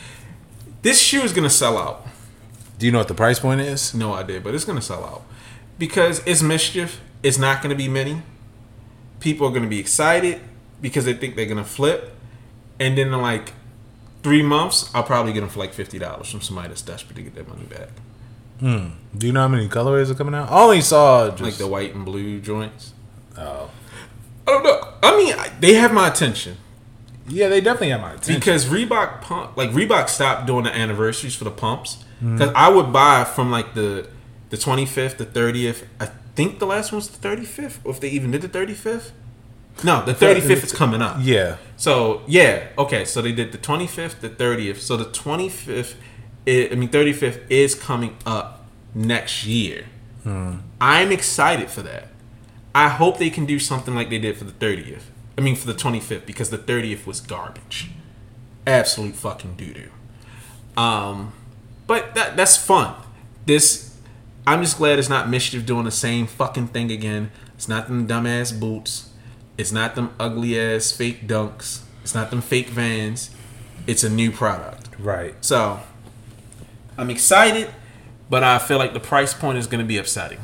This 0.82 1.02
shoe 1.02 1.22
is 1.22 1.34
going 1.34 1.48
to 1.48 1.50
sell 1.50 1.78
out. 1.78 2.06
Do 2.78 2.86
you 2.86 2.92
know 2.92 2.98
what 2.98 3.08
the 3.08 3.14
price 3.14 3.40
point 3.40 3.62
is? 3.62 3.94
No 3.94 4.14
idea, 4.14 4.42
but 4.42 4.54
it's 4.54 4.66
gonna 4.66 4.82
sell 4.82 5.04
out 5.06 5.22
because 5.80 6.22
it's 6.26 6.42
mischief. 6.42 7.00
It's 7.24 7.38
not 7.38 7.62
gonna 7.62 7.76
be 7.76 7.88
many. 7.88 8.22
People 9.26 9.48
are 9.48 9.52
gonna 9.52 9.66
be 9.68 9.80
excited 9.80 10.40
because 10.82 11.04
they 11.06 11.14
think 11.16 11.36
they're 11.36 11.48
gonna 11.48 11.64
flip, 11.66 12.16
and 12.80 12.96
then 12.98 13.08
in 13.08 13.20
like 13.22 13.54
three 14.22 14.44
months, 14.44 14.90
I'll 14.94 15.04
probably 15.04 15.34
get 15.34 15.40
them 15.42 15.50
for 15.50 15.60
like 15.60 15.74
fifty 15.74 15.98
dollars 15.98 16.30
from 16.30 16.42
somebody 16.42 16.68
that's 16.70 16.84
desperate 16.84 17.16
to 17.16 17.24
get 17.24 17.34
their 17.34 17.44
money 17.44 17.64
back, 17.66 17.90
Hmm. 18.60 18.90
Do 19.18 19.26
you 19.28 19.34
know 19.34 19.42
how 19.42 19.48
many 19.48 19.68
colorways 19.68 20.10
are 20.12 20.16
coming 20.16 20.36
out? 20.36 20.50
I 20.52 20.62
only 20.64 20.82
saw 20.82 21.30
just 21.32 21.42
like 21.42 21.56
the 21.56 21.68
white 21.68 21.94
and 21.96 22.06
blue 22.06 22.40
joints. 22.40 22.94
Oh. 23.38 23.70
I 24.48 24.52
don't 24.52 24.64
know. 24.64 24.94
I 25.04 25.18
mean, 25.18 25.36
they 25.60 25.74
have 25.74 25.92
my 25.92 26.08
attention 26.08 26.56
Yeah, 27.28 27.50
they 27.50 27.60
definitely 27.62 27.90
have 27.90 28.02
my 28.02 28.12
attention. 28.14 28.36
because 28.36 28.66
Reebok 28.68 29.22
pump, 29.22 29.58
like 29.58 29.72
Reebok 29.72 30.08
stopped 30.08 30.46
doing 30.46 30.64
the 30.66 30.74
anniversaries 30.76 31.36
for 31.36 31.44
the 31.46 31.52
pumps. 31.52 32.04
Because 32.22 32.52
I 32.56 32.70
would 32.70 32.94
buy 32.94 33.24
from 33.24 33.50
like 33.52 33.74
the 33.74 34.08
the 34.52 34.58
twenty 34.58 34.86
fifth, 34.86 35.18
the 35.18 35.26
thirtieth. 35.26 35.84
I 36.00 36.10
think 36.36 36.60
the 36.60 36.66
last 36.66 36.92
one's 36.92 37.08
the 37.10 37.18
thirty 37.18 37.46
fifth, 37.46 37.80
or 37.84 37.92
if 37.92 38.00
they 38.00 38.10
even 38.10 38.32
did 38.32 38.42
the 38.42 38.48
thirty 38.50 38.74
fifth. 38.74 39.12
No, 39.84 40.06
the 40.06 40.14
thirty 40.14 40.40
fifth 40.42 40.64
is 40.64 40.72
coming 40.74 41.02
up. 41.02 41.18
yeah. 41.22 41.58
So 41.78 42.22
yeah, 42.28 42.68
okay. 42.78 43.04
So 43.06 43.22
they 43.22 43.32
did 43.34 43.52
the 43.52 43.58
twenty 43.58 43.88
fifth, 43.88 44.22
the 44.22 44.30
thirtieth. 44.30 44.82
So 44.82 44.96
the 44.98 45.06
twenty 45.12 45.50
fifth, 45.50 45.98
I 46.48 46.70
mean 46.76 46.90
thirty 46.90 47.12
fifth 47.14 47.40
is 47.50 47.76
coming 47.76 48.16
up 48.26 48.66
next 48.94 49.46
year. 49.46 49.86
I'm 50.82 51.12
excited 51.12 51.70
for 51.70 51.82
that. 51.84 52.08
I 52.74 52.90
hope 52.90 53.20
they 53.20 53.30
can 53.30 53.46
do 53.46 53.60
something 53.60 53.94
like 53.94 54.10
they 54.10 54.18
did 54.18 54.38
for 54.38 54.44
the 54.46 54.52
thirtieth. 54.54 55.12
I 55.38 55.42
mean 55.42 55.56
for 55.56 55.68
the 55.68 55.74
twenty 55.74 56.00
fifth 56.00 56.26
because 56.26 56.50
the 56.50 56.58
thirtieth 56.58 57.06
was 57.06 57.20
garbage, 57.22 57.92
absolute 58.66 59.16
fucking 59.16 59.56
doo 59.56 59.74
doo. 59.74 59.90
Um, 60.82 61.34
but 61.88 62.16
that 62.16 62.36
that's 62.38 62.58
fun. 62.58 62.96
This 63.46 63.95
I'm 64.48 64.62
just 64.62 64.78
glad 64.78 65.00
it's 65.00 65.10
not 65.10 65.30
mischief 65.30 65.66
doing 65.66 65.86
the 65.86 65.92
same 65.92 66.28
fucking 66.28 66.68
thing 66.68 66.92
again. 66.92 67.32
It's 67.56 67.68
not 67.68 67.88
them 67.88 68.08
dumbass 68.08 68.58
boots. 68.58 69.12
It's 69.58 69.72
not 69.72 69.96
them 69.96 70.14
ugly 70.20 70.60
ass 70.60 70.92
fake 70.92 71.28
dunks. 71.28 71.82
It's 72.04 72.14
not 72.14 72.30
them 72.30 72.42
fake 72.42 72.68
vans. 72.70 73.32
It's 73.88 74.04
a 74.04 74.10
new 74.10 74.32
product. 74.32 74.90
Right. 75.00 75.36
So 75.44 75.80
I'm 76.98 77.10
excited, 77.10 77.70
but 78.30 78.44
I 78.44 78.60
feel 78.60 78.78
like 78.78 78.94
the 78.94 79.00
price 79.00 79.34
point 79.34 79.58
is 79.58 79.68
going 79.68 79.84
to 79.84 79.88
be 79.88 79.98
upsetting. 79.98 80.40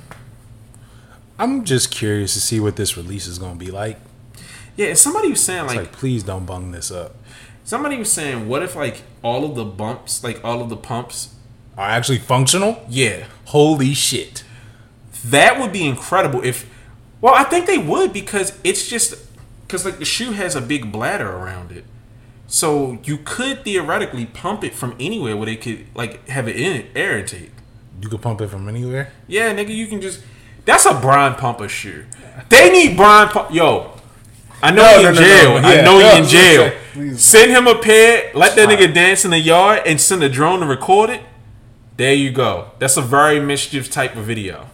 I'm 1.41 1.65
just 1.65 1.89
curious 1.89 2.35
to 2.35 2.39
see 2.39 2.59
what 2.59 2.75
this 2.75 2.95
release 2.95 3.25
is 3.25 3.39
gonna 3.39 3.55
be 3.55 3.71
like. 3.71 3.97
Yeah, 4.77 4.89
and 4.89 4.97
somebody 4.97 5.29
was 5.29 5.43
saying 5.43 5.65
like, 5.65 5.75
like, 5.75 5.91
please 5.91 6.21
don't 6.21 6.45
bung 6.45 6.71
this 6.71 6.91
up. 6.91 7.15
somebody 7.63 7.97
was 7.97 8.11
saying, 8.11 8.47
what 8.47 8.61
if 8.61 8.75
like 8.75 9.01
all 9.23 9.43
of 9.43 9.55
the 9.55 9.65
bumps, 9.65 10.23
like 10.23 10.39
all 10.43 10.61
of 10.61 10.69
the 10.69 10.77
pumps, 10.77 11.33
Are 11.77 11.89
actually 11.89 12.19
functional? 12.19 12.83
yeah, 12.89 13.25
Holy 13.45 13.93
shit. 13.93 14.43
that 15.25 15.59
would 15.59 15.71
be 15.73 15.85
incredible 15.87 16.43
if. 16.43 16.69
Well, 17.21 17.33
I 17.35 17.43
think 17.43 17.65
they 17.67 17.77
would 17.77 18.11
because 18.13 18.57
it's 18.63 18.87
just 18.87 19.15
because 19.67 19.85
like 19.85 19.99
the 19.99 20.05
shoe 20.05 20.31
has 20.31 20.55
a 20.55 20.61
big 20.61 20.91
bladder 20.91 21.29
around 21.29 21.71
it, 21.71 21.85
so 22.47 22.97
you 23.03 23.17
could 23.23 23.63
theoretically 23.63 24.25
pump 24.25 24.63
it 24.63 24.73
from 24.73 24.95
anywhere 24.99 25.37
where 25.37 25.45
they 25.45 25.55
could 25.55 25.85
like 25.95 26.27
have 26.29 26.47
it 26.47 26.55
in 26.55 26.87
air 26.95 27.17
intake. 27.19 27.51
You 28.01 28.09
can 28.09 28.17
pump 28.19 28.41
it 28.41 28.47
from 28.49 28.67
anywhere. 28.67 29.11
Yeah, 29.27 29.53
nigga, 29.53 29.69
you 29.75 29.87
can 29.87 30.01
just. 30.01 30.21
That's 30.65 30.85
a 30.85 30.93
Brian 30.99 31.35
Pumper 31.35 31.67
shoe. 31.69 32.05
They 32.49 32.71
need 32.71 32.95
Brian 32.97 33.29
Pumper. 33.29 33.53
Yo, 33.53 33.91
I 34.61 34.71
know 34.71 34.81
No, 34.83 34.99
he 34.99 35.05
in 35.07 35.13
no, 35.15 35.19
jail. 35.21 35.61
no, 35.61 35.67
I 35.67 35.73
yeah. 35.75 35.81
know 35.81 35.99
No, 35.99 36.11
he 36.11 36.17
in 36.19 36.25
jail. 36.27 36.69
say, 36.69 36.77
please. 36.93 37.23
Send 37.23 37.51
him 37.51 37.67
a 37.67 37.79
pair. 37.79 38.31
Let 38.33 38.55
that 38.55 38.67
nigga 38.69 38.93
dance 38.93 39.25
in 39.25 39.31
the 39.31 39.39
yard 39.39 39.81
and 39.85 39.99
send 40.01 40.21
a 40.23 40.29
drone 40.29 40.59
to 40.61 40.65
record 40.65 41.09
it. 41.11 41.21
There 42.01 42.15
you 42.15 42.31
go. 42.31 42.71
That's 42.79 42.97
a 42.97 43.01
very 43.03 43.39
mischief 43.39 43.91
type 43.91 44.15
of 44.15 44.23
video. 44.25 44.65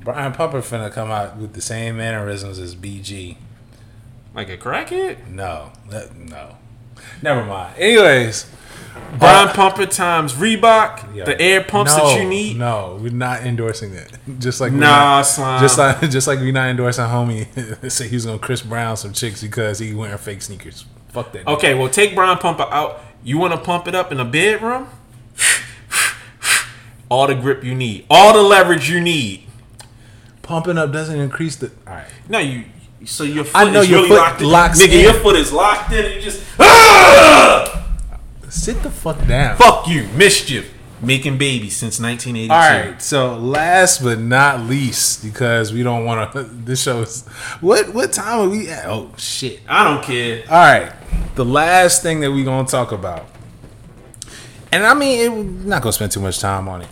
Brian 0.00 0.32
Pumper 0.32 0.62
finna 0.62 0.90
come 0.90 1.12
out 1.12 1.36
with 1.36 1.52
the 1.52 1.60
same 1.60 1.98
mannerisms 1.98 2.58
as 2.58 2.74
BG. 2.74 3.36
Like 4.34 4.48
a 4.48 4.56
crackhead. 4.56 5.28
No, 5.28 5.70
that, 5.90 6.16
no. 6.16 6.56
Never 7.22 7.44
mind. 7.44 7.78
Anyways, 7.78 8.50
Brian 9.16 9.46
uh, 9.46 9.52
Pumper 9.52 9.86
times 9.86 10.32
Reebok, 10.32 11.14
yeah. 11.14 11.22
the 11.22 11.40
air 11.40 11.62
pumps 11.62 11.96
No, 11.96 12.04
that 12.04 12.20
you 12.20 12.28
need. 12.28 12.58
No, 12.58 12.98
we're 13.00 13.12
not 13.12 13.42
endorsing 13.42 13.94
that. 13.94 14.18
Just 14.40 14.60
like 14.60 14.72
we're 14.72 14.78
Nah, 14.78 15.18
not- 15.18 15.22
slime. 15.22 15.60
Just 15.60 15.78
like 15.78 16.00
just 16.10 16.26
like 16.26 16.40
we're 16.40 16.50
not 16.50 16.66
endorsing 16.68 17.04
homie. 17.04 17.90
say 17.92 18.08
he's 18.08 18.26
gonna 18.26 18.40
Chris 18.40 18.60
Brown 18.60 18.96
some 18.96 19.12
chicks 19.12 19.40
because 19.40 19.78
he 19.78 19.94
wearing 19.94 20.18
fake 20.18 20.42
sneakers. 20.42 20.84
Fuck 21.10 21.30
that. 21.30 21.46
Okay, 21.46 21.74
well, 21.74 21.88
take 21.88 22.16
Brian 22.16 22.38
Pumper 22.38 22.64
out. 22.64 22.98
You 23.22 23.38
want 23.38 23.54
to 23.54 23.60
pump 23.60 23.86
it 23.86 23.94
up 23.94 24.10
in 24.10 24.18
a 24.18 24.24
bedroom? 24.24 24.88
All 27.12 27.26
the 27.26 27.34
grip 27.34 27.62
you 27.62 27.74
need, 27.74 28.06
all 28.08 28.32
the 28.32 28.40
leverage 28.42 28.88
you 28.88 28.98
need. 28.98 29.44
Pumping 30.40 30.78
up 30.78 30.92
doesn't 30.92 31.20
increase 31.20 31.56
the. 31.56 31.70
All 31.86 31.92
right. 31.92 32.06
No, 32.26 32.38
you. 32.38 32.64
So 33.04 33.22
your 33.24 33.44
foot 33.44 33.54
I 33.54 33.70
know 33.70 33.80
is 33.82 33.90
your 33.90 33.98
really 33.98 34.08
foot 34.08 34.18
locked 34.18 34.40
in. 34.40 34.48
locks 34.48 34.80
Nigga, 34.82 34.92
in. 34.94 35.00
your 35.00 35.12
foot 35.14 35.36
is 35.36 35.52
locked 35.52 35.92
in, 35.92 36.06
and 36.06 36.14
you 36.14 36.20
just. 36.22 36.42
Ah! 36.58 37.86
Sit 38.48 38.82
the 38.82 38.90
fuck 38.90 39.18
down. 39.26 39.58
Fuck 39.58 39.88
you, 39.88 40.08
mischief, 40.16 40.72
making 41.02 41.36
babies 41.36 41.76
since 41.76 42.00
1982. 42.00 42.50
All 42.52 42.58
right. 42.92 43.02
So 43.02 43.36
last 43.36 44.02
but 44.02 44.18
not 44.18 44.60
least, 44.60 45.22
because 45.22 45.70
we 45.72 45.82
don't 45.82 46.06
want 46.06 46.32
to. 46.32 46.44
This 46.64 46.82
show 46.82 47.02
is. 47.02 47.26
What 47.60 47.92
what 47.92 48.10
time 48.14 48.40
are 48.40 48.48
we 48.48 48.70
at? 48.70 48.86
Oh 48.86 49.10
shit. 49.18 49.60
I 49.68 49.84
don't 49.84 50.02
care. 50.02 50.44
All 50.48 50.56
right. 50.56 50.92
The 51.34 51.44
last 51.44 52.02
thing 52.02 52.20
that 52.20 52.30
we're 52.32 52.44
gonna 52.46 52.66
talk 52.66 52.90
about, 52.92 53.26
and 54.72 54.84
I 54.86 54.94
mean, 54.94 55.20
it, 55.20 55.30
we're 55.30 55.42
not 55.68 55.82
gonna 55.82 55.92
spend 55.92 56.10
too 56.12 56.20
much 56.20 56.38
time 56.40 56.68
on 56.68 56.80
it. 56.82 56.88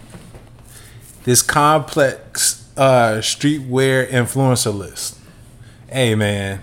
This 1.30 1.42
complex 1.42 2.68
uh, 2.76 3.18
streetwear 3.18 4.04
influencer 4.08 4.76
list. 4.76 5.16
Hey 5.88 6.16
man, 6.16 6.60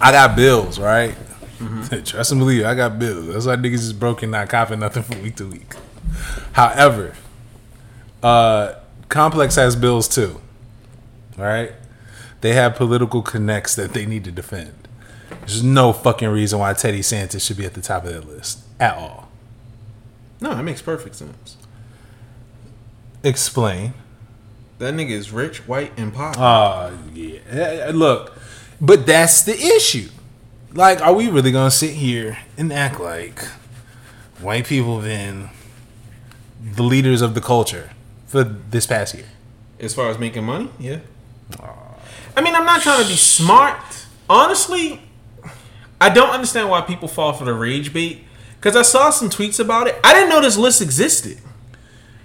I 0.00 0.10
got 0.10 0.34
bills, 0.34 0.80
right? 0.80 1.14
Trust 2.04 2.32
and 2.32 2.40
believe, 2.40 2.64
I 2.64 2.74
got 2.74 2.98
bills. 2.98 3.28
That's 3.28 3.46
why 3.46 3.54
niggas 3.54 3.74
is 3.74 3.92
broken, 3.92 4.32
not 4.32 4.48
copping 4.48 4.80
nothing 4.80 5.04
from 5.04 5.22
week 5.22 5.36
to 5.36 5.46
week. 5.46 5.74
However, 6.54 7.14
uh, 8.20 8.80
Complex 9.10 9.54
has 9.54 9.76
bills 9.76 10.08
too. 10.08 10.40
Right, 11.38 11.70
they 12.40 12.52
have 12.54 12.74
political 12.74 13.22
connects 13.22 13.76
that 13.76 13.92
they 13.92 14.06
need 14.06 14.24
to 14.24 14.32
defend. 14.32 14.88
There's 15.42 15.62
no 15.62 15.92
fucking 15.92 16.30
reason 16.30 16.58
why 16.58 16.72
Teddy 16.72 16.98
Santis 16.98 17.46
should 17.46 17.58
be 17.58 17.64
at 17.64 17.74
the 17.74 17.80
top 17.80 18.06
of 18.06 18.12
that 18.12 18.26
list 18.26 18.64
at 18.80 18.96
all. 18.96 19.28
No, 20.40 20.52
that 20.52 20.64
makes 20.64 20.82
perfect 20.82 21.14
sense. 21.14 21.56
Explain. 23.26 23.92
That 24.78 24.94
nigga 24.94 25.10
is 25.10 25.32
rich, 25.32 25.66
white, 25.66 25.92
and 25.96 26.14
pop. 26.14 26.36
Uh 26.38 26.92
yeah. 27.12 27.38
Eh, 27.50 27.88
eh, 27.88 27.90
Look, 27.92 28.36
but 28.80 29.04
that's 29.06 29.42
the 29.42 29.54
issue. 29.58 30.08
Like, 30.72 31.00
are 31.00 31.12
we 31.14 31.28
really 31.28 31.50
gonna 31.50 31.70
sit 31.70 31.94
here 31.94 32.38
and 32.56 32.72
act 32.72 33.00
like 33.00 33.42
white 34.40 34.66
people 34.66 35.00
have 35.00 35.04
been 35.04 35.48
the 36.62 36.82
leaders 36.82 37.22
of 37.22 37.34
the 37.34 37.40
culture 37.40 37.90
for 38.26 38.44
this 38.44 38.86
past 38.86 39.14
year? 39.14 39.26
as 39.78 39.94
far 39.94 40.08
as 40.08 40.18
making 40.18 40.44
money, 40.44 40.70
yeah. 40.78 41.00
I 42.36 42.40
mean, 42.40 42.54
I'm 42.54 42.64
not 42.64 42.80
trying 42.82 43.02
to 43.02 43.08
be 43.08 43.16
smart. 43.16 44.06
Honestly, 44.28 45.02
I 46.00 46.08
don't 46.08 46.30
understand 46.30 46.70
why 46.70 46.80
people 46.82 47.08
fall 47.08 47.32
for 47.32 47.44
the 47.44 47.54
rage 47.54 47.92
bait. 47.92 48.24
Because 48.56 48.74
I 48.76 48.82
saw 48.82 49.10
some 49.10 49.28
tweets 49.30 49.60
about 49.60 49.86
it. 49.86 49.96
I 50.02 50.14
didn't 50.14 50.30
know 50.30 50.40
this 50.40 50.56
list 50.56 50.80
existed. 50.80 51.38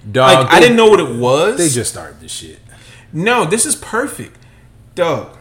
Dog, 0.09 0.45
Like, 0.45 0.53
I 0.53 0.59
didn't 0.59 0.77
know 0.77 0.89
what 0.89 0.99
it 0.99 1.15
was. 1.15 1.57
they 1.57 1.69
just 1.69 1.91
started 1.91 2.19
this 2.19 2.31
shit. 2.31 2.59
No, 3.13 3.45
this 3.45 3.65
is 3.65 3.75
perfect. 3.75 4.37
Dog, 4.95 5.37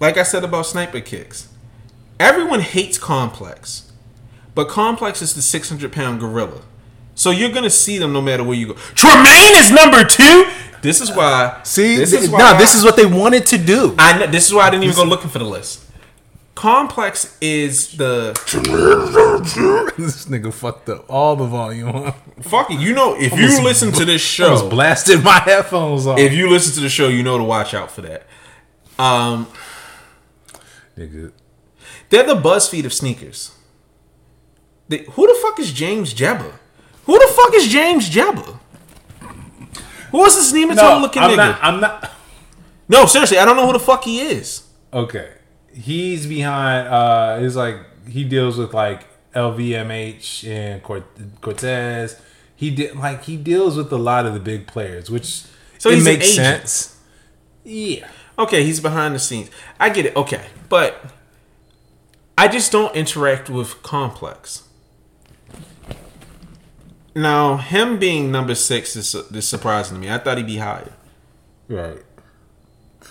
like 0.00 0.16
I 0.16 0.22
said 0.22 0.44
about 0.44 0.66
sniper 0.66 1.00
kicks, 1.00 1.48
everyone 2.20 2.60
hates 2.60 2.98
Complex. 2.98 3.92
But 4.54 4.68
Complex 4.68 5.20
is 5.20 5.34
the 5.34 5.42
600 5.42 5.92
pound 5.92 6.20
gorilla. 6.20 6.62
So 7.16 7.30
you're 7.30 7.50
going 7.50 7.64
to 7.64 7.70
see 7.70 7.98
them 7.98 8.12
no 8.12 8.20
matter 8.20 8.44
where 8.44 8.56
you 8.56 8.68
go. 8.68 8.72
Tremaine 8.94 9.54
is 9.56 9.70
number 9.70 10.04
two. 10.04 10.46
This 10.82 11.00
is 11.00 11.10
why. 11.10 11.60
See, 11.64 11.96
this 11.96 12.12
is 12.12 12.28
why 12.28 12.38
no, 12.38 12.58
this 12.58 12.74
is 12.74 12.84
what 12.84 12.96
they 12.96 13.06
wanted 13.06 13.46
to 13.46 13.58
do. 13.58 13.94
I 13.98 14.18
know, 14.18 14.26
this 14.26 14.46
is 14.46 14.52
why 14.54 14.66
I 14.66 14.70
didn't 14.70 14.84
even 14.84 14.96
go 14.96 15.04
looking 15.04 15.30
for 15.30 15.38
the 15.38 15.44
list. 15.44 15.83
Complex 16.54 17.36
is 17.40 17.96
the 17.96 18.32
this 19.98 20.26
nigga 20.26 20.52
fucked 20.52 20.88
up 20.88 21.04
all 21.08 21.34
the 21.36 21.46
volume. 21.46 22.12
fuck 22.42 22.70
it. 22.70 22.78
You 22.78 22.94
know, 22.94 23.16
if 23.18 23.32
you 23.36 23.62
listen 23.62 23.90
to 23.92 24.04
this 24.04 24.22
show, 24.22 24.68
blasted 24.70 25.24
my 25.24 25.40
headphones 25.40 26.06
off. 26.06 26.18
if 26.18 26.32
you 26.32 26.48
listen 26.48 26.74
to 26.74 26.80
the 26.80 26.88
show, 26.88 27.08
you 27.08 27.22
know 27.22 27.38
to 27.38 27.44
watch 27.44 27.74
out 27.74 27.90
for 27.90 28.02
that. 28.02 28.26
Um, 28.98 29.48
nigga, 30.96 31.32
they're 32.10 32.26
the 32.26 32.36
BuzzFeed 32.36 32.84
of 32.84 32.92
sneakers. 32.92 33.50
They, 34.88 34.98
who 34.98 35.26
the 35.26 35.38
fuck 35.42 35.58
is 35.58 35.72
James 35.72 36.14
Jebbia? 36.14 36.52
Who 37.06 37.18
the 37.18 37.32
fuck 37.34 37.54
is 37.54 37.66
James 37.68 38.08
Jebbia? 38.08 38.58
Who 40.12 40.24
is 40.24 40.36
this 40.36 40.52
nematode 40.52 41.00
looking 41.00 41.22
I'm 41.22 41.30
nigga? 41.30 41.36
not. 41.36 41.58
I'm 41.64 41.80
not. 41.80 42.12
no, 42.88 43.06
seriously, 43.06 43.38
I 43.38 43.44
don't 43.44 43.56
know 43.56 43.66
who 43.66 43.72
the 43.72 43.80
fuck 43.80 44.04
he 44.04 44.20
is. 44.20 44.62
Okay, 44.92 45.32
he's 45.74 46.26
behind. 46.26 46.88
uh 46.88 47.38
He's 47.40 47.56
like 47.56 47.76
he 48.08 48.24
deals 48.24 48.56
with 48.58 48.72
like 48.74 49.06
LVMH 49.34 50.48
and 50.48 50.82
Cortez. 51.40 52.20
He 52.56 52.70
did 52.70 52.96
like 52.96 53.24
he 53.24 53.36
deals 53.36 53.76
with 53.76 53.92
a 53.92 53.98
lot 53.98 54.26
of 54.26 54.34
the 54.34 54.40
big 54.40 54.66
players, 54.66 55.10
which 55.10 55.44
So 55.78 55.90
it 55.90 56.02
makes 56.04 56.32
sense. 56.32 57.00
Yeah, 57.64 58.06
Okay, 58.38 58.64
he's 58.64 58.80
behind 58.80 59.14
the 59.14 59.18
scenes. 59.18 59.50
I 59.78 59.90
get 59.90 60.06
it. 60.06 60.16
Okay, 60.16 60.46
but 60.68 61.04
I 62.36 62.48
just 62.48 62.72
don't 62.72 62.94
interact 62.94 63.48
with 63.48 63.82
Complex. 63.82 64.64
Now, 67.14 67.58
him 67.58 67.98
being 67.98 68.32
number 68.32 68.56
six 68.56 68.96
is, 68.96 69.14
is 69.14 69.46
surprising 69.46 69.96
to 69.96 70.00
me. 70.00 70.10
I 70.12 70.18
thought 70.18 70.36
he'd 70.38 70.46
be 70.46 70.56
higher. 70.56 70.92
right. 71.68 72.02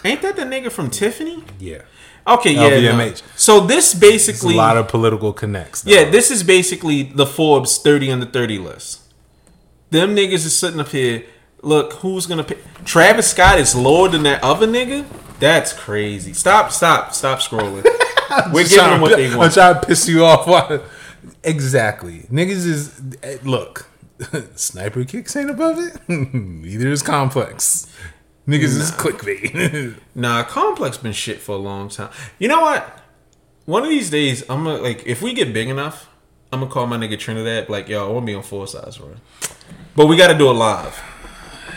Ain't 0.05 0.21
that 0.23 0.35
the 0.35 0.41
nigga 0.41 0.69
from 0.69 0.89
Tiffany? 0.89 1.45
Yeah, 1.59 1.83
Okay, 2.25 2.53
yeah. 2.53 2.95
no. 2.95 3.13
So 3.35 3.59
this 3.59 4.01
it's 4.01 4.43
a 4.43 4.47
lot 4.47 4.77
of 4.77 4.87
political 4.87 5.33
connects. 5.33 5.81
though. 5.81 5.91
yeah, 5.91 6.09
this 6.09 6.31
is 6.31 6.43
basically 6.43 7.03
the 7.03 7.25
Forbes 7.25 7.77
thirty 7.77 8.11
under 8.11 8.25
thirty 8.25 8.57
list. 8.57 9.01
Them 9.89 10.15
niggas 10.15 10.45
is 10.45 10.57
sitting 10.57 10.79
up 10.79 10.89
here. 10.89 11.23
Look, 11.61 11.93
who's 11.93 12.25
gonna 12.25 12.43
pay? 12.43 12.57
Travis 12.85 13.31
Scott 13.31 13.59
is 13.59 13.75
lower 13.75 14.09
than 14.09 14.23
that 14.23 14.43
other 14.43 14.67
nigga. 14.67 15.05
That's 15.39 15.73
crazy. 15.73 16.33
Stop, 16.33 16.71
stop, 16.71 17.13
stop 17.13 17.39
scrolling. 17.39 17.83
We're 18.53 18.63
giving 18.63 18.77
them 18.77 19.01
what 19.01 19.17
they 19.17 19.27
want. 19.35 19.49
I'm 19.49 19.51
trying 19.51 19.81
to 19.81 19.87
piss 19.87 20.07
you 20.07 20.25
off. 20.25 20.81
exactly. 21.43 22.19
Niggas 22.31 22.65
is 22.65 23.01
eh, 23.21 23.37
look. 23.43 23.89
Sniper 24.55 25.03
kicks 25.03 25.35
ain't 25.35 25.49
above 25.49 25.79
it. 25.79 25.97
Neither 26.07 26.89
is 26.89 27.01
complex. 27.01 27.87
Niggas 28.47 28.77
is 28.77 28.91
clickbait. 28.91 29.95
Nah, 30.15 30.43
Complex 30.43 30.97
been 30.97 31.13
shit 31.13 31.39
for 31.39 31.53
a 31.53 31.57
long 31.57 31.89
time. 31.89 32.09
You 32.39 32.47
know 32.47 32.61
what? 32.61 32.99
One 33.65 33.83
of 33.83 33.89
these 33.89 34.09
days, 34.09 34.43
I'm 34.49 34.65
gonna 34.65 34.81
like 34.81 35.05
if 35.07 35.21
we 35.21 35.33
get 35.33 35.53
big 35.53 35.69
enough, 35.69 36.09
I'm 36.51 36.59
gonna 36.59 36.71
call 36.71 36.85
my 36.85 36.97
nigga 36.97 37.17
Trinidad. 37.17 37.69
Like, 37.69 37.87
yo, 37.87 38.07
I 38.07 38.11
want 38.11 38.25
to 38.25 38.31
be 38.31 38.35
on 38.35 38.43
Full 38.43 38.67
Size 38.67 38.99
Run, 38.99 39.21
but 39.95 40.07
we 40.07 40.17
got 40.17 40.27
to 40.27 40.37
do 40.37 40.49
it 40.49 40.53
live. 40.53 41.01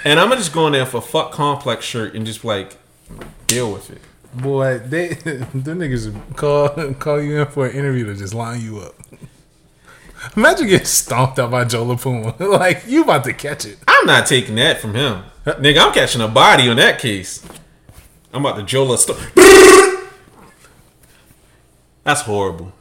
And 0.04 0.20
I'm 0.20 0.28
gonna 0.28 0.40
just 0.40 0.52
go 0.52 0.66
in 0.66 0.72
there 0.72 0.86
for 0.86 1.00
fuck 1.00 1.32
Complex 1.32 1.84
shirt 1.84 2.14
and 2.14 2.26
just 2.26 2.44
like 2.44 2.76
deal 3.46 3.72
with 3.72 3.90
it. 3.90 4.02
Boy, 4.34 4.78
they 4.78 5.08
them 5.14 5.44
niggas 5.52 6.36
call 6.36 6.94
call 6.94 7.22
you 7.22 7.40
in 7.40 7.46
for 7.46 7.66
an 7.66 7.76
interview 7.76 8.06
to 8.06 8.14
just 8.14 8.34
line 8.34 8.60
you 8.60 8.80
up. 8.80 8.94
Imagine 10.36 10.66
getting 10.66 10.86
stomped 10.86 11.38
out 11.38 11.50
by 11.50 11.64
Joe 11.64 11.86
LaPuma. 11.86 12.38
like 12.58 12.84
you 12.86 13.02
about 13.04 13.24
to 13.24 13.32
catch 13.32 13.64
it. 13.64 13.78
I'm 13.86 14.06
not 14.06 14.26
taking 14.26 14.56
that 14.56 14.80
from 14.80 14.94
him, 14.94 15.22
nigga. 15.54 15.78
I'm 15.86 15.92
catching 15.92 16.20
a 16.20 16.28
body 16.28 16.68
on 16.68 16.76
that 16.76 16.98
case. 16.98 17.44
I'm 18.32 18.44
about 18.44 18.56
to 18.56 18.62
Jola. 18.76 18.98
St- 18.98 19.16
That's 22.04 22.22
horrible. 22.22 22.72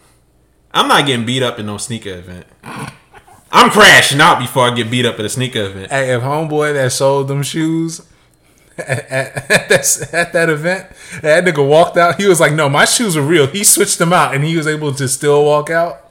I'm 0.72 0.88
not 0.88 1.06
getting 1.06 1.26
beat 1.26 1.42
up 1.42 1.58
in 1.58 1.66
no 1.66 1.78
sneaker 1.78 2.10
event. 2.16 2.46
I'm 3.52 3.70
crashing 3.70 4.20
out 4.20 4.40
before 4.40 4.70
I 4.70 4.76
get 4.76 4.92
beat 4.92 5.06
up 5.06 5.18
at 5.18 5.26
a 5.26 5.30
sneaker 5.30 5.64
event. 5.66 5.90
Hey, 5.92 6.14
if 6.14 6.22
homeboy 6.22 6.74
that 6.74 6.92
sold 6.92 7.30
them 7.30 7.42
shoes 7.42 8.02
at, 8.78 8.90
at, 9.10 9.52
at 9.52 9.70
that, 9.70 10.10
at 10.14 10.34
that 10.34 10.50
event. 10.50 10.88
That 11.22 11.46
nigga 11.46 11.66
walked 11.66 11.96
out. 11.96 12.20
He 12.20 12.28
was 12.28 12.42
like, 12.42 12.52
"No, 12.52 12.68
my 12.68 12.84
shoes 12.84 13.16
are 13.16 13.22
real." 13.22 13.48
He 13.48 13.64
switched 13.64 14.00
them 14.00 14.12
out, 14.12 14.36
and 14.36 14.44
he 14.44 14.58
was 14.58 14.68
able 14.68 14.94
to 14.96 15.08
still 15.08 15.46
walk 15.46 15.70
out. 15.70 16.02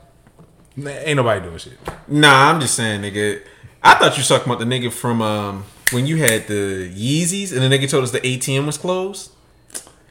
Man, 0.75 1.03
ain't 1.05 1.17
nobody 1.17 1.45
doing 1.45 1.59
shit. 1.59 1.79
Nah, 2.09 2.51
I'm 2.51 2.61
just 2.61 2.75
saying, 2.75 3.03
nigga. 3.03 3.43
I 3.83 3.97
thought 3.97 4.17
you 4.17 4.25
talking 4.25 4.51
about 4.51 4.61
the 4.61 4.65
nigga 4.65 4.91
from 4.91 5.21
um 5.21 5.65
when 5.93 6.07
you 6.07 6.17
had 6.17 6.47
the 6.47 6.91
Yeezys 6.95 7.53
and 7.53 7.61
the 7.61 7.69
nigga 7.69 7.89
told 7.89 8.05
us 8.05 8.11
the 8.11 8.21
ATM 8.21 8.67
was 8.67 8.79
closed. 8.79 9.33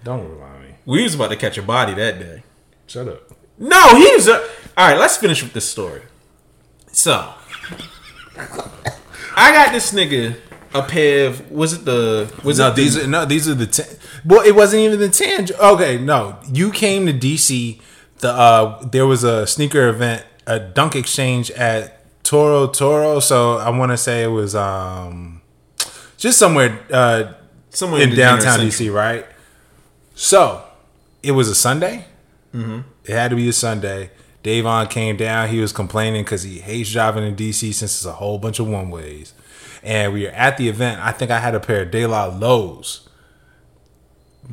Don't 0.04 0.30
remind 0.30 0.64
me. 0.64 0.76
We 0.86 1.04
was 1.04 1.16
about 1.16 1.30
to 1.30 1.36
catch 1.36 1.58
a 1.58 1.64
body 1.64 1.94
that 1.94 2.20
day. 2.20 2.44
Shut 2.88 3.08
up. 3.08 3.32
No, 3.58 3.96
he 3.96 4.14
was. 4.14 4.28
A, 4.28 4.42
all 4.78 4.90
right, 4.90 4.98
let's 4.98 5.18
finish 5.18 5.42
with 5.42 5.54
this 5.54 5.70
story. 5.70 6.02
So, 6.92 7.34
I 9.36 9.52
got 9.52 9.72
this 9.72 9.94
nigga 9.94 10.36
a 10.74 10.82
pair 10.82 11.28
of 11.28 11.52
was 11.52 11.74
it 11.74 11.86
the 11.86 12.34
was 12.44 12.60
no, 12.60 12.70
it 12.70 12.76
these 12.76 12.96
the, 12.96 13.04
are 13.04 13.08
no, 13.08 13.26
these 13.26 13.48
are 13.48 13.54
the 13.54 13.68
ten. 13.68 13.86
Well, 14.26 14.46
it 14.46 14.56
wasn't 14.56 14.82
even 14.82 15.00
the 15.00 15.10
ten. 15.10 15.48
Okay, 15.60 15.98
no, 15.98 16.40
you 16.52 16.72
came 16.72 17.06
to 17.06 17.14
DC. 17.14 17.80
The 18.20 18.32
uh, 18.32 18.84
there 18.86 19.06
was 19.06 19.24
a 19.24 19.46
sneaker 19.46 19.88
event, 19.88 20.26
a 20.48 20.60
dunk 20.60 20.96
exchange 20.96 21.52
at 21.52 22.24
Toro 22.24 22.68
Toro. 22.68 23.20
So 23.20 23.58
I 23.58 23.70
want 23.70 23.92
to 23.92 23.98
say 23.98 24.24
it 24.24 24.28
was 24.28 24.56
um, 24.56 25.33
just 26.24 26.40
somewhere 26.40 26.80
uh, 26.90 27.34
somewhere 27.70 28.02
in 28.02 28.10
the 28.12 28.16
downtown 28.16 28.60
DC, 28.60 28.92
right? 28.94 29.26
So 30.16 30.64
it 31.22 31.32
was 31.34 31.50
a 31.50 31.56
Sunday. 31.56 32.06
Mm-hmm. 32.56 32.80
It 33.04 33.12
had 33.12 33.30
to 33.32 33.36
be 33.36 33.50
a 33.50 33.54
Sunday. 33.54 34.10
Davon 34.42 34.88
came 34.88 35.18
down. 35.18 35.50
He 35.50 35.60
was 35.60 35.74
complaining 35.74 36.24
because 36.24 36.44
he 36.44 36.60
hates 36.60 36.92
driving 36.94 37.26
in 37.26 37.36
DC 37.36 37.74
since 37.74 37.82
it's 37.84 38.06
a 38.06 38.14
whole 38.14 38.38
bunch 38.40 38.60
of 38.60 38.68
one 38.70 38.90
ways. 38.90 39.34
And 39.84 40.14
we 40.14 40.24
were 40.24 40.30
at 40.32 40.56
the 40.56 40.70
event. 40.70 41.02
I 41.02 41.12
think 41.12 41.30
I 41.30 41.40
had 41.40 41.56
a 41.56 41.60
pair 41.60 41.82
of 41.82 41.92
De 41.92 42.06
La 42.06 42.26
Lows. 42.28 43.10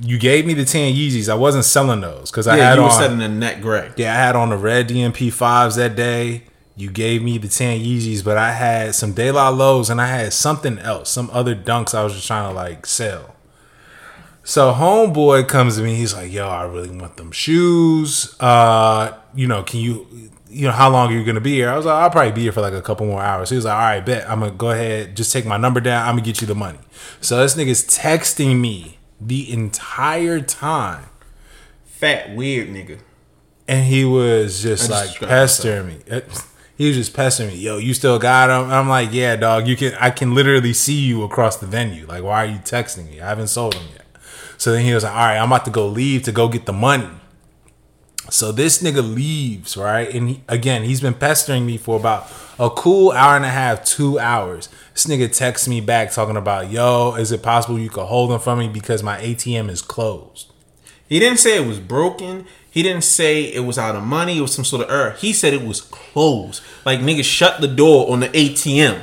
You 0.01 0.19
gave 0.19 0.47
me 0.47 0.55
the 0.55 0.65
ten 0.65 0.93
Yeezys. 0.93 1.29
I 1.29 1.35
wasn't 1.35 1.65
selling 1.65 2.01
those 2.01 2.33
because 2.33 2.49
I 2.49 2.57
Yeah, 2.57 2.71
had 2.71 2.75
you 2.79 2.83
were 2.83 2.89
on. 2.89 2.99
setting 2.99 3.21
in 3.21 3.39
net 3.39 3.61
gray. 3.63 3.93
Yeah, 3.97 4.13
I 4.13 4.17
had 4.17 4.35
on 4.35 4.51
the 4.51 4.57
red 4.57 4.89
DMP 4.89 5.33
fives 5.33 5.77
that 5.77 5.95
day. 5.95 6.45
You 6.81 6.91
gave 6.91 7.23
me 7.23 7.39
the 7.39 7.49
ten 7.49 7.79
Yeezys, 7.81 8.25
but 8.25 8.37
I 8.37 8.53
had 8.53 8.95
some 8.95 9.13
De 9.13 9.31
La 9.31 9.49
Lows 9.51 9.91
and 9.91 10.01
I 10.01 10.07
had 10.07 10.33
something 10.33 10.79
else, 10.79 11.11
some 11.11 11.31
other 11.33 11.55
dunks 11.55 11.95
I 11.95 12.03
was 12.03 12.15
just 12.15 12.27
trying 12.27 12.49
to 12.49 12.55
like 12.55 12.87
sell. 12.87 13.37
So 14.43 14.73
homeboy 14.73 15.47
comes 15.49 15.77
to 15.77 15.83
me, 15.83 15.95
he's 15.97 16.15
like, 16.15 16.33
"Yo, 16.33 16.49
I 16.49 16.63
really 16.65 16.91
want 16.91 17.17
them 17.17 17.31
shoes. 17.31 18.35
Uh, 18.41 19.13
you 19.35 19.47
know, 19.47 19.63
can 19.63 19.81
you, 19.81 20.07
you 20.49 20.67
know, 20.67 20.73
how 20.73 20.89
long 20.91 21.13
are 21.13 21.17
you 21.17 21.25
gonna 21.25 21.41
be 21.41 21.53
here?" 21.53 21.69
I 21.71 21.77
was 21.77 21.85
like, 21.87 21.95
"I'll 21.95 22.11
probably 22.11 22.33
be 22.33 22.43
here 22.43 22.53
for 22.53 22.63
like 22.63 22.73
a 22.73 22.83
couple 22.83 23.07
more 23.07 23.23
hours." 23.23 23.51
He 23.51 23.57
was 23.57 23.67
like, 23.67 23.75
"All 23.75 23.81
right, 23.81 24.01
bet. 24.05 24.29
I'm 24.29 24.41
gonna 24.41 24.53
go 24.53 24.71
ahead, 24.71 25.15
just 25.15 25.33
take 25.33 25.45
my 25.45 25.59
number 25.59 25.79
down. 25.81 26.09
I'm 26.09 26.15
gonna 26.15 26.23
get 26.25 26.41
you 26.41 26.47
the 26.47 26.55
money." 26.55 26.79
So 27.21 27.37
this 27.37 27.55
nigga's 27.55 27.85
texting 27.85 28.61
me 28.61 28.99
the 29.21 29.53
entire 29.53 30.41
time 30.41 31.05
Fat 31.85 32.35
weird 32.35 32.69
nigga. 32.71 32.99
and 33.69 33.85
he 33.85 34.07
was 34.07 34.63
just 34.63 34.91
I 34.91 35.05
like 35.05 35.21
pestering 35.21 35.87
me. 35.87 35.99
He 36.81 36.89
was 36.89 36.97
just 36.97 37.13
pestering 37.13 37.51
me. 37.51 37.57
Yo, 37.57 37.77
you 37.77 37.93
still 37.93 38.19
got 38.19 38.49
him? 38.49 38.71
I'm 38.71 38.89
like, 38.89 39.11
yeah, 39.13 39.37
dog. 39.37 39.69
You 39.69 39.77
can. 39.77 39.93
I 40.01 40.09
can 40.09 40.35
literally 40.35 40.73
see 40.73 40.95
you 40.95 41.23
across 41.25 41.59
the 41.59 41.67
venue. 41.67 42.07
Like, 42.07 42.23
why 42.23 42.43
are 42.43 42.49
you 42.49 42.57
texting 42.61 43.11
me? 43.11 43.21
I 43.21 43.29
haven't 43.29 43.49
sold 43.49 43.75
him 43.75 43.87
yet. 43.93 44.07
So 44.57 44.73
then 44.73 44.83
he 44.87 44.95
was 44.95 45.05
like, 45.05 45.13
all 45.13 45.19
right, 45.19 45.37
I'm 45.37 45.53
about 45.53 45.67
to 45.67 45.71
go 45.71 45.87
leave 45.87 46.23
to 46.23 46.33
go 46.33 46.49
get 46.49 46.65
the 46.65 46.73
money. 46.73 47.11
So 48.31 48.51
this 48.51 48.83
nigga 48.83 49.03
leaves, 49.15 49.77
right? 49.77 50.09
And 50.09 50.31
he, 50.31 50.43
again, 50.49 50.85
he's 50.85 51.03
been 51.03 51.13
pestering 51.13 51.67
me 51.67 51.77
for 51.77 51.99
about 51.99 52.33
a 52.59 52.71
cool 52.71 53.13
hour 53.13 53.37
and 53.37 53.45
a 53.45 53.51
half, 53.51 53.85
two 53.85 54.19
hours. 54.19 54.71
This 54.95 55.05
nigga 55.05 55.31
texts 55.31 55.69
me 55.69 55.83
back 55.83 56.13
talking 56.13 56.39
about, 56.39 56.71
yo, 56.71 57.15
is 57.15 57.31
it 57.31 57.43
possible 57.43 57.79
you 57.79 57.91
could 57.91 58.07
hold 58.07 58.31
them 58.31 58.41
for 58.41 58.57
me 58.57 58.69
because 58.69 59.03
my 59.03 59.21
ATM 59.21 59.69
is 59.69 59.83
closed? 59.83 60.51
He 61.07 61.19
didn't 61.19 61.41
say 61.41 61.63
it 61.63 61.67
was 61.67 61.79
broken. 61.79 62.47
He 62.71 62.83
didn't 62.83 63.03
say 63.03 63.43
it 63.45 63.61
was 63.61 63.79
out 63.79 63.97
of 63.97 64.03
money. 64.05 64.39
It 64.39 64.43
was 64.43 64.55
some 64.55 64.65
sort 64.65 64.83
of 64.85 64.91
error. 64.91 65.11
He 65.19 65.33
said 65.33 65.53
it 65.53 65.63
was 65.63 65.81
closed. 65.81 66.63
Like 66.85 67.01
nigga 67.01 67.25
shut 67.25 67.61
the 67.61 67.69
door 67.69 68.11
on 68.13 68.21
the 68.21 68.29
ATM. 68.29 69.03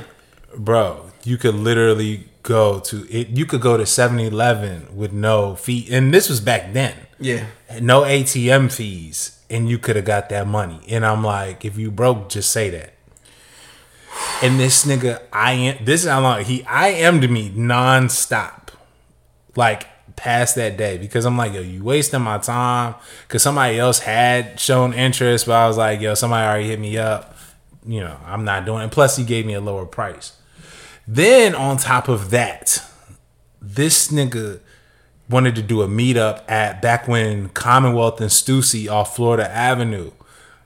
bro 0.56 1.04
you 1.24 1.36
could 1.36 1.54
literally 1.54 2.24
go 2.42 2.80
to 2.80 3.06
it 3.10 3.28
you 3.36 3.44
could 3.44 3.60
go 3.60 3.76
to 3.76 3.82
7-eleven 3.82 4.96
with 4.96 5.12
no 5.12 5.54
fee 5.56 5.86
and 5.90 6.14
this 6.14 6.28
was 6.30 6.40
back 6.40 6.72
then 6.72 6.94
Yeah. 7.20 7.46
no 7.82 8.02
atm 8.02 8.72
fees 8.72 9.38
and 9.50 9.68
you 9.68 9.78
could 9.78 9.96
have 9.96 10.06
got 10.06 10.30
that 10.30 10.46
money 10.46 10.80
and 10.88 11.04
i'm 11.04 11.22
like 11.22 11.64
if 11.66 11.76
you 11.76 11.90
broke 11.90 12.30
just 12.30 12.50
say 12.50 12.70
that 12.70 12.94
and 14.42 14.58
this 14.58 14.86
nigga 14.86 15.20
i 15.32 15.52
am 15.52 15.84
this 15.84 16.04
is 16.04 16.08
how 16.08 16.20
long 16.22 16.42
he 16.44 16.64
i 16.64 16.88
am'd 16.88 17.28
me 17.30 17.50
nonstop 17.50 18.68
like 19.54 19.86
past 20.18 20.56
that 20.56 20.76
day 20.76 20.98
because 20.98 21.24
i'm 21.24 21.36
like 21.36 21.52
yo 21.52 21.60
you 21.60 21.82
wasting 21.82 22.20
my 22.20 22.38
time 22.38 22.94
because 23.26 23.42
somebody 23.42 23.78
else 23.78 24.00
had 24.00 24.58
shown 24.60 24.92
interest 24.92 25.46
but 25.46 25.54
i 25.54 25.66
was 25.66 25.76
like 25.76 26.00
yo 26.00 26.14
somebody 26.14 26.46
already 26.46 26.68
hit 26.68 26.80
me 26.80 26.98
up 26.98 27.36
you 27.86 28.00
know 28.00 28.16
i'm 28.26 28.44
not 28.44 28.66
doing 28.66 28.82
it 28.82 28.90
plus 28.90 29.16
he 29.16 29.24
gave 29.24 29.46
me 29.46 29.54
a 29.54 29.60
lower 29.60 29.86
price 29.86 30.38
then 31.10 31.54
on 31.54 31.78
top 31.78 32.08
of 32.08 32.28
that, 32.30 32.82
this 33.62 34.12
nigga 34.12 34.60
wanted 35.30 35.54
to 35.54 35.62
do 35.62 35.80
a 35.80 35.88
meetup 35.88 36.48
at 36.50 36.82
back 36.82 37.08
when 37.08 37.48
Commonwealth 37.48 38.20
and 38.20 38.30
Stussy 38.30 38.90
off 38.90 39.16
Florida 39.16 39.50
Avenue. 39.50 40.10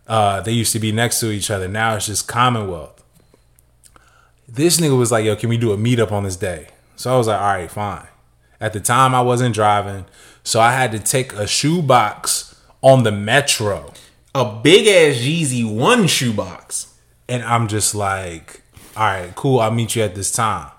Uh, 0.09 0.41
they 0.41 0.51
used 0.51 0.73
to 0.73 0.81
be 0.81 0.91
next 0.91 1.21
to 1.21 1.31
each 1.31 1.49
other. 1.49 1.69
Now 1.69 1.95
it's 1.95 2.07
just 2.07 2.27
Commonwealth. 2.27 3.05
This 4.49 4.81
nigga 4.81 4.99
was 4.99 5.13
like, 5.13 5.25
"Yo, 5.25 5.37
can 5.37 5.49
we 5.49 5.57
do 5.57 5.71
a 5.73 5.77
meetup 5.77 6.11
on 6.11 6.25
this 6.25 6.37
day?" 6.37 6.67
So 6.97 7.15
I 7.15 7.17
was 7.17 7.29
like, 7.29 7.41
"All 7.41 7.47
right, 7.47 7.71
fine." 7.71 8.09
At 8.63 8.73
the 8.73 8.81
time, 8.81 9.13
I 9.13 9.23
wasn't 9.23 9.57
driving, 9.57 10.07
so 10.45 10.61
I 10.61 10.71
had 10.71 10.93
to 10.93 11.01
take 11.01 11.33
a 11.33 11.49
shoebox 11.49 12.55
on 12.81 13.03
the 13.03 13.11
metro. 13.11 13.93
A 14.37 14.61
big 14.63 14.87
ass 14.87 15.21
Yeezy 15.21 15.69
one 15.69 16.07
shoebox. 16.07 16.95
And 17.29 17.43
I'm 17.43 17.67
just 17.67 17.93
like, 17.93 18.63
all 18.97 19.05
right, 19.05 19.35
cool, 19.35 19.59
I'll 19.59 19.73
meet 19.73 19.97
you 19.97 20.03
at 20.03 20.15
this 20.15 20.31
time. 20.31 20.71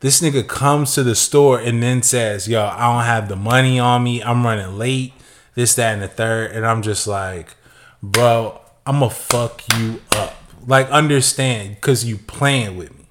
This 0.00 0.20
nigga 0.20 0.46
comes 0.46 0.94
to 0.94 1.02
the 1.02 1.14
store 1.14 1.58
and 1.58 1.82
then 1.82 2.02
says, 2.02 2.46
yo, 2.46 2.62
I 2.62 2.92
don't 2.92 3.04
have 3.04 3.28
the 3.30 3.36
money 3.36 3.78
on 3.80 4.04
me. 4.04 4.22
I'm 4.22 4.44
running 4.44 4.76
late. 4.76 5.14
This, 5.54 5.74
that, 5.76 5.94
and 5.94 6.02
the 6.02 6.08
third. 6.08 6.52
And 6.52 6.66
I'm 6.66 6.82
just 6.82 7.06
like, 7.06 7.56
bro, 8.02 8.60
I'm 8.84 8.98
going 8.98 9.10
to 9.10 9.16
fuck 9.16 9.62
you 9.78 10.02
up. 10.12 10.34
Like, 10.66 10.90
understand, 10.90 11.76
because 11.76 12.04
you 12.04 12.18
playing 12.18 12.76
with 12.76 12.90
me. 12.98 13.03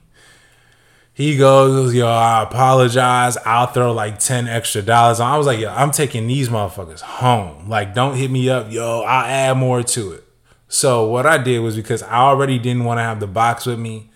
He 1.16 1.38
goes, 1.38 1.94
yo, 1.94 2.08
I 2.08 2.42
apologize. 2.42 3.38
I'll 3.46 3.68
throw 3.68 3.94
like 3.94 4.18
10 4.18 4.48
extra 4.48 4.82
dollars. 4.82 5.20
I 5.20 5.38
was 5.38 5.46
like, 5.46 5.60
yo, 5.60 5.70
I'm 5.70 5.92
taking 5.92 6.26
these 6.26 6.50
motherfuckers 6.50 7.02
home. 7.02 7.70
Like, 7.70 7.94
don't 7.94 8.16
hit 8.16 8.32
me 8.32 8.50
up. 8.50 8.72
Yo, 8.72 9.02
I'll 9.02 9.26
add 9.26 9.58
more 9.58 9.84
to 9.84 10.14
it. 10.14 10.24
So 10.68 11.06
what 11.06 11.28
I 11.28 11.38
did 11.38 11.60
was 11.60 11.76
because 11.76 12.02
I 12.02 12.16
already 12.16 12.58
didn't 12.58 12.86
want 12.86 12.98
to 12.98 13.04
have 13.04 13.20
the 13.20 13.28
box 13.28 13.68
with 13.68 13.78
me. 13.78 14.10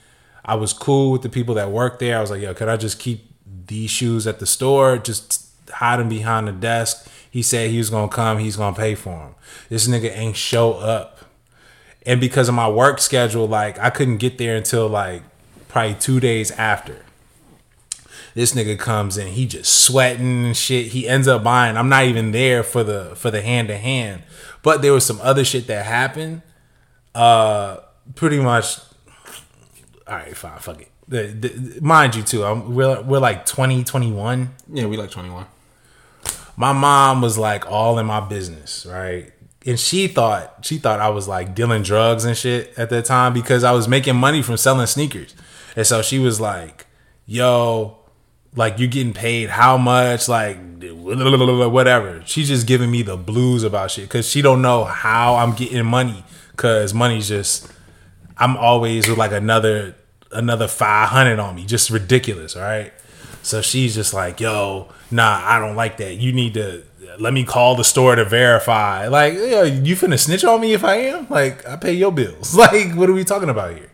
I 0.44 0.56
was 0.56 0.74
cool 0.74 1.11
with 1.11 1.22
the 1.22 1.30
people 1.30 1.53
that 1.56 1.69
worked 1.69 1.99
there. 1.99 2.18
I 2.18 2.22
was 2.22 2.32
like, 2.32 2.41
yo, 2.41 2.56
could 2.56 2.68
I 2.68 2.78
just 2.78 2.98
keep 2.98 3.32
these 3.68 3.91
shoes 3.91 4.26
at 4.26 4.40
the 4.40 4.48
store? 4.48 4.98
Just 4.98 5.52
hide 5.69 5.99
them 5.99 6.10
behind 6.10 6.48
the 6.48 6.52
desk. 6.52 7.07
He 7.30 7.44
said 7.44 7.69
he 7.69 7.78
was 7.78 7.91
gonna 7.91 8.07
come. 8.07 8.40
He's 8.40 8.56
gonna 8.56 8.76
pay 8.76 8.95
for 8.95 9.10
them. 9.10 9.36
This 9.69 9.88
nigga 9.88 10.18
ain't 10.18 10.36
show 10.36 10.74
up. 10.74 11.19
And 12.07 12.19
because 12.19 12.49
of 12.49 12.56
my 12.56 12.69
work 12.69 12.99
schedule, 12.99 13.48
like 13.48 13.78
I 13.78 13.91
couldn't 13.91 14.18
get 14.18 14.40
there 14.40 14.56
until 14.56 14.88
like 14.88 15.22
probably 15.78 15.94
two 15.94 16.20
days 16.20 16.49
after. 16.54 17.06
This 18.34 18.56
nigga 18.56 18.80
comes 18.80 19.16
in, 19.16 19.28
he 19.28 19.45
just 19.45 19.72
sweating 19.72 20.45
and 20.45 20.58
shit. 20.58 20.88
He 20.88 21.08
ends 21.08 21.28
up 21.28 21.44
buying. 21.44 21.78
I'm 21.78 21.88
not 21.88 22.06
even 22.06 22.32
there 22.32 22.64
for 22.64 22.84
the 22.84 23.16
for 23.16 23.30
the 23.30 23.41
hand 23.44 23.68
to 23.68 23.78
hand, 23.78 24.24
but 24.64 24.82
there 24.82 24.91
was 24.91 25.06
some 25.06 25.20
other 25.22 25.45
shit 25.45 25.68
that 25.68 25.86
happened. 25.86 26.41
Uh, 27.14 27.78
pretty 28.16 28.40
much. 28.40 28.80
All 30.08 30.16
right, 30.16 30.36
fine, 30.36 30.58
fuck 30.58 30.82
it. 30.82 30.90
The, 31.08 31.28
the, 31.28 31.80
mind 31.82 32.16
you, 32.16 32.24
too, 32.24 32.44
I'm, 32.44 32.74
we're 32.74 32.99
we're 33.04 33.20
like 33.20 33.45
20, 33.45 33.84
21 33.84 34.49
Yeah, 34.74 34.88
we 34.88 34.98
like 34.98 35.12
21. 35.12 35.45
my 36.56 36.74
mom 36.74 37.22
was 37.22 37.38
like 37.38 37.70
all 37.70 37.99
in 37.99 38.08
my 38.08 38.20
business, 38.20 38.84
right? 38.90 39.32
And 39.64 39.80
she 39.80 40.08
thought 40.08 40.66
she 40.66 40.80
thought 40.80 40.99
I 40.99 41.10
was 41.10 41.28
like 41.28 41.54
dealing 41.54 41.84
drugs 41.84 42.26
and 42.26 42.36
shit 42.36 42.74
at 42.78 42.90
that 42.90 43.06
time 43.06 43.34
because 43.34 43.64
I 43.64 43.74
was 43.74 43.88
making 43.88 44.16
money 44.16 44.41
from 44.41 44.58
selling 44.58 44.88
sneakers. 44.88 45.36
And 45.78 45.86
so 45.86 46.02
she 46.02 46.18
was 46.18 46.41
like, 46.41 46.88
"Yo, 47.28 47.99
like 48.56 48.80
you 48.80 48.88
getting 48.88 49.14
paid 49.14 49.52
how 49.52 49.78
much? 49.78 50.28
Like 50.28 50.58
whatever." 50.82 52.24
She's 52.26 52.48
just 52.48 52.66
giving 52.66 52.90
me 52.90 53.04
the 53.04 53.16
blues 53.16 53.64
about 53.64 53.91
shit 53.91 54.10
cuz 54.10 54.28
she 54.28 54.41
don't 54.41 54.64
know 54.64 54.86
how 54.86 55.36
I'm 55.36 55.54
getting 55.54 55.86
money 55.86 56.26
cuz 56.58 56.95
money's 56.95 57.28
just 57.28 57.68
I'm 58.38 58.58
always 58.58 59.08
with 59.08 59.20
like 59.20 59.32
another 59.32 59.95
another 60.32 60.68
500 60.68 61.40
on 61.40 61.56
me, 61.56 61.66
just 61.66 61.91
ridiculous, 61.91 62.56
right? 62.56 62.91
So 63.44 63.62
she's 63.62 63.94
just 63.94 64.16
like, 64.16 64.40
"Yo, 64.40 64.88
nah, 65.12 65.41
I 65.45 65.60
don't 65.60 65.76
like 65.76 65.98
that. 65.98 66.16
You 66.16 66.34
need 66.34 66.56
to 66.56 66.84
let 67.20 67.34
me 67.34 67.44
call 67.44 67.76
the 67.76 67.84
store 67.84 68.16
to 68.16 68.26
verify." 68.26 69.08
Like, 69.10 69.36
yo, 69.36 69.62
you 69.62 69.95
finna 69.95 70.20
snitch 70.20 70.44
on 70.44 70.60
me 70.60 70.74
if 70.74 70.84
I 70.84 70.95
am? 71.14 71.28
Like, 71.30 71.68
I 71.70 71.76
pay 71.76 71.94
your 71.94 72.12
bills. 72.12 72.56
Like, 72.66 72.94
what 72.95 73.10
are 73.10 73.14
we 73.14 73.24
talking 73.24 73.49
about 73.49 73.76
here? 73.76 73.91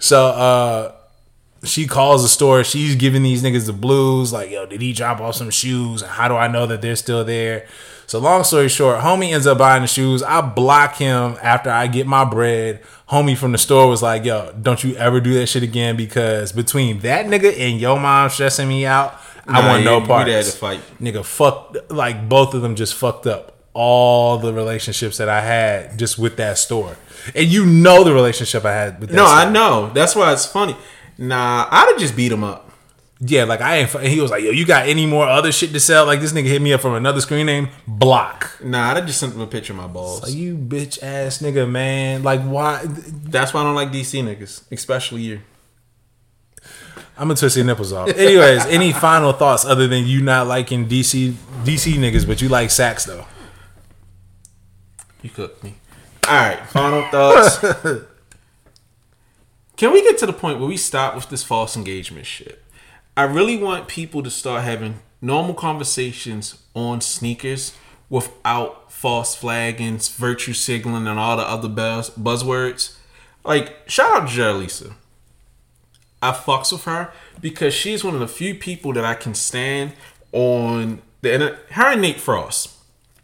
So, 0.00 0.26
uh 0.26 0.92
she 1.64 1.86
calls 1.86 2.22
the 2.22 2.28
store. 2.28 2.64
She's 2.64 2.96
giving 2.96 3.22
these 3.22 3.42
niggas 3.42 3.66
the 3.66 3.72
blues. 3.72 4.32
Like, 4.32 4.50
yo, 4.50 4.66
did 4.66 4.80
he 4.80 4.92
drop 4.92 5.20
off 5.20 5.34
some 5.36 5.50
shoes? 5.50 6.02
How 6.02 6.28
do 6.28 6.34
I 6.34 6.48
know 6.48 6.66
that 6.66 6.80
they're 6.82 6.96
still 6.96 7.24
there? 7.24 7.66
So 8.06 8.18
long 8.18 8.42
story 8.42 8.68
short, 8.68 9.00
homie 9.00 9.32
ends 9.32 9.46
up 9.46 9.58
buying 9.58 9.82
the 9.82 9.86
shoes. 9.86 10.22
I 10.22 10.40
block 10.40 10.96
him 10.96 11.36
after 11.42 11.70
I 11.70 11.86
get 11.86 12.06
my 12.08 12.24
bread. 12.24 12.80
Homie 13.08 13.36
from 13.36 13.52
the 13.52 13.58
store 13.58 13.86
was 13.88 14.02
like, 14.02 14.24
yo, 14.24 14.52
don't 14.60 14.82
you 14.82 14.96
ever 14.96 15.20
do 15.20 15.34
that 15.34 15.46
shit 15.46 15.62
again 15.62 15.96
because 15.96 16.50
between 16.52 16.98
that 17.00 17.26
nigga 17.26 17.56
and 17.56 17.78
your 17.80 18.00
mom 18.00 18.30
stressing 18.30 18.68
me 18.68 18.84
out, 18.84 19.16
I 19.46 19.60
Nah, 19.62 19.68
want 19.68 19.84
no 19.84 19.98
you- 20.00 20.06
parts. 20.06 20.26
we 20.26 20.32
had 20.32 20.44
to 20.44 20.50
fight. 20.50 20.80
Nigga, 21.00 21.24
fuck, 21.24 21.76
like 21.88 22.28
both 22.28 22.52
of 22.54 22.62
them 22.62 22.74
just 22.74 22.94
fucked 22.94 23.26
up 23.28 23.56
all 23.74 24.38
the 24.38 24.52
relationships 24.52 25.18
that 25.18 25.28
I 25.28 25.40
had 25.42 25.96
just 25.96 26.18
with 26.18 26.36
that 26.38 26.58
store. 26.58 26.96
And 27.34 27.46
you 27.46 27.64
know 27.64 28.02
the 28.02 28.12
relationship 28.12 28.64
I 28.64 28.72
had 28.72 29.00
with 29.00 29.12
No, 29.12 29.24
store. 29.26 29.38
I 29.38 29.50
know. 29.50 29.90
That's 29.94 30.16
why 30.16 30.32
it's 30.32 30.46
funny. 30.46 30.74
Nah, 31.20 31.68
I'd 31.70 31.88
have 31.90 31.98
just 31.98 32.16
beat 32.16 32.32
him 32.32 32.42
up. 32.42 32.70
Yeah, 33.20 33.44
like 33.44 33.60
I 33.60 33.76
ain't. 33.76 33.90
He 34.00 34.18
was 34.22 34.30
like, 34.30 34.42
"Yo, 34.42 34.50
you 34.50 34.64
got 34.64 34.88
any 34.88 35.04
more 35.04 35.28
other 35.28 35.52
shit 35.52 35.74
to 35.74 35.80
sell?" 35.80 36.06
Like 36.06 36.20
this 36.20 36.32
nigga 36.32 36.46
hit 36.46 36.62
me 36.62 36.72
up 36.72 36.80
from 36.80 36.94
another 36.94 37.20
screen 37.20 37.44
name, 37.44 37.68
block. 37.86 38.58
Nah, 38.64 38.90
I'd 38.90 38.96
have 38.96 39.06
just 39.06 39.20
sent 39.20 39.34
him 39.34 39.42
a 39.42 39.46
picture 39.46 39.74
of 39.74 39.76
my 39.76 39.86
balls. 39.86 40.22
Like 40.22 40.32
you 40.32 40.56
bitch 40.56 41.02
ass 41.02 41.42
nigga, 41.42 41.70
man. 41.70 42.22
Like 42.22 42.40
why? 42.40 42.82
That's 42.86 43.52
why 43.52 43.60
I 43.60 43.64
don't 43.64 43.74
like 43.74 43.92
DC 43.92 44.24
niggas, 44.24 44.62
especially 44.72 45.20
you. 45.20 45.42
I'm 47.18 47.28
gonna 47.28 47.36
twist 47.36 47.56
your 47.56 47.66
nipples 47.66 47.92
off. 47.92 48.08
Anyways, 48.08 48.64
any 48.64 48.94
final 48.94 49.34
thoughts 49.34 49.66
other 49.66 49.86
than 49.86 50.06
you 50.06 50.22
not 50.22 50.46
liking 50.46 50.88
DC 50.88 51.32
DC 51.64 51.92
niggas, 51.96 52.26
but 52.26 52.40
you 52.40 52.48
like 52.48 52.70
Saks 52.70 53.04
though? 53.04 53.26
You 55.20 55.28
cooked 55.28 55.62
me. 55.62 55.74
All 56.26 56.34
right, 56.34 56.66
final 56.70 57.02
thoughts. 57.10 57.62
Can 59.80 59.94
we 59.94 60.02
get 60.02 60.18
to 60.18 60.26
the 60.26 60.34
point 60.34 60.58
where 60.58 60.68
we 60.68 60.76
stop 60.76 61.14
with 61.14 61.30
this 61.30 61.42
false 61.42 61.74
engagement 61.74 62.26
shit? 62.26 62.62
I 63.16 63.22
really 63.22 63.56
want 63.56 63.88
people 63.88 64.22
to 64.22 64.30
start 64.30 64.62
having 64.62 65.00
normal 65.22 65.54
conversations 65.54 66.62
on 66.74 67.00
sneakers 67.00 67.74
without 68.10 68.92
false 68.92 69.34
flagging, 69.34 69.96
virtue 69.96 70.52
signaling, 70.52 71.06
and 71.06 71.18
all 71.18 71.38
the 71.38 71.44
other 71.44 71.66
buzz- 71.66 72.10
buzzwords. 72.10 72.98
Like, 73.42 73.74
shout 73.88 74.20
out 74.20 74.28
to 74.28 74.34
Jarlisa. 74.34 74.92
I 76.20 76.32
fucks 76.32 76.72
with 76.72 76.84
her 76.84 77.10
because 77.40 77.72
she's 77.72 78.04
one 78.04 78.12
of 78.12 78.20
the 78.20 78.28
few 78.28 78.54
people 78.54 78.92
that 78.92 79.06
I 79.06 79.14
can 79.14 79.32
stand 79.32 79.94
on 80.32 81.00
the 81.22 81.32
internet. 81.32 81.58
Her 81.70 81.92
and 81.92 82.02
Nate 82.02 82.20
Frost. 82.20 82.76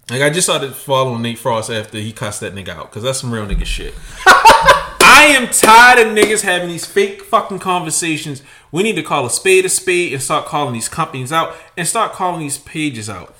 Like 0.09 0.23
I 0.23 0.31
just 0.31 0.47
started 0.47 0.75
following 0.75 1.21
Nate 1.21 1.39
Frost 1.39 1.69
after 1.69 1.99
he 1.99 2.13
cussed 2.13 2.41
that 2.41 2.55
nigga 2.55 2.71
out 2.71 2.91
because 2.91 3.03
that's 3.03 3.21
some 3.21 3.31
real 3.31 3.45
nigga 3.45 3.67
shit. 3.67 3.93
I 5.09 5.27
am 5.27 5.47
tired 5.49 6.05
of 6.05 6.13
niggas 6.13 6.43
having 6.43 6.69
these 6.69 6.85
fake 6.85 7.23
fucking 7.23 7.61
conversations. 7.61 8.43
We 8.73 8.83
need 8.83 8.97
to 8.97 9.05
call 9.05 9.25
a 9.25 9.31
spade 9.31 9.65
a 9.65 9.69
spade 9.69 10.13
and 10.13 10.21
start 10.21 10.47
calling 10.47 10.75
these 10.75 10.89
companies 10.89 11.31
out 11.31 11.55
and 11.77 11.87
start 11.87 12.13
calling 12.13 12.41
these 12.41 12.59
pages 12.59 13.09
out. 13.09 13.37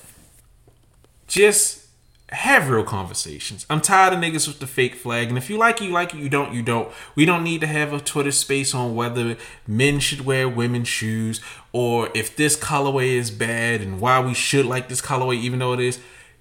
Just 1.27 1.87
have 2.29 2.69
real 2.69 2.85
conversations. 2.85 3.65
I'm 3.69 3.81
tired 3.81 4.13
of 4.13 4.19
niggas 4.19 4.47
with 4.47 4.59
the 4.59 4.67
fake 4.67 4.95
flag. 4.95 5.27
And 5.27 5.37
if 5.37 5.49
you 5.49 5.57
like 5.57 5.81
it, 5.81 5.85
you 5.85 5.91
like 5.91 6.13
it. 6.13 6.19
You 6.19 6.29
don't, 6.29 6.53
you 6.53 6.61
don't. 6.61 6.89
We 7.15 7.25
don't 7.25 7.43
need 7.43 7.59
to 7.59 7.67
have 7.67 7.91
a 7.91 7.99
Twitter 7.99 8.31
space 8.31 8.73
on 8.73 8.95
whether 8.95 9.35
men 9.67 9.99
should 9.99 10.21
wear 10.21 10.47
women's 10.47 10.87
shoes 10.87 11.41
or 11.73 12.09
if 12.15 12.33
this 12.33 12.55
colorway 12.55 13.09
is 13.09 13.29
bad 13.29 13.81
and 13.81 13.99
why 13.99 14.21
we 14.21 14.33
should 14.33 14.65
like 14.65 14.87
this 14.87 15.01
colorway 15.01 15.35
even 15.35 15.59
though 15.59 15.73
it 15.73 15.81
is. 15.81 15.99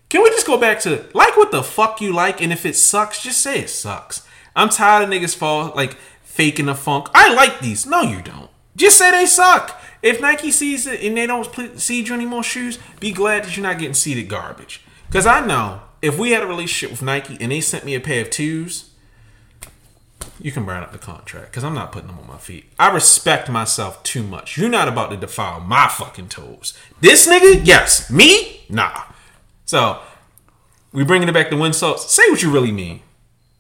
Can 0.09 0.23
we 0.23 0.31
just 0.31 0.47
go 0.47 0.57
back 0.57 0.79
to 0.83 1.05
like 1.15 1.37
what 1.37 1.51
the 1.51 1.65
fuck 1.65 2.01
you 2.01 2.13
like 2.13 2.41
and 2.41 2.53
if 2.53 2.65
it 2.65 2.77
sucks, 2.77 3.21
just 3.21 3.41
say 3.41 3.59
it 3.59 3.71
sucks. 3.71 4.23
I'm 4.57 4.71
tired 4.71 5.05
of 5.05 5.11
niggas 5.11 5.37
fall 5.37 5.73
like 5.77 5.95
faking 6.25 6.67
the 6.67 6.75
funk. 6.75 7.09
I 7.15 7.33
like 7.35 7.61
these. 7.61 7.87
No, 7.87 8.01
you 8.01 8.23
don't. 8.23 8.51
Just 8.75 8.99
say 8.99 9.11
they 9.11 9.27
suck. 9.27 9.81
If 10.03 10.21
Nike 10.21 10.51
sees 10.51 10.87
it 10.87 11.03
and 11.03 11.17
they 11.17 11.27
don't 11.27 11.79
seed 11.79 12.09
you 12.09 12.15
any 12.15 12.27
more 12.27 12.43
shoes, 12.43 12.79
be 13.01 13.13
glad 13.13 13.45
that 13.45 13.57
you're 13.57 13.63
not 13.67 13.79
getting 13.79 13.95
seeded 13.95 14.29
garbage. 14.29 14.83
Because 15.07 15.27
I 15.27 15.45
know 15.47 15.83
if 16.03 16.19
we 16.19 16.33
had 16.33 16.43
a 16.43 16.47
relationship 16.47 16.91
with 16.91 17.03
Nike 17.03 17.37
and 17.41 17.53
they 17.53 17.61
sent 17.61 17.85
me 17.85 17.95
a 17.95 18.01
pair 18.01 18.23
of 18.23 18.31
twos, 18.31 18.91
you 20.41 20.53
can 20.53 20.65
burn 20.65 20.83
up 20.83 20.93
the 20.93 20.99
contract 20.99 21.51
because 21.51 21.65
I'm 21.65 21.75
not 21.75 21.93
putting 21.93 22.09
them 22.09 22.19
on 22.19 22.27
my 22.27 22.39
feet. 22.39 22.67
I 22.79 22.93
respect 22.93 23.49
myself 23.51 24.03
too 24.03 24.23
much. 24.23 24.57
You're 24.57 24.69
not 24.69 24.89
about 24.89 25.11
to 25.11 25.17
defile 25.17 25.61
my 25.61 25.89
fucking 25.89 26.29
toes. 26.29 26.77
This 27.01 27.27
nigga, 27.27 27.63
yes. 27.65 28.11
Me, 28.11 28.65
nah. 28.69 29.03
So 29.65 30.01
we 30.93 31.05
bringing 31.05 31.29
it 31.29 31.33
back 31.33 31.51
to 31.51 31.57
Winsalts. 31.57 32.01
Say 32.09 32.29
what 32.31 32.43
you 32.43 32.51
really 32.51 32.73
mean. 32.73 33.01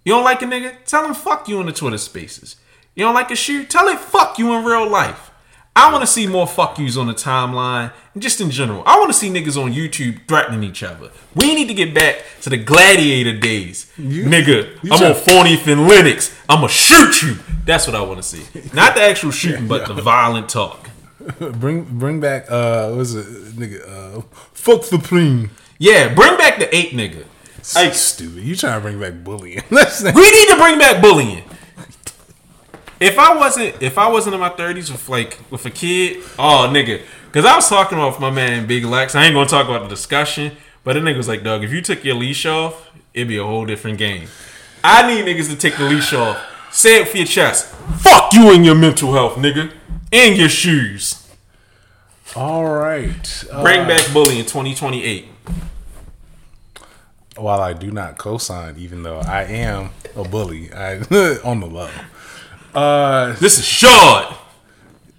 You 0.06 0.12
don't 0.12 0.22
like 0.22 0.40
a 0.40 0.44
nigga? 0.44 0.76
Tell 0.84 1.04
him 1.04 1.14
fuck 1.14 1.48
you 1.48 1.58
in 1.58 1.66
the 1.66 1.72
Twitter 1.72 1.98
spaces. 1.98 2.54
You 2.94 3.04
don't 3.04 3.14
like 3.14 3.32
a 3.32 3.34
shoe? 3.34 3.64
Tell 3.64 3.88
it 3.88 3.98
fuck 3.98 4.38
you 4.38 4.54
in 4.54 4.64
real 4.64 4.88
life. 4.88 5.32
I 5.74 5.90
want 5.92 6.02
to 6.02 6.06
see 6.06 6.28
more 6.28 6.46
fuck 6.46 6.78
yous 6.78 6.96
on 6.96 7.08
the 7.08 7.12
timeline 7.12 7.92
and 8.14 8.22
just 8.22 8.40
in 8.40 8.52
general. 8.52 8.84
I 8.86 9.00
want 9.00 9.08
to 9.08 9.18
see 9.18 9.30
niggas 9.30 9.60
on 9.60 9.72
YouTube 9.72 10.28
threatening 10.28 10.62
each 10.62 10.84
other. 10.84 11.10
We 11.34 11.56
need 11.56 11.66
to 11.66 11.74
get 11.74 11.92
back 11.92 12.22
to 12.42 12.50
the 12.50 12.56
gladiator 12.56 13.36
days. 13.36 13.92
Nigga, 13.98 14.78
I'm 14.84 14.96
try- 14.96 15.08
on 15.08 15.14
40th 15.14 15.66
and 15.66 15.90
Linux. 15.90 16.32
I'ma 16.48 16.68
shoot 16.68 17.22
you. 17.22 17.38
That's 17.64 17.88
what 17.88 17.96
I 17.96 18.00
want 18.02 18.18
to 18.18 18.22
see. 18.22 18.44
Not 18.72 18.94
the 18.94 19.02
actual 19.02 19.30
shooting, 19.40 19.66
but 19.66 19.88
the 19.88 20.00
violent 20.00 20.48
talk. 20.48 20.88
bring 21.54 21.82
bring 21.82 22.20
back 22.20 22.48
uh 22.48 22.92
what's 22.92 23.12
it 23.14 23.26
nigga 23.56 24.18
uh 24.18 24.20
fuck 24.52 24.82
the 24.84 24.98
plane. 24.98 25.50
Yeah, 25.78 26.14
bring 26.14 26.36
back 26.38 26.60
the 26.60 26.74
ape 26.74 26.92
nigga. 26.92 27.24
Like 27.74 27.94
stupid. 27.94 28.43
You 28.44 28.55
trying 28.55 28.74
to 28.74 28.80
bring 28.80 29.01
back 29.01 29.24
bullying? 29.24 29.62
We 29.70 30.30
need 30.30 30.48
to 30.48 30.56
bring 30.59 30.78
back 30.78 31.02
bullying. 31.02 31.43
If 32.98 33.18
I 33.18 33.36
wasn't, 33.36 33.82
if 33.82 33.98
I 33.98 34.09
wasn't 34.09 34.34
in 34.34 34.40
my 34.40 34.48
thirties 34.48 34.90
with 34.90 35.09
like 35.09 35.38
with 35.51 35.66
a 35.66 35.70
kid, 35.70 36.22
oh 36.38 36.70
nigga, 36.72 37.02
because 37.26 37.44
I 37.44 37.55
was 37.55 37.68
talking 37.68 37.98
about 37.98 38.18
my 38.20 38.30
man 38.30 38.66
Big 38.66 38.84
Lex. 38.84 39.14
I 39.14 39.24
ain't 39.24 39.34
gonna 39.34 39.48
talk 39.48 39.68
about 39.68 39.82
the 39.82 39.88
discussion, 39.88 40.56
but 40.82 40.94
the 40.94 41.01
nigga 41.01 41.18
was 41.18 41.28
like, 41.28 41.43
"Dog, 41.43 41.62
if 41.62 41.72
you 41.72 41.82
took 41.82 42.05
your 42.05 42.14
leash 42.14 42.47
off, 42.47 42.90
it'd 43.12 43.28
be 43.28 43.36
a 43.36 43.44
whole 43.44 43.66
different 43.66 43.98
game." 43.98 44.28
I 44.82 45.06
need 45.06 45.26
niggas 45.26 45.51
to 45.51 45.56
take 45.56 45.76
the 45.76 45.84
leash 45.84 46.14
off. 46.14 46.38
Say 46.70 47.01
it 47.02 47.09
for 47.09 47.16
your 47.18 47.26
chest. 47.26 47.66
Fuck 47.98 48.32
you 48.32 48.51
and 48.55 48.64
your 48.64 48.74
mental 48.74 49.12
health, 49.12 49.34
nigga, 49.34 49.72
and 50.12 50.36
your 50.36 50.48
shoes. 50.48 51.26
All 52.34 52.66
right. 52.66 53.44
Uh, 53.51 53.62
Bring 53.62 53.86
back 53.86 54.12
bullying 54.12 54.44
2028. 54.44 55.26
While 57.36 57.60
I 57.60 57.72
do 57.72 57.90
not 57.90 58.18
co-sign, 58.18 58.76
even 58.78 59.02
though 59.02 59.18
I 59.18 59.42
am 59.44 59.90
a 60.14 60.24
bully, 60.24 60.72
I 60.72 60.96
on 61.44 61.60
the 61.60 61.66
low. 61.66 61.90
Uh, 62.74 63.32
This 63.34 63.58
is 63.58 63.64
short. 63.64 64.26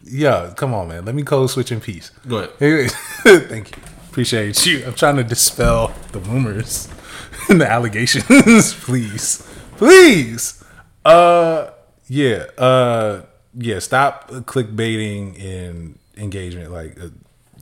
yeah, 0.04 0.54
come 0.56 0.74
on, 0.74 0.88
man. 0.90 1.06
Let 1.06 1.16
me 1.16 1.24
code 1.24 1.50
switch 1.50 1.72
in 1.72 1.80
peace. 1.82 2.12
Go 2.28 2.38
ahead. 2.60 2.92
Thank 3.24 3.76
you. 3.76 3.84
Appreciate 4.10 4.66
you. 4.66 4.84
I'm 4.86 4.94
trying 4.96 5.18
to 5.18 5.24
dispel 5.24 5.94
the 6.12 6.20
rumors 6.20 6.88
and 7.50 7.62
the 7.62 7.70
allegations. 7.72 8.74
Please. 8.74 9.44
Please. 9.78 10.64
Uh 11.06 11.70
yeah. 12.08 12.46
Uh 12.58 13.22
yeah, 13.60 13.80
stop 13.80 14.30
clickbaiting 14.30 15.40
and 15.44 15.98
engagement 16.18 16.72
like 16.72 17.00
uh, 17.00 17.10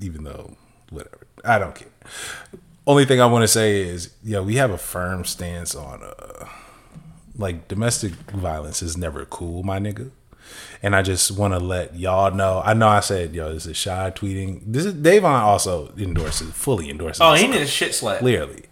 even 0.02 0.24
though 0.24 0.56
whatever. 0.92 1.28
I 1.44 1.60
don't 1.60 1.76
care. 1.76 1.88
Only 2.88 3.06
thing 3.06 3.20
I 3.20 3.26
want 3.26 3.44
to 3.44 3.48
say 3.48 3.82
is, 3.82 4.14
yo, 4.24 4.44
we 4.44 4.56
have 4.56 4.72
a 4.72 4.78
firm 4.78 5.26
stance 5.26 5.74
on 5.76 6.04
uh 6.04 6.48
like 7.38 7.68
domestic 7.68 8.14
violence 8.32 8.82
is 8.82 8.98
never 8.98 9.26
cool, 9.26 9.64
my 9.64 9.80
nigga. 9.80 10.12
And 10.82 10.96
I 10.96 11.02
just 11.02 11.32
want 11.32 11.54
to 11.54 11.60
let 11.60 11.96
y'all 11.96 12.32
know. 12.32 12.62
I 12.64 12.74
know 12.74 12.88
I 12.88 13.00
said, 13.00 13.34
yo, 13.34 13.54
this 13.54 13.66
is 13.66 13.76
shy 13.76 14.12
tweeting. 14.16 14.62
This 14.66 14.86
is 14.86 14.94
Davon 14.94 15.42
also 15.42 15.92
endorses, 15.98 16.52
fully 16.54 16.90
endorses. 16.90 17.22
Oh, 17.22 17.34
he 17.34 17.48
need 17.48 17.62
a 17.62 17.68
shit 17.68 17.96
slap. 17.96 18.20
clearly. 18.20 18.66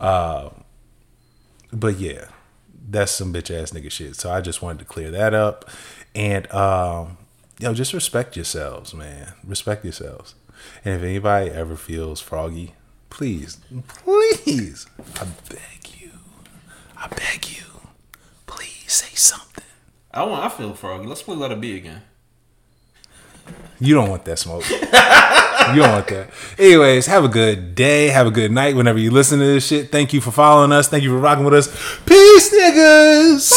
Uh, 0.00 0.50
but 1.72 1.98
yeah, 1.98 2.26
that's 2.88 3.12
some 3.12 3.32
bitch 3.32 3.50
ass 3.50 3.72
nigga 3.72 3.90
shit. 3.90 4.16
So 4.16 4.30
I 4.30 4.40
just 4.40 4.62
wanted 4.62 4.78
to 4.80 4.84
clear 4.84 5.10
that 5.10 5.34
up. 5.34 5.68
And 6.14 6.50
um, 6.52 7.18
yo, 7.58 7.74
just 7.74 7.92
respect 7.92 8.36
yourselves, 8.36 8.94
man. 8.94 9.34
Respect 9.44 9.84
yourselves. 9.84 10.34
And 10.84 10.94
if 10.94 11.02
anybody 11.02 11.50
ever 11.50 11.76
feels 11.76 12.20
froggy, 12.20 12.74
please, 13.10 13.58
please, 13.88 14.86
I 15.20 15.26
beg 15.48 16.00
you, 16.00 16.10
I 16.96 17.08
beg 17.08 17.48
you, 17.50 17.64
please 18.46 18.92
say 18.92 19.14
something. 19.14 19.64
I 20.12 20.22
want. 20.24 20.44
I 20.44 20.48
feel 20.48 20.74
froggy. 20.74 21.06
Let's 21.06 21.22
play 21.22 21.36
Let 21.36 21.52
It 21.52 21.60
Be 21.60 21.76
again. 21.76 22.02
You 23.78 23.94
don't 23.94 24.10
want 24.10 24.24
that 24.24 24.38
smoke. 24.38 24.68
you 24.70 24.76
don't 24.80 25.92
want 25.92 26.08
that. 26.08 26.30
Anyways, 26.58 27.06
have 27.06 27.24
a 27.24 27.28
good 27.28 27.74
day. 27.74 28.08
Have 28.08 28.26
a 28.26 28.30
good 28.30 28.50
night 28.50 28.74
whenever 28.74 28.98
you 28.98 29.10
listen 29.10 29.38
to 29.38 29.44
this 29.44 29.66
shit. 29.66 29.92
Thank 29.92 30.12
you 30.12 30.20
for 30.20 30.30
following 30.30 30.72
us. 30.72 30.88
Thank 30.88 31.04
you 31.04 31.10
for 31.10 31.18
rocking 31.18 31.44
with 31.44 31.54
us. 31.54 31.68
Peace, 32.04 32.52
niggas. 32.52 33.52